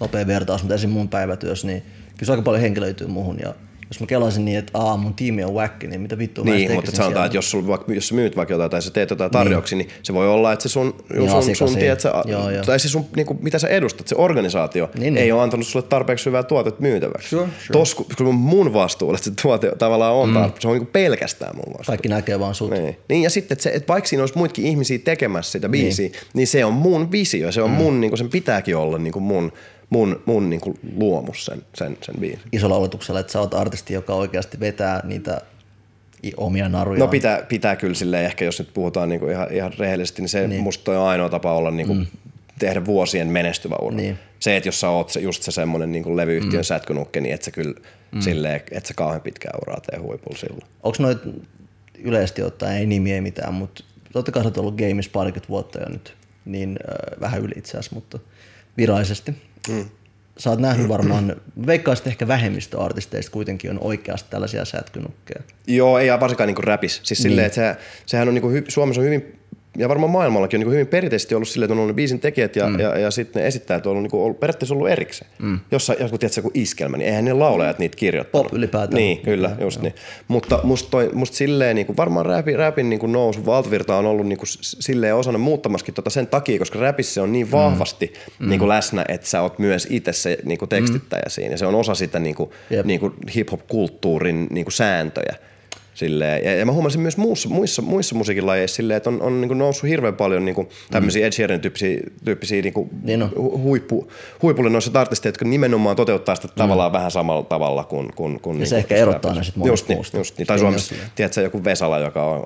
nopea 0.00 0.26
vertaus, 0.26 0.62
mutta 0.62 0.74
esim. 0.74 0.90
mun 0.90 1.08
päivätyössä, 1.08 1.66
niin 1.66 1.82
kyllä 1.82 2.26
se 2.26 2.32
aika 2.32 2.42
paljon 2.42 2.62
henkilöityy 2.62 3.06
muuhun. 3.06 3.38
Ja 3.42 3.54
jos 3.92 4.00
mä 4.00 4.06
kelaisin 4.06 4.44
niin, 4.44 4.58
että 4.58 4.78
aa, 4.78 4.96
mun 4.96 5.14
tiimi 5.14 5.44
on 5.44 5.54
whack, 5.54 5.82
niin 5.82 6.00
mitä 6.00 6.18
vittua 6.18 6.44
mä 6.44 6.50
Niin, 6.50 6.70
mutta 6.72 6.80
tekisin 6.80 7.04
sanotaan, 7.04 7.26
että 7.26 7.38
jos, 7.38 7.50
sul, 7.50 7.66
vaikka, 7.66 7.92
jos 7.92 8.08
sä 8.08 8.14
myyt 8.14 8.36
vaikka 8.36 8.54
jotain 8.54 8.70
tai 8.70 8.82
sä 8.82 8.90
teet 8.90 9.10
jotain 9.10 9.30
tarjouksia, 9.30 9.78
niin, 9.78 9.86
niin 9.88 9.96
se 10.02 10.14
voi 10.14 10.28
olla, 10.28 10.52
että 10.52 10.62
se 10.62 10.68
sun, 10.68 10.94
Niin, 11.12 11.28
sun, 11.30 11.38
asiakas 11.38 11.58
sun 11.58 11.68
ei- 11.68 11.74
tiedät, 11.74 12.00
sä, 12.00 12.12
joo, 12.24 12.50
joo. 12.50 12.64
tai 12.64 12.78
se 12.80 12.88
sun, 12.88 13.04
niin 13.16 13.26
kuin, 13.26 13.38
mitä 13.42 13.58
sä 13.58 13.68
edustat, 13.68 14.08
se 14.08 14.14
organisaatio 14.18 14.90
Niin, 14.94 15.00
niin, 15.00 15.14
niin. 15.14 15.24
ei 15.24 15.32
ole 15.32 15.42
antanut 15.42 15.66
sulle 15.66 15.86
tarpeeksi 15.88 16.26
hyvää 16.26 16.42
tuotetta 16.42 16.82
myytäväksi. 16.82 17.28
Sure, 17.28 17.46
sure. 17.66 17.72
Tos, 17.72 17.94
kun 17.94 18.34
mun 18.34 18.72
vastuulla, 18.72 19.16
että 19.16 19.24
se 19.30 19.42
tuote 19.42 19.72
tavallaan 19.78 20.14
on, 20.14 20.28
mm. 20.28 20.34
se 20.58 20.68
on 20.68 20.74
niin 20.74 20.84
kuin 20.84 20.92
pelkästään 20.92 21.56
mun 21.56 21.64
vastuulla. 21.64 21.86
Kaikki 21.86 22.08
näkee 22.08 22.40
vaan 22.40 22.54
sut. 22.54 22.70
Niin. 22.70 22.96
niin, 23.08 23.22
ja 23.22 23.30
sitten, 23.30 23.54
että, 23.54 23.62
se, 23.62 23.70
että 23.70 23.92
vaikka 23.92 24.08
siinä 24.08 24.22
olisi 24.22 24.38
muitakin 24.38 24.66
ihmisiä 24.66 24.98
tekemässä 24.98 25.52
sitä 25.52 25.68
biisiä, 25.68 26.08
niin, 26.08 26.20
niin 26.34 26.46
se 26.46 26.64
on 26.64 26.72
mun 26.72 27.12
visio, 27.12 27.52
se 27.52 27.62
on 27.62 27.70
mm. 27.70 27.76
mun, 27.76 28.00
niin 28.00 28.10
kuin 28.10 28.18
sen 28.18 28.28
pitääkin 28.30 28.76
olla 28.76 28.98
niin 28.98 29.12
kuin 29.12 29.22
mun, 29.22 29.52
mun, 29.92 30.22
mun 30.26 30.50
niin 30.50 30.60
kuin 30.60 30.78
luomus 30.96 31.44
sen, 31.44 31.62
sen, 31.74 31.96
sen 32.02 32.14
biisin. 32.20 32.40
Isolla 32.52 32.76
oletuksella, 32.76 33.20
että 33.20 33.32
sä 33.32 33.40
oot 33.40 33.54
artisti, 33.54 33.94
joka 33.94 34.14
oikeasti 34.14 34.60
vetää 34.60 35.00
niitä 35.04 35.40
omia 36.36 36.68
naruja. 36.68 36.98
No 36.98 37.08
pitää, 37.08 37.42
pitää 37.48 37.76
kyllä 37.76 37.94
silleen, 37.94 38.24
ehkä 38.24 38.44
jos 38.44 38.58
nyt 38.58 38.74
puhutaan 38.74 39.08
niinku 39.08 39.26
ihan, 39.26 39.46
ihan 39.50 39.72
rehellisesti, 39.78 40.22
niin 40.22 40.28
se 40.28 40.48
niin. 40.48 40.62
musta 40.62 41.00
on 41.00 41.08
ainoa 41.08 41.28
tapa 41.28 41.52
olla 41.52 41.70
niinku, 41.70 41.94
mm. 41.94 42.06
tehdä 42.58 42.84
vuosien 42.84 43.26
menestyvä 43.26 43.76
ura. 43.82 43.96
Niin. 43.96 44.18
Se, 44.38 44.56
että 44.56 44.68
jos 44.68 44.80
sä 44.80 44.88
oot 44.88 45.10
se, 45.10 45.20
just 45.20 45.42
se 45.42 45.52
semmoinen 45.52 45.92
niinku 45.92 46.16
levyyhtiön 46.16 46.60
mm. 46.60 46.64
sätkynukke, 46.64 47.20
niin 47.20 47.34
et 47.34 47.42
sä 47.42 47.50
kyllä 47.50 47.74
mm. 48.12 48.20
silleen, 48.20 48.60
et 48.70 48.86
sä 48.86 48.94
kauhean 48.94 49.20
pitkää 49.20 49.52
uraa 49.62 49.80
tee 49.90 49.98
huipulla 49.98 50.38
silloin. 50.38 50.62
Onko 50.82 50.96
noit 51.00 51.18
yleisesti 51.98 52.42
ottaen, 52.42 52.76
ei 52.76 52.86
nimi, 52.86 53.12
ei 53.12 53.20
mitään, 53.20 53.54
mutta 53.54 53.84
totta 54.12 54.32
kai 54.32 54.42
sä 54.42 54.48
oot 54.48 54.58
ollut 54.58 54.76
gameissa 54.76 55.12
parikymmentä 55.12 55.48
vuotta 55.48 55.80
jo 55.80 55.88
nyt, 55.88 56.14
niin 56.44 56.78
äh, 56.88 57.20
vähän 57.20 57.40
yli 57.40 57.54
itse 57.56 57.70
asiassa, 57.70 57.94
mutta 57.94 58.18
virallisesti. 58.76 59.34
Mm. 59.68 59.84
Sä 60.38 60.50
oot 60.50 60.60
nähnyt 60.60 60.88
varmaan, 60.88 61.36
veikkaisit 61.66 62.06
ehkä 62.06 62.28
vähemmistöartisteista 62.28 63.32
kuitenkin 63.32 63.70
on 63.70 63.78
oikeasti 63.80 64.30
tällaisia 64.30 64.64
sätkynukkeja. 64.64 65.42
Joo, 65.66 65.98
ei 65.98 66.10
varsinkaan 66.20 66.46
niinku 66.46 66.62
räpis. 66.62 67.00
Siis 67.02 67.10
niin. 67.10 67.22
silleen, 67.22 67.46
että 67.46 67.54
se, 67.54 67.76
sehän 68.06 68.28
on 68.28 68.34
niinku, 68.34 68.50
Suomessa 68.68 69.00
on 69.00 69.04
hyvin 69.04 69.41
ja 69.78 69.88
varmaan 69.88 70.10
maailmallakin 70.10 70.58
on 70.58 70.64
niin 70.64 70.72
hyvin 70.72 70.86
perinteisesti 70.86 71.34
ollut 71.34 71.48
silleen, 71.48 71.66
että 71.66 71.72
on 71.72 71.78
ollut 71.78 71.94
ne 71.94 71.94
biisin 71.94 72.20
tekijät 72.20 72.56
ja, 72.56 72.66
mm. 72.66 72.78
ja, 72.78 72.98
ja 72.98 73.10
sitten 73.10 73.42
ne 73.42 73.48
esittäjät 73.48 73.86
on 73.86 73.90
ollut, 73.90 74.12
niin 74.12 74.22
ollut, 74.22 74.40
periaatteessa 74.40 74.74
ollut 74.74 74.88
erikseen. 74.88 75.30
Mm. 75.38 75.60
Jossain, 75.70 75.98
joku, 76.00 76.18
tiedätkö, 76.18 76.38
joku 76.38 76.50
iskelmä, 76.54 76.96
niin 76.96 77.08
eihän 77.08 77.24
ne 77.24 77.32
laulajat 77.32 77.78
niitä 77.78 77.96
kirjoittanut. 77.96 78.46
Pop 78.46 78.54
ylipäätään. 78.58 78.96
Niin, 78.96 79.18
kyllä, 79.18 79.56
just 79.60 79.80
niin. 79.80 79.94
Mutta 80.28 80.60
musta, 80.62 80.90
toi, 80.90 81.10
musta 81.12 81.36
silleen, 81.36 81.76
niin 81.76 81.86
kuin, 81.86 81.96
varmaan 81.96 82.26
räpin, 82.26 82.58
räpin 82.58 82.90
niin 82.90 83.00
kuin 83.00 83.12
nousu, 83.12 83.46
valtavirta 83.46 83.96
on 83.96 84.06
ollut 84.06 84.26
niin 84.26 84.38
kuin, 84.38 84.48
silleen 84.60 85.14
osana 85.14 85.38
muuttamaskin 85.38 85.94
tota 85.94 86.10
sen 86.10 86.26
takia, 86.26 86.58
koska 86.58 86.78
räpissä 86.78 87.22
on 87.22 87.32
niin 87.32 87.50
vahvasti 87.50 88.12
mm. 88.38 88.48
niin 88.48 88.58
kuin 88.58 88.68
läsnä, 88.68 89.04
että 89.08 89.26
sä 89.26 89.42
oot 89.42 89.58
myös 89.58 89.86
itse 89.90 90.12
se 90.12 90.38
niin 90.44 90.58
kuin 90.58 90.68
tekstittäjä 90.68 91.22
mm. 91.22 91.30
siinä. 91.30 91.50
Ja 91.50 91.58
se 91.58 91.66
on 91.66 91.74
osa 91.74 91.94
sitä 91.94 92.18
niin 92.18 92.34
kuin, 92.34 92.50
Jep. 92.70 92.86
niin 92.86 93.00
kuin 93.00 93.12
hip-hop-kulttuurin 93.34 94.46
niin 94.50 94.64
kuin 94.64 94.72
sääntöjä. 94.72 95.36
Silleen, 95.94 96.44
ja, 96.44 96.54
ja 96.54 96.66
mä 96.66 96.72
huomasin 96.72 97.00
myös 97.00 97.16
muussa, 97.16 97.48
muissa, 97.48 97.82
muissa 97.82 98.14
musiikin 98.14 98.46
lajeissa 98.46 98.76
silleen, 98.76 98.96
että 98.96 99.10
on, 99.10 99.22
on 99.22 99.40
niin 99.40 99.58
noussut 99.58 99.90
hirveän 99.90 100.14
paljon 100.14 100.44
niin 100.44 100.68
tämmöisiä 100.90 101.22
mm. 101.22 101.26
Ed 101.26 101.32
Sheeran 101.32 101.60
tyyppisiä, 101.60 102.00
tyyppisiä 102.24 102.62
niin 102.62 102.74
Niin 103.02 103.22
on. 103.22 103.30
hu, 103.36 103.58
huippu, 103.58 104.08
huipulle 104.42 104.70
noissa 104.70 105.00
artisteja, 105.00 105.28
jotka 105.28 105.44
nimenomaan 105.44 105.96
toteuttaa 105.96 106.34
sitä 106.34 106.48
tavallaan 106.48 106.92
vähän 106.92 107.10
samalla 107.10 107.42
tavalla 107.42 107.84
kuin... 107.84 108.12
kuin, 108.14 108.40
kuin 108.40 108.60
Ja 108.60 108.66
se 108.66 108.74
niin 108.74 108.78
ehkä 108.78 108.96
erottaa 108.96 109.34
ne 109.34 109.44
sit 109.44 109.56
monesta 109.56 109.92
just 109.92 110.12
niin, 110.12 110.20
just 110.20 110.38
niin. 110.38 110.46
Tai 110.46 110.58
Suomessa, 110.58 110.94
tiedätkö, 111.14 111.40
joku 111.40 111.64
Vesala, 111.64 111.98
joka 111.98 112.24
on, 112.24 112.42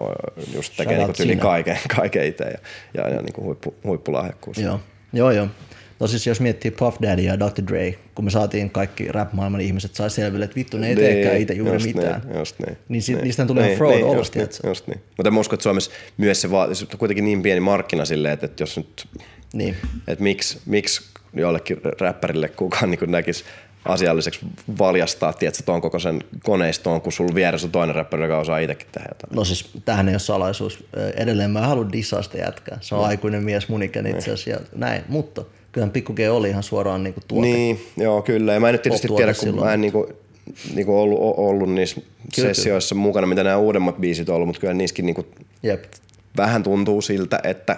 just 0.54 0.72
tekee 0.76 0.96
Shout 0.96 1.08
niin 1.08 1.16
tyyli 1.16 1.36
kaiken, 1.36 1.78
kaiken 1.96 2.26
itse 2.26 2.44
ja, 2.44 2.58
ja, 2.94 3.08
ja 3.08 3.22
niin 3.22 3.44
huippu, 3.44 3.74
huippulahjakkuus. 3.84 4.58
Joo, 4.58 4.80
joo, 5.12 5.30
joo. 5.30 5.48
No 6.00 6.06
siis 6.06 6.26
jos 6.26 6.40
miettii 6.40 6.70
Puff 6.70 6.96
Daddy 7.02 7.22
ja 7.22 7.38
Dr. 7.40 7.62
Dre, 7.68 7.94
kun 8.14 8.24
me 8.24 8.30
saatiin 8.30 8.70
kaikki 8.70 9.08
rap-maailman 9.12 9.60
ihmiset 9.60 9.94
sai 9.94 10.10
selville, 10.10 10.44
että 10.44 10.56
vittu 10.56 10.76
ne 10.78 10.88
ei 10.88 10.96
teekään 10.96 11.36
itse 11.36 11.54
juuri 11.54 11.72
just 11.74 11.86
mitään. 11.86 12.22
Niin, 12.26 12.38
just 12.38 12.58
niin. 12.66 12.78
Niin 12.88 13.02
sit- 13.02 13.22
niistä 13.22 13.46
tulee 13.46 13.66
ihan 13.66 13.78
fraud 13.78 13.92
just 14.00 14.04
olosti, 14.14 14.38
niin, 14.38 14.48
just 14.64 14.86
niin. 14.86 15.00
Mutta 15.16 15.30
mä 15.30 15.40
uskon, 15.40 15.54
että 15.56 15.62
Suomessa 15.62 15.90
myös 16.16 16.40
se 16.40 16.50
vaatii, 16.50 16.74
se 16.74 16.86
on 16.92 16.98
kuitenkin 16.98 17.24
niin 17.24 17.42
pieni 17.42 17.60
markkina 17.60 18.04
silleen, 18.04 18.34
että, 18.34 18.46
että 18.46 18.62
jos 18.62 18.76
nyt, 18.76 19.06
Niin. 19.52 19.76
että 20.08 20.22
miksi, 20.22 20.58
miksi 20.66 21.02
jollekin 21.34 21.80
räppärille 22.00 22.48
kukaan 22.48 22.90
niin 22.90 23.00
näkisi 23.10 23.44
asialliseksi 23.84 24.40
valjastaa, 24.78 25.32
tiedätkö, 25.32 25.62
tuon 25.62 25.80
koko 25.80 25.98
sen 25.98 26.20
koneistoon, 26.44 27.00
kun 27.00 27.12
sulla 27.12 27.34
vieressä 27.34 27.66
on 27.66 27.70
toinen 27.72 27.94
räppäri, 27.94 28.22
joka 28.22 28.38
osaa 28.38 28.58
itsekin 28.58 28.86
tehdä 28.92 29.08
jotain. 29.10 29.36
No 29.36 29.44
siis 29.44 29.70
tämähän 29.84 30.08
ei 30.08 30.12
ole 30.14 30.18
salaisuus. 30.18 30.84
Edelleen 31.16 31.50
mä 31.50 31.58
en 31.58 31.64
halua 31.64 31.92
dissaa 31.92 32.22
sitä 32.22 32.38
jätkää. 32.38 32.78
Se 32.80 32.94
on 32.94 33.00
Niin. 33.00 33.08
aikuinen 33.08 33.44
mies 33.44 33.68
mun 33.68 33.82
ikäinen 33.82 34.12
itse 34.16 34.30
asiassa 34.32 34.50
ja 34.50 34.58
näin. 34.76 35.02
Mutta 35.08 35.44
kyllähän 35.76 35.92
Pikku 35.92 36.12
G 36.12 36.18
oli 36.30 36.48
ihan 36.48 36.62
suoraan 36.62 37.02
niinku 37.02 37.20
tuote. 37.28 37.46
Niin, 37.48 37.80
joo, 37.96 38.22
kyllä. 38.22 38.54
Ja 38.54 38.60
mä 38.60 38.68
en 38.68 38.72
nyt 38.72 38.82
tietysti 38.82 39.08
tiedä, 39.16 39.34
kun 39.34 39.40
silloin. 39.40 39.66
mä 39.66 39.74
en 39.74 39.80
niinku, 39.80 40.08
niinku 40.74 40.98
ollut, 40.98 41.18
ollut 41.20 41.74
niissä 41.74 42.00
Kyllä, 42.34 42.54
sessioissa 42.54 42.94
mukana, 42.94 43.26
mitä 43.26 43.44
nämä 43.44 43.56
uudemmat 43.56 43.96
biisit 43.96 44.28
on 44.28 44.34
ollut, 44.34 44.46
mutta 44.46 44.60
kyllä 44.60 44.74
niissäkin 44.74 45.06
niinku 45.06 45.26
Jep. 45.62 45.84
vähän 46.36 46.62
tuntuu 46.62 47.02
siltä, 47.02 47.40
että 47.44 47.76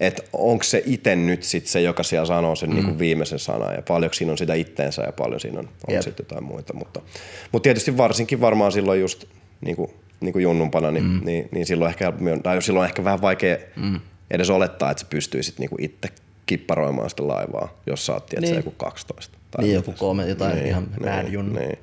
että 0.00 0.22
onko 0.32 0.64
se 0.64 0.82
itse 0.86 1.16
nyt 1.16 1.42
sit 1.42 1.66
se, 1.66 1.80
joka 1.80 2.02
siellä 2.02 2.26
sanoo 2.26 2.56
sen 2.56 2.68
mm. 2.68 2.74
niinku 2.74 2.98
viimeisen 2.98 3.38
sanan 3.38 3.74
ja 3.74 3.82
paljonko 3.88 4.14
siinä 4.14 4.32
on 4.32 4.38
sitä 4.38 4.54
itteensä 4.54 5.02
ja 5.02 5.12
paljon 5.12 5.40
siinä 5.40 5.58
on, 5.58 5.68
on 5.88 6.02
sitten 6.02 6.24
jotain 6.24 6.44
muita. 6.44 6.74
Mutta, 6.74 7.00
mutta 7.52 7.62
tietysti 7.62 7.96
varsinkin 7.96 8.40
varmaan 8.40 8.72
silloin 8.72 9.00
just 9.00 9.24
niinku, 9.60 9.94
niinku 10.20 10.38
junnumpana, 10.38 10.90
niin, 10.90 11.04
mm. 11.04 11.20
niin, 11.24 11.48
niin 11.50 11.66
silloin, 11.66 11.88
ehkä, 11.88 12.12
tai 12.42 12.62
silloin 12.62 12.88
ehkä 12.88 13.04
vähän 13.04 13.20
vaikea 13.20 13.56
mm. 13.76 14.00
edes 14.30 14.50
olettaa, 14.50 14.90
että 14.90 15.00
sä 15.00 15.06
pystyisit 15.10 15.58
niinku 15.58 15.76
itse 15.80 16.08
kipparoimaan 16.48 17.10
sitä 17.10 17.28
laivaa, 17.28 17.74
jos 17.86 18.06
sä 18.06 18.12
oot 18.12 18.26
tiedätkö, 18.26 18.46
Niin. 18.50 18.56
joku 18.56 18.70
12. 18.76 19.38
Tai 19.50 19.64
Niin 19.64 19.74
joku 19.74 19.92
kolme, 19.98 20.28
jotain 20.28 20.54
Niin, 20.56 20.66
ihan 20.66 20.86
niin, 21.00 21.12
mad 21.14 21.28
junnu. 21.32 21.58
Niin. 21.60 21.78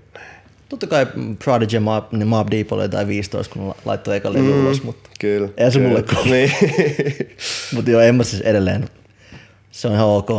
Totta 0.69 0.87
kai 0.87 1.07
Prodigy 1.43 1.79
Mob, 1.79 2.11
niin 2.13 2.27
Mob 2.27 2.47
Deep 2.51 2.71
oli 2.73 2.83
jotain 2.83 3.07
15, 3.07 3.53
kun 3.53 3.67
la- 3.67 3.75
laittoi 3.85 4.15
eka 4.17 4.33
levy 4.33 4.61
ulos, 4.61 4.83
mutta 4.83 5.09
Kyllä. 5.19 5.49
Ei 5.57 5.71
se 5.71 5.79
kyllä. 5.79 5.89
mulle 5.89 6.03
kuulu. 6.13 6.29
Niin. 6.31 6.51
Mut 7.75 7.87
joo, 7.87 8.01
en 8.01 8.15
mä 8.15 8.23
siis 8.23 8.41
edelleen. 8.41 8.89
Se 9.71 9.87
on 9.87 9.93
ihan 9.93 10.07
ok. 10.07 10.29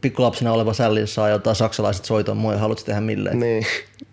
Pikkulapsena 0.00 0.52
oleva 0.52 0.72
sälli, 0.72 1.00
jos 1.00 1.14
saa 1.14 1.28
jotain 1.28 1.56
saksalaiset 1.56 2.04
soiton, 2.04 2.36
moi, 2.36 2.58
haluatko 2.58 2.84
tehdä 2.86 3.00
milleen? 3.00 3.40
niin. 3.40 3.66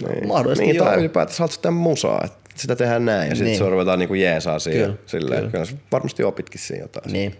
niin. 0.07 0.27
Mahdollisesti 0.27 0.65
niin, 0.65 0.75
joo. 0.75 0.85
tai 0.85 0.97
ylipäätänsä 0.99 1.39
haluat 1.39 1.51
sitä 1.51 1.71
musaa, 1.71 2.21
että 2.25 2.37
sitä 2.55 2.75
tehdään 2.75 3.05
näin 3.05 3.29
ja 3.29 3.35
sitten 3.35 3.45
Niin. 3.45 3.57
se 3.57 3.69
ruvetaan 3.69 3.99
niinku 3.99 4.13
jeesaa 4.13 4.59
siihen. 4.59 4.81
Kyllä, 4.85 4.97
silleen, 5.05 5.51
kyllä. 5.51 5.65
kyllä. 5.65 5.79
varmasti 5.91 6.23
opitkin 6.23 6.59
siinä 6.61 6.83
jotain. 6.83 7.13
Niin. 7.13 7.35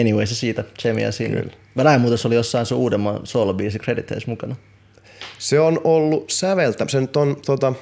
Anyway, 0.00 0.26
se 0.26 0.34
siitä, 0.34 0.64
Jamia 0.84 1.12
sinne. 1.12 1.40
Kyllä. 1.40 1.52
Mä 1.74 1.84
näin 1.84 2.00
muuten, 2.00 2.18
se 2.18 2.28
oli 2.28 2.34
jossain 2.34 2.66
sun 2.66 2.78
uudemman 2.78 3.20
solo-biisi 3.24 3.78
crediteissa 3.78 4.30
mukana. 4.30 4.56
Se 5.38 5.60
on 5.60 5.80
ollut 5.84 6.30
säveltä, 6.30 6.86
se 6.88 7.00
nyt 7.00 7.16
on 7.16 7.36
tota, 7.46 7.72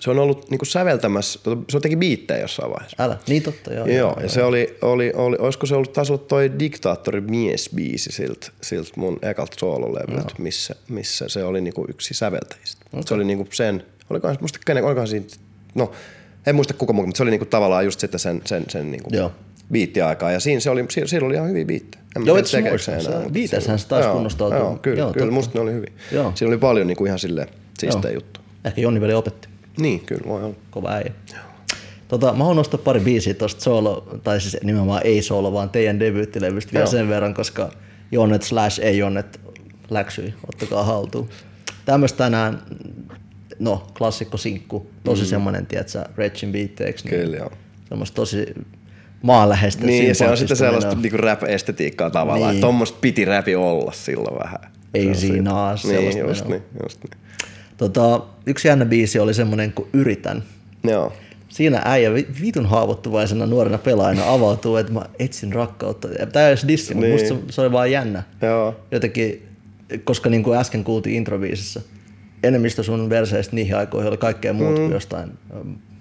se 0.00 0.10
on 0.10 0.18
ollut 0.18 0.50
niinku 0.50 0.64
säveltämässä, 0.64 1.40
tota, 1.42 1.62
se 1.68 1.80
teki 1.80 1.96
biittejä 1.96 2.40
jossain 2.40 2.70
vaiheessa. 2.70 3.02
Älä, 3.02 3.18
niin 3.28 3.42
totta, 3.42 3.74
joo. 3.74 3.86
Joo, 3.86 4.16
ja 4.22 4.28
se 4.28 4.42
oli, 4.42 4.78
oli, 4.82 5.12
oli, 5.14 5.36
olisiko 5.38 5.66
se 5.66 5.74
ollut, 5.74 5.92
taisi 5.92 6.12
olla 6.12 6.22
toi 6.28 6.58
Diktaattori 6.58 7.20
mies-biisi 7.20 8.12
siltä, 8.12 8.46
siltä 8.62 8.90
mun 8.96 9.18
ekalta 9.22 9.56
soololevyltä, 9.60 10.34
missä, 10.38 10.74
missä 10.88 11.28
se 11.28 11.44
oli 11.44 11.60
niinku 11.60 11.86
yksi 11.88 12.14
säveltäjistä. 12.14 12.86
Okay. 12.92 13.02
Se 13.06 13.14
oli 13.14 13.24
niinku 13.24 13.46
sen, 13.50 13.82
olikohan, 14.10 14.36
muista 14.40 14.58
kenen, 14.66 14.84
olikohan 14.84 15.08
siinä, 15.08 15.26
no 15.74 15.92
en 16.46 16.54
muista 16.54 16.74
kuka 16.74 16.92
muu, 16.92 17.06
mutta 17.06 17.16
se 17.16 17.22
oli 17.22 17.30
niinku 17.30 17.46
tavallaan 17.46 17.84
just 17.84 18.00
sitten 18.00 18.20
sen, 18.20 18.42
sen, 18.44 18.64
sen 18.68 18.90
niinku 18.90 19.10
Joo. 19.12 19.32
Biittiaikaa. 19.72 20.32
Ja 20.32 20.40
siinä, 20.40 20.60
se 20.60 20.70
oli, 20.70 20.84
siinä, 20.90 21.06
siinä 21.06 21.26
oli 21.26 21.34
ihan 21.34 21.48
hyviä 21.48 21.64
biittejä. 21.64 22.04
En 22.16 22.26
Joo, 22.26 22.36
et 22.36 22.54
enää, 22.54 22.78
siinä- 22.78 23.76
se 23.76 23.88
taisi 23.88 24.06
joo, 24.06 24.14
kunnostautua. 24.14 24.58
Joo, 24.58 24.78
kyllä, 24.82 24.98
Joo, 24.98 25.12
kyllä 25.12 25.26
totta. 25.26 25.34
musta 25.34 25.58
ne 25.58 25.60
oli 25.60 25.72
hyviä. 25.72 25.92
Joo. 26.12 26.32
Siinä 26.34 26.48
oli 26.48 26.58
paljon 26.58 26.86
niinku 26.86 27.04
ihan 27.06 27.18
silleen 27.18 27.48
siistejä 27.78 28.12
Joo. 28.12 28.20
juttu. 28.22 28.40
Ehkä 28.64 28.80
Jonni 28.80 29.00
veli 29.00 29.14
opetti. 29.14 29.48
Niin, 29.80 30.00
kyllä 30.00 30.22
voi 30.26 30.44
olla. 30.44 30.54
Kova 30.70 30.90
äijä. 30.92 31.12
Tota, 32.08 32.32
mä 32.32 32.38
haluan 32.38 32.56
nostaa 32.56 32.80
pari 32.84 33.00
biisiä 33.00 33.34
tosta 33.34 33.60
solo, 33.60 34.18
tai 34.24 34.40
siis 34.40 34.56
nimenomaan 34.62 35.00
ei 35.04 35.22
solo, 35.22 35.52
vaan 35.52 35.70
teidän 35.70 36.00
debyyttilevystä 36.00 36.72
vielä 36.72 36.84
Joo. 36.84 36.90
sen 36.90 37.08
verran, 37.08 37.34
koska 37.34 37.70
Jonnet 38.12 38.42
slash 38.42 38.80
ei 38.80 38.98
Jonnet 38.98 39.40
läksyi, 39.90 40.34
ottakaa 40.48 40.84
haltuun. 40.84 41.28
Tämmöstä 41.84 42.18
tänään, 42.18 42.62
no 43.58 43.86
klassikko 43.98 44.36
sinkku, 44.36 44.90
tosi 45.04 45.22
mm. 45.22 45.28
semmonen, 45.28 45.66
tiedätkö, 45.66 46.04
Retchin 46.16 46.52
biitteeksi. 46.52 47.08
Niin 47.08 47.20
Kyllä, 47.20 47.36
joo. 47.36 47.50
Semmoista 47.88 48.14
tosi 48.14 48.54
maanläheistä. 49.22 49.86
Niin, 49.86 50.14
se 50.14 50.28
on 50.28 50.36
sitten 50.36 50.56
sellaista 50.56 50.94
niinku 50.94 51.16
rap-estetiikkaa 51.16 52.10
tavallaan. 52.10 52.40
Niin. 52.50 52.50
Niin. 52.50 52.60
Tommosta 52.60 52.98
piti 53.00 53.24
räpi 53.24 53.56
olla 53.56 53.92
silloin 53.92 54.38
vähän. 54.38 54.58
Ei 54.94 55.14
Se 55.14 55.20
siinä 55.20 55.34
siitä. 55.36 55.54
oo 55.54 55.70
Niin, 55.70 55.78
sellaista 56.12 56.28
just 56.28 56.48
niin, 56.48 56.62
just 56.82 56.98
niin. 57.04 57.20
Tota, 57.76 58.22
yksi 58.46 58.68
jännä 58.68 58.84
biisi 58.84 59.18
oli 59.18 59.34
semmonen 59.34 59.72
kuin 59.72 59.88
Yritän. 59.92 60.42
Joo. 60.84 61.12
Siinä 61.48 61.82
äijä 61.84 62.14
vi- 62.14 62.28
vitun 62.42 62.66
haavoittuvaisena 62.66 63.46
nuorena 63.46 63.78
pelaajana 63.78 64.32
avautuu, 64.32 64.76
että 64.76 64.92
mä 64.92 65.02
etsin 65.18 65.52
rakkautta. 65.52 66.08
Tämä 66.32 66.46
ei 66.46 66.52
edes 66.52 66.68
dissi, 66.68 66.94
mutta 66.94 67.06
Niin. 67.08 67.20
musta 67.20 67.28
se, 67.46 67.52
se 67.54 67.60
oli 67.60 67.72
vaan 67.72 67.90
jännä. 67.90 68.22
Joo. 68.42 68.76
Jotenkin, 68.90 69.42
koska 70.04 70.30
niin 70.30 70.42
kuin 70.42 70.58
äsken 70.58 70.84
kuultiin 70.84 71.16
introbiisissä, 71.16 71.80
enemmistö 72.42 72.82
sun 72.82 73.10
verseistä 73.10 73.56
niihin 73.56 73.76
aikoihin 73.76 74.08
oli 74.08 74.16
kaikkea 74.16 74.52
muuta 74.52 74.70
mm. 74.70 74.76
kuin 74.76 74.92
jostain 74.92 75.30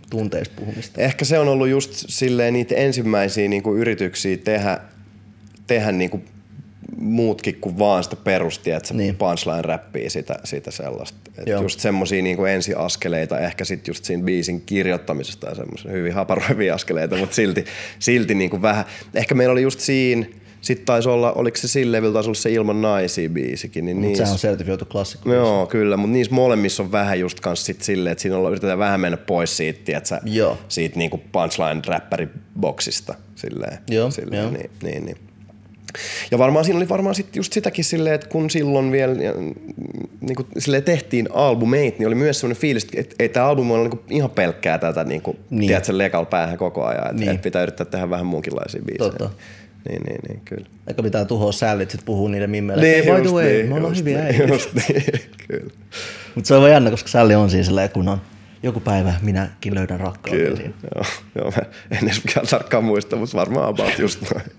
tunteista 0.09 0.55
puhumista. 0.59 1.01
Ehkä 1.01 1.25
se 1.25 1.39
on 1.39 1.47
ollut 1.47 1.67
just 1.67 1.91
silleen 1.93 2.53
niitä 2.53 2.75
ensimmäisiä 2.75 3.47
niinku 3.47 3.75
yrityksiä 3.75 4.37
tehdä, 4.37 4.79
tehdä 5.67 5.91
niinku 5.91 6.21
muutkin 6.97 7.55
kuin 7.55 7.79
vaan 7.79 8.03
sitä 8.03 8.15
perusti, 8.15 8.71
että 8.71 8.87
se 8.87 8.93
Niin. 8.93 9.03
niin. 9.03 9.15
punchline-räppii 9.17 10.09
sitä, 10.09 10.39
sitä 10.43 10.71
sellaista. 10.71 11.17
Et 11.37 11.47
Joo. 11.47 11.61
just 11.61 11.79
semmosia 11.79 12.21
niinku 12.21 12.45
ensiaskeleita, 12.45 13.39
ehkä 13.39 13.65
sit 13.65 13.87
just 13.87 14.05
siinä 14.05 14.23
biisin 14.23 14.61
kirjoittamisesta 14.61 15.47
ja 15.49 15.55
semmoisia 15.55 15.91
hyvin 15.91 16.13
haparoivia 16.13 16.75
askeleita, 16.75 17.17
mutta 17.17 17.35
silti, 17.35 17.65
silti 17.99 18.35
niinku 18.35 18.61
vähän. 18.61 18.85
Ehkä 19.13 19.35
meillä 19.35 19.51
oli 19.51 19.61
just 19.61 19.79
siinä, 19.79 20.25
sitten 20.61 20.85
taisi 20.85 21.09
olla, 21.09 21.31
oliko 21.33 21.57
se 21.57 21.67
sillä 21.67 21.91
levyllä 21.97 22.13
taisi 22.13 22.29
olla 22.29 22.35
se 22.35 22.51
Ilman 22.51 22.81
naisia 22.81 23.29
biisikin, 23.29 23.85
niin 23.85 24.01
niissä, 24.01 24.23
sehän 24.23 24.33
on 24.33 24.39
sertifioitu 24.39 24.85
klassikko. 24.85 25.33
Joo, 25.33 25.65
kyllä, 25.65 25.97
mutta 25.97 26.13
niissä 26.13 26.33
molemmissa 26.35 26.83
on 26.83 26.91
vähän 26.91 27.19
just 27.19 27.39
kans 27.39 27.65
sit 27.65 27.81
silleen, 27.81 28.11
että 28.11 28.21
siinä 28.21 28.37
ollaan, 28.37 28.51
yritetään 28.51 28.79
vähän 28.79 28.99
mennä 28.99 29.17
pois 29.17 29.57
siitä, 29.57 29.79
tiiätsä, 29.85 30.21
Joo. 30.25 30.57
siitä 30.67 30.97
niinku 30.97 31.21
punchline-räppäriboksista. 31.31 33.15
Silleen, 33.35 33.77
Joo, 33.89 34.11
silleen, 34.11 34.41
joo. 34.41 34.51
Niin, 34.51 34.69
niin, 34.83 35.05
niin. 35.05 35.17
Ja 36.31 36.37
varmaan 36.37 36.65
siinä 36.65 36.77
oli 36.77 36.89
varmaan 36.89 37.15
sit 37.15 37.35
just 37.35 37.53
sitäkin 37.53 37.85
silleen, 37.85 38.15
että 38.15 38.27
kun 38.27 38.49
silloin 38.49 38.91
vielä 38.91 39.13
niin 39.13 40.35
kuin 40.35 40.47
silleen 40.57 40.83
tehtiin 40.83 41.29
albumeita, 41.33 41.97
niin 41.99 42.07
oli 42.07 42.15
myös 42.15 42.39
sellainen 42.39 42.61
fiilis, 42.61 42.87
että 42.95 43.15
ei 43.19 43.29
tämä 43.29 43.45
albumi 43.45 43.73
ole 43.73 43.89
niin 43.89 43.99
ihan 44.09 44.29
pelkkää 44.29 44.77
tätä, 44.77 45.03
niin 45.03 45.21
kuin, 45.21 45.37
Niin. 45.49 45.67
tiedätkö, 45.67 45.97
lekal 45.97 46.25
päähän 46.25 46.57
koko 46.57 46.85
ajan, 46.85 47.03
että 47.03 47.13
niin. 47.13 47.29
et 47.29 47.41
pitää 47.41 47.63
yrittää 47.63 47.85
tehdä 47.85 48.09
vähän 48.09 48.25
muunkinlaisia 48.25 48.81
biisejä. 48.85 49.09
Totta. 49.09 49.29
Niin, 49.89 50.01
niin, 50.03 50.19
niin, 50.29 50.41
kyllä. 50.45 50.65
Eikä 50.87 51.03
pitää 51.03 51.25
tuhoa 51.25 51.51
sällit, 51.51 51.91
sit 51.91 52.05
puhuu 52.05 52.27
niiden 52.27 52.49
mimmeille. 52.49 52.83
Niin, 52.83 53.05
Niin, 53.05 53.15
by 53.15 53.21
the 53.21 53.23
just 53.23 53.35
way, 53.35 53.45
niin, 53.53 53.69
me 53.69 53.75
ollaan 53.75 53.91
just 53.91 53.99
hyviä 54.05 54.23
niin. 54.23 54.49
Just 54.49 54.73
niin, 54.73 55.03
kyllä. 55.47 55.73
Mutta 56.35 56.47
se 56.47 56.55
on 56.55 56.61
vaan 56.61 56.71
jännä, 56.71 56.89
koska 56.91 57.09
sälli 57.09 57.35
on 57.35 57.49
siis 57.49 57.65
silleen, 57.65 57.89
kun 57.89 58.07
on 58.07 58.21
joku 58.63 58.79
päivä 58.79 59.13
minäkin 59.21 59.75
löydän 59.75 59.99
rakkauden. 59.99 60.41
Kyllä, 60.45 60.57
Niin. 60.59 60.73
joo, 60.95 61.03
joo, 61.35 61.51
mä 61.51 61.61
en 61.91 62.07
edes 62.07 62.23
mikään 62.25 62.47
tarkkaan 62.47 62.83
muista, 62.83 63.15
mutta 63.15 63.37
varmaan 63.37 63.69
about 63.69 63.99
just 63.99 64.21
noin. 64.21 64.45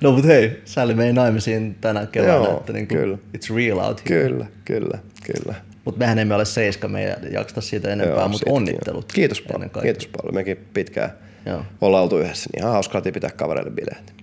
No 0.00 0.12
mut 0.12 0.26
hei, 0.26 0.60
Sally 0.64 0.94
meni 0.94 1.12
naimisiin 1.12 1.76
tänä 1.80 2.06
keväänä, 2.06 2.34
Joo, 2.34 2.56
että 2.60 2.72
niinku, 2.72 2.94
kyllä. 2.94 3.18
it's 3.36 3.54
real 3.56 3.78
out 3.78 4.02
here. 4.10 4.22
Kyllä, 4.28 4.46
kyllä, 4.64 4.98
kyllä. 5.32 5.54
Mutta 5.84 5.98
mehän 5.98 6.18
emme 6.18 6.34
ole 6.34 6.44
seiska, 6.44 6.88
me 6.88 7.04
ei 7.04 7.14
jakseta 7.32 7.60
siitä 7.60 7.88
enempää, 7.92 8.28
mutta 8.28 8.50
onnittelut. 8.50 9.04
on. 9.04 9.10
Kiitos 9.14 9.40
paljon, 9.40 9.70
kiitos 9.82 10.06
paljon. 10.06 10.34
Mekin 10.34 10.56
pitkään 10.74 11.10
Joo. 11.46 11.62
ollaan 11.80 12.02
oltu 12.02 12.18
yhdessä, 12.18 12.50
niin 12.52 12.62
ihan 12.62 12.72
hauskaa 12.72 13.00
pitää 13.00 13.30
kavereille 13.30 13.70
bileet. 13.70 14.14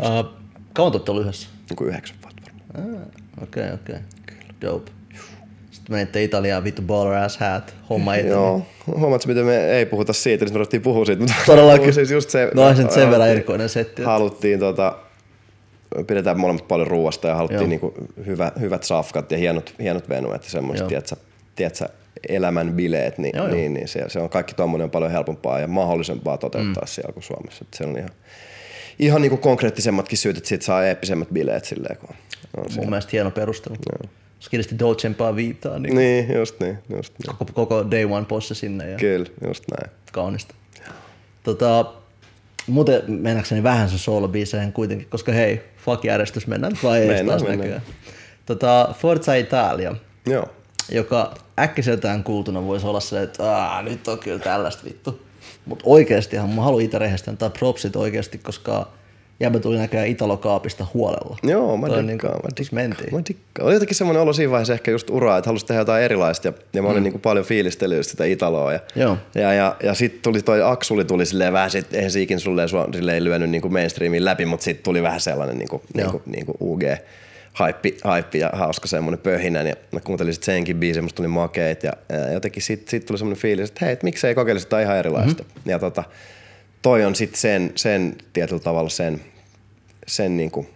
Uh, 0.00 0.04
kauan 0.72 0.92
te 0.92 0.96
olette 0.96 1.10
ollut 1.10 1.22
yhdessä? 1.22 1.48
Niin 1.68 1.76
kuin 1.76 1.90
yhdeksän 1.90 2.16
vuotta 2.22 2.42
varmaan. 2.74 3.02
Ah, 3.02 3.42
Okei, 3.42 3.62
okay, 3.62 3.74
okei. 3.74 3.94
Okay. 3.94 4.36
Dope. 4.60 4.90
Sitten 5.70 5.96
menitte 5.96 6.22
Italiaan, 6.22 6.64
vittu 6.64 6.82
baller 6.82 7.14
ass 7.14 7.38
hat, 7.38 7.74
homma 7.90 8.14
eteni. 8.14 8.30
Joo, 8.30 8.66
huomaatko 8.86 9.28
miten 9.28 9.44
me 9.44 9.70
ei 9.70 9.86
puhuta 9.86 10.12
siitä, 10.12 10.44
niin 10.44 10.54
me 10.54 10.58
ruvettiin 10.58 10.82
puhua 10.82 11.04
siitä. 11.04 11.20
Mutta 11.20 11.34
Todellakin. 11.46 11.94
siis 11.94 12.10
just 12.10 12.30
se, 12.30 12.50
No 12.54 12.62
on 12.66 12.76
se 12.76 12.82
nyt 12.82 12.92
sen 12.92 13.10
verran 13.10 13.28
erikoinen 13.28 13.68
setti. 13.68 14.02
Haluttiin 14.02 14.58
tota, 14.58 14.96
pidetään 16.06 16.40
molemmat 16.40 16.68
paljon 16.68 16.88
ruoasta 16.88 17.28
ja 17.28 17.34
haluttiin 17.34 17.60
Joo. 17.60 17.68
niinku 17.68 17.94
hyvä, 18.26 18.52
hyvät 18.60 18.82
safkat 18.82 19.32
ja 19.32 19.38
hienot, 19.38 19.74
hienot 19.80 20.08
venuet 20.08 20.44
ja 20.44 20.50
semmoiset, 20.50 20.86
tiedätkö, 20.86 21.16
tiedätkö, 21.56 21.88
elämän 22.28 22.72
bileet, 22.72 23.18
niin, 23.18 23.36
Joo, 23.36 23.46
joo. 23.46 23.54
niin, 23.56 23.74
niin 23.74 23.88
se, 23.88 24.04
se, 24.08 24.18
on 24.20 24.30
kaikki 24.30 24.54
tuommoinen 24.54 24.90
paljon 24.90 25.10
helpompaa 25.12 25.60
ja 25.60 25.66
mahdollisempaa 25.68 26.38
toteuttaa 26.38 26.82
mm. 26.84 26.88
siellä 26.88 27.12
kuin 27.12 27.22
Suomessa. 27.22 27.64
Et 27.68 27.74
se 27.74 27.84
on 27.84 27.98
ihan, 27.98 28.10
ihan 28.98 29.22
niin 29.22 29.30
kuin 29.30 29.40
konkreettisemmatkin 29.40 30.18
syyt, 30.18 30.36
että 30.36 30.48
siitä 30.48 30.64
saa 30.64 30.84
eeppisemmät 30.84 31.28
bileet 31.32 31.64
silleen, 31.64 31.96
kun 31.96 32.08
on 32.10 32.62
Mun 32.62 32.70
siellä. 32.72 32.90
mielestä 32.90 33.10
hieno 33.12 33.30
perustelu. 33.30 33.76
Skillisti 34.40 34.78
Dolcempaa 34.78 35.36
viittaa, 35.36 35.78
niin, 35.78 35.96
Niin, 35.96 36.34
just 36.34 36.60
niin, 36.60 36.78
just 36.96 37.12
niin. 37.18 37.36
koko, 37.38 37.52
koko 37.54 37.90
Day 37.90 38.04
One 38.04 38.26
posse 38.26 38.54
sinne 38.54 38.90
ja 38.90 38.96
Kyllä, 38.96 39.26
just 39.48 39.64
näin. 39.70 39.90
kaunista. 40.12 40.54
Tota, 41.42 41.92
muuten 42.66 43.02
mennäkseni 43.06 43.62
vähän 43.62 43.88
sun 43.88 43.98
soolobiiseihin 43.98 44.72
kuitenkin, 44.72 45.08
koska 45.10 45.32
hei, 45.32 45.60
fuck 45.84 46.04
järjestys, 46.04 46.46
mennään 46.46 46.72
nyt 46.72 46.82
vai 46.82 46.98
ei 46.98 47.24
taas 47.24 47.42
mennään. 47.42 47.58
näköjään. 47.58 47.82
Tota, 48.46 48.94
Forza 48.98 49.34
Italia, 49.34 49.94
Joo. 50.26 50.48
Joka 50.92 51.34
äkkiseltään 51.58 52.24
kuultuna 52.24 52.64
voisi 52.64 52.86
olla 52.86 53.00
se, 53.00 53.22
että 53.22 53.56
Aa, 53.56 53.82
nyt 53.82 54.08
on 54.08 54.18
kyllä 54.18 54.38
tällaista 54.38 54.84
vittu. 54.84 55.22
Mutta 55.66 55.84
oikeastihan 55.88 56.50
mä 56.50 56.62
haluan 56.62 56.82
itse 56.82 56.98
rehellisesti 56.98 57.30
antaa 57.30 57.50
propsit 57.50 57.96
oikeasti, 57.96 58.38
koska 58.38 58.88
jäbä 59.40 59.58
tuli 59.58 59.78
näköjään 59.78 60.08
Italo-kaapista 60.08 60.86
huolella. 60.94 61.36
Joo, 61.42 61.76
mä 61.76 61.86
Toi 61.86 62.06
dikkaan, 62.06 62.32
niinku- 62.34 62.74
mä 62.74 62.80
mentiin. 62.82 63.14
Mä 63.14 63.20
dikkaan. 63.28 63.66
Oli 63.66 63.74
jotenkin 63.74 63.96
semmoinen 63.96 64.22
olo 64.22 64.32
siinä 64.32 64.50
vaiheessa 64.50 64.72
ehkä 64.72 64.90
just 64.90 65.10
uraa, 65.10 65.38
että 65.38 65.48
halusi 65.48 65.66
tehdä 65.66 65.80
jotain 65.80 66.04
erilaista 66.04 66.48
ja, 66.48 66.52
ja 66.72 66.82
mä 66.82 66.88
olin 66.88 67.00
mm. 67.00 67.04
niin 67.04 67.12
kuin 67.12 67.22
paljon 67.22 67.44
fiilistellyt 67.44 67.96
just 67.96 68.10
sitä 68.10 68.24
Italoa. 68.24 68.72
Ja, 68.72 68.80
Joo. 68.96 69.16
ja, 69.34 69.52
ja, 69.52 69.76
ja 69.82 69.94
sitten 69.94 70.22
tuli 70.22 70.42
toi 70.42 70.62
Aksuli 70.62 71.04
tuli 71.04 71.26
silleen 71.26 71.52
vähän, 71.52 71.70
sit, 71.70 71.94
eihän 71.94 72.10
se 72.10 72.20
ikin 72.20 72.40
sulleen, 72.40 72.68
sua- 72.68 72.88
silleen 72.92 73.24
lyönyt 73.24 73.50
niin 73.50 73.62
kuin 73.62 73.72
mainstreamiin 73.72 74.24
läpi, 74.24 74.46
mutta 74.46 74.64
sitten 74.64 74.84
tuli 74.84 75.02
vähän 75.02 75.20
sellainen 75.20 75.58
niin 75.58 75.68
kuin, 75.68 75.82
niin 75.94 76.10
kuin, 76.10 76.22
niin 76.26 76.46
kuin 76.46 76.56
UG 76.60 76.82
haippi, 77.58 77.96
haippi 78.04 78.38
ja 78.38 78.50
hauska 78.52 78.88
semmoinen 78.88 79.20
pöhinän 79.20 79.66
ja 79.66 79.74
mä 79.92 80.00
kuuntelin 80.00 80.34
sitten 80.34 80.54
senkin 80.54 80.76
biisin, 80.76 81.04
musta 81.04 81.16
tuli 81.16 81.28
makeet 81.28 81.82
ja, 81.82 81.92
ja 82.08 82.32
jotenkin 82.32 82.62
sitten 82.62 82.90
sit 82.90 83.06
tuli 83.06 83.18
semmoinen 83.18 83.42
fiilis, 83.42 83.68
että 83.68 83.84
hei, 83.84 83.92
et 83.92 84.02
miksei 84.02 84.34
kokeilisi 84.34 84.66
jotain 84.66 84.84
ihan 84.84 84.96
erilaista. 84.96 85.42
Mm-hmm. 85.42 85.70
Ja 85.70 85.78
tota, 85.78 86.04
toi 86.82 87.04
on 87.04 87.14
sitten 87.14 87.40
sen, 87.40 87.72
sen 87.74 88.16
tietyllä 88.32 88.60
tavalla 88.62 88.88
sen, 88.88 89.20
sen 90.06 90.36
niin 90.36 90.50
kuin, 90.50 90.68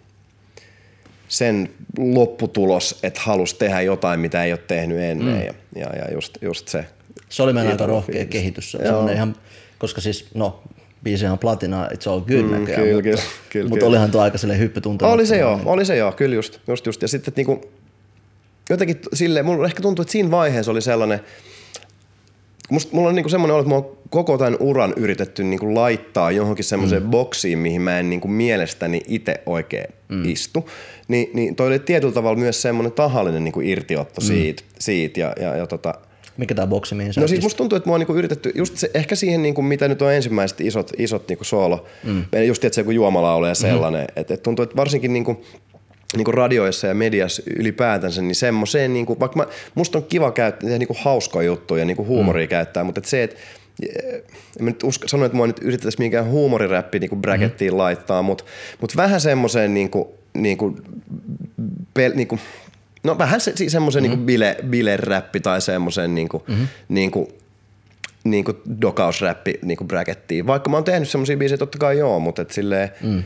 sen 1.28 1.70
lopputulos, 1.98 2.98
että 3.02 3.20
halusi 3.24 3.56
tehdä 3.56 3.80
jotain, 3.80 4.20
mitä 4.20 4.44
ei 4.44 4.52
ole 4.52 4.60
tehnyt 4.68 4.98
ennen. 4.98 5.34
Mm. 5.34 5.42
Ja, 5.42 5.54
ja, 5.76 5.96
ja 5.96 6.12
just, 6.12 6.38
just 6.42 6.68
se. 6.68 6.84
Se 7.28 7.42
oli 7.42 7.52
meidän 7.52 7.72
aika 7.72 7.86
rohkea 7.86 8.12
fiilis. 8.12 8.30
kehitys. 8.30 8.72
Se 8.72 8.78
semmoinen 8.78 9.16
ihan, 9.16 9.36
koska 9.78 10.00
siis, 10.00 10.26
no, 10.34 10.62
biisi 11.02 11.26
on 11.26 11.38
platina, 11.38 11.86
it's 11.86 12.10
all 12.10 12.20
good 12.20 12.42
Mm, 12.42 12.50
näköjään. 12.50 12.82
kyllä, 12.82 12.94
mutta, 12.94 13.02
kyllä, 13.02 13.22
kyllä, 13.50 13.68
mutta 13.68 13.86
olihan 13.86 14.10
tuo 14.10 14.20
aika 14.20 14.38
silleen 14.38 14.60
hyppytuntemattoman. 14.60 15.14
Oli 15.14 15.26
se 15.26 15.38
joo, 15.38 15.60
oli 15.64 15.84
se 15.84 15.96
joo, 15.96 16.12
kyllä 16.12 16.34
just, 16.34 16.58
just, 16.66 16.86
just. 16.86 17.02
Ja 17.02 17.08
sitten 17.08 17.34
niinku, 17.36 17.70
jotenkin 18.70 18.98
silleen, 19.12 19.46
mulla 19.46 19.66
ehkä 19.66 19.82
tuntuu, 19.82 20.02
että 20.02 20.12
siinä 20.12 20.30
vaiheessa 20.30 20.72
oli 20.72 20.80
sellainen, 20.82 21.20
musta, 22.70 22.96
mulla 22.96 23.08
on 23.08 23.14
niinku 23.14 23.28
semmoinen 23.28 23.54
olo, 23.54 23.60
että 23.60 23.68
mä 23.68 23.74
oon 23.74 23.98
koko 24.10 24.38
tämän 24.38 24.56
uran 24.60 24.92
yritetty 24.96 25.44
niinku 25.44 25.74
laittaa 25.74 26.30
johonkin 26.30 26.64
semmoiseen 26.64 27.02
mm. 27.02 27.10
boksiin, 27.10 27.58
mihin 27.58 27.82
mä 27.82 27.98
en 27.98 28.10
niinku 28.10 28.28
mielestäni 28.28 29.00
itse 29.08 29.42
oikein 29.46 29.94
mm. 30.08 30.28
istu. 30.28 30.68
Ni, 31.08 31.30
niin 31.34 31.56
toi 31.56 31.66
oli 31.66 31.78
tietyllä 31.78 32.14
tavalla 32.14 32.38
myös 32.38 32.62
semmoinen 32.62 32.92
tahallinen 32.92 33.44
niinku 33.44 33.60
irtiotto 33.60 34.20
mm. 34.20 34.26
siitä, 34.26 34.62
siitä 34.78 35.20
ja, 35.20 35.32
ja, 35.40 35.56
ja 35.56 35.66
tota, 35.66 35.94
Mikä 36.36 36.54
tää 36.54 36.66
boksi, 36.66 36.94
mihin 36.94 37.12
sä 37.12 37.20
No 37.20 37.28
siis 37.28 37.42
musta 37.42 37.58
tuntuu, 37.58 37.76
että 37.76 37.88
mua 37.88 37.94
on 37.94 38.00
niinku 38.00 38.14
yritetty, 38.14 38.52
just 38.54 38.76
se, 38.76 38.90
ehkä 38.94 39.14
siihen 39.14 39.42
niinku, 39.42 39.62
mitä 39.62 39.88
nyt 39.88 40.02
on 40.02 40.12
ensimmäiset 40.12 40.60
isot, 40.60 40.90
isot 40.98 41.28
niinku 41.28 41.44
soolo, 41.44 41.86
mm. 42.04 42.24
just 42.46 42.64
että 42.64 42.74
se 42.74 42.80
joku 42.80 42.90
juomalaulu 42.90 43.46
ja 43.46 43.54
sellainen, 43.54 44.00
mm-hmm. 44.00 44.20
että 44.20 44.34
et 44.34 44.42
tuntuu, 44.42 44.62
että 44.62 44.76
varsinkin 44.76 45.12
niinku, 45.12 45.44
niinku 46.16 46.32
radioissa 46.32 46.86
ja 46.86 46.94
mediassa 46.94 47.42
ylipäätänsä, 47.56 48.22
niin 48.22 48.34
semmoiseen, 48.34 48.92
niinku, 48.92 49.20
vaikka 49.20 49.36
mä, 49.36 49.46
musta 49.74 49.98
on 49.98 50.04
kiva 50.04 50.30
käyttää 50.30 50.60
tehdä 50.60 50.78
niinku 50.78 50.96
hauskoja 51.00 51.46
juttuja 51.46 51.82
ja 51.82 51.84
niinku 51.84 52.06
huumoria 52.06 52.46
mm. 52.46 52.50
käyttää, 52.50 52.84
mutta 52.84 52.98
et 52.98 53.04
se, 53.04 53.22
että 53.22 53.36
en 54.58 54.64
mä 54.64 54.70
nyt 54.70 54.82
usko, 54.82 55.08
sano, 55.08 55.24
että 55.24 55.36
mua 55.36 55.46
nyt 55.46 55.60
yritettäisiin 55.62 56.06
mikään 56.06 56.30
huumoriräppi 56.30 56.98
niinku 56.98 57.16
brackettiin 57.16 57.72
mm. 57.72 57.78
laittaa, 57.78 58.22
mutta 58.22 58.44
mut 58.80 58.96
vähän 58.96 59.20
semmoiseen 59.20 59.74
niinku, 59.74 60.14
niinku, 60.34 60.76
pel, 61.94 62.12
niinku, 62.14 62.38
no 63.04 63.18
vähän 63.18 63.40
se, 63.40 63.52
se, 63.56 63.68
semmoisen 63.68 64.02
mm. 64.02 64.08
niinku 64.08 64.24
bile, 64.24 64.56
bileräppi 64.68 65.40
tai 65.40 65.60
semmoisen 65.60 66.14
niinku, 66.14 66.44
mm-hmm. 66.48 66.68
niinku, 66.88 67.32
niinku 68.24 68.52
dokausräppi 68.80 69.58
niinku 69.62 69.84
brackettiin. 69.84 70.46
Vaikka 70.46 70.70
mä 70.70 70.76
oon 70.76 70.84
tehnyt 70.84 71.08
semmoisia 71.08 71.36
biisejä, 71.36 71.58
totta 71.58 71.78
kai 71.78 71.98
joo, 71.98 72.20
mutta 72.20 72.42
et 72.42 72.50
silleen, 72.50 72.90
mm. 73.02 73.22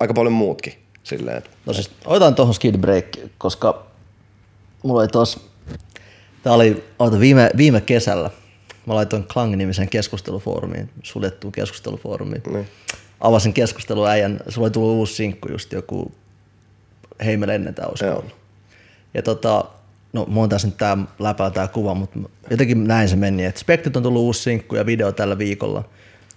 aika 0.00 0.14
paljon 0.14 0.32
muutkin. 0.32 0.72
Silleen. 1.02 1.42
No 1.66 1.72
siis 1.72 1.90
otetaan 2.04 2.34
tuohon 2.34 2.54
skid 2.54 2.78
break, 2.78 3.06
koska 3.38 3.86
mulla 4.82 5.00
oli 5.00 5.08
tos, 5.08 5.50
tää 6.42 6.52
oli 6.52 6.84
oota, 6.98 7.20
viime, 7.20 7.50
viime 7.56 7.80
kesällä, 7.80 8.30
mä 8.86 8.94
laitoin 8.94 9.24
Klang-nimisen 9.32 9.88
keskustelufoorumiin, 9.88 10.90
suljettuun 11.02 11.52
keskustelufoorumiin. 11.52 12.42
Niin. 12.52 12.68
Avasin 13.20 13.52
keskusteluäijän, 13.52 14.40
sulla 14.48 14.64
oli 14.64 14.70
tullut 14.70 14.96
uusi 14.96 15.14
sinkku 15.14 15.48
just 15.52 15.72
joku 15.72 16.12
Hei 17.24 17.36
me 17.36 17.46
lennetään. 17.46 17.88
Ja 19.14 19.22
tota, 19.22 19.64
no 20.12 20.24
mulla 20.28 20.42
on 20.42 20.48
tässä 20.48 20.68
nyt 20.68 20.76
tää 20.76 20.98
läpää 21.18 21.50
tää 21.50 21.68
kuva, 21.68 21.94
mutta 21.94 22.18
jotenkin 22.50 22.84
näin 22.84 23.08
se 23.08 23.16
meni, 23.16 23.44
että 23.44 23.60
Spektit 23.60 23.96
on 23.96 24.02
tullut 24.02 24.22
uusi 24.22 24.42
sinkku 24.42 24.76
ja 24.76 24.86
video 24.86 25.12
tällä 25.12 25.38
viikolla. 25.38 25.84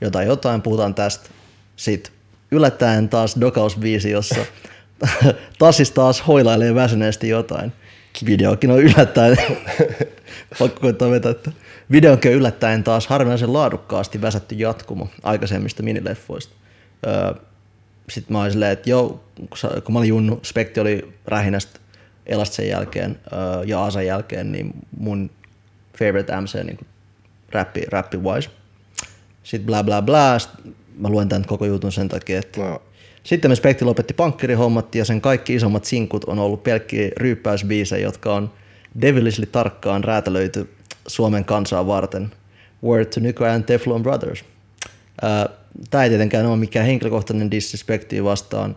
Jotain 0.02 0.28
jotain, 0.28 0.62
puhutaan 0.62 0.96
tästä. 0.96 1.30
Sitten 1.76 2.14
yllättäen 2.52 3.10
taas 3.10 3.36
dokausbiisi, 3.42 4.12
jossa 4.12 4.46
Tassis 5.60 5.92
taas 5.92 6.28
hoilailee 6.28 6.76
väsyneesti 6.76 7.30
jotain. 7.30 7.74
Videokin 8.26 8.72
on 8.72 8.80
yllättäen, 8.80 9.38
pakko 10.60 10.80
koittaa 10.80 11.10
vetää, 11.10 11.32
että 11.32 11.52
videokin 11.92 12.32
on 12.32 12.38
yllättäen 12.38 12.84
taas 12.84 13.08
harvinaisen 13.08 13.54
laadukkaasti 13.54 14.22
väsätty 14.22 14.56
jatkumo 14.56 15.08
aikaisemmista 15.24 15.84
minileffoista. 15.84 16.54
Öö, 17.08 17.34
sitten 18.10 18.34
mä 18.34 18.42
olin 18.42 18.52
silleen, 18.52 18.72
että 18.72 18.90
joo, 18.90 19.24
kun 19.84 19.94
mä 19.94 20.00
olin 20.00 20.10
junnu, 20.10 20.40
Spekti 20.44 20.80
oli 20.80 21.14
rähinästä 21.26 21.80
Elasta 22.26 22.56
sen 22.56 22.68
jälkeen 22.68 23.20
öö, 23.34 23.64
ja 23.66 23.86
Asan 23.86 24.06
jälkeen, 24.06 24.52
niin 24.52 24.74
mun 24.98 25.30
favorite 26.00 26.42
MC 26.42 26.64
niin 26.64 26.80
rappi, 27.52 27.82
rappi 27.88 28.18
wise. 28.18 28.50
Sitten 29.44 29.66
bla 29.66 29.84
bla 29.84 30.02
bla, 30.02 30.38
mä 30.98 31.10
luen 31.10 31.30
tämän 31.30 31.46
koko 31.46 31.66
jutun 31.66 31.92
sen 31.92 32.10
takia, 32.10 32.40
että 32.40 32.62
No, 32.62 32.82
sitten 33.24 33.52
me 33.52 33.56
Spekti 33.56 33.86
lopetti 33.86 34.14
pankkirihommat 34.14 34.96
ja 34.96 35.06
sen 35.06 35.22
kaikki 35.22 35.56
isommat 35.56 35.86
sinkut 35.86 36.24
on 36.24 36.40
ollut 36.40 36.64
pelkkiä 36.64 37.12
ryyppäysbiisejä, 37.18 38.04
jotka 38.04 38.36
on 38.36 38.52
devilishly 39.02 39.46
tarkkaan 39.46 40.04
räätälöity 40.04 40.70
Suomen 41.08 41.46
kansaa 41.46 41.88
varten. 41.88 42.32
Word 42.84 43.06
to 43.06 43.20
nykyajan 43.20 43.64
Teflon 43.64 44.04
Brothers. 44.04 44.46
Tämä 45.90 46.04
ei 46.04 46.10
tietenkään 46.10 46.46
ole 46.46 46.58
mikään 46.58 46.86
henkilökohtainen 46.86 47.52
dissi 47.52 47.78
Spektiä 47.78 48.24
vastaan, 48.24 48.76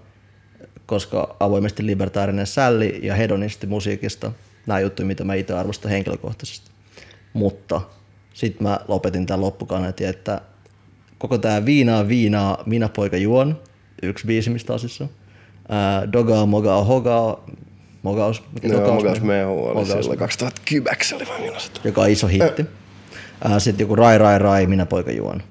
koska 0.86 1.36
avoimesti 1.40 1.86
libertaarinen 1.86 2.46
sälli 2.46 3.00
ja 3.02 3.14
hedonisti 3.14 3.66
musiikista, 3.66 4.32
nämä 4.66 4.80
juttuja, 4.80 5.06
mitä 5.06 5.24
mä 5.24 5.34
itse 5.34 5.54
arvostan 5.54 5.90
henkilökohtaisesti. 5.90 6.70
Mutta 7.32 7.80
sitten 8.34 8.66
mä 8.66 8.80
lopetin 8.88 9.26
tämän 9.26 9.40
loppukaneetin, 9.40 10.08
että 10.08 10.40
koko 11.18 11.38
tämä 11.38 11.64
viinaa, 11.64 12.08
viinaa, 12.08 12.62
minä 12.66 12.88
poika 12.88 13.16
juon, 13.16 13.60
yksi 14.02 14.26
biisi, 14.26 14.50
mistä 14.50 14.74
asissa. 14.74 15.08
Ää, 15.68 16.12
dogaa, 16.12 16.46
mogaa, 16.46 16.84
hogaa, 16.84 17.44
mogaus, 18.02 18.42
mikä 18.54 18.68
Joo, 18.68 18.80
dogaus 18.80 19.02
Mogaus 19.02 19.20
mehu? 19.20 19.64
Oli 19.64 19.74
Mogaus 19.74 19.88
silloin 19.88 20.18
2010 20.18 20.96
oli 21.14 21.28
vai 21.28 21.40
milloin 21.40 21.60
se 21.60 21.70
tuli? 21.70 21.82
joka 21.84 22.00
on 22.00 22.10
iso 22.10 22.26
hitti. 22.26 22.66
Ää, 23.44 23.58
Sitten 23.58 23.84
joku 23.84 23.96
Rai 23.96 24.18
Rai 24.18 24.38
Rai, 24.38 24.66
minä 24.66 24.86
poika 24.86 25.10
juon. 25.10 25.42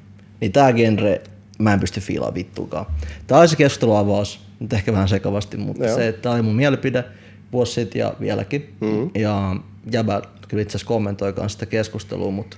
Niin 0.41 0.51
tää 0.51 0.73
genre, 0.73 1.21
mä 1.59 1.73
en 1.73 1.79
pysty 1.79 2.01
fiilaa 2.01 2.33
vittuukaan. 2.33 2.85
Tää 3.27 3.39
oli 3.39 3.47
se 3.47 3.55
keskusteluavaus, 3.55 4.44
nyt 4.59 4.73
ehkä 4.73 4.93
vähän 4.93 5.07
sekavasti, 5.07 5.57
mutta 5.57 5.85
Joo. 5.85 5.95
se, 5.95 6.07
että 6.07 6.21
tää 6.21 6.31
oli 6.31 6.41
mun 6.41 6.55
mielipide 6.55 7.03
vuosi 7.51 7.73
sitten 7.73 7.99
ja 7.99 8.13
vieläkin. 8.19 8.75
Mm-hmm. 8.81 9.09
Ja 9.15 9.55
Jäbä 9.91 10.21
kyllä 10.47 10.61
itse 10.61 10.71
asiassa 10.71 10.87
kommentoi 10.87 11.33
kanssa 11.33 11.55
sitä 11.55 11.65
keskustelua, 11.65 12.31
mutta 12.31 12.57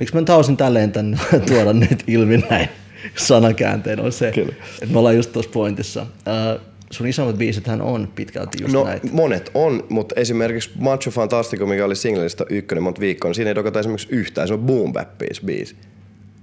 miksi 0.00 0.14
mä 0.14 0.20
nyt 0.20 0.28
haluaisin 0.28 0.56
tälleen 0.56 0.92
tänne 0.92 1.18
tuoda 1.48 1.72
nyt 1.72 2.04
ilmi 2.06 2.36
näin 2.50 2.68
sanakäänteen 3.16 4.00
on 4.00 4.12
se, 4.12 4.32
Kyllä. 4.32 4.52
että 4.82 4.92
me 4.92 4.98
ollaan 4.98 5.16
just 5.16 5.32
tuossa 5.32 5.50
pointissa. 5.50 6.06
Ää, 6.26 6.58
sun 6.90 7.06
isommat 7.06 7.36
biisithän 7.36 7.82
on 7.82 8.12
pitkälti 8.14 8.58
just 8.60 8.74
No 8.74 8.84
näitä. 8.84 9.08
monet 9.12 9.50
on, 9.54 9.86
mutta 9.88 10.14
esimerkiksi 10.18 10.70
Macho 10.78 11.10
Fantastico, 11.10 11.66
mikä 11.66 11.84
oli 11.84 11.96
singlelista 11.96 12.44
ykkönen 12.50 12.82
monta 12.82 13.00
viikkoa, 13.00 13.28
niin 13.28 13.34
siinä 13.34 13.50
ei 13.50 13.54
dokata 13.54 13.80
esimerkiksi 13.80 14.08
yhtään, 14.10 14.48
se 14.48 14.54
on 14.54 14.60
Boom 14.60 14.92
Bap 14.92 15.08
biisi. 15.46 15.76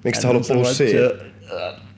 Miksi 0.04 0.22
sä 0.22 0.28
haluat 0.28 0.48
puhua 0.48 0.74
siitä? 0.74 1.12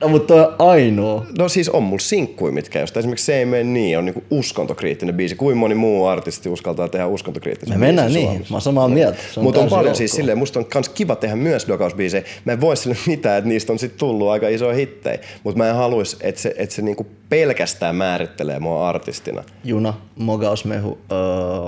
No, 0.00 0.08
mutta 0.08 0.34
toi 0.34 0.40
on 0.40 0.54
ainoa. 0.58 1.26
No 1.38 1.48
siis 1.48 1.68
on 1.68 1.82
mulla 1.82 2.00
sinkkui, 2.00 2.52
mitkä 2.52 2.80
josta 2.80 2.98
esimerkiksi 2.98 3.24
Se 3.26 3.38
ei 3.38 3.46
mene 3.46 3.64
niin, 3.64 3.98
on 3.98 4.04
niinku 4.04 4.24
uskontokriittinen 4.30 5.14
biisi. 5.14 5.36
Kuin 5.36 5.56
moni 5.56 5.74
muu 5.74 6.06
artisti 6.06 6.48
uskaltaa 6.48 6.88
tehdä 6.88 7.06
uskontokriittisen 7.06 7.78
Me 7.78 7.86
mennään 7.86 8.12
niin, 8.12 8.26
Suomessa? 8.26 8.52
mä 8.52 8.54
oon 8.54 8.62
samaa 8.62 8.88
mieltä. 8.88 9.18
Se 9.34 9.40
Mutta 9.40 9.60
on 9.60 9.68
paljon 9.68 9.96
siis 9.96 10.12
silleen, 10.12 10.38
musta 10.38 10.58
on 10.58 10.64
kans 10.64 10.88
kiva 10.88 11.16
tehdä 11.16 11.36
myös 11.36 11.68
dokausbiisejä. 11.68 12.24
Mä 12.44 12.52
en 12.52 12.60
voi 12.60 12.76
sille 12.76 12.96
mitään, 13.06 13.38
että 13.38 13.48
niistä 13.48 13.72
on 13.72 13.78
sit 13.78 13.96
tullut 13.96 14.28
aika 14.28 14.48
isoja 14.48 14.74
hittejä. 14.74 15.18
Mutta 15.44 15.58
mä 15.58 15.68
en 15.68 15.76
haluis, 15.76 16.16
että 16.20 16.40
se, 16.40 16.54
että 16.58 16.74
se 16.74 16.82
niinku 16.82 17.06
pelkästään 17.28 17.96
määrittelee 17.96 18.58
mua 18.58 18.88
artistina. 18.88 19.42
Juna, 19.64 19.94
mogausmehu, 20.16 20.98
öö, 21.12 21.18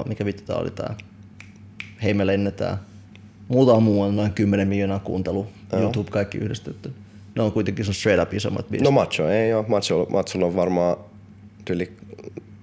mikä 0.09 0.25
vittu 0.25 0.43
tää 0.47 0.57
oli 0.57 0.71
tää? 0.71 0.95
Hei 2.03 2.15
me 2.15 2.27
lennetään. 2.27 2.79
muutama 3.49 3.81
muu 3.81 4.03
on 4.03 4.17
noin 4.17 4.33
10 4.33 4.69
miljoonaa 4.69 4.99
kuuntelu, 4.99 5.47
YouTube 5.73 6.11
kaikki 6.11 6.39
yhdistetty. 6.39 6.93
Ne 7.37 7.43
on 7.43 7.53
kuitenkin 7.53 7.85
sun 7.85 7.95
straight 7.95 8.23
up 8.23 8.35
isommat 8.35 8.69
biisit. 8.71 8.85
No 8.85 8.91
Macho 8.91 9.29
ei 9.29 9.53
oo. 9.53 9.65
Macho, 9.69 10.07
Macholla 10.11 10.47
on 10.47 10.57
varmaan 10.57 10.97
yli 11.71 11.93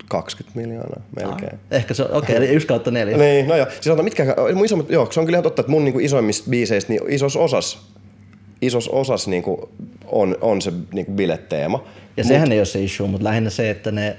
20 0.09 0.59
miljoonaa 0.59 1.01
melkein. 1.15 1.59
Ehkä 1.71 1.93
se 1.93 2.03
on, 2.03 2.11
okei, 2.11 2.38
okay, 2.38 2.47
1 2.47 2.67
kautta 2.67 2.91
4. 2.91 3.17
Niin, 3.24 3.47
no 3.47 3.55
joo. 3.55 3.69
Siis 3.69 3.84
sanotaan, 3.84 4.05
mitkä, 4.05 4.26
mun 4.55 4.65
isommat, 4.65 4.89
joo, 4.89 5.11
se 5.11 5.19
on 5.19 5.26
kyllä 5.26 5.36
ihan 5.36 5.43
totta, 5.43 5.61
että 5.61 5.71
mun 5.71 5.86
niinku 5.86 5.99
isoimmista 5.99 6.49
biiseistä 6.49 6.93
niin 6.93 7.01
isos 7.09 7.36
osas, 7.36 7.88
isos 8.61 8.88
osas 8.89 9.28
niinku 9.28 9.69
on, 10.05 10.38
on 10.41 10.61
se 10.61 10.74
niinku 10.93 11.11
biletteema. 11.11 11.84
Ja 12.17 12.24
sehän 12.24 12.51
ei 12.51 12.59
ole 12.59 12.65
se 12.65 12.84
issue, 12.84 13.07
mutta 13.07 13.24
lähinnä 13.24 13.49
se, 13.49 13.69
että 13.69 13.91
ne 13.91 14.17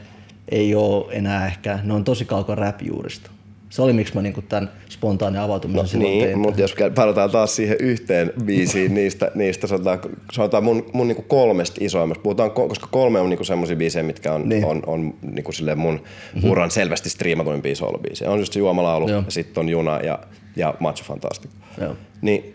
ei 0.48 0.74
ole 0.74 1.06
enää 1.10 1.46
ehkä, 1.46 1.78
ne 1.82 1.94
on 1.94 2.04
tosi 2.04 2.24
kaukana 2.24 2.62
rap-juurista. 2.62 3.30
Se 3.74 3.82
oli 3.82 3.92
miksi 3.92 4.14
mä 4.14 4.22
niinku 4.22 4.42
tämän 4.42 4.70
spontaanin 4.88 5.40
avautumisen 5.40 5.82
no, 5.82 5.86
silloin 5.86 6.10
Niin, 6.10 6.24
tein. 6.24 6.38
mutta 6.38 6.60
jos 6.60 6.74
palataan 6.94 7.30
taas 7.30 7.56
siihen 7.56 7.76
yhteen 7.80 8.32
biisiin 8.44 8.94
niistä, 8.94 9.30
niistä 9.34 9.66
sanotaan, 9.66 9.98
sanotaan 10.32 10.64
mun, 10.64 10.86
mun 10.92 11.08
niinku 11.08 11.22
kolmesta 11.22 11.76
isoimmasta. 11.80 12.22
Puhutaan, 12.22 12.50
ko- 12.50 12.68
koska 12.68 12.86
kolme 12.90 13.20
on 13.20 13.30
niinku 13.30 13.44
semmoisia 13.44 13.76
biisejä, 13.76 14.02
mitkä 14.02 14.32
on, 14.32 14.48
Niin. 14.48 14.64
on, 14.64 14.82
on 14.86 15.14
niinku 15.22 15.52
silleen 15.52 15.78
mun 15.78 15.94
mm-hmm. 15.94 16.50
uran 16.50 16.70
selvästi 16.70 17.10
striimatuimpia 17.10 17.76
soolobiisejä. 17.76 18.30
On 18.30 18.38
just 18.38 18.52
se 18.52 18.58
Juomalaulu, 18.58 19.08
Joo. 19.08 19.22
ja 19.24 19.30
sitten 19.30 19.60
on 19.60 19.68
Juna 19.68 20.00
ja, 20.00 20.18
ja 20.56 20.74
Macho 20.80 21.04
Fantastic. 21.04 21.50
Joo. 21.80 21.96
Niin 22.22 22.54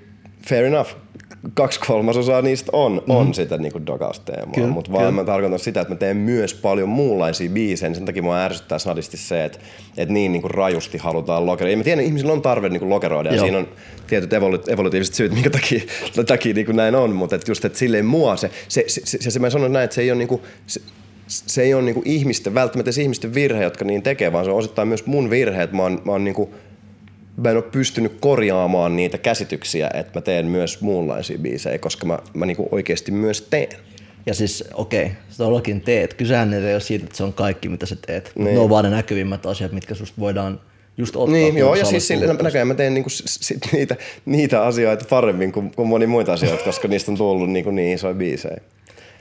fair 0.49 0.65
enough. 0.65 0.89
Kaksi 1.53 1.79
kolmasosaa 1.79 2.41
niistä 2.41 2.69
on, 2.73 2.91
mm-hmm. 2.91 3.15
on 3.15 3.33
sitä 3.33 3.59
dokausteemaa, 3.87 4.53
Kyllä, 4.53 4.67
mutta 4.67 4.91
vaan 4.91 5.01
kyllä. 5.01 5.11
mä 5.11 5.23
tarkoitan 5.23 5.59
sitä, 5.59 5.81
että 5.81 5.93
mä 5.93 5.97
teen 5.97 6.17
myös 6.17 6.53
paljon 6.53 6.89
muunlaisia 6.89 7.49
biisejä, 7.49 7.89
niin 7.89 7.95
sen 7.95 8.05
takia 8.05 8.23
mua 8.23 8.37
ärsyttää 8.37 8.79
snadisti 8.79 9.17
se, 9.17 9.45
että, 9.45 9.59
että 9.97 10.13
niin 10.13 10.31
niinku 10.31 10.47
rajusti 10.47 10.97
halutaan 10.97 11.45
lokeroida. 11.45 11.71
Ja 11.71 11.77
mä 11.77 11.83
tiedän, 11.83 11.99
että 11.99 12.07
ihmisillä 12.07 12.33
on 12.33 12.41
tarve 12.41 12.69
niinku 12.69 12.89
lokeroida, 12.89 13.29
ja 13.29 13.35
Joo. 13.35 13.45
siinä 13.45 13.57
on 13.57 13.67
tietyt 14.07 14.33
evolu- 14.33 14.71
evolutiiviset 14.71 15.15
syyt, 15.15 15.33
minkä 15.33 15.49
takia, 15.49 15.81
takia 16.27 16.53
niinku 16.53 16.71
näin 16.71 16.95
on, 16.95 17.15
mutta 17.15 17.35
et 17.35 17.47
just, 17.47 17.65
että 17.65 17.79
silleen 17.79 18.05
mua 18.05 18.35
se, 18.35 18.51
se, 18.67 18.83
se, 18.87 19.01
se, 19.03 19.17
se, 19.21 19.31
se 19.31 19.39
mä 19.39 19.49
sanon 19.49 19.73
näin, 19.73 19.83
että 19.83 19.95
se 19.95 20.01
ei 20.01 20.11
ole 20.11 20.17
niinku, 20.17 20.41
se, 20.67 20.81
se 21.27 21.61
ei 21.61 21.73
ole 21.73 21.83
niinku 21.83 22.01
ihmisten, 22.05 22.53
välttämättä 22.53 23.01
ihmisten 23.01 23.33
virhe, 23.33 23.63
jotka 23.63 23.85
niin 23.85 24.01
tekee, 24.01 24.31
vaan 24.31 24.45
se 24.45 24.51
on 24.51 24.57
osittain 24.57 24.87
myös 24.87 25.05
mun 25.05 25.29
virhe, 25.29 25.63
että 25.63 25.75
mä 25.75 25.83
oon, 25.83 26.01
mä 26.05 26.11
oon 26.11 26.23
niinku, 26.23 26.53
mä 27.43 27.49
en 27.49 27.55
ole 27.55 27.63
pystynyt 27.63 28.17
korjaamaan 28.19 28.95
niitä 28.95 29.17
käsityksiä, 29.17 29.91
että 29.93 30.19
mä 30.19 30.21
teen 30.21 30.45
myös 30.45 30.81
muunlaisia 30.81 31.37
biisejä, 31.37 31.77
koska 31.77 32.05
mä, 32.05 32.19
mä 32.33 32.45
niinku 32.45 32.69
oikeasti 32.71 33.11
myös 33.11 33.41
teen. 33.41 33.79
Ja 34.25 34.33
siis 34.33 34.63
okei, 34.73 35.03
okay, 35.03 35.15
todellakin 35.37 35.81
teet. 35.81 36.13
Kysehän 36.13 36.53
ei 36.53 36.73
ole 36.73 36.79
siitä, 36.79 37.05
että 37.05 37.17
se 37.17 37.23
on 37.23 37.33
kaikki, 37.33 37.69
mitä 37.69 37.85
sä 37.85 37.95
teet. 38.07 38.31
Niin. 38.35 38.53
Ne 38.53 38.59
on 38.59 38.69
vaan 38.69 38.83
ne 38.83 38.89
näkyvimmät 38.89 39.45
asiat, 39.45 39.71
mitkä 39.71 39.95
susta 39.95 40.19
voidaan 40.19 40.59
just 40.97 41.15
ottaa. 41.15 41.33
Niin, 41.33 41.57
joo, 41.57 41.75
ja 41.75 41.85
siis 41.85 42.07
sille, 42.07 42.33
näköjään 42.33 42.67
mä 42.67 42.73
teen 42.73 42.93
niinku 42.93 43.09
sit 43.09 43.69
niitä, 43.71 43.95
niitä 44.25 44.63
asioita 44.63 45.05
paremmin 45.09 45.51
kuin, 45.51 45.71
kuin 45.75 45.87
moni 45.87 46.07
muita 46.07 46.33
asioita, 46.33 46.63
koska 46.63 46.87
niistä 46.87 47.11
on 47.11 47.17
tullut 47.17 47.49
niinku 47.49 47.71
niin 47.71 47.93
isoja 47.93 48.13
biisejä. 48.13 48.61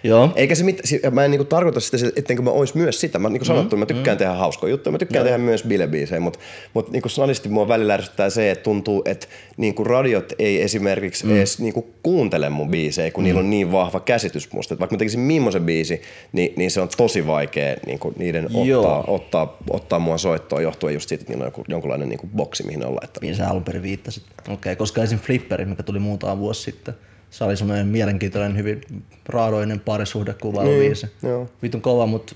Joo. 0.02 0.32
Eikä 0.36 0.54
se 0.54 0.64
mit, 0.64 0.82
mä 1.10 1.24
en 1.24 1.30
niinku 1.30 1.44
tarkoita 1.44 1.80
sitä, 1.80 1.96
ettenkö 2.16 2.42
mä 2.42 2.50
ois 2.50 2.74
myös 2.74 3.00
sitä. 3.00 3.18
Mä 3.18 3.28
niinku 3.28 3.44
sanottu, 3.44 3.76
mä 3.76 3.86
tykkään 3.86 4.18
tehdä 4.18 4.32
hauskoja 4.32 4.70
juttuja, 4.70 4.92
mä 4.92 4.98
tykkään 4.98 5.24
tehdä 5.24 5.38
myös 5.38 5.64
bilebiisejä, 5.64 6.20
mutta 6.20 6.38
mut 6.74 6.90
niinku 6.90 7.08
snadisti 7.08 7.48
mua 7.48 7.68
välillä 7.68 7.94
ärsyttää 7.94 8.30
se, 8.30 8.50
että 8.50 8.62
tuntuu, 8.62 9.02
että 9.04 9.26
niinku 9.56 9.84
radiot 9.84 10.32
ei 10.38 10.62
esimerkiksi 10.62 11.26
mm. 11.26 11.36
edes 11.36 11.58
niinku 11.58 11.86
kuuntele 12.02 12.48
mun 12.48 12.70
biisejä, 12.70 13.10
kun 13.10 13.22
mm. 13.22 13.24
niillä 13.24 13.38
on 13.38 13.50
niin 13.50 13.72
vahva 13.72 14.00
käsitys 14.00 14.52
musta. 14.52 14.74
Et 14.74 14.80
vaikka 14.80 14.94
mä 14.94 14.98
tekisin 14.98 15.20
millaisen 15.20 15.64
biisi, 15.64 16.02
niin, 16.32 16.52
niin 16.56 16.70
se 16.70 16.80
on 16.80 16.88
tosi 16.96 17.26
vaikea 17.26 17.76
niinku 17.86 18.14
niiden 18.18 18.46
Joo. 18.64 18.82
ottaa, 18.82 19.04
ottaa, 19.06 19.58
ottaa 19.70 19.98
mua 19.98 20.18
soittoon 20.18 20.62
johtuen 20.62 20.94
just 20.94 21.08
siitä, 21.08 21.22
että 21.22 21.32
niillä 21.32 21.42
on 21.42 21.48
joku, 21.48 21.64
jonkunlainen 21.68 22.08
niinku 22.08 22.28
boksi, 22.36 22.66
mihin 22.66 22.80
ne 22.80 22.86
on 22.86 22.94
laittanut. 22.94 23.20
Mihin 23.20 23.36
sä 23.36 23.48
alun 23.48 23.64
perin 23.64 23.82
viittasit. 23.82 24.22
Okei, 24.40 24.52
okay, 24.52 24.76
koska 24.76 25.02
esim. 25.02 25.18
Flipperi, 25.18 25.64
mikä 25.64 25.82
tuli 25.82 25.98
muutama 25.98 26.38
vuosi 26.38 26.62
sitten, 26.62 26.94
se 27.30 27.44
oli 27.44 27.56
semmoinen 27.56 27.86
mielenkiintoinen, 27.86 28.56
hyvin 28.56 28.80
raadoinen 29.28 29.80
parisuhdekuvailubiisi. 29.80 31.06
Niin, 31.06 31.30
joo. 31.30 31.48
Vitun 31.62 31.80
kova, 31.80 32.06
mutta 32.06 32.34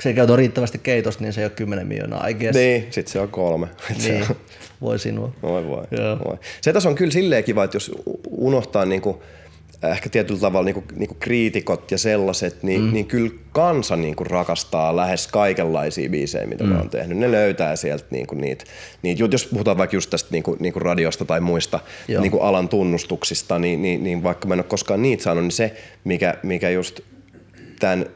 se 0.00 0.08
ei 0.08 0.14
käytä 0.14 0.36
riittävästi 0.36 0.78
keitosta, 0.78 1.24
niin 1.24 1.32
se 1.32 1.40
ei 1.40 1.44
ole 1.44 1.50
10 1.50 1.86
miljoonaa, 1.86 2.26
I 2.26 2.34
guess. 2.34 2.58
Niin, 2.58 2.86
sit 2.90 3.08
se 3.08 3.20
on 3.20 3.28
kolme. 3.28 3.68
Niin. 4.04 4.24
voi 4.80 4.98
sinua. 4.98 5.32
Voi 5.42 5.66
voi. 5.66 5.84
Joo. 5.90 6.18
voi. 6.24 6.36
Se 6.60 6.72
tässä 6.72 6.88
on 6.88 6.94
kyllä 6.94 7.12
silleen 7.12 7.44
kiva, 7.44 7.64
että 7.64 7.76
jos 7.76 7.92
unohtaa 8.30 8.84
niinku, 8.84 9.22
ehkä 9.90 10.08
tietyllä 10.08 10.40
tavalla 10.40 10.64
niinku, 10.64 10.84
niinku 10.94 11.16
kriitikot 11.20 11.90
ja 11.90 11.98
sellaiset, 11.98 12.62
niin, 12.62 12.80
mm. 12.80 12.92
niin 12.92 13.06
kyllä 13.06 13.30
kansa 13.52 13.96
niinku 13.96 14.24
rakastaa 14.24 14.96
lähes 14.96 15.26
kaikenlaisia 15.26 16.10
biisejä, 16.10 16.46
mitä 16.46 16.64
mm. 16.64 16.70
ne 16.70 16.80
on 16.80 16.90
tehnyt. 16.90 17.18
Ne 17.18 17.30
löytää 17.30 17.76
sieltä 17.76 18.04
niinku 18.10 18.34
niitä, 18.34 18.64
niitä, 19.02 19.24
jos 19.30 19.46
puhutaan 19.46 19.78
vaikka 19.78 19.96
just 19.96 20.10
tästä 20.10 20.28
niinku, 20.32 20.56
niinku 20.60 20.78
radiosta 20.78 21.24
tai 21.24 21.40
muista 21.40 21.80
Joo. 22.08 22.22
niinku 22.22 22.38
alan 22.38 22.68
tunnustuksista, 22.68 23.58
niin, 23.58 23.82
niin, 23.82 24.04
niin 24.04 24.22
vaikka 24.22 24.48
mä 24.48 24.54
en 24.54 24.60
ole 24.60 24.66
koskaan 24.68 25.02
niitä 25.02 25.22
saanut, 25.22 25.44
niin 25.44 25.52
se, 25.52 25.76
mikä, 26.04 26.34
mikä 26.42 26.70
just 26.70 27.00
tämän 27.80 28.06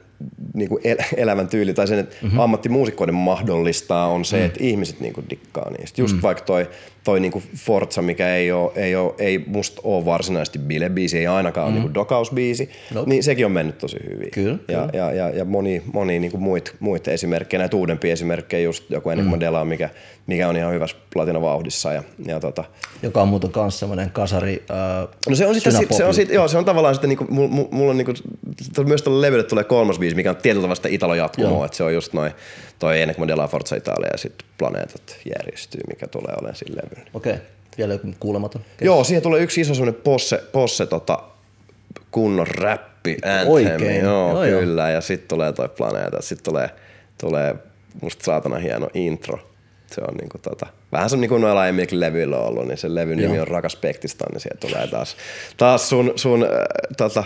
niin 0.55 0.69
kuin 0.69 0.81
el- 0.85 0.97
elämän 1.17 1.49
tyyli 1.49 1.75
tai 1.75 1.89
sen, 1.89 1.99
että 1.99 2.17
mm-hmm. 2.23 2.39
ammattimuusikkoiden 2.39 3.15
mahdollistaa 3.15 4.09
on 4.09 4.25
se, 4.25 4.39
mm. 4.39 4.45
että 4.45 4.59
ihmiset 4.63 5.01
niin 5.01 5.13
kuin 5.13 5.31
dikkaa 5.31 5.71
niistä. 5.71 6.01
Just 6.01 6.17
mm. 6.17 6.23
vaikka 6.23 6.45
toi, 6.45 6.69
toi 7.07 7.21
niin 7.21 7.33
kuin 7.33 7.45
Forza, 7.57 8.03
mikä 8.03 8.35
ei, 8.35 8.53
ole, 8.53 8.73
ei, 8.77 8.97
ole, 8.97 9.15
ei 9.19 9.45
musta 9.47 9.81
ole 9.85 10.05
varsinaisesti 10.05 10.59
bilebiisi, 10.59 11.19
ei 11.19 11.27
ainakaan 11.27 11.67
mm. 11.67 11.69
ole 11.69 11.75
niin 11.75 11.83
kuin 11.83 11.95
dokausbiisi, 11.95 12.71
Nope. 12.95 13.11
niin 13.11 13.23
sekin 13.23 13.47
on 13.47 13.53
mennyt 13.53 13.79
tosi 13.79 13.97
hyvin. 14.11 14.31
Kyllä, 14.31 14.59
ja, 14.69 14.89
ja, 14.93 15.13
ja, 15.13 15.29
ja, 15.29 15.45
moni, 15.45 15.83
moni 15.93 16.19
niin 16.19 16.31
kuin 16.31 16.43
muit, 16.43 16.75
muita 16.81 17.11
esimerkkejä, 17.11 17.59
näitä 17.59 17.77
uudempia 17.77 18.13
esimerkkejä, 18.13 18.65
just 18.65 18.91
joku 18.91 19.11
Enigma 19.11 19.37
mm. 19.37 19.41
Dela, 19.41 19.65
mikä, 19.65 19.91
mikä 20.27 20.49
on 20.49 20.57
ihan 20.57 20.73
hyvässä 20.73 20.97
platinavauhdissa. 21.13 21.93
Ja, 21.93 22.03
ja 22.27 22.41
tota, 22.41 22.65
Joka 23.03 23.23
on 23.23 23.29
muuten 23.29 23.51
kanssa 23.51 23.79
semmoinen 23.79 24.11
kasari 24.11 24.65
äh, 24.71 25.09
No 25.29 25.37
se 25.37 25.47
on 25.47 25.55
sitten, 25.55 25.73
se, 25.73 25.87
se 25.91 26.05
on 26.05 26.15
sit, 26.15 26.31
joo, 26.31 26.49
se 26.49 26.59
on 26.59 26.65
tavallaan 26.65 26.95
sitten 26.95 27.09
niinku, 27.09 27.27
mulla 27.31 27.49
mul, 27.49 27.65
mulla 27.71 27.91
on 27.91 27.97
niinku, 27.97 28.13
myös 28.87 29.03
tuolle 29.03 29.27
levylle 29.27 29.45
tulee 29.45 29.65
kolmas 29.65 29.99
biisi, 29.99 30.17
mikä 30.17 30.31
on 30.31 30.37
tietyllä 30.37 30.63
tavalla 30.63 30.75
sitä 30.75 30.89
Italo 30.89 31.15
jatkumoa, 31.15 31.67
että 31.67 31.77
se 31.77 31.85
on 31.85 31.95
just 31.95 32.13
noin 32.13 32.33
toi 32.79 33.01
Enigma 33.01 33.29
della 33.29 33.49
Forza 33.49 33.77
Italia 33.77 34.09
ja 34.13 34.19
sitten 34.19 34.49
Planeetat 34.59 35.17
järjestyy, 35.39 35.81
mikä 35.89 36.07
tulee 36.07 36.35
olemaan 36.35 36.57
sillä 36.57 36.83
levyllä. 36.85 37.11
Okei, 37.15 37.33
okay. 37.33 37.45
vielä 37.79 37.95
joku 37.95 38.15
kuulematon. 38.21 38.63
Joo, 38.81 39.05
siihen 39.05 39.23
tulee 39.23 39.41
yksi 39.41 39.61
iso 39.61 39.75
semmonen 39.75 40.01
posse, 40.05 40.43
posse 40.53 40.87
tota, 40.87 41.19
kunnon 42.11 42.47
räppi, 42.47 43.17
anthem. 43.25 43.49
Oikein, 43.49 44.05
Joo, 44.05 44.31
joo, 44.31 44.45
joo. 44.45 44.61
kyllä. 44.61 44.91
Ja 44.91 45.01
sitten 45.01 45.29
tulee 45.29 45.53
toi 45.53 45.69
Planeetat, 45.69 46.25
sitten 46.25 46.45
tulee, 46.45 46.71
tulee 47.21 47.55
musta 48.03 48.25
saatana 48.25 48.59
hieno 48.59 48.89
intro. 48.95 49.39
Se 49.87 50.01
on 50.09 50.15
niinku 50.15 50.39
tota, 50.39 50.67
vähän 50.93 51.11
se 51.11 51.17
niinku 51.17 51.39
noilla 51.39 51.61
aiemminkin 51.61 52.01
levyillä 52.01 52.39
on 52.39 52.47
ollut, 52.47 52.67
niin 52.67 52.79
se 52.79 52.95
levyn 52.95 53.19
nimi 53.19 53.35
Joo. 53.35 53.43
on 53.43 53.49
Rakas 53.49 53.77
Pektistan, 53.77 54.29
niin 54.33 54.41
sieltä 54.41 54.67
tulee 54.67 54.87
taas, 54.87 55.17
taas 55.57 55.89
sun, 55.89 56.13
sun 56.17 56.43
äh, 56.43 56.49
tota, 56.97 57.25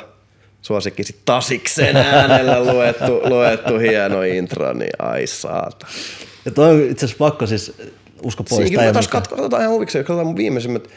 suosikkisi 0.63 1.17
Tasiksen 1.25 1.97
äänellä 1.97 2.65
luettu, 2.65 3.21
luettu 3.25 3.79
hieno 3.79 4.23
intro, 4.23 4.73
niin 4.73 4.91
ai 4.99 5.27
saata. 5.27 5.87
Ja 6.45 6.51
toi 6.51 6.71
on 6.71 6.91
itse 6.91 7.07
asiassa 7.07 7.25
pakko 7.25 7.47
siis 7.47 7.73
usko 8.23 8.45
pois. 8.45 8.71
Tää 8.71 8.85
ei 8.85 8.91
ole 8.91 9.01
katsotaan, 9.11 9.63
ihan 9.63 9.75
huvikseen, 9.75 10.05
katsotaan 10.05 10.27
mun 10.27 10.37
viimeisimmät 10.37 10.89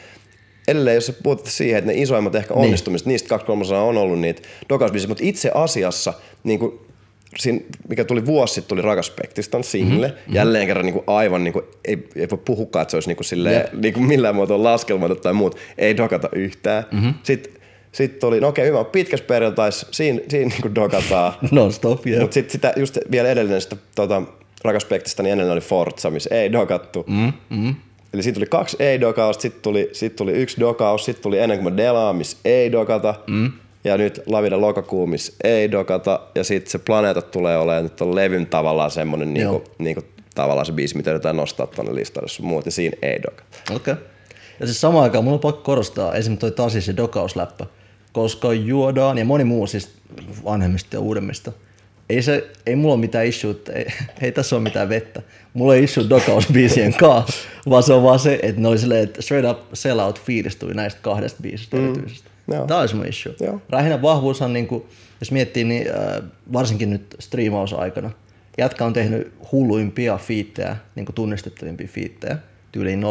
Edelleen, 0.68 0.94
jos 0.94 1.06
sä 1.06 1.12
puhut 1.22 1.46
siihen, 1.46 1.78
että 1.78 1.90
ne 1.90 1.98
isoimmat 1.98 2.34
ehkä 2.34 2.54
onnistumiset, 2.54 3.06
niin. 3.06 3.12
niistä 3.12 3.28
kaksi 3.28 3.46
kolmasosaa 3.46 3.82
on 3.82 3.96
ollut 3.96 4.20
niitä 4.20 4.42
dokausbiisejä, 4.68 5.08
mutta 5.08 5.24
itse 5.24 5.50
asiassa, 5.54 6.12
niin 6.44 6.58
kuin, 6.58 6.80
siinä, 7.38 7.60
mikä 7.88 8.04
tuli 8.04 8.26
vuosi 8.26 8.54
sitten, 8.54 8.68
tuli 8.68 8.82
Rakas 8.82 9.10
Pektistan 9.10 9.64
single, 9.64 10.08
mm-hmm. 10.08 10.34
jälleen 10.34 10.66
kerran 10.66 10.86
niin 10.86 10.92
kuin 10.92 11.04
aivan, 11.06 11.44
niin 11.44 11.52
kuin, 11.52 11.64
ei, 11.84 12.08
ei 12.16 12.30
voi 12.30 12.38
puhukaan, 12.44 12.82
että 12.82 12.90
se 12.90 12.96
olisi 12.96 13.08
niin 13.08 13.16
kuin, 13.16 13.24
silleen, 13.24 13.68
niin 13.82 13.94
kuin 13.94 14.06
millään 14.06 14.34
muotoa 14.34 14.62
laskelmaton 14.62 15.20
tai 15.20 15.32
muut, 15.32 15.56
ei 15.78 15.96
dokata 15.96 16.28
yhtään. 16.32 16.84
Mm-hmm. 16.92 17.14
Sitten 17.22 17.52
sitten 17.94 18.28
oli, 18.28 18.40
no 18.40 18.48
okei, 18.48 18.66
hyvä, 18.66 18.84
pitkäs 18.84 19.20
perjantais, 19.20 19.86
siinä, 19.90 20.20
siinä 20.28 20.48
niin 20.48 20.62
kuin 20.62 20.74
dokataan. 20.74 21.32
Non-stop, 21.50 22.06
jep. 22.06 22.20
Mutta 22.20 22.34
sitten 22.34 22.52
sitä, 22.52 22.72
just 22.76 22.98
vielä 23.10 23.28
edellinen 23.28 23.60
sitä 23.60 23.76
tota, 23.94 24.22
Rakas 24.64 24.84
Pektistä, 24.84 25.22
niin 25.22 25.32
ennen 25.32 25.50
oli 25.50 25.60
Forza, 25.60 26.10
missä 26.10 26.34
ei 26.34 26.52
dokattu. 26.52 27.04
Mm, 27.08 27.32
mm. 27.50 27.74
Eli 28.14 28.22
siitä 28.22 28.34
tuli 28.34 28.46
kaksi 28.46 28.76
ei-dokausta, 28.80 29.42
sitten 29.42 29.62
tuli, 29.62 29.90
sit 29.92 30.16
tuli 30.16 30.32
yksi 30.32 30.60
dokaus, 30.60 31.04
sitten 31.04 31.22
tuli 31.22 31.38
ennen 31.38 31.58
kuin 31.58 31.72
mä 31.72 31.76
delaan, 31.76 32.16
missä 32.16 32.36
ei 32.44 32.72
dokata. 32.72 33.14
Mm. 33.26 33.52
Ja 33.84 33.96
nyt 33.96 34.20
Lavida 34.26 34.60
lokakuu, 34.60 35.06
missä 35.06 35.32
ei 35.44 35.70
dokata. 35.70 36.20
Ja 36.34 36.44
sitten 36.44 36.70
se 36.70 36.78
planeetat 36.78 37.30
tulee 37.30 37.58
olemaan 37.58 37.82
nyt 37.82 38.00
on 38.00 38.14
levyn 38.14 38.46
tavallaan 38.46 38.90
semmonen 38.90 39.36
Joo. 39.36 39.52
niinku, 39.52 39.70
niinku, 39.78 40.02
tavallaan 40.34 40.66
se 40.66 40.72
biisi, 40.72 40.96
mitä 40.96 41.10
yritetään 41.10 41.36
nostaa 41.36 41.66
tuonne 41.66 41.94
listalle 41.94 42.28
sun 42.28 42.46
muut, 42.46 42.66
ja 42.66 42.72
siinä 42.72 42.96
ei 43.02 43.22
dokata. 43.22 43.74
Okei. 43.74 43.92
Okay. 43.92 44.04
Ja 44.60 44.66
siis 44.66 44.80
samaan 44.80 45.04
aikaan 45.04 45.24
mulla 45.24 45.34
on 45.34 45.40
pakko 45.40 45.62
korostaa 45.62 46.14
esimerkiksi 46.14 46.40
toi 46.40 46.50
Tasis 46.50 46.88
ja 46.88 46.96
dokausläppä, 46.96 47.66
koska 48.14 48.52
juodaan 48.52 49.18
ja 49.18 49.24
moni 49.24 49.44
muu 49.44 49.66
siis 49.66 49.90
vanhemmista 50.44 50.96
ja 50.96 51.00
uudemmista. 51.00 51.52
Ei, 52.08 52.22
se, 52.22 52.50
ei 52.66 52.76
mulla 52.76 52.94
ole 52.94 53.00
mitään 53.00 53.26
issue, 53.26 53.56
ei, 53.72 53.86
ei 54.22 54.32
tässä 54.32 54.56
ole 54.56 54.62
mitään 54.62 54.88
vettä. 54.88 55.22
Mulla 55.54 55.74
ei 55.74 55.84
issue 55.84 56.08
dokausbiisien 56.08 56.94
kanssa, 56.94 57.48
vaan 57.70 57.82
se 57.82 57.92
on 57.92 58.02
vaan 58.02 58.18
se, 58.18 58.38
että 58.42 58.60
ne 58.60 58.68
oli 58.68 58.78
silleen, 58.78 59.04
että 59.04 59.22
straight 59.22 59.50
up 59.50 59.58
sellout 59.72 60.20
fiilis 60.20 60.56
tuli 60.56 60.74
näistä 60.74 61.00
kahdesta 61.02 61.42
biisistä 61.42 61.76
mm. 61.76 61.84
erityisesti. 61.84 62.28
joo. 62.52 62.66
Tämä 62.66 62.80
olisi 62.80 62.94
mun 62.94 63.06
issue. 63.06 63.34
Joo. 63.40 63.60
Rähinän 63.68 64.02
vahvuushan, 64.02 64.52
niin 64.52 64.66
kuin, 64.66 64.84
jos 65.20 65.32
miettii, 65.32 65.64
niin 65.64 65.86
äh, 65.88 66.22
varsinkin 66.52 66.90
nyt 66.90 67.16
striimausaikana, 67.20 68.10
jätkä 68.58 68.84
on 68.84 68.92
tehnyt 68.92 69.32
hulluimpia 69.52 70.16
fiittejä, 70.16 70.76
niin 70.94 71.06
kuin 71.06 71.14
tunnistettavimpia 71.14 71.88
fiittejä, 71.88 72.38
tyyliin 72.72 73.02
09-2013. 73.02 73.06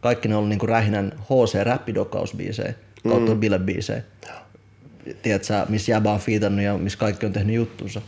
kaikki 0.00 0.28
ne 0.28 0.34
on 0.34 0.38
ollut 0.38 0.48
niinku 0.48 0.66
Rähinän 0.66 1.12
HC-räppidokausbiisejä, 1.24 2.74
kautta 3.08 3.34
mm. 3.34 3.40
bilebiisejä. 3.40 4.02
Tiedätkö, 5.22 5.54
missä 5.68 5.92
jäbä 5.92 6.12
on 6.12 6.20
fiitannut 6.20 6.64
ja 6.64 6.78
missä 6.78 6.98
kaikki 6.98 7.26
on 7.26 7.32
tehnyt 7.32 7.56
juttunsa. 7.56 8.02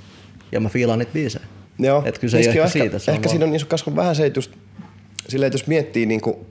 Ja 0.53 0.61
mä 0.61 0.69
fiilaan 0.69 0.99
niitä 0.99 1.13
biisejä. 1.13 1.45
Joo. 1.79 2.03
Et 2.07 2.19
kyllä 2.19 2.31
se 2.31 2.39
ei 2.39 2.49
on 2.49 2.57
ehkä 2.57 2.69
siitä. 2.69 2.99
Se 2.99 3.11
on 3.11 3.15
ehkä 3.15 3.25
vaan- 3.25 3.31
siinä 3.31 3.47
on 3.47 3.55
iso 3.55 3.67
kasvu 3.67 3.97
vähän 3.97 4.17
se, 4.17 4.27
että 4.27 4.39
just 4.39 4.53
silleen, 5.29 5.47
että 5.47 5.55
jos 5.55 5.67
miettii 5.67 6.07
niinku 6.07 6.47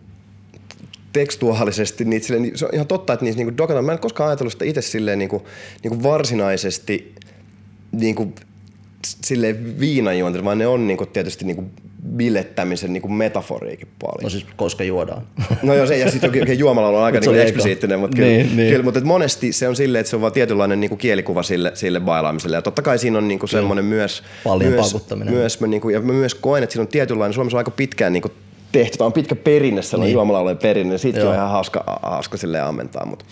tekstuaalisesti, 1.13 2.05
niin, 2.05 2.23
silleen, 2.23 2.41
niin 2.41 2.57
se 2.57 2.65
on 2.65 2.71
ihan 2.73 2.87
totta, 2.87 3.13
että 3.13 3.25
niissä 3.25 3.37
niinku 3.37 3.57
dokataan. 3.57 3.85
Mä 3.85 3.91
en 3.91 3.99
koskaan 3.99 4.29
ajatellut 4.29 4.53
sitä 4.53 4.65
itse 4.65 4.81
silleen 4.81 5.19
niinku, 5.19 5.47
niinku 5.83 6.03
varsinaisesti 6.03 7.15
niinku, 7.91 8.33
silleen 9.05 9.79
viinajuontia, 9.79 10.43
vaan 10.43 10.57
ne 10.57 10.67
on 10.67 10.87
niinku 10.87 11.05
tietysti 11.05 11.45
niinku 11.45 11.65
bilettämisen 12.15 12.93
niinku 12.93 13.07
metaforiikin 13.07 13.87
paljon. 14.01 14.23
No 14.23 14.29
siis 14.29 14.45
koska 14.55 14.83
juodaan. 14.83 15.21
No 15.63 15.73
joo, 15.73 15.85
se, 15.85 15.97
ja 15.97 16.11
sitten 16.11 16.29
oikein 16.39 16.59
juomalla 16.59 16.89
on 16.99 17.03
aika 17.03 17.19
niinku 17.19 17.33
eka. 17.33 17.41
eksplisiittinen, 17.41 17.99
mutta 17.99 18.15
kyllä, 18.15 18.29
Niin, 18.29 18.57
niin. 18.57 18.69
kyllä 18.71 18.83
mutta 18.83 18.97
et 18.97 19.05
monesti 19.05 19.53
se 19.53 19.67
on 19.67 19.75
silleen, 19.75 19.99
että 19.99 20.09
se 20.09 20.15
on 20.15 20.21
vaan 20.21 20.33
tietynlainen 20.33 20.79
niinku 20.79 20.95
kielikuva 20.95 21.43
sille, 21.43 21.71
sille 21.73 21.99
bailaamiselle. 21.99 22.57
Ja 22.57 22.61
totta 22.61 22.81
kai 22.81 22.99
siinä 22.99 23.17
on 23.17 23.27
niinku 23.27 23.47
semmoinen 23.47 23.85
myös, 23.85 24.23
Pallien 24.43 24.71
myös, 24.71 24.81
paukuttaminen. 24.81 25.33
myös 25.33 25.59
mä, 25.59 25.67
niinku, 25.67 25.89
ja 25.89 26.01
mä 26.01 26.13
myös 26.13 26.35
koen, 26.35 26.63
että 26.63 26.73
siinä 26.73 26.81
on 26.81 26.87
tietynlainen, 26.87 27.33
Suomessa 27.33 27.57
on 27.57 27.59
aika 27.59 27.71
pitkään 27.71 28.13
niinku 28.13 28.29
tehty, 28.71 28.97
tämä 28.97 29.05
on 29.05 29.13
pitkä 29.13 29.35
perinne, 29.35 29.81
sellainen 29.81 30.07
niin. 30.07 30.13
juomalaulujen 30.13 30.57
perinne, 30.57 30.95
Joo. 31.15 31.29
on 31.29 31.35
ihan 31.35 31.49
hauska, 31.49 31.99
hauska 32.03 32.37
silleen 32.37 32.63
ammentaa. 32.63 33.05
Mutta 33.05 33.25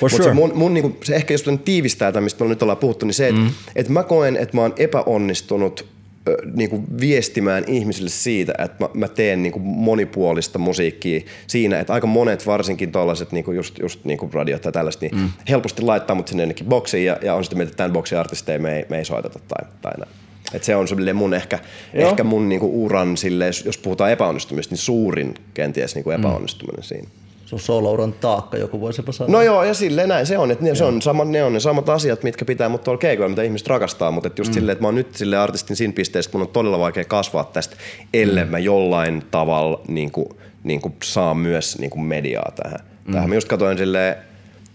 For 0.00 0.10
mut 0.10 0.16
se, 0.16 0.22
sure. 0.22 0.34
mun, 0.34 0.52
mun 0.54 0.74
niinku, 0.74 0.96
se 1.04 1.14
ehkä 1.14 1.34
just 1.34 1.46
tiivistää 1.64 2.12
tämän, 2.12 2.24
mistä 2.24 2.44
me 2.44 2.48
nyt 2.48 2.62
ollaan 2.62 2.78
puhuttu, 2.78 3.06
niin 3.06 3.14
se, 3.14 3.28
että 3.28 3.40
mm. 3.40 3.50
et 3.76 3.88
mä 3.88 4.02
koen, 4.02 4.36
että 4.36 4.56
mä 4.56 4.60
oon 4.60 4.74
epäonnistunut 4.76 5.95
ö, 6.28 6.36
niinku 6.54 6.84
viestimään 7.00 7.64
ihmisille 7.66 8.10
siitä, 8.10 8.52
että 8.58 8.84
mä, 8.84 8.88
mä 8.94 9.08
teen 9.08 9.42
niinku 9.42 9.58
monipuolista 9.58 10.58
musiikkia 10.58 11.20
siinä, 11.46 11.80
että 11.80 11.92
aika 11.92 12.06
monet 12.06 12.46
varsinkin 12.46 12.92
tällaiset 12.92 13.32
niinku 13.32 13.52
just, 13.52 13.78
just 13.78 14.04
niinku 14.04 14.30
radiot 14.32 14.62
tai 14.62 14.72
tällaiset, 14.72 15.00
niin 15.00 15.16
mm. 15.16 15.28
helposti 15.48 15.82
laittaa 15.82 16.16
mut 16.16 16.28
sinne 16.28 16.42
jonnekin 16.42 16.66
boksiin 16.66 17.04
ja, 17.04 17.18
ja 17.22 17.34
on 17.34 17.44
sitten 17.44 17.58
mieltä, 17.58 17.70
että 17.70 17.76
tämän 17.76 17.92
boksin 17.92 18.18
artisteja 18.18 18.58
me 18.58 18.76
ei, 18.76 18.86
me 18.88 18.98
ei 18.98 19.04
soiteta 19.04 19.38
tai, 19.48 19.68
tai 19.82 19.92
näin. 19.98 20.12
Et 20.54 20.64
se 20.64 20.76
on 20.76 20.88
silleen 20.88 21.16
mun 21.16 21.34
ehkä, 21.34 21.58
Joo. 21.94 22.10
ehkä 22.10 22.24
mun 22.24 22.48
niinku 22.48 22.84
uran, 22.84 23.16
silleen, 23.16 23.52
jos 23.64 23.78
puhutaan 23.78 24.10
epäonnistumista, 24.10 24.72
niin 24.72 24.82
suurin 24.82 25.34
kenties 25.54 25.94
niinku 25.94 26.10
epäonnistuminen 26.10 26.80
mm. 26.80 26.84
siinä. 26.84 27.08
Sun 27.46 27.60
soolouran 27.60 28.12
taakka, 28.12 28.56
joku 28.56 28.80
voisi 28.80 29.00
jopa 29.00 29.12
sanoa. 29.12 29.32
No 29.32 29.42
joo, 29.42 29.64
ja 29.64 29.74
silleen 29.74 30.08
näin 30.08 30.26
se 30.26 30.38
on, 30.38 30.50
että 30.50 30.64
ne, 30.64 30.74
se 30.74 30.84
on 30.84 31.02
sama, 31.02 31.24
ne 31.24 31.44
on 31.44 31.52
ne 31.52 31.60
samat 31.60 31.88
asiat, 31.88 32.22
mitkä 32.22 32.44
pitää 32.44 32.68
mut 32.68 32.84
tuolla 32.84 32.98
keikoilla, 32.98 33.28
mitä 33.28 33.42
ihmiset 33.42 33.66
rakastaa, 33.66 34.10
mutta 34.10 34.30
just 34.36 34.50
mm. 34.50 34.54
silleen, 34.54 34.72
että 34.72 34.82
mä 34.82 34.88
oon 34.88 34.94
nyt 34.94 35.14
sille 35.14 35.36
artistin 35.36 35.76
siinä 35.76 35.92
pisteessä, 35.92 36.28
että 36.28 36.38
mun 36.38 36.46
on 36.46 36.52
todella 36.52 36.78
vaikea 36.78 37.04
kasvaa 37.04 37.44
tästä, 37.44 37.76
ellei 38.14 38.44
mm. 38.44 38.50
mä 38.50 38.58
jollain 38.58 39.22
tavalla 39.30 39.80
niin 39.88 40.10
kuin, 40.10 40.28
niin 40.64 40.80
kuin 40.80 40.94
saa 41.02 41.34
myös 41.34 41.78
niin 41.78 41.90
kuin 41.90 42.02
mediaa 42.02 42.52
tähän. 42.62 42.80
Mm. 43.06 43.12
tähän. 43.12 43.28
Mä 43.28 43.34
just 43.34 43.48
katsoin 43.48 43.78
silleen, 43.78 44.16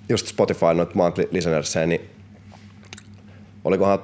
just 0.09 0.27
Spotify 0.27 0.73
noita 0.73 0.95
monthly 0.95 1.27
listenersseja, 1.31 1.87
niin 1.87 2.01
olikohan 3.63 3.99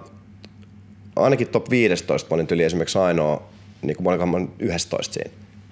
ainakin 1.16 1.48
top 1.48 1.70
15 1.70 2.30
mä 2.30 2.36
olin 2.36 2.48
tyli 2.48 2.64
esimerkiksi 2.64 2.98
ainoa, 2.98 3.44
niin 3.82 3.98
kuin 3.98 4.08
olikohan 4.08 4.30
mä 4.30 4.48
11 4.60 5.14
siinä, 5.14 5.30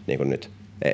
niin 0.08 0.18
kuin 0.18 0.30
nyt 0.30 0.50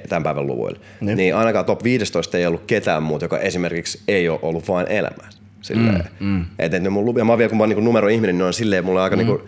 tämän 0.09 0.23
päivän 0.23 0.47
luvuilla. 0.47 0.79
Niin. 1.01 1.17
Niin. 1.17 1.35
ainakaan 1.35 1.65
top 1.65 1.83
15 1.83 2.37
ei 2.37 2.45
ollut 2.45 2.63
ketään 2.67 3.03
muuta, 3.03 3.25
joka 3.25 3.39
esimerkiksi 3.39 4.01
ei 4.07 4.29
ole 4.29 4.39
ollut 4.41 4.67
vain 4.67 4.87
elämää. 4.87 5.29
Silleen. 5.61 6.03
Mm, 6.19 6.27
mm. 6.27 6.45
Et, 6.59 6.73
et 6.73 6.83
mun, 6.83 7.17
ja 7.17 7.25
mä 7.25 7.31
oon 7.31 7.37
vielä, 7.37 7.49
kun 7.49 7.57
mä 7.57 7.63
oon 7.63 7.69
niin 7.69 7.85
numero 7.85 8.07
ihminen, 8.07 8.37
niin 8.37 8.45
on 8.45 8.53
silleen 8.53 8.85
mulle 8.85 9.01
aika 9.01 9.15
mm. 9.15 9.25
niin 9.25 9.39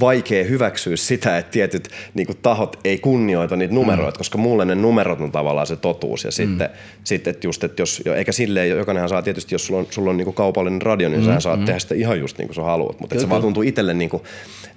vaikea 0.00 0.44
hyväksyä 0.44 0.96
sitä, 0.96 1.38
että 1.38 1.50
tietyt 1.50 1.88
niin 2.14 2.26
kuin, 2.26 2.38
tahot 2.42 2.78
ei 2.84 2.98
kunnioita 2.98 3.56
niitä 3.56 3.74
numeroita, 3.74 4.16
mm. 4.16 4.18
koska 4.18 4.38
mulle 4.38 4.64
ne 4.64 4.74
numerot 4.74 5.20
on 5.20 5.32
tavallaan 5.32 5.66
se 5.66 5.76
totuus. 5.76 6.24
Ja 6.24 6.28
mm. 6.28 6.32
sitten, 6.32 6.70
sitten 7.04 7.30
että 7.30 7.46
just, 7.46 7.64
että 7.64 7.82
jos, 7.82 8.02
jo- 8.06 8.14
eikä 8.14 8.32
silleen, 8.32 8.68
jokainenhan 8.68 9.08
saa 9.08 9.22
tietysti, 9.22 9.54
jos 9.54 9.66
sulla 9.66 9.80
on, 9.80 9.86
sulla 9.90 10.10
on 10.10 10.16
niin 10.16 10.24
kuin 10.24 10.34
kaupallinen 10.34 10.82
radio, 10.82 11.08
niin 11.08 11.20
mm. 11.20 11.26
sä 11.26 11.40
saat 11.40 11.60
mm. 11.60 11.64
tehdä 11.64 11.78
sitä 11.78 11.94
ihan 11.94 12.20
just 12.20 12.38
niin 12.38 12.48
kuin 12.48 12.56
sä 12.56 12.62
haluat. 12.62 13.00
Mutta 13.00 13.20
se 13.20 13.28
vaan 13.28 13.42
tuntuu 13.42 13.62
itselle 13.62 13.94
niin 13.94 14.10
kuin, 14.10 14.22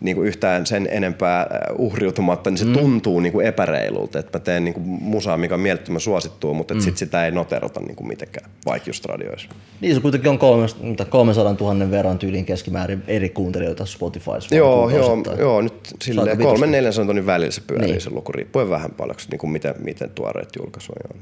niin 0.01 0.15
kuin 0.15 0.27
yhtään 0.27 0.65
sen 0.65 0.87
enempää 0.91 1.41
äh, 1.41 1.47
uhriutumatta, 1.77 2.49
niin 2.49 2.57
se 2.57 2.65
mm. 2.65 2.73
tuntuu 2.73 3.19
niin 3.19 3.33
kuin 3.33 3.45
epäreilulta, 3.45 4.19
että 4.19 4.39
mä 4.39 4.43
teen 4.43 4.63
niin 4.63 4.73
kuin 4.73 4.85
musaa, 4.85 5.37
mikä 5.37 5.53
on 5.53 5.59
mielettömän 5.59 6.01
suosittua, 6.01 6.53
mutta 6.53 6.73
mm. 6.73 6.79
sitten 6.79 6.97
sitä 6.97 7.25
ei 7.25 7.31
noterota 7.31 7.79
niin 7.79 7.95
kuin 7.95 8.07
mitenkään, 8.07 8.49
vaikka 8.65 8.89
just 8.89 9.05
radioissa. 9.05 9.49
Niin 9.81 9.95
se 9.95 10.01
kuitenkin 10.01 10.29
on 10.29 10.39
kolme, 10.39 10.67
mitä 10.81 11.05
300 11.05 11.55
000 11.59 11.91
verran 11.91 12.19
tyyliin 12.19 12.45
keskimäärin 12.45 13.03
eri 13.07 13.29
kuuntelijoita 13.29 13.85
Spotifyssa. 13.85 14.55
Joo, 14.55 14.89
joo, 14.95 15.23
joo, 15.39 15.61
nyt 15.61 15.95
silleen 16.03 16.29
aika 16.29 16.43
kolmen 16.43 16.71
neljän 16.71 16.93
tonnin 16.93 17.25
välillä 17.25 17.51
se 17.51 17.61
pyörii 17.67 17.91
niin. 17.91 18.01
se 18.01 18.09
luku, 18.09 18.31
riippuen 18.31 18.69
vähän 18.69 18.91
paljon, 18.91 19.17
niin 19.31 19.39
kuin 19.39 19.51
miten, 19.51 19.75
miten 19.79 20.09
tuoreet 20.09 20.49
julkaisuja 20.59 20.99
on. 21.13 21.19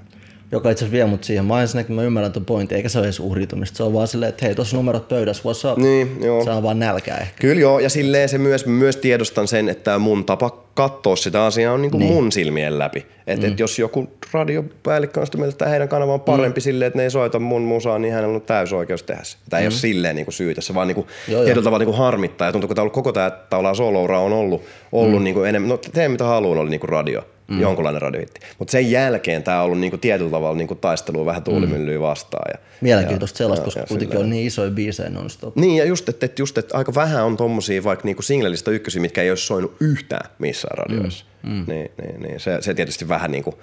Joka 0.51 0.69
itse 0.69 0.85
asiassa 0.85 0.97
vie 0.97 1.05
mut 1.05 1.23
siihen. 1.23 1.45
Mä 1.45 1.61
ensinnäkin 1.61 1.95
mä 1.95 2.03
ymmärrän 2.03 2.31
ton 2.31 2.45
pointin, 2.45 2.75
eikä 2.75 2.89
se 2.89 2.97
ole 2.97 3.07
edes 3.07 3.19
uhriutumista. 3.19 3.77
Se 3.77 3.83
on 3.83 3.93
vaan 3.93 4.07
silleen, 4.07 4.29
että 4.29 4.45
hei, 4.45 4.55
tuossa 4.55 4.77
numerot 4.77 5.07
pöydässä, 5.07 5.43
what's 5.43 5.71
up? 5.71 5.77
Niin, 5.77 6.17
joo. 6.21 6.43
Se 6.43 6.49
on 6.49 6.63
vaan 6.63 6.79
nälkää 6.79 7.17
ehkä. 7.17 7.33
Kyllä 7.41 7.61
joo, 7.61 7.79
ja 7.79 7.89
silleen 7.89 8.29
se 8.29 8.37
myös, 8.37 8.65
myös 8.65 8.97
tiedostan 8.97 9.47
sen, 9.47 9.69
että 9.69 9.99
mun 9.99 10.25
tapa 10.25 10.63
katsoa 10.73 11.15
sitä 11.15 11.45
asiaa 11.45 11.73
on 11.73 11.81
niin 11.81 11.91
kuin 11.91 11.99
Niin. 11.99 12.13
mun 12.13 12.31
silmien 12.31 12.79
läpi. 12.79 13.05
Että 13.27 13.47
mm. 13.47 13.53
et 13.53 13.59
jos 13.59 13.79
joku 13.79 14.07
radiopäällikkö 14.31 15.19
on 15.19 15.25
sitä 15.25 15.37
mieltä, 15.37 15.53
että 15.53 15.67
heidän 15.67 15.87
kanava 15.89 16.13
on 16.13 16.21
parempi 16.21 16.59
mm. 16.59 16.63
silleen, 16.63 16.87
että 16.87 16.97
ne 16.99 17.03
ei 17.03 17.11
soita 17.11 17.39
mun 17.39 17.61
musaa, 17.61 17.99
niin 17.99 18.13
hänellä 18.13 18.35
on 18.35 18.41
täysi 18.41 18.75
oikeus 18.75 19.03
tehdä 19.03 19.23
se. 19.23 19.37
Tämä 19.49 19.59
ei 19.59 19.65
ole 19.65 19.71
silleen 19.71 20.15
niin 20.15 20.25
kuin 20.25 20.33
syytä, 20.33 20.61
se 20.61 20.73
vaan 20.73 20.87
niin 20.87 21.05
joo. 21.27 21.43
tietyllä 21.43 21.63
tavalla 21.63 21.79
niin 21.79 21.93
kuin 21.93 21.97
harmittaa. 21.97 22.47
Ja 22.47 22.51
tuntuu, 22.51 22.67
kun 22.67 22.75
tää 22.75 22.81
on 22.81 22.83
ollut 22.83 22.93
koko 22.93 23.11
tämä 23.11 23.31
tavallaan 23.31 23.75
soloura 23.75 24.19
on 24.19 24.33
ollut, 24.33 24.61
ollut 24.91 25.19
mm. 25.19 25.23
niin 25.23 25.33
kuin 25.33 25.49
enemmän, 25.49 25.69
no 25.69 25.77
tee 25.77 26.07
mitä 26.07 26.23
haluan, 26.23 26.57
oli 26.57 26.69
niin 26.69 26.79
kuin 26.79 26.89
radio. 26.89 27.21
Mm. 27.53 27.61
jonkunlainen 27.61 28.01
radiohitti. 28.01 28.39
Mutta 28.59 28.71
sen 28.71 28.91
jälkeen 28.91 29.43
tämä 29.43 29.59
on 29.59 29.65
ollut 29.65 29.79
niinku 29.79 29.97
tietyllä 29.97 30.31
tavalla 30.31 30.57
niinku 30.57 30.75
taistelua 30.75 31.25
vähän 31.25 31.43
tuulimyllyä 31.43 31.99
vastaan. 31.99 32.51
Ja, 32.53 32.59
Mielenkiintoista 32.81 33.35
ja- 33.35 33.37
sellaista, 33.37 33.65
koska 33.65 33.79
ja 33.79 33.85
kuitenkin 33.85 34.19
on 34.19 34.29
niin 34.29 34.47
isoja 34.47 34.71
biisejä 34.71 35.09
non-stop. 35.09 35.55
Niin, 35.55 35.75
ja 35.77 35.85
just, 35.85 36.09
että, 36.09 36.25
että, 36.25 36.41
just, 36.41 36.57
että 36.57 36.77
aika 36.77 36.95
vähän 36.95 37.23
on 37.25 37.37
tommosia 37.37 37.83
vaikka 37.83 38.05
niinku 38.05 38.21
singlelista 38.21 38.71
ykkösiä, 38.71 39.01
mitkä 39.01 39.21
ei 39.21 39.29
olisi 39.29 39.45
soinut 39.45 39.75
yhtään 39.79 40.29
missään 40.39 40.77
radioissa. 40.77 41.25
Mm, 41.43 41.51
mm. 41.51 41.65
Niin, 41.67 41.91
niin, 42.01 42.21
niin. 42.21 42.39
Se, 42.39 42.57
se 42.61 42.73
tietysti 42.73 43.07
vähän 43.07 43.31
niinku, 43.31 43.59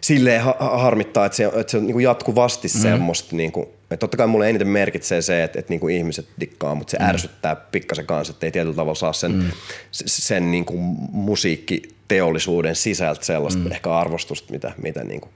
silleen 0.00 0.42
ha- 0.42 0.56
ha- 0.58 0.78
harmittaa, 0.78 1.26
että 1.26 1.36
se, 1.36 1.44
että 1.44 1.70
se 1.70 1.76
on 1.76 1.86
niinku 1.86 1.98
jatkuvasti 1.98 2.68
mm. 2.68 2.80
semmoista, 2.80 3.36
niinku, 3.36 3.62
että 3.82 3.96
totta 3.96 4.16
kai 4.16 4.26
mulle 4.26 4.48
eniten 4.48 4.68
merkitsee 4.68 5.22
se, 5.22 5.44
että, 5.44 5.58
että 5.58 5.72
niinku 5.72 5.88
ihmiset 5.88 6.26
dikkaa, 6.40 6.74
mutta 6.74 6.90
se 6.90 6.98
mm. 6.98 7.04
ärsyttää 7.04 7.56
pikkasen 7.56 8.06
kanssa, 8.06 8.30
että 8.32 8.46
ei 8.46 8.52
tietyllä 8.52 8.76
tavalla 8.76 8.94
saa 8.94 9.12
sen, 9.12 9.32
mm. 9.32 9.50
sen, 9.90 10.08
sen 10.08 10.50
niinku 10.50 10.72
musiikkiteollisuuden 11.12 12.76
sisältä 12.76 13.24
sellaista 13.24 13.64
mm. 13.64 13.72
ehkä 13.72 13.94
arvostusta, 13.96 14.52
mitä, 14.52 14.72
mitä 14.82 15.04
niinku 15.04 15.28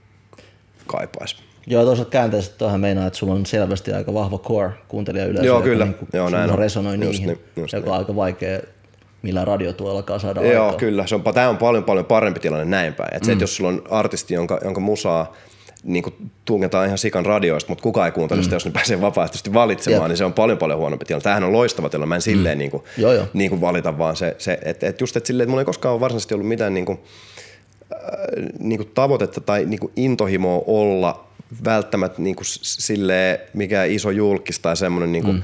kaipaisi. 0.86 1.36
Joo, 1.66 1.84
toisaalta 1.84 2.10
käänteisesti 2.10 2.58
tuohon 2.58 2.80
meinaa, 2.80 3.06
että 3.06 3.18
sulla 3.18 3.34
on 3.34 3.46
selvästi 3.46 3.92
aika 3.92 4.14
vahva 4.14 4.38
core 4.38 4.72
kuuntelija 4.88 5.24
yleensä. 5.24 5.46
Joo, 5.46 5.56
joka 5.56 5.68
kyllä. 5.68 5.84
Niinku, 5.84 6.06
Joo, 6.12 6.28
sulla 6.28 6.38
näin 6.38 6.50
on. 6.50 6.58
resonoi 6.58 6.94
Just 6.94 7.02
niihin, 7.02 7.26
niin, 7.26 7.38
just 7.56 7.72
joka 7.72 7.86
niin. 7.86 7.92
on 7.92 7.98
aika 7.98 8.16
vaikea 8.16 8.60
millään 9.22 9.46
radiotuollakaan 9.46 10.20
saada 10.20 10.40
Joo, 10.40 10.64
aikaan. 10.64 10.80
kyllä. 10.80 11.06
Se 11.06 11.14
on, 11.14 11.22
tämä 11.34 11.48
on 11.48 11.56
paljon 11.56 11.84
paljon 11.84 12.04
parempi 12.04 12.40
tilanne 12.40 12.64
näin 12.64 12.94
päin. 12.94 13.16
Et 13.16 13.24
se, 13.24 13.32
että 13.32 13.42
jos 13.42 13.56
sulla 13.56 13.68
on 13.68 13.82
artisti, 13.90 14.34
jonka, 14.34 14.58
jonka 14.64 14.80
musaa 14.80 15.32
niin 15.84 16.02
kuin 16.02 16.14
tungetaan 16.44 16.86
ihan 16.86 16.98
sikan 16.98 17.26
radioista, 17.26 17.70
mutta 17.70 17.82
kukaan 17.82 18.06
ei 18.06 18.12
kuuntele 18.12 18.42
sitä, 18.42 18.56
jos 18.56 18.64
ne 18.64 18.70
pääsee 18.70 19.00
vapaaehtoisesti 19.00 19.54
valitsemaan, 19.54 20.02
Jep. 20.02 20.08
niin 20.08 20.16
se 20.16 20.24
on 20.24 20.32
paljon 20.32 20.58
paljon 20.58 20.78
huonompi 20.78 21.04
tilanne. 21.04 21.22
Tämähän 21.22 21.44
on 21.44 21.52
loistava 21.52 21.88
tilanne. 21.88 22.06
Mä 22.06 22.14
en 22.14 22.22
silleen 22.22 22.58
niin 22.58 22.70
kuin, 22.70 22.82
Joo, 22.96 23.12
joo. 23.12 23.26
niin 23.32 23.50
kuin 23.50 23.60
valita, 23.60 23.98
vaan 23.98 24.16
se, 24.16 24.34
se 24.38 24.58
että 24.64 24.86
et 24.88 25.00
just, 25.00 25.16
että 25.16 25.26
silleen, 25.26 25.44
että 25.44 25.50
mulla 25.50 25.60
ei 25.60 25.66
koskaan 25.66 25.92
ole 25.92 26.00
varsinaisesti 26.00 26.34
ollut 26.34 26.48
mitään 26.48 26.74
niin 26.74 26.86
kuin, 26.86 26.98
äh, 27.92 27.98
niin 28.58 28.78
kuin 28.78 28.90
tavoitetta 28.94 29.40
tai 29.40 29.64
niin 29.64 29.80
kuin 29.80 29.92
intohimoa 29.96 30.62
olla 30.66 31.24
välttämättä 31.64 32.22
niin 32.22 32.36
kuin 32.36 32.46
silleen 32.62 33.38
mikään 33.54 33.90
iso 33.90 34.10
julkis 34.10 34.58
tai 34.58 34.76
semmoinen 34.76 35.12
niin 35.12 35.24
kuin, 35.24 35.36
mm. 35.36 35.42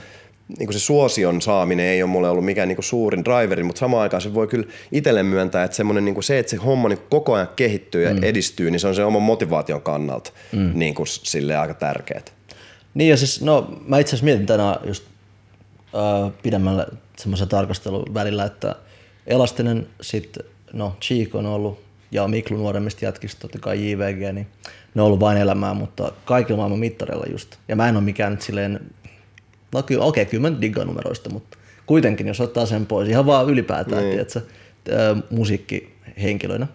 Niin 0.48 0.66
kuin 0.66 0.72
se 0.72 0.78
suosion 0.78 1.42
saaminen 1.42 1.86
ei 1.86 2.02
ole 2.02 2.10
mulle 2.10 2.30
ollut 2.30 2.44
mikään 2.44 2.68
niin 2.68 2.76
kuin 2.76 2.84
suurin 2.84 3.24
driveri, 3.24 3.62
mutta 3.62 3.78
samaan 3.78 4.02
aikaan 4.02 4.20
se 4.20 4.34
voi 4.34 4.48
kyllä 4.48 4.66
itselle 4.92 5.22
myöntää, 5.22 5.64
että 5.64 5.76
semmoinen 5.76 6.04
niin 6.04 6.14
kuin 6.14 6.24
se, 6.24 6.38
että 6.38 6.50
se 6.50 6.56
homma 6.56 6.88
niin 6.88 6.98
kuin 6.98 7.10
koko 7.10 7.34
ajan 7.34 7.48
kehittyy 7.56 8.04
ja 8.04 8.14
mm. 8.14 8.22
edistyy, 8.22 8.70
niin 8.70 8.80
se 8.80 8.88
on 8.88 8.94
se 8.94 9.04
oman 9.04 9.22
motivaation 9.22 9.82
kannalta 9.82 10.30
mm. 10.52 10.70
niin 10.74 10.94
kuin 10.94 11.06
silleen 11.06 11.60
aika 11.60 11.74
tärkeää. 11.74 12.22
Niin 12.94 13.10
ja 13.10 13.16
siis, 13.16 13.40
no 13.42 13.80
mä 13.86 13.98
itse 13.98 14.10
asiassa 14.10 14.24
mietin 14.24 14.46
tänään 14.46 14.76
just 14.84 15.04
äh, 15.94 16.32
pidemmällä 16.42 16.86
semmoisen 17.16 17.48
tarkastelun 17.48 18.14
välillä, 18.14 18.44
että 18.44 18.74
Elastinen, 19.26 19.86
sitten 20.00 20.44
no 20.72 20.96
Cheek 21.00 21.34
on 21.34 21.46
ollut 21.46 21.80
ja 22.10 22.28
Miklu 22.28 22.56
nuoremmista 22.56 23.04
jätkistä, 23.04 23.40
totta 23.40 23.58
kai 23.58 23.90
JVG, 23.90 24.34
niin 24.34 24.46
ne 24.94 25.02
on 25.02 25.06
ollut 25.06 25.20
vain 25.20 25.38
elämää, 25.38 25.74
mutta 25.74 26.12
kaikilla 26.24 26.56
maailman 26.56 26.78
mittareilla 26.78 27.26
just. 27.30 27.56
Ja 27.68 27.76
mä 27.76 27.88
en 27.88 27.96
ole 27.96 28.04
mikään 28.04 28.40
silleen, 28.40 28.80
no 29.76 29.82
kyllä, 29.82 30.04
okei, 30.04 30.22
okay, 30.22 30.30
kyllä 30.30 30.50
mä 30.50 30.60
diggaan 30.60 30.86
numeroista, 30.86 31.30
mutta 31.30 31.58
kuitenkin, 31.86 32.26
jos 32.28 32.40
ottaa 32.40 32.66
sen 32.66 32.86
pois, 32.86 33.08
ihan 33.08 33.26
vaan 33.26 33.46
ylipäätään, 33.50 34.02
niin. 34.02 34.10
tiedätkö, 34.10 34.40
äh, 34.92 35.22
musiikkihenkilöinä, 35.30 36.66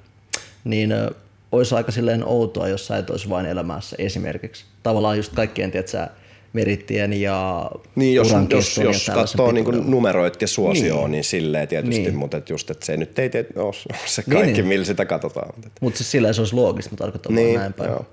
niin 0.64 0.92
äh, 0.92 1.08
olisi 1.52 1.76
aika 1.76 1.92
silleen 1.92 2.28
outoa, 2.28 2.68
jos 2.68 2.88
sä 2.88 2.98
et 2.98 3.10
olisi 3.10 3.30
vain 3.30 3.46
elämässä 3.46 3.96
esimerkiksi. 4.00 4.66
Tavallaan 4.84 5.18
just 5.18 5.34
kaikkien, 5.34 5.72
tiedätkö, 5.72 6.08
merittien 6.54 7.14
ja 7.22 7.72
Niin, 7.96 8.16
jos, 8.16 8.30
uran 8.30 8.48
jos, 8.50 8.78
ja 8.78 8.84
jos 8.84 9.12
katsoo 9.14 9.52
niin 9.52 9.92
numeroit 9.92 10.42
ja 10.42 10.48
suosioon, 10.48 11.00
niin, 11.00 11.04
Niin. 11.04 11.12
niin 11.12 11.24
silleen 11.24 11.68
tietysti, 11.68 11.96
Niin. 11.96 12.04
niin. 12.04 12.16
mutta 12.16 12.38
et 12.38 12.50
just, 12.50 12.70
että 12.70 12.86
se 12.86 12.98
nyt 12.98 13.20
ei 13.20 13.30
ole 13.56 13.74
se 14.06 14.24
Niin, 14.28 14.38
kaikki, 14.38 14.54
niin. 14.54 14.68
millä 14.68 14.86
sitä 14.86 15.06
katsotaan. 15.06 15.54
Mutta 15.82 15.98
siis 15.98 16.12
sillä 16.12 16.34
se 16.34 16.42
olisi 16.42 16.56
loogista, 16.56 16.92
mutta 16.92 17.04
tarkoittaa 17.04 17.32
Niin, 17.32 17.48
niin, 17.48 17.60
näin 17.60 17.74
päin. 17.74 17.90
joo. 17.92 18.06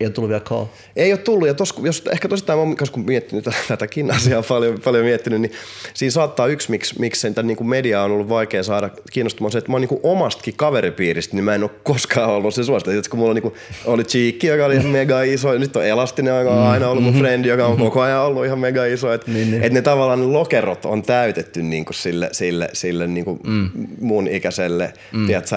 Ei 0.00 0.06
ole 0.06 0.12
tullut 0.12 0.28
vielä 0.28 0.40
call. 0.40 0.64
Ei 0.96 1.12
ole 1.12 1.18
tullut, 1.18 1.48
ja 1.48 1.54
tos, 1.54 1.74
jos 1.82 2.02
ehkä 2.12 2.28
tosissaan 2.28 2.68
mä 2.68 2.74
kun 2.92 3.04
miettinyt 3.06 3.44
tätä- 3.44 3.56
tätäkin 3.68 4.10
asiaa 4.10 4.42
paljon, 4.42 4.80
paljon 4.84 5.04
miettinyt, 5.04 5.40
niin 5.40 5.52
siinä 5.94 6.10
saattaa 6.10 6.46
yksi, 6.46 6.70
miksi, 6.70 7.00
miksi 7.00 7.20
sen 7.20 7.34
tämän 7.34 7.46
niin 7.46 7.56
kuin 7.56 7.68
media 7.68 8.02
on 8.02 8.10
ollut 8.10 8.28
vaikea 8.28 8.62
saada 8.62 8.90
kiinnostumaan 9.12 9.52
se, 9.52 9.58
että 9.58 9.70
mä 9.70 9.74
oon 9.74 9.80
niin 9.80 9.88
kuin 9.88 10.00
omastakin 10.02 10.54
kaveripiiristä, 10.56 11.36
niin 11.36 11.44
mä 11.44 11.54
en 11.54 11.62
ole 11.62 11.70
koskaan 11.82 12.30
ollut 12.30 12.54
se 12.54 12.64
suosita. 12.64 12.90
Tiedätkö, 12.90 13.10
kun 13.10 13.18
mulla 13.18 13.30
on 13.30 13.34
niin 13.34 13.42
kuin, 13.42 13.54
oli 13.84 14.04
Cheekki, 14.04 14.46
joka 14.46 14.66
oli 14.66 14.74
ihan 14.74 14.86
mega 14.86 15.22
iso, 15.22 15.52
ja 15.52 15.58
nyt 15.58 15.76
on 15.76 15.84
Elastinen, 15.86 16.38
joka 16.38 16.50
on 16.50 16.66
aina 16.66 16.88
ollut 16.88 17.04
mun 17.04 17.14
frendi, 17.14 17.48
joka 17.48 17.66
on 17.66 17.76
koko 17.76 18.00
ajan 18.00 18.20
ollut 18.20 18.44
ihan 18.44 18.58
mega 18.58 18.84
iso. 18.84 19.12
Että 19.12 19.30
Niin, 19.30 19.50
niin. 19.50 19.62
et 19.62 19.72
ne 19.72 19.82
tavallaan 19.82 20.20
ne 20.20 20.26
lokerot 20.26 20.84
on 20.84 21.02
täytetty 21.02 21.62
niin 21.62 21.84
kuin 21.84 21.94
sille, 21.94 22.28
sille, 22.32 22.68
sille 22.72 23.06
niin 23.06 23.24
kuin 23.24 23.40
mm. 23.46 23.70
mun 24.00 24.28
ikäiselle, 24.28 24.92
mm. 25.12 25.26
tiedätkö, 25.26 25.56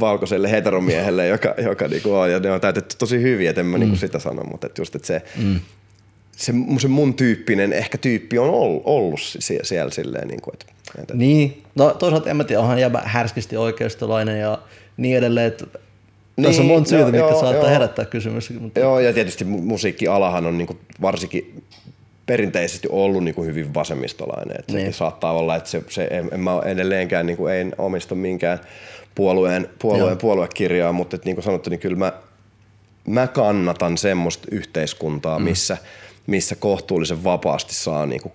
valkoiselle 0.00 0.50
heteromiehelle, 0.50 1.26
joka, 1.26 1.54
joka 1.62 1.88
niin 1.88 2.02
kuin 2.02 2.14
on, 2.14 2.30
ja 2.30 2.38
ne 2.38 2.50
on 2.50 2.60
täytetty 2.60 2.96
tosi 2.98 3.22
hyvin, 3.22 3.48
että 3.48 3.67
mä 3.68 3.76
mm. 3.76 3.80
niin 3.80 3.90
kuin 3.90 3.98
sitä 3.98 4.18
sano, 4.18 4.44
mutta 4.44 4.66
et 4.66 4.78
just, 4.78 4.94
että 4.94 5.06
se, 5.06 5.22
mm. 5.36 5.60
se, 6.36 6.52
se 6.80 6.88
mun 6.88 7.14
tyyppinen 7.14 7.72
ehkä 7.72 7.98
tyyppi 7.98 8.38
on 8.38 8.50
ollut, 8.50 8.82
ollut 8.84 9.20
sie- 9.20 9.64
siellä 9.64 9.90
silleen, 9.90 10.28
niin 10.28 10.40
kuin, 10.40 10.54
että, 10.54 10.66
että 11.02 11.14
Niin, 11.16 11.62
no 11.74 11.90
toisaalta 11.90 12.30
en 12.30 12.36
mä 12.36 12.44
tiedä, 12.44 12.62
onhan 12.62 12.80
jäbä 12.80 13.02
härskisti 13.04 13.56
oikeistolainen 13.56 14.40
ja 14.40 14.58
niin 14.96 15.16
edelleen, 15.16 15.46
että 15.46 15.64
niin, 16.36 16.44
tässä 16.46 16.62
on 16.62 16.66
Niin, 16.68 16.76
monta 16.76 16.88
syytä, 16.88 17.04
mitkä 17.12 17.30
saattaa 17.30 17.52
joo. 17.54 17.68
herättää 17.68 18.04
kysymys. 18.04 18.50
Mutta 18.60 18.80
Joo, 18.80 19.00
ja 19.00 19.12
tietysti 19.12 19.44
mu- 19.44 19.62
musiikkialahan 19.62 20.46
on 20.46 20.58
niinku 20.58 20.76
varsinkin 21.02 21.62
perinteisesti 22.26 22.88
ollut 22.90 23.24
niinku 23.24 23.42
hyvin 23.44 23.74
vasemmistolainen. 23.74 24.56
Et 24.58 24.68
Niin. 24.68 24.76
niin. 24.76 24.92
Saattaa 24.92 25.32
olla, 25.32 25.56
että 25.56 25.70
se, 25.70 25.82
se 25.88 26.08
en, 26.10 26.28
en 26.32 26.40
mä 26.40 26.60
edelleenkään 26.64 27.26
niinku, 27.26 27.46
en 27.46 27.72
omista 27.78 28.14
minkään 28.14 28.58
puolueen, 29.14 29.68
puolueen 29.78 30.06
Joo. 30.08 30.16
puoluekirjaa, 30.16 30.92
mutta 30.92 31.16
et 31.16 31.24
niin 31.24 31.36
kuin 31.36 31.44
sanottu, 31.44 31.70
niin 31.70 31.80
kyllä 31.80 31.96
mä, 31.96 32.12
mä 33.08 33.26
kannatan 33.26 33.98
semmoista 33.98 34.48
yhteiskuntaa, 34.50 35.38
mm. 35.38 35.44
missä, 35.44 35.76
missä 36.26 36.54
kohtuullisen 36.54 37.24
vapaasti 37.24 37.74
saa 37.74 38.06
niinku 38.06 38.32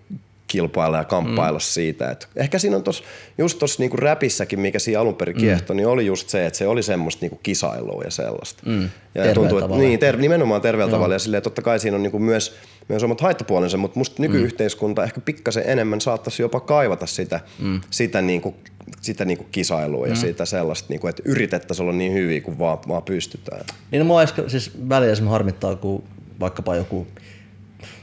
kilpailla 0.48 0.98
ja 0.98 1.04
kamppailla 1.04 1.60
mm. 1.60 1.64
siitä. 1.64 2.12
Et 2.12 2.28
ehkä 2.36 2.60
siinä 2.60 2.76
on 2.76 2.84
tos, 2.84 3.04
just 3.38 3.60
tuossa 3.60 3.82
niinku 3.82 3.98
räpissäkin, 3.98 4.60
mikä 4.60 4.80
siinä 4.80 5.00
alun 5.00 5.16
perin 5.16 5.36
kiehtoi, 5.36 5.74
mm. 5.74 5.78
niin 5.78 5.88
oli 5.88 6.06
just 6.06 6.30
se, 6.30 6.45
että 6.45 6.58
se 6.58 6.68
oli 6.68 6.84
semmoista 6.84 7.24
niinku 7.24 7.40
kisailua 7.44 8.04
ja 8.04 8.12
sellaista. 8.12 8.64
Mm. 8.66 8.82
Ja 8.84 8.90
Terveellä 9.14 9.34
tuntuu, 9.34 9.58
että, 9.58 9.78
niin, 9.78 10.00
ter, 10.00 10.18
nimenomaan 10.18 10.62
terveellä 10.62 10.91
tavalla. 10.91 11.16
Ja 11.16 11.20
silleen, 11.20 11.44
totta 11.44 11.62
kai 11.62 11.80
siinä 11.80 11.95
on 11.95 12.04
niinku 12.04 12.20
myös, 12.20 12.56
myös 12.89 13.03
omat 13.03 13.22
haittapuolensa, 13.22 13.77
mutta 13.77 13.99
musta 13.99 14.22
nykyyhteiskunta 14.22 15.01
mm. 15.01 15.05
ehkä 15.05 15.22
pikkasen 15.22 15.64
enemmän 15.68 16.01
saattaisi 16.01 16.41
jopa 16.41 16.60
kaivata 16.60 17.05
sitä, 17.05 17.39
mm. 17.60 17.81
sitä, 17.89 18.22
niinku, 18.22 18.55
sitä 19.01 19.26
niinku 19.26 19.45
kisailua 19.51 20.07
ja 20.07 20.15
sitä 20.15 20.45
sellaista, 20.45 20.89
niinku, 20.89 21.07
että 21.07 21.23
yritettäisiin 21.26 21.84
olla 21.84 21.97
niin 21.97 22.14
hyviä 22.14 22.41
kuin 22.41 22.60
vaan, 22.60 22.77
vaan 22.88 23.03
pystytään. 23.03 23.65
Niin 23.91 23.99
no, 23.99 24.05
mua 24.05 24.22
äsken, 24.22 24.49
siis 24.49 24.89
välillä 24.89 25.30
harmittaa, 25.30 25.76
kun 25.76 26.03
vaikkapa 26.39 26.76
joku 26.76 27.07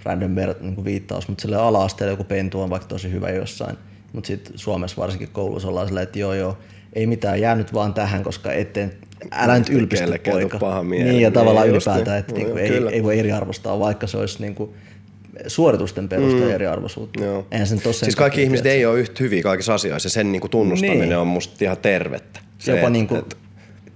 random 0.04 0.34
ver, 0.34 0.54
niin 0.60 0.84
viittaus, 0.84 1.28
mutta 1.28 1.42
sille 1.42 1.56
ala-asteella 1.56 2.12
joku 2.12 2.24
pentu 2.24 2.60
on 2.60 2.70
vaikka 2.70 2.88
tosi 2.88 3.10
hyvä 3.10 3.30
jossain. 3.30 3.76
Mutta 4.12 4.28
sitten 4.28 4.58
Suomessa 4.58 4.96
varsinkin 4.96 5.28
koulussa 5.32 5.68
ollaan 5.68 5.86
silleen, 5.86 6.04
että 6.04 6.18
joo 6.18 6.34
joo, 6.34 6.58
ei 6.92 7.06
mitään, 7.06 7.40
jää 7.40 7.54
nyt 7.54 7.74
vaan 7.74 7.94
tähän, 7.94 8.22
koska 8.22 8.52
etten, 8.52 8.92
älä 9.32 9.58
nyt 9.58 9.68
ylpisty 9.68 10.06
poika. 10.30 10.58
paha 10.58 10.82
mieli. 10.82 11.08
Niin 11.10 11.20
ja 11.22 11.30
tavallaan 11.30 11.66
Niin, 11.66 11.74
ylipäätään, 11.76 12.06
niin. 12.06 12.18
että 12.20 12.32
niinku, 12.34 12.58
joo, 12.58 12.88
ei, 12.88 12.94
ei 12.94 13.02
voi 13.02 13.18
eriarvostaa, 13.18 13.78
vaikka 13.78 14.06
se 14.06 14.16
olisi 14.16 14.40
niinku 14.40 14.74
suoritusten 15.46 16.08
perusteella 16.08 16.46
mm. 16.48 16.54
eriarvoisuutta. 16.54 17.24
Joo. 17.24 17.46
Eihän 17.50 17.66
sen 17.66 17.80
Siis 17.92 18.16
kaikki 18.16 18.42
ihmiset 18.42 18.66
ei 18.66 18.86
ole 18.86 19.00
yhtä 19.00 19.16
hyviä 19.24 19.42
kaikissa 19.42 19.74
asioissa 19.74 20.06
ja 20.06 20.10
sen 20.10 20.32
niinku 20.32 20.48
tunnustaminen 20.48 21.00
Niin. 21.08 21.16
on 21.18 21.26
musta 21.26 21.64
ihan 21.64 21.76
tervettä. 21.78 22.40
Se 22.58 22.72
jopa 22.72 22.86
et- 22.86 22.92
niinku 22.92 23.14
et- 23.14 23.36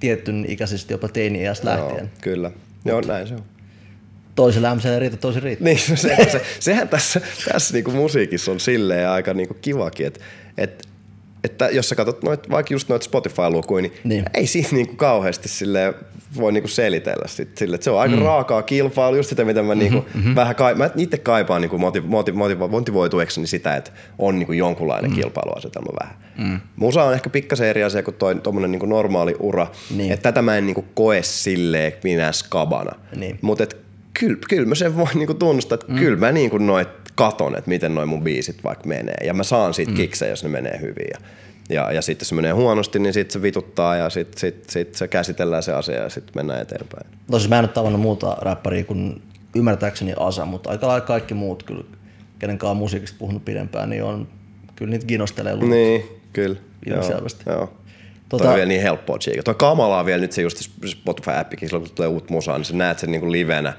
tietyn 0.00 0.44
ikäisesti 0.48 0.94
jopa 0.94 1.08
teini-iästä 1.08 1.68
lähtien. 1.68 1.98
Joo, 1.98 2.08
kyllä. 2.20 2.50
Joo, 2.84 3.00
näin 3.00 3.28
se 3.28 3.34
on. 3.34 4.64
Ämselle 4.64 4.96
ei 4.96 5.00
riitä, 5.00 5.16
tosi 5.16 5.40
riittää. 5.40 5.64
Niin, 5.64 5.78
se, 5.98 6.16
se, 6.32 6.42
sehän 6.60 6.88
tässä, 6.88 7.20
tässä 7.52 7.74
niinku 7.74 7.90
musiikissa 7.90 8.52
on 8.52 8.60
silleen 8.60 9.08
aika 9.08 9.34
niinku 9.34 9.54
kivakin, 9.54 10.06
että 10.06 10.20
et, 10.58 10.88
että 11.44 11.68
jos 11.72 11.88
sä 11.88 11.94
katsot 11.94 12.22
noit, 12.22 12.50
vaikka 12.50 12.74
just 12.74 12.88
noita 12.88 13.04
Spotify-lukuja, 13.04 13.82
niin, 13.82 13.92
Niin. 14.04 14.24
ei 14.34 14.46
siinä 14.46 14.68
niinku 14.72 14.94
kauheasti 14.96 15.48
silleen 15.48 15.94
voi 16.36 16.52
niinku 16.52 16.68
selitellä 16.68 17.28
sit, 17.28 17.58
sille, 17.58 17.74
että 17.74 17.84
se 17.84 17.90
on 17.90 18.00
aika 18.00 18.16
mm. 18.16 18.22
raakaa 18.22 18.62
kilpailu, 18.62 19.16
just 19.16 19.28
sitä 19.28 19.44
mitä 19.44 19.62
mä 19.62 19.74
niinku 19.74 20.04
mm-hmm. 20.14 20.34
vähän 20.34 20.54
kai, 20.56 20.74
mä 20.74 20.90
itse 20.96 21.18
kaipaan 21.18 21.60
niinku 21.60 21.78
motiv, 21.78 22.04
motiv, 22.06 22.34
motiv, 22.34 22.58
motivoituekseni 22.70 23.46
sitä, 23.46 23.76
että 23.76 23.90
on 24.18 24.38
niinku 24.38 24.52
jonkunlainen 24.52 25.10
mm. 25.10 25.14
kilpailuasetelma 25.14 25.92
vähän. 26.02 26.16
Mm. 26.38 26.60
Musa 26.76 27.04
on 27.04 27.14
ehkä 27.14 27.30
pikkasen 27.30 27.68
eri 27.68 27.84
asia 27.84 28.02
kuin 28.02 28.14
toi 28.14 28.34
tommonen 28.34 28.70
niinku 28.70 28.86
normaali 28.86 29.36
ura, 29.40 29.66
Niin. 29.96 30.12
että 30.12 30.22
tätä 30.22 30.42
mä 30.42 30.56
en 30.56 30.66
niinku 30.66 30.84
koe 30.94 31.22
silleen 31.22 31.92
minä 32.04 32.32
skabana. 32.32 32.92
Niin. 33.16 33.38
Mutta 33.42 33.64
kyllä, 34.20 34.38
kyllä 34.48 34.66
mä 34.66 34.74
sen 34.74 34.96
voin 34.96 35.08
niinku 35.14 35.34
tunnustaa, 35.34 35.74
että 35.74 35.92
mm. 35.92 35.98
kyllä 35.98 36.18
mä 36.18 36.32
niinku 36.32 36.58
noit 36.58 36.88
katon, 37.14 37.56
että 37.56 37.68
miten 37.68 37.94
noin 37.94 38.08
mun 38.08 38.22
biisit 38.22 38.64
vaikka 38.64 38.88
menee. 38.88 39.26
Ja 39.26 39.34
mä 39.34 39.42
saan 39.42 39.74
siitä 39.74 39.90
mm. 39.90 39.96
kiksejä, 39.96 40.30
jos 40.30 40.42
ne 40.42 40.48
menee 40.48 40.80
hyvin. 40.80 41.06
Ja, 41.12 41.18
ja, 41.68 41.92
ja 41.92 42.02
sitten 42.02 42.24
jos 42.24 42.28
se 42.28 42.34
menee 42.34 42.52
huonosti, 42.52 42.98
niin 42.98 43.12
sitten 43.12 43.32
se 43.32 43.42
vituttaa 43.42 43.96
ja 43.96 44.10
sitten 44.10 44.38
sit, 44.40 44.70
sit 44.70 44.94
se 44.94 45.08
käsitellään 45.08 45.62
se 45.62 45.72
asia 45.72 46.02
ja 46.02 46.08
sitten 46.08 46.32
mennään 46.34 46.62
eteenpäin. 46.62 47.06
No 47.30 47.38
siis 47.38 47.50
mä 47.50 47.58
en 47.58 47.64
ole 47.64 47.68
tavannut 47.68 48.00
muuta 48.00 48.36
räppäriä 48.40 48.84
kuin 48.84 49.22
ymmärtääkseni 49.56 50.14
Asa, 50.16 50.44
mutta 50.44 50.70
aika 50.70 50.86
lailla 50.86 51.06
kaikki 51.06 51.34
muut 51.34 51.62
kyllä, 51.62 51.84
kenen 52.38 52.58
kanssa 52.58 52.74
musiikista 52.74 53.16
puhunut 53.18 53.44
pidempään, 53.44 53.90
niin 53.90 54.04
on 54.04 54.28
kyllä 54.76 54.90
niitä 54.90 55.06
ginostelee 55.06 55.52
luullut. 55.52 55.70
Niin, 55.70 56.02
kyllä. 56.32 56.56
Ilmiselvästi. 56.86 57.44
Joo. 57.46 57.64
Tota- 57.64 57.83
Tota, 58.28 58.44
toi 58.44 58.50
on 58.52 58.56
vielä 58.56 58.68
niin 58.68 58.82
helppoa 58.82 59.18
chiika. 59.18 59.42
Toi 59.42 59.54
kamalaa 59.54 60.04
vielä 60.04 60.20
nyt 60.20 60.32
se 60.32 60.42
just 60.42 60.58
Spotify-appikin, 60.86 61.66
silloin 61.68 61.84
kun 61.84 61.94
tulee 61.94 62.08
uut 62.08 62.30
musaa, 62.30 62.58
niin 62.58 62.64
sä 62.64 62.76
näet 62.76 62.98
sen 62.98 63.10
niinku 63.10 63.32
livenä. 63.32 63.72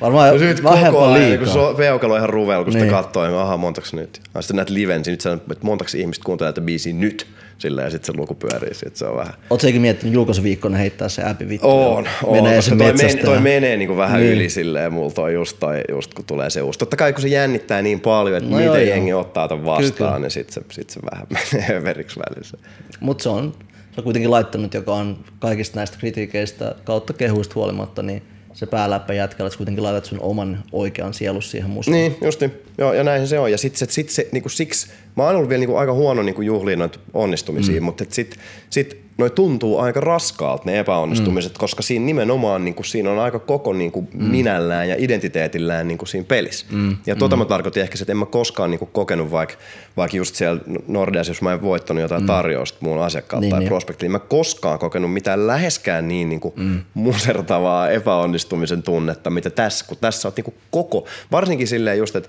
Varmaan 0.00 0.28
Ja 0.32 0.38
sit 0.38 0.60
koko 0.60 1.04
ajan, 1.04 1.14
liikaa. 1.14 1.44
kun 1.44 1.52
se 1.52 1.58
on 1.58 1.76
peukalo 1.76 2.16
ihan 2.16 2.28
ruvella, 2.28 2.64
kun 2.64 2.72
sitä 2.72 2.84
Niin. 2.84 2.94
katsoo, 2.94 3.26
niin 3.26 3.36
aha, 3.38 3.56
montaks 3.56 3.92
nyt. 3.92 4.20
Ja 4.34 4.42
sitten 4.42 4.56
näet 4.56 4.70
liven, 4.70 5.02
niin 5.06 5.10
nyt 5.12 5.20
sä, 5.20 5.32
että 5.32 5.54
montaks 5.66 5.94
ihmistä 5.94 6.24
kuuntelee 6.24 6.52
tätä 6.52 6.64
biisiä 6.64 6.92
nyt. 6.92 7.26
Sillä 7.58 7.82
ja 7.82 7.90
sitten 7.90 8.14
se 8.14 8.20
luku 8.20 8.34
pyörii, 8.34 8.74
sit 8.74 8.96
se 8.96 9.04
on 9.06 9.16
vähän... 9.16 9.34
Oletko 9.50 9.66
eikä 9.66 9.78
miettinyt 9.78 10.14
julkaisuviikkona 10.14 10.76
heittää 10.78 11.08
se 11.08 11.22
appi 11.24 11.48
vittu? 11.48 11.68
On, 11.70 12.08
on, 12.24 12.36
menee 12.36 12.56
koska 12.56 12.76
toi, 12.76 12.92
men, 12.92 13.18
toi 13.24 13.40
menee 13.40 13.76
niinku 13.76 13.96
vähän 13.96 14.20
Niin. 14.20 14.32
yli 14.32 14.48
silleen, 14.50 14.92
mulla 14.92 15.10
toi 15.10 15.34
just, 15.34 15.56
toi, 15.60 15.80
just 15.88 16.14
kun 16.14 16.24
tulee 16.24 16.50
se 16.50 16.62
uusi. 16.62 16.78
Totta 16.78 16.96
kai 16.96 17.12
kun 17.12 17.22
se 17.22 17.28
jännittää 17.28 17.82
niin 17.82 18.00
paljon, 18.00 18.36
että 18.36 18.50
No 18.50 18.56
no 18.56 18.62
joo, 18.62 18.72
miten 18.74 18.86
joo. 18.88 18.96
jengi 18.96 19.12
ottaa 19.12 19.48
tämän 19.48 19.64
Kyllä, 19.64 19.76
vastaan, 19.76 20.10
kyllä. 20.12 20.18
niin 20.18 20.30
sit 20.30 20.50
se, 20.50 20.60
sit 20.70 20.90
se 20.90 21.00
vähän 21.12 21.26
menee 21.52 21.76
överiksi 21.76 22.20
välissä. 22.20 22.58
Mutta 23.00 23.22
se 23.22 23.28
on, 23.28 23.54
on 23.98 24.04
kuitenkin 24.04 24.30
laittanut, 24.30 24.74
joka 24.74 24.94
on 24.94 25.24
kaikista 25.38 25.78
näistä 25.78 25.98
kritiikeistä 25.98 26.74
kautta 26.84 27.12
kehuista 27.12 27.54
huolimatta, 27.54 28.02
niin 28.02 28.22
se 28.52 28.66
pääläppä 28.66 29.14
jätkällä, 29.14 29.46
että 29.46 29.56
kuitenkin 29.56 29.84
laitat 29.84 30.04
sun 30.04 30.20
oman 30.20 30.64
oikean 30.72 31.14
sielus 31.14 31.50
siihen 31.50 31.70
musaan. 31.70 31.92
Niin, 31.92 32.16
justi. 32.24 32.50
Joo, 32.78 32.92
ja 32.92 33.04
näinhän 33.04 33.28
se 33.28 33.38
on. 33.38 33.52
Ja 33.52 33.58
sit 33.58 33.76
se, 33.76 33.86
sit 33.88 34.10
se 34.10 34.28
niinku 34.32 34.48
siksi, 34.48 34.86
mä 35.16 35.22
oon 35.22 35.36
ollut 35.36 35.48
vielä 35.48 35.60
niinku 35.60 35.76
aika 35.76 35.92
huono 35.92 36.22
niinku 36.22 36.42
juhliin 36.42 36.78
noita 36.78 36.98
onnistumisia, 37.14 37.80
mm. 37.80 37.84
mutta 37.84 38.04
et 38.04 38.12
sit, 38.12 38.38
sit 38.70 39.06
noi 39.18 39.30
tuntuu 39.30 39.78
aika 39.78 40.00
raskaalta 40.00 40.62
ne 40.66 40.78
epäonnistumiset, 40.78 41.52
mm. 41.52 41.58
koska 41.58 41.82
siinä 41.82 42.04
nimenomaan 42.04 42.64
niinku, 42.64 42.82
siinä 42.82 43.10
on 43.10 43.18
aika 43.18 43.38
koko 43.38 43.72
niinku, 43.72 44.08
mm. 44.14 44.24
minällään 44.24 44.88
ja 44.88 44.96
identiteetillään 44.98 45.88
niinku, 45.88 46.06
siinä 46.06 46.24
pelissä. 46.28 46.66
Mm. 46.70 46.96
Ja 47.06 47.16
tota 47.16 47.36
mm. 47.36 47.38
mä 47.38 47.44
tarkoitin 47.44 47.82
ehkä 47.82 47.98
että 48.00 48.12
en 48.12 48.16
mä 48.16 48.26
koskaan 48.26 48.70
niinku, 48.70 48.86
kokenut 48.86 49.30
vaikka 49.30 49.54
vaik 49.96 50.14
just 50.14 50.34
siellä 50.34 50.60
Nordeassa, 50.88 51.30
jos 51.30 51.42
mä 51.42 51.52
en 51.52 51.62
voittanut 51.62 52.02
jotain 52.02 52.22
mm. 52.22 52.26
tarjousta 52.26 52.78
mun 52.80 53.02
asiakkaalta 53.02 53.40
Niin, 53.40 53.50
tai 53.50 53.60
niin. 53.60 53.68
prospektiin, 53.68 54.12
mä 54.12 54.18
koskaan 54.18 54.78
kokenut 54.78 55.12
mitään 55.12 55.46
läheskään 55.46 56.08
niin 56.08 56.28
niinku, 56.28 56.54
mm. 56.56 56.80
musertavaa 56.94 57.90
epäonnistumisen 57.90 58.82
tunnetta, 58.82 59.30
mitä 59.30 59.50
tässä, 59.50 59.84
kun 59.88 59.96
tässä 60.00 60.28
on 60.28 60.32
niinku, 60.36 60.54
koko, 60.70 61.06
varsinkin 61.32 61.66
silleen 61.66 61.98
just, 61.98 62.16
että 62.16 62.28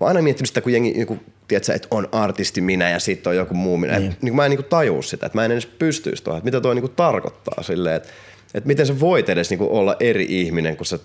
Mä 0.00 0.04
oon 0.04 0.08
aina 0.08 0.22
miettinyt 0.22 0.48
sitä, 0.48 0.60
kun 0.60 0.72
jengi, 0.72 0.92
niin 0.92 1.20
tiedätkö, 1.48 1.72
että 1.74 1.88
on 1.90 2.08
artisti 2.12 2.60
minä 2.60 2.90
ja 2.90 2.98
sitten 2.98 3.30
on 3.30 3.36
joku 3.36 3.54
muu 3.54 3.76
minä. 3.76 3.98
Niin. 3.98 4.12
Et, 4.12 4.22
niin 4.22 4.36
mä 4.36 4.44
en 4.44 4.50
niin 4.50 4.58
kuin 4.58 4.68
tajua 4.70 5.02
sitä, 5.02 5.26
että 5.26 5.38
mä 5.38 5.44
en 5.44 5.52
edes 5.52 5.66
pystyisi 5.66 6.22
tuohon, 6.24 6.38
että 6.38 6.44
mitä 6.44 6.60
toi 6.60 6.74
niin 6.74 6.82
kuin 6.82 6.92
tarkoittaa 6.96 7.62
silleen, 7.62 7.96
että 7.96 8.08
että 8.54 8.66
miten 8.66 8.86
sä 8.86 9.00
voit 9.00 9.28
edes 9.28 9.50
niin 9.50 9.58
kuin 9.58 9.70
olla 9.70 9.96
eri 10.00 10.26
ihminen, 10.28 10.76
kun 10.76 10.86
sä 10.86 10.98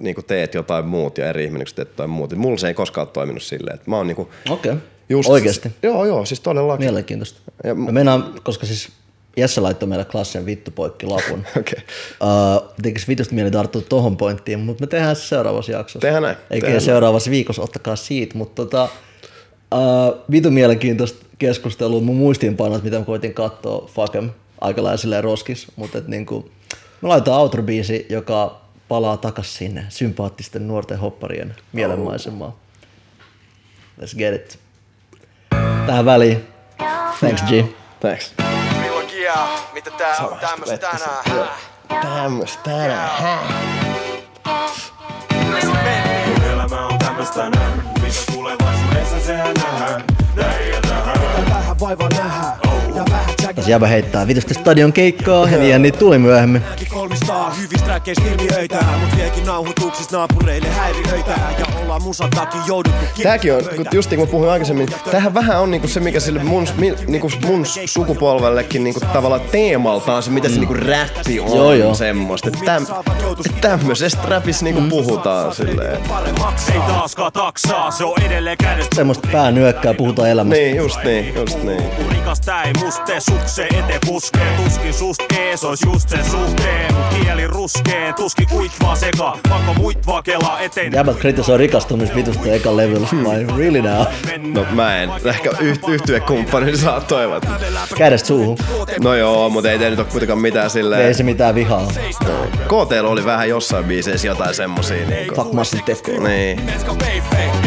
niin 0.00 0.14
kuin 0.14 0.24
teet 0.24 0.54
jotain 0.54 0.84
muut 0.84 1.18
ja 1.18 1.28
eri 1.28 1.44
ihminen, 1.44 1.64
kun 1.64 1.68
sä 1.68 1.76
teet 1.76 1.88
jotain 1.88 2.10
muut. 2.10 2.32
Et 2.32 2.38
mulla 2.38 2.58
se 2.58 2.68
ei 2.68 2.74
koskaan 2.74 3.06
ole 3.06 3.12
toiminut 3.12 3.42
silleen, 3.42 3.74
että 3.74 3.90
mä 3.90 3.96
oon 3.96 4.06
niin 4.06 4.16
kuin, 4.16 4.28
Okei, 4.50 4.74
just, 5.08 5.28
oikeasti. 5.28 5.72
Joo, 5.82 6.04
joo, 6.04 6.24
siis 6.24 6.40
todellakin. 6.40 6.86
Mielenkiintoista. 6.86 7.40
Ja- 7.64 7.74
Mä 7.74 7.92
meinaan, 7.92 8.34
koska 8.42 8.66
siis 8.66 8.88
Jesse 9.38 9.60
laittoi 9.60 9.88
meille 9.88 10.04
klassisen 10.04 10.46
vittupoikki 10.46 11.06
lapun. 11.06 11.44
Okei. 11.60 11.82
Uh, 12.20 12.72
tekis 12.82 13.08
vitusti 13.08 13.34
mieli 13.34 13.50
tarttua 13.50 13.82
tohon 13.82 14.16
pointtiin, 14.16 14.60
mutta 14.60 14.82
me 14.82 14.86
tehdään 14.86 15.16
se 15.16 15.22
seuraavassa 15.22 15.72
jaksossa. 15.72 15.98
Tehdään 15.98 16.22
näin, 16.22 16.36
Eikä 16.50 16.66
tehdään 16.66 16.84
seuraavassa 16.84 17.30
viikossa, 17.30 17.62
ottakaa 17.62 17.96
siitä. 17.96 18.38
Mutta 18.38 18.54
tota, 18.64 18.88
uh, 19.74 20.30
vitu 20.30 20.50
mielenkiintoista 20.50 21.26
keskustelua. 21.38 22.00
Mun 22.00 22.16
muistiinpanot, 22.16 22.82
mitä 22.82 22.98
mä 22.98 23.04
koitin 23.04 23.34
katsoa, 23.34 23.90
fuck 23.94 24.14
em, 24.14 24.30
aika 24.60 24.82
lailla 24.82 25.20
roskis. 25.20 25.66
Mutta 25.76 25.98
et 25.98 26.08
niinku, 26.08 26.50
me 27.02 27.08
laitetaan 27.08 27.40
outro-biisi, 27.40 28.06
joka 28.08 28.60
palaa 28.88 29.16
takas 29.16 29.54
sinne 29.54 29.86
sympaattisten 29.88 30.68
nuorten 30.68 30.98
hopparien 30.98 31.54
mielenmaisemaan. 31.72 32.52
Let's 34.00 34.18
get 34.18 34.34
it. 34.34 34.58
Tähän 35.86 36.04
väliin. 36.04 36.44
Thanks 37.20 37.42
G. 37.42 37.64
Thanks. 38.00 38.57
Trilogia, 39.28 39.48
mitä 39.72 39.90
tää 39.90 40.16
on 40.16 40.38
tämmöstä 40.38 40.78
tänään? 40.78 41.24
Hää? 41.88 42.00
Tämmöstä 42.02 42.62
tänään. 42.62 43.48
Elämä 46.52 46.86
on 46.86 46.98
tämmöstä 46.98 47.50
näin, 47.50 47.82
mitä 48.02 48.32
tulevaisuudessa 48.32 49.20
sehän 49.20 49.54
nähdään. 49.54 50.04
Näin 50.34 50.68
ja 50.70 50.80
tähän. 50.80 51.20
Vähän 51.50 51.80
vaivaa 51.80 52.08
nähdään 52.08 52.67
ja 53.56 53.62
jäbä 53.66 53.86
heittää 53.86 54.26
vitusta 54.26 54.54
stadion 54.54 54.92
keikkaa 54.92 55.48
ja 55.48 55.58
niin 55.58 55.82
niitä 55.82 55.98
tuli 55.98 56.18
myöhemmin. 56.18 56.62
kolmistaa 56.88 57.54
hyvistä 57.54 57.86
räkeistä 57.88 58.24
ilmiöitä 58.28 58.84
Mut 59.00 59.16
vieläkin 59.16 59.44
nauhoituksissa 59.46 60.16
naapureille 60.16 60.68
häiriöitä 60.68 61.38
Ja 61.58 61.66
ollaan 61.82 62.02
musan 62.02 62.30
takia 62.30 62.60
jouduttu 62.66 62.98
Tääkin 63.22 63.54
on, 63.54 63.62
kun 63.76 63.86
just 63.92 64.10
niin 64.10 64.18
kuin 64.18 64.30
puhuin 64.30 64.50
aikaisemmin, 64.50 64.88
tämähän 65.10 65.34
vähän 65.34 65.60
on 65.60 65.70
niinku 65.70 65.88
se, 65.88 66.00
mikä 66.00 66.20
sille 66.20 66.44
mun, 66.44 66.66
mi, 66.76 66.94
niinku 67.06 67.30
mun 67.46 67.66
sukupolvellekin 67.86 68.84
niinku 68.84 69.00
tavallaan 69.12 69.40
teemaltaan 69.52 70.22
se, 70.22 70.30
mitä 70.30 70.48
se 70.48 70.54
niinku 70.54 70.74
räppi 70.74 71.40
on 71.40 71.56
Joo, 71.56 71.72
joo. 71.72 71.94
semmoista. 71.94 72.48
Että 72.48 72.64
täm, 72.64 72.82
että 73.46 73.60
tämmöisestä 73.60 74.28
räpistä 74.28 74.64
niinku 74.64 74.82
puhutaan 74.88 75.54
silleen. 75.54 76.02
Paremmaksi 76.08 76.72
ei 76.72 76.78
taaskaan 76.78 77.32
taksaa, 77.32 77.90
se 77.90 78.04
on 78.04 78.22
edelleen 78.22 78.56
kädestä. 78.58 78.96
Semmoista 78.96 79.28
pää 79.32 79.50
nyökkää, 79.50 79.94
puhutaan 79.94 80.28
elämästä. 80.28 80.62
Niin, 80.62 80.76
just 80.76 81.04
niin, 81.04 81.34
just 81.34 81.62
niin. 81.62 81.82
Rikas 82.10 82.40
tää 82.40 82.62
ei 82.62 82.72
muste, 82.88 83.20
sukse 83.20 83.62
ete 83.66 83.98
puskee 84.06 84.56
Tuskin 84.56 84.94
sust 84.94 85.22
ees 85.38 85.64
ois 85.64 85.80
just 85.86 86.08
sen 86.08 86.24
suhteen 86.30 86.94
Mut 86.94 87.04
kieli 87.08 87.46
ruskee, 87.46 88.12
tuskin 88.12 88.48
kuit 88.48 88.72
vaan 88.82 88.96
seka 88.96 89.38
Pakko 89.48 89.74
muit 89.74 90.06
vakela 90.06 90.60
eteen 90.60 90.92
Jäbät 90.92 91.16
kritisoi 91.16 91.58
rikastumista 91.58 92.14
vitusta 92.16 92.48
ekan 92.48 92.76
levyllä. 92.76 93.08
Vai 93.24 93.46
really 93.58 93.82
now? 93.82 94.04
No 94.54 94.66
mä 94.70 95.02
en. 95.02 95.10
Ehkä 95.24 95.50
yht, 95.60 95.88
yhtyekumppani 95.88 96.76
saa 96.76 97.00
toivot. 97.00 97.42
Kädestä 97.96 98.26
suuhun. 98.28 98.58
No 99.00 99.14
joo, 99.14 99.50
mutta 99.50 99.70
ei 99.70 99.78
tee 99.78 99.90
nyt 99.90 99.98
ole 99.98 100.06
kuitenkaan 100.10 100.38
mitään 100.38 100.64
Ei 100.64 100.70
silleen. 100.70 101.14
se 101.14 101.22
mitään 101.22 101.54
vihaa. 101.54 101.88
KTL 102.64 103.04
oli 103.04 103.24
vähän 103.24 103.48
jossain 103.48 103.84
biiseissä 103.84 104.26
jotain 104.26 104.54
semmosia 104.54 105.06
niinku. 105.06 105.34
Fuck 105.34 105.52
massin 105.52 105.84
tekoa. 105.84 106.28
Niin. 106.28 106.60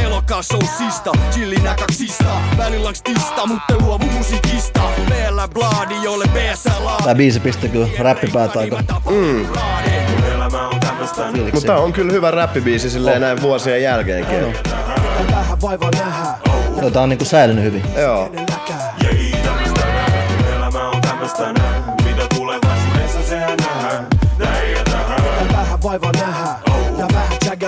Elokas 0.03 0.51
on 0.51 0.67
sista 0.77 1.11
Chillinä 1.31 1.75
kaksista, 1.79 2.37
välillä 2.57 2.91
tista 3.03 3.47
Mutta 3.47 3.73
luovu 3.81 4.05
musiikista 4.05 4.81
BL 5.11 5.53
Bladi, 5.53 5.95
jolle 6.03 6.25
BSL 6.25 7.03
Tää 7.03 7.15
biisi 7.15 7.39
pistää 7.39 7.69
kyllä 7.69 7.87
räppipäät 7.99 8.55
aika 8.55 8.83
fiiliksiin. 11.33 11.53
Mutta 11.53 11.75
on 11.77 11.93
kyllä 11.93 12.13
hyvä 12.13 12.31
räppibiisi 12.31 12.89
silleen 12.89 13.21
näin 13.21 13.41
vuosien 13.41 13.83
jälkeenkin. 13.83 14.37
Joo, 16.81 16.89
tää 16.91 17.01
on 17.01 17.09
niinku 17.09 17.25
säilynyt 17.25 17.63
hyvin. 17.63 17.83
Joo. 17.97 18.31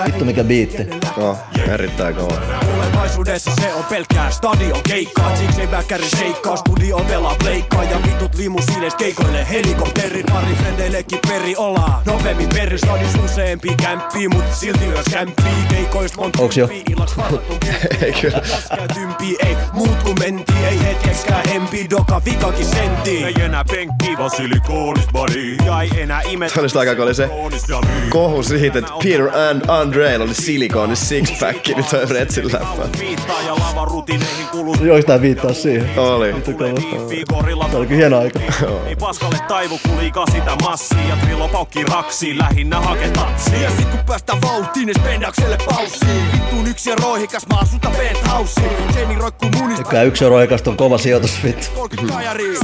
Vittu 0.06 0.24
mikä 0.24 0.44
biitti. 0.44 0.86
No, 1.16 1.36
erittäin 1.72 2.14
kova. 2.14 2.36
Tulevaisuudessa 2.60 3.50
se 3.60 3.74
on 3.74 3.84
pelkkää 3.84 4.30
stadion 4.30 4.80
keikkaa. 4.88 5.36
Siksi 5.36 5.60
ei 5.60 5.70
väkkäri 5.70 6.08
seikkaa, 6.08 6.56
studio 6.56 6.96
pelaa 6.98 7.36
pleikkaa 7.38 7.84
Ja 7.84 7.98
vitut 8.06 8.34
limusiineis 8.34 8.94
keikoille. 8.94 9.46
Helikopteri 9.50 10.22
Pari 10.32 10.54
frendeillekin 10.62 11.18
peri 11.28 11.56
ollaan. 11.56 12.02
Nopeammin 12.06 12.48
peri 12.48 12.78
stadis 12.78 13.14
useampi 13.24 13.74
kämppii 13.82 14.28
Mut 14.28 14.44
silti 14.52 14.86
myös 14.86 15.06
kämppii. 15.10 15.44
Keikoist 15.70 16.16
monta 16.16 16.42
Onks 16.42 16.56
jo? 16.56 16.66
tymppii, 16.66 16.92
illaks 16.94 17.16
varattu 17.16 17.54
Ei 18.04 18.12
kyllä. 18.12 18.40
Tympi 18.94 19.36
ei 19.46 19.56
muut 19.72 20.02
kun 20.02 20.14
mentiin. 20.18 20.64
Ei 20.64 20.80
hetkekskään 20.84 21.48
hempi 21.48 21.86
Doka 21.90 22.22
vikakin 22.24 22.66
sentti 22.66 23.24
Ei 23.24 23.34
enää 23.42 23.64
penkki, 23.64 24.18
vaan 24.18 24.30
silikoonis 24.30 25.06
body 25.12 25.56
Ja 25.66 25.82
ei 25.82 25.90
enää 25.96 26.20
ime 26.22 26.48
Se 26.48 26.60
oli 26.60 26.68
sitä 26.68 26.80
aikaa, 26.80 26.94
kun 26.94 27.04
oli 27.04 27.14
se 27.14 27.28
kohu 28.10 28.42
siitä, 28.42 28.78
että 28.78 28.92
Peter 29.02 29.28
and 29.50 29.62
Andre 29.68 30.18
oli 30.18 30.34
silikoni 30.34 30.96
sixpack, 30.96 31.53
toi 31.90 32.06
Retsin 32.08 32.52
läppä. 32.52 32.98
Viittaa 33.00 33.42
ja 33.42 33.54
lava 33.54 33.84
rutineihin 33.84 34.46
kuluu 34.46 34.76
Joo, 34.82 35.02
tää 35.02 35.20
viittaa 35.20 35.52
siihen. 35.52 35.98
Oli. 35.98 36.34
Se 37.70 37.76
oli 37.76 37.86
kyllä 37.86 37.98
hieno 37.98 38.18
aika. 38.18 38.40
Ei 38.86 38.96
paskalle 38.96 39.38
taivu, 39.48 39.80
kun 39.88 39.98
liikaa 39.98 40.26
sitä 40.32 40.56
massia 40.62 41.08
Ja 41.08 41.16
trillo 41.16 41.48
paukki 41.48 41.84
raksiin, 41.84 42.38
lähinnä 42.38 42.80
hake 42.80 43.08
tatsia 43.08 43.60
Ja 43.60 43.70
sit 43.70 43.88
kun 43.88 44.00
päästään 44.06 44.38
vauhtiin, 44.42 44.86
niin 44.86 45.00
spendakselle 45.00 45.58
paussiin 45.66 46.32
Vittuun 46.32 46.66
yksi 46.66 46.90
ja 46.90 46.96
roihikas, 46.96 47.46
mä 47.46 47.58
asutan 47.58 47.92
penthousiin 47.92 48.70
Jenny 48.96 49.14
roikkuu 49.18 49.50
munista 49.50 49.82
Nykkää 49.82 50.02
yksi 50.02 50.24
euro 50.24 50.40
ekasta 50.40 50.70
on 50.70 50.76
kova 50.76 50.98
sijoitus, 50.98 51.44
vittu. 51.44 51.66
30 51.74 52.14
kajariin, 52.14 52.56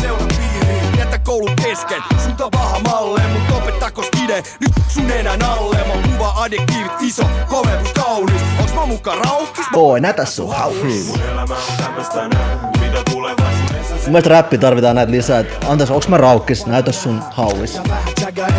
seuran 0.00 0.28
piiriin 0.28 0.87
Jätä 0.98 1.18
koulut 1.18 1.52
kesken, 1.62 2.02
sulta 2.24 2.48
paha 2.50 2.78
malle 2.78 3.20
Mut 3.32 3.56
opettaako 3.62 4.02
skide, 4.02 4.42
nyt 4.60 4.72
sun 4.88 5.06
nenän 5.06 5.44
alle 5.44 5.76
Mä 5.76 6.08
kuva 6.08 6.32
adjektiivit 6.36 6.92
iso, 7.00 7.22
komeus 7.48 7.92
kaunis 7.92 8.42
Onks 8.60 8.74
mä 8.74 8.86
mukaan 8.86 9.18
rauhkis? 9.18 9.66
Boy, 9.72 10.00
näytä 10.00 10.24
sun 10.24 10.54
hauis. 10.56 11.14
Elämä 11.32 11.54
on 11.54 11.76
tämmöstä 11.84 12.28
näin, 12.28 12.58
mitä 12.80 13.02
tulevaisuudessa 13.10 13.94
Mun 13.94 14.12
mielestä 14.12 14.30
räppi 14.30 14.58
tarvitaan 14.58 14.96
näitä 14.96 15.12
lisää. 15.12 15.40
Et, 15.40 15.64
Antais, 15.68 15.90
onks 15.90 16.08
mä 16.08 16.16
raukkis? 16.16 16.66
Näytä 16.66 16.92
sun 16.92 17.22
hauis. 17.30 17.80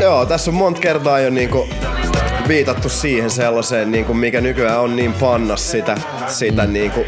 Joo, 0.02 0.26
tässä 0.26 0.52
on 0.52 0.56
monta 0.56 0.82
kertaa 0.82 1.20
jo 1.20 1.30
niinku 1.30 1.68
viitattu 2.48 2.90
siihen 2.90 3.30
sellaiseen, 3.30 3.92
niinku, 3.92 4.14
mikä 4.14 4.42
nykyään 4.42 4.80
on 4.80 4.96
niin 4.96 5.14
pannas 5.14 5.72
sitä, 5.72 5.98
sitä 6.28 6.66
niinku, 6.66 7.06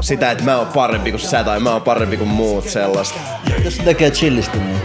sitä, 0.00 0.30
että 0.30 0.44
mä 0.44 0.56
oon 0.56 0.66
parempi 0.66 1.10
kuin 1.10 1.20
sä 1.20 1.44
tai 1.44 1.60
mä 1.60 1.72
oon 1.72 1.82
parempi 1.82 2.16
kuin 2.16 2.28
muut 2.28 2.68
sellaista. 2.68 3.18
Jos 3.64 3.76
se 3.76 3.82
tekee 3.82 4.10
chillisti, 4.10 4.58
niin 4.58 4.80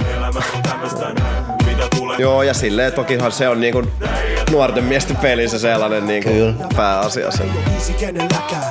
Joo, 2.01 2.15
Joo, 2.19 2.43
ja 2.43 2.53
silleen 2.53 2.93
tokihan 2.93 3.31
se 3.31 3.49
on 3.49 3.61
niinku 3.61 3.83
nuorten 4.51 4.83
miesten 4.83 5.15
pelissä 5.15 5.59
sellainen 5.59 6.07
niinku 6.07 6.29
Kyllä. 6.29 6.53
pääasia 6.75 7.31
sen. 7.31 7.49
biisi 7.69 7.93
kenelläkään 7.93 8.63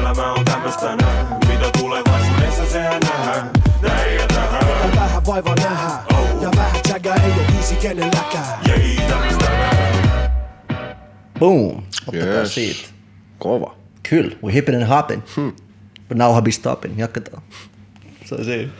Elämä 0.00 0.32
on 0.32 0.44
tämmöstä 0.44 0.96
näin, 0.96 1.26
mitä 1.48 1.70
tulevaisuudessa 1.78 2.66
sehän 2.72 3.00
nähdään 3.00 3.50
Näin 3.82 4.14
ja 4.16 4.26
tähän 4.26 4.92
Vähän 4.96 5.26
vaivaa 5.26 5.54
nähdään 5.54 5.98
Ja 6.40 6.48
vähän 6.56 6.80
jägää, 6.88 7.14
ei 7.14 7.30
oo 7.30 7.52
biisi 7.52 7.74
kenelläkään 7.76 8.58
boom. 11.38 11.82
Ottakaa 12.08 12.28
Yes. 12.28 12.54
siitä. 12.54 12.88
Kova. 13.38 13.74
Kyllä, 14.08 14.36
we 14.44 14.52
hippin 14.52 14.74
and 14.74 14.84
hoppin. 14.84 15.22
But 16.08 16.18
now 16.18 16.34
be 16.42 16.50
stopping. 16.50 16.98
Jatketaan. 16.98 17.42
Se 18.24 18.34
on 18.34 18.44
siinä. 18.44 18.72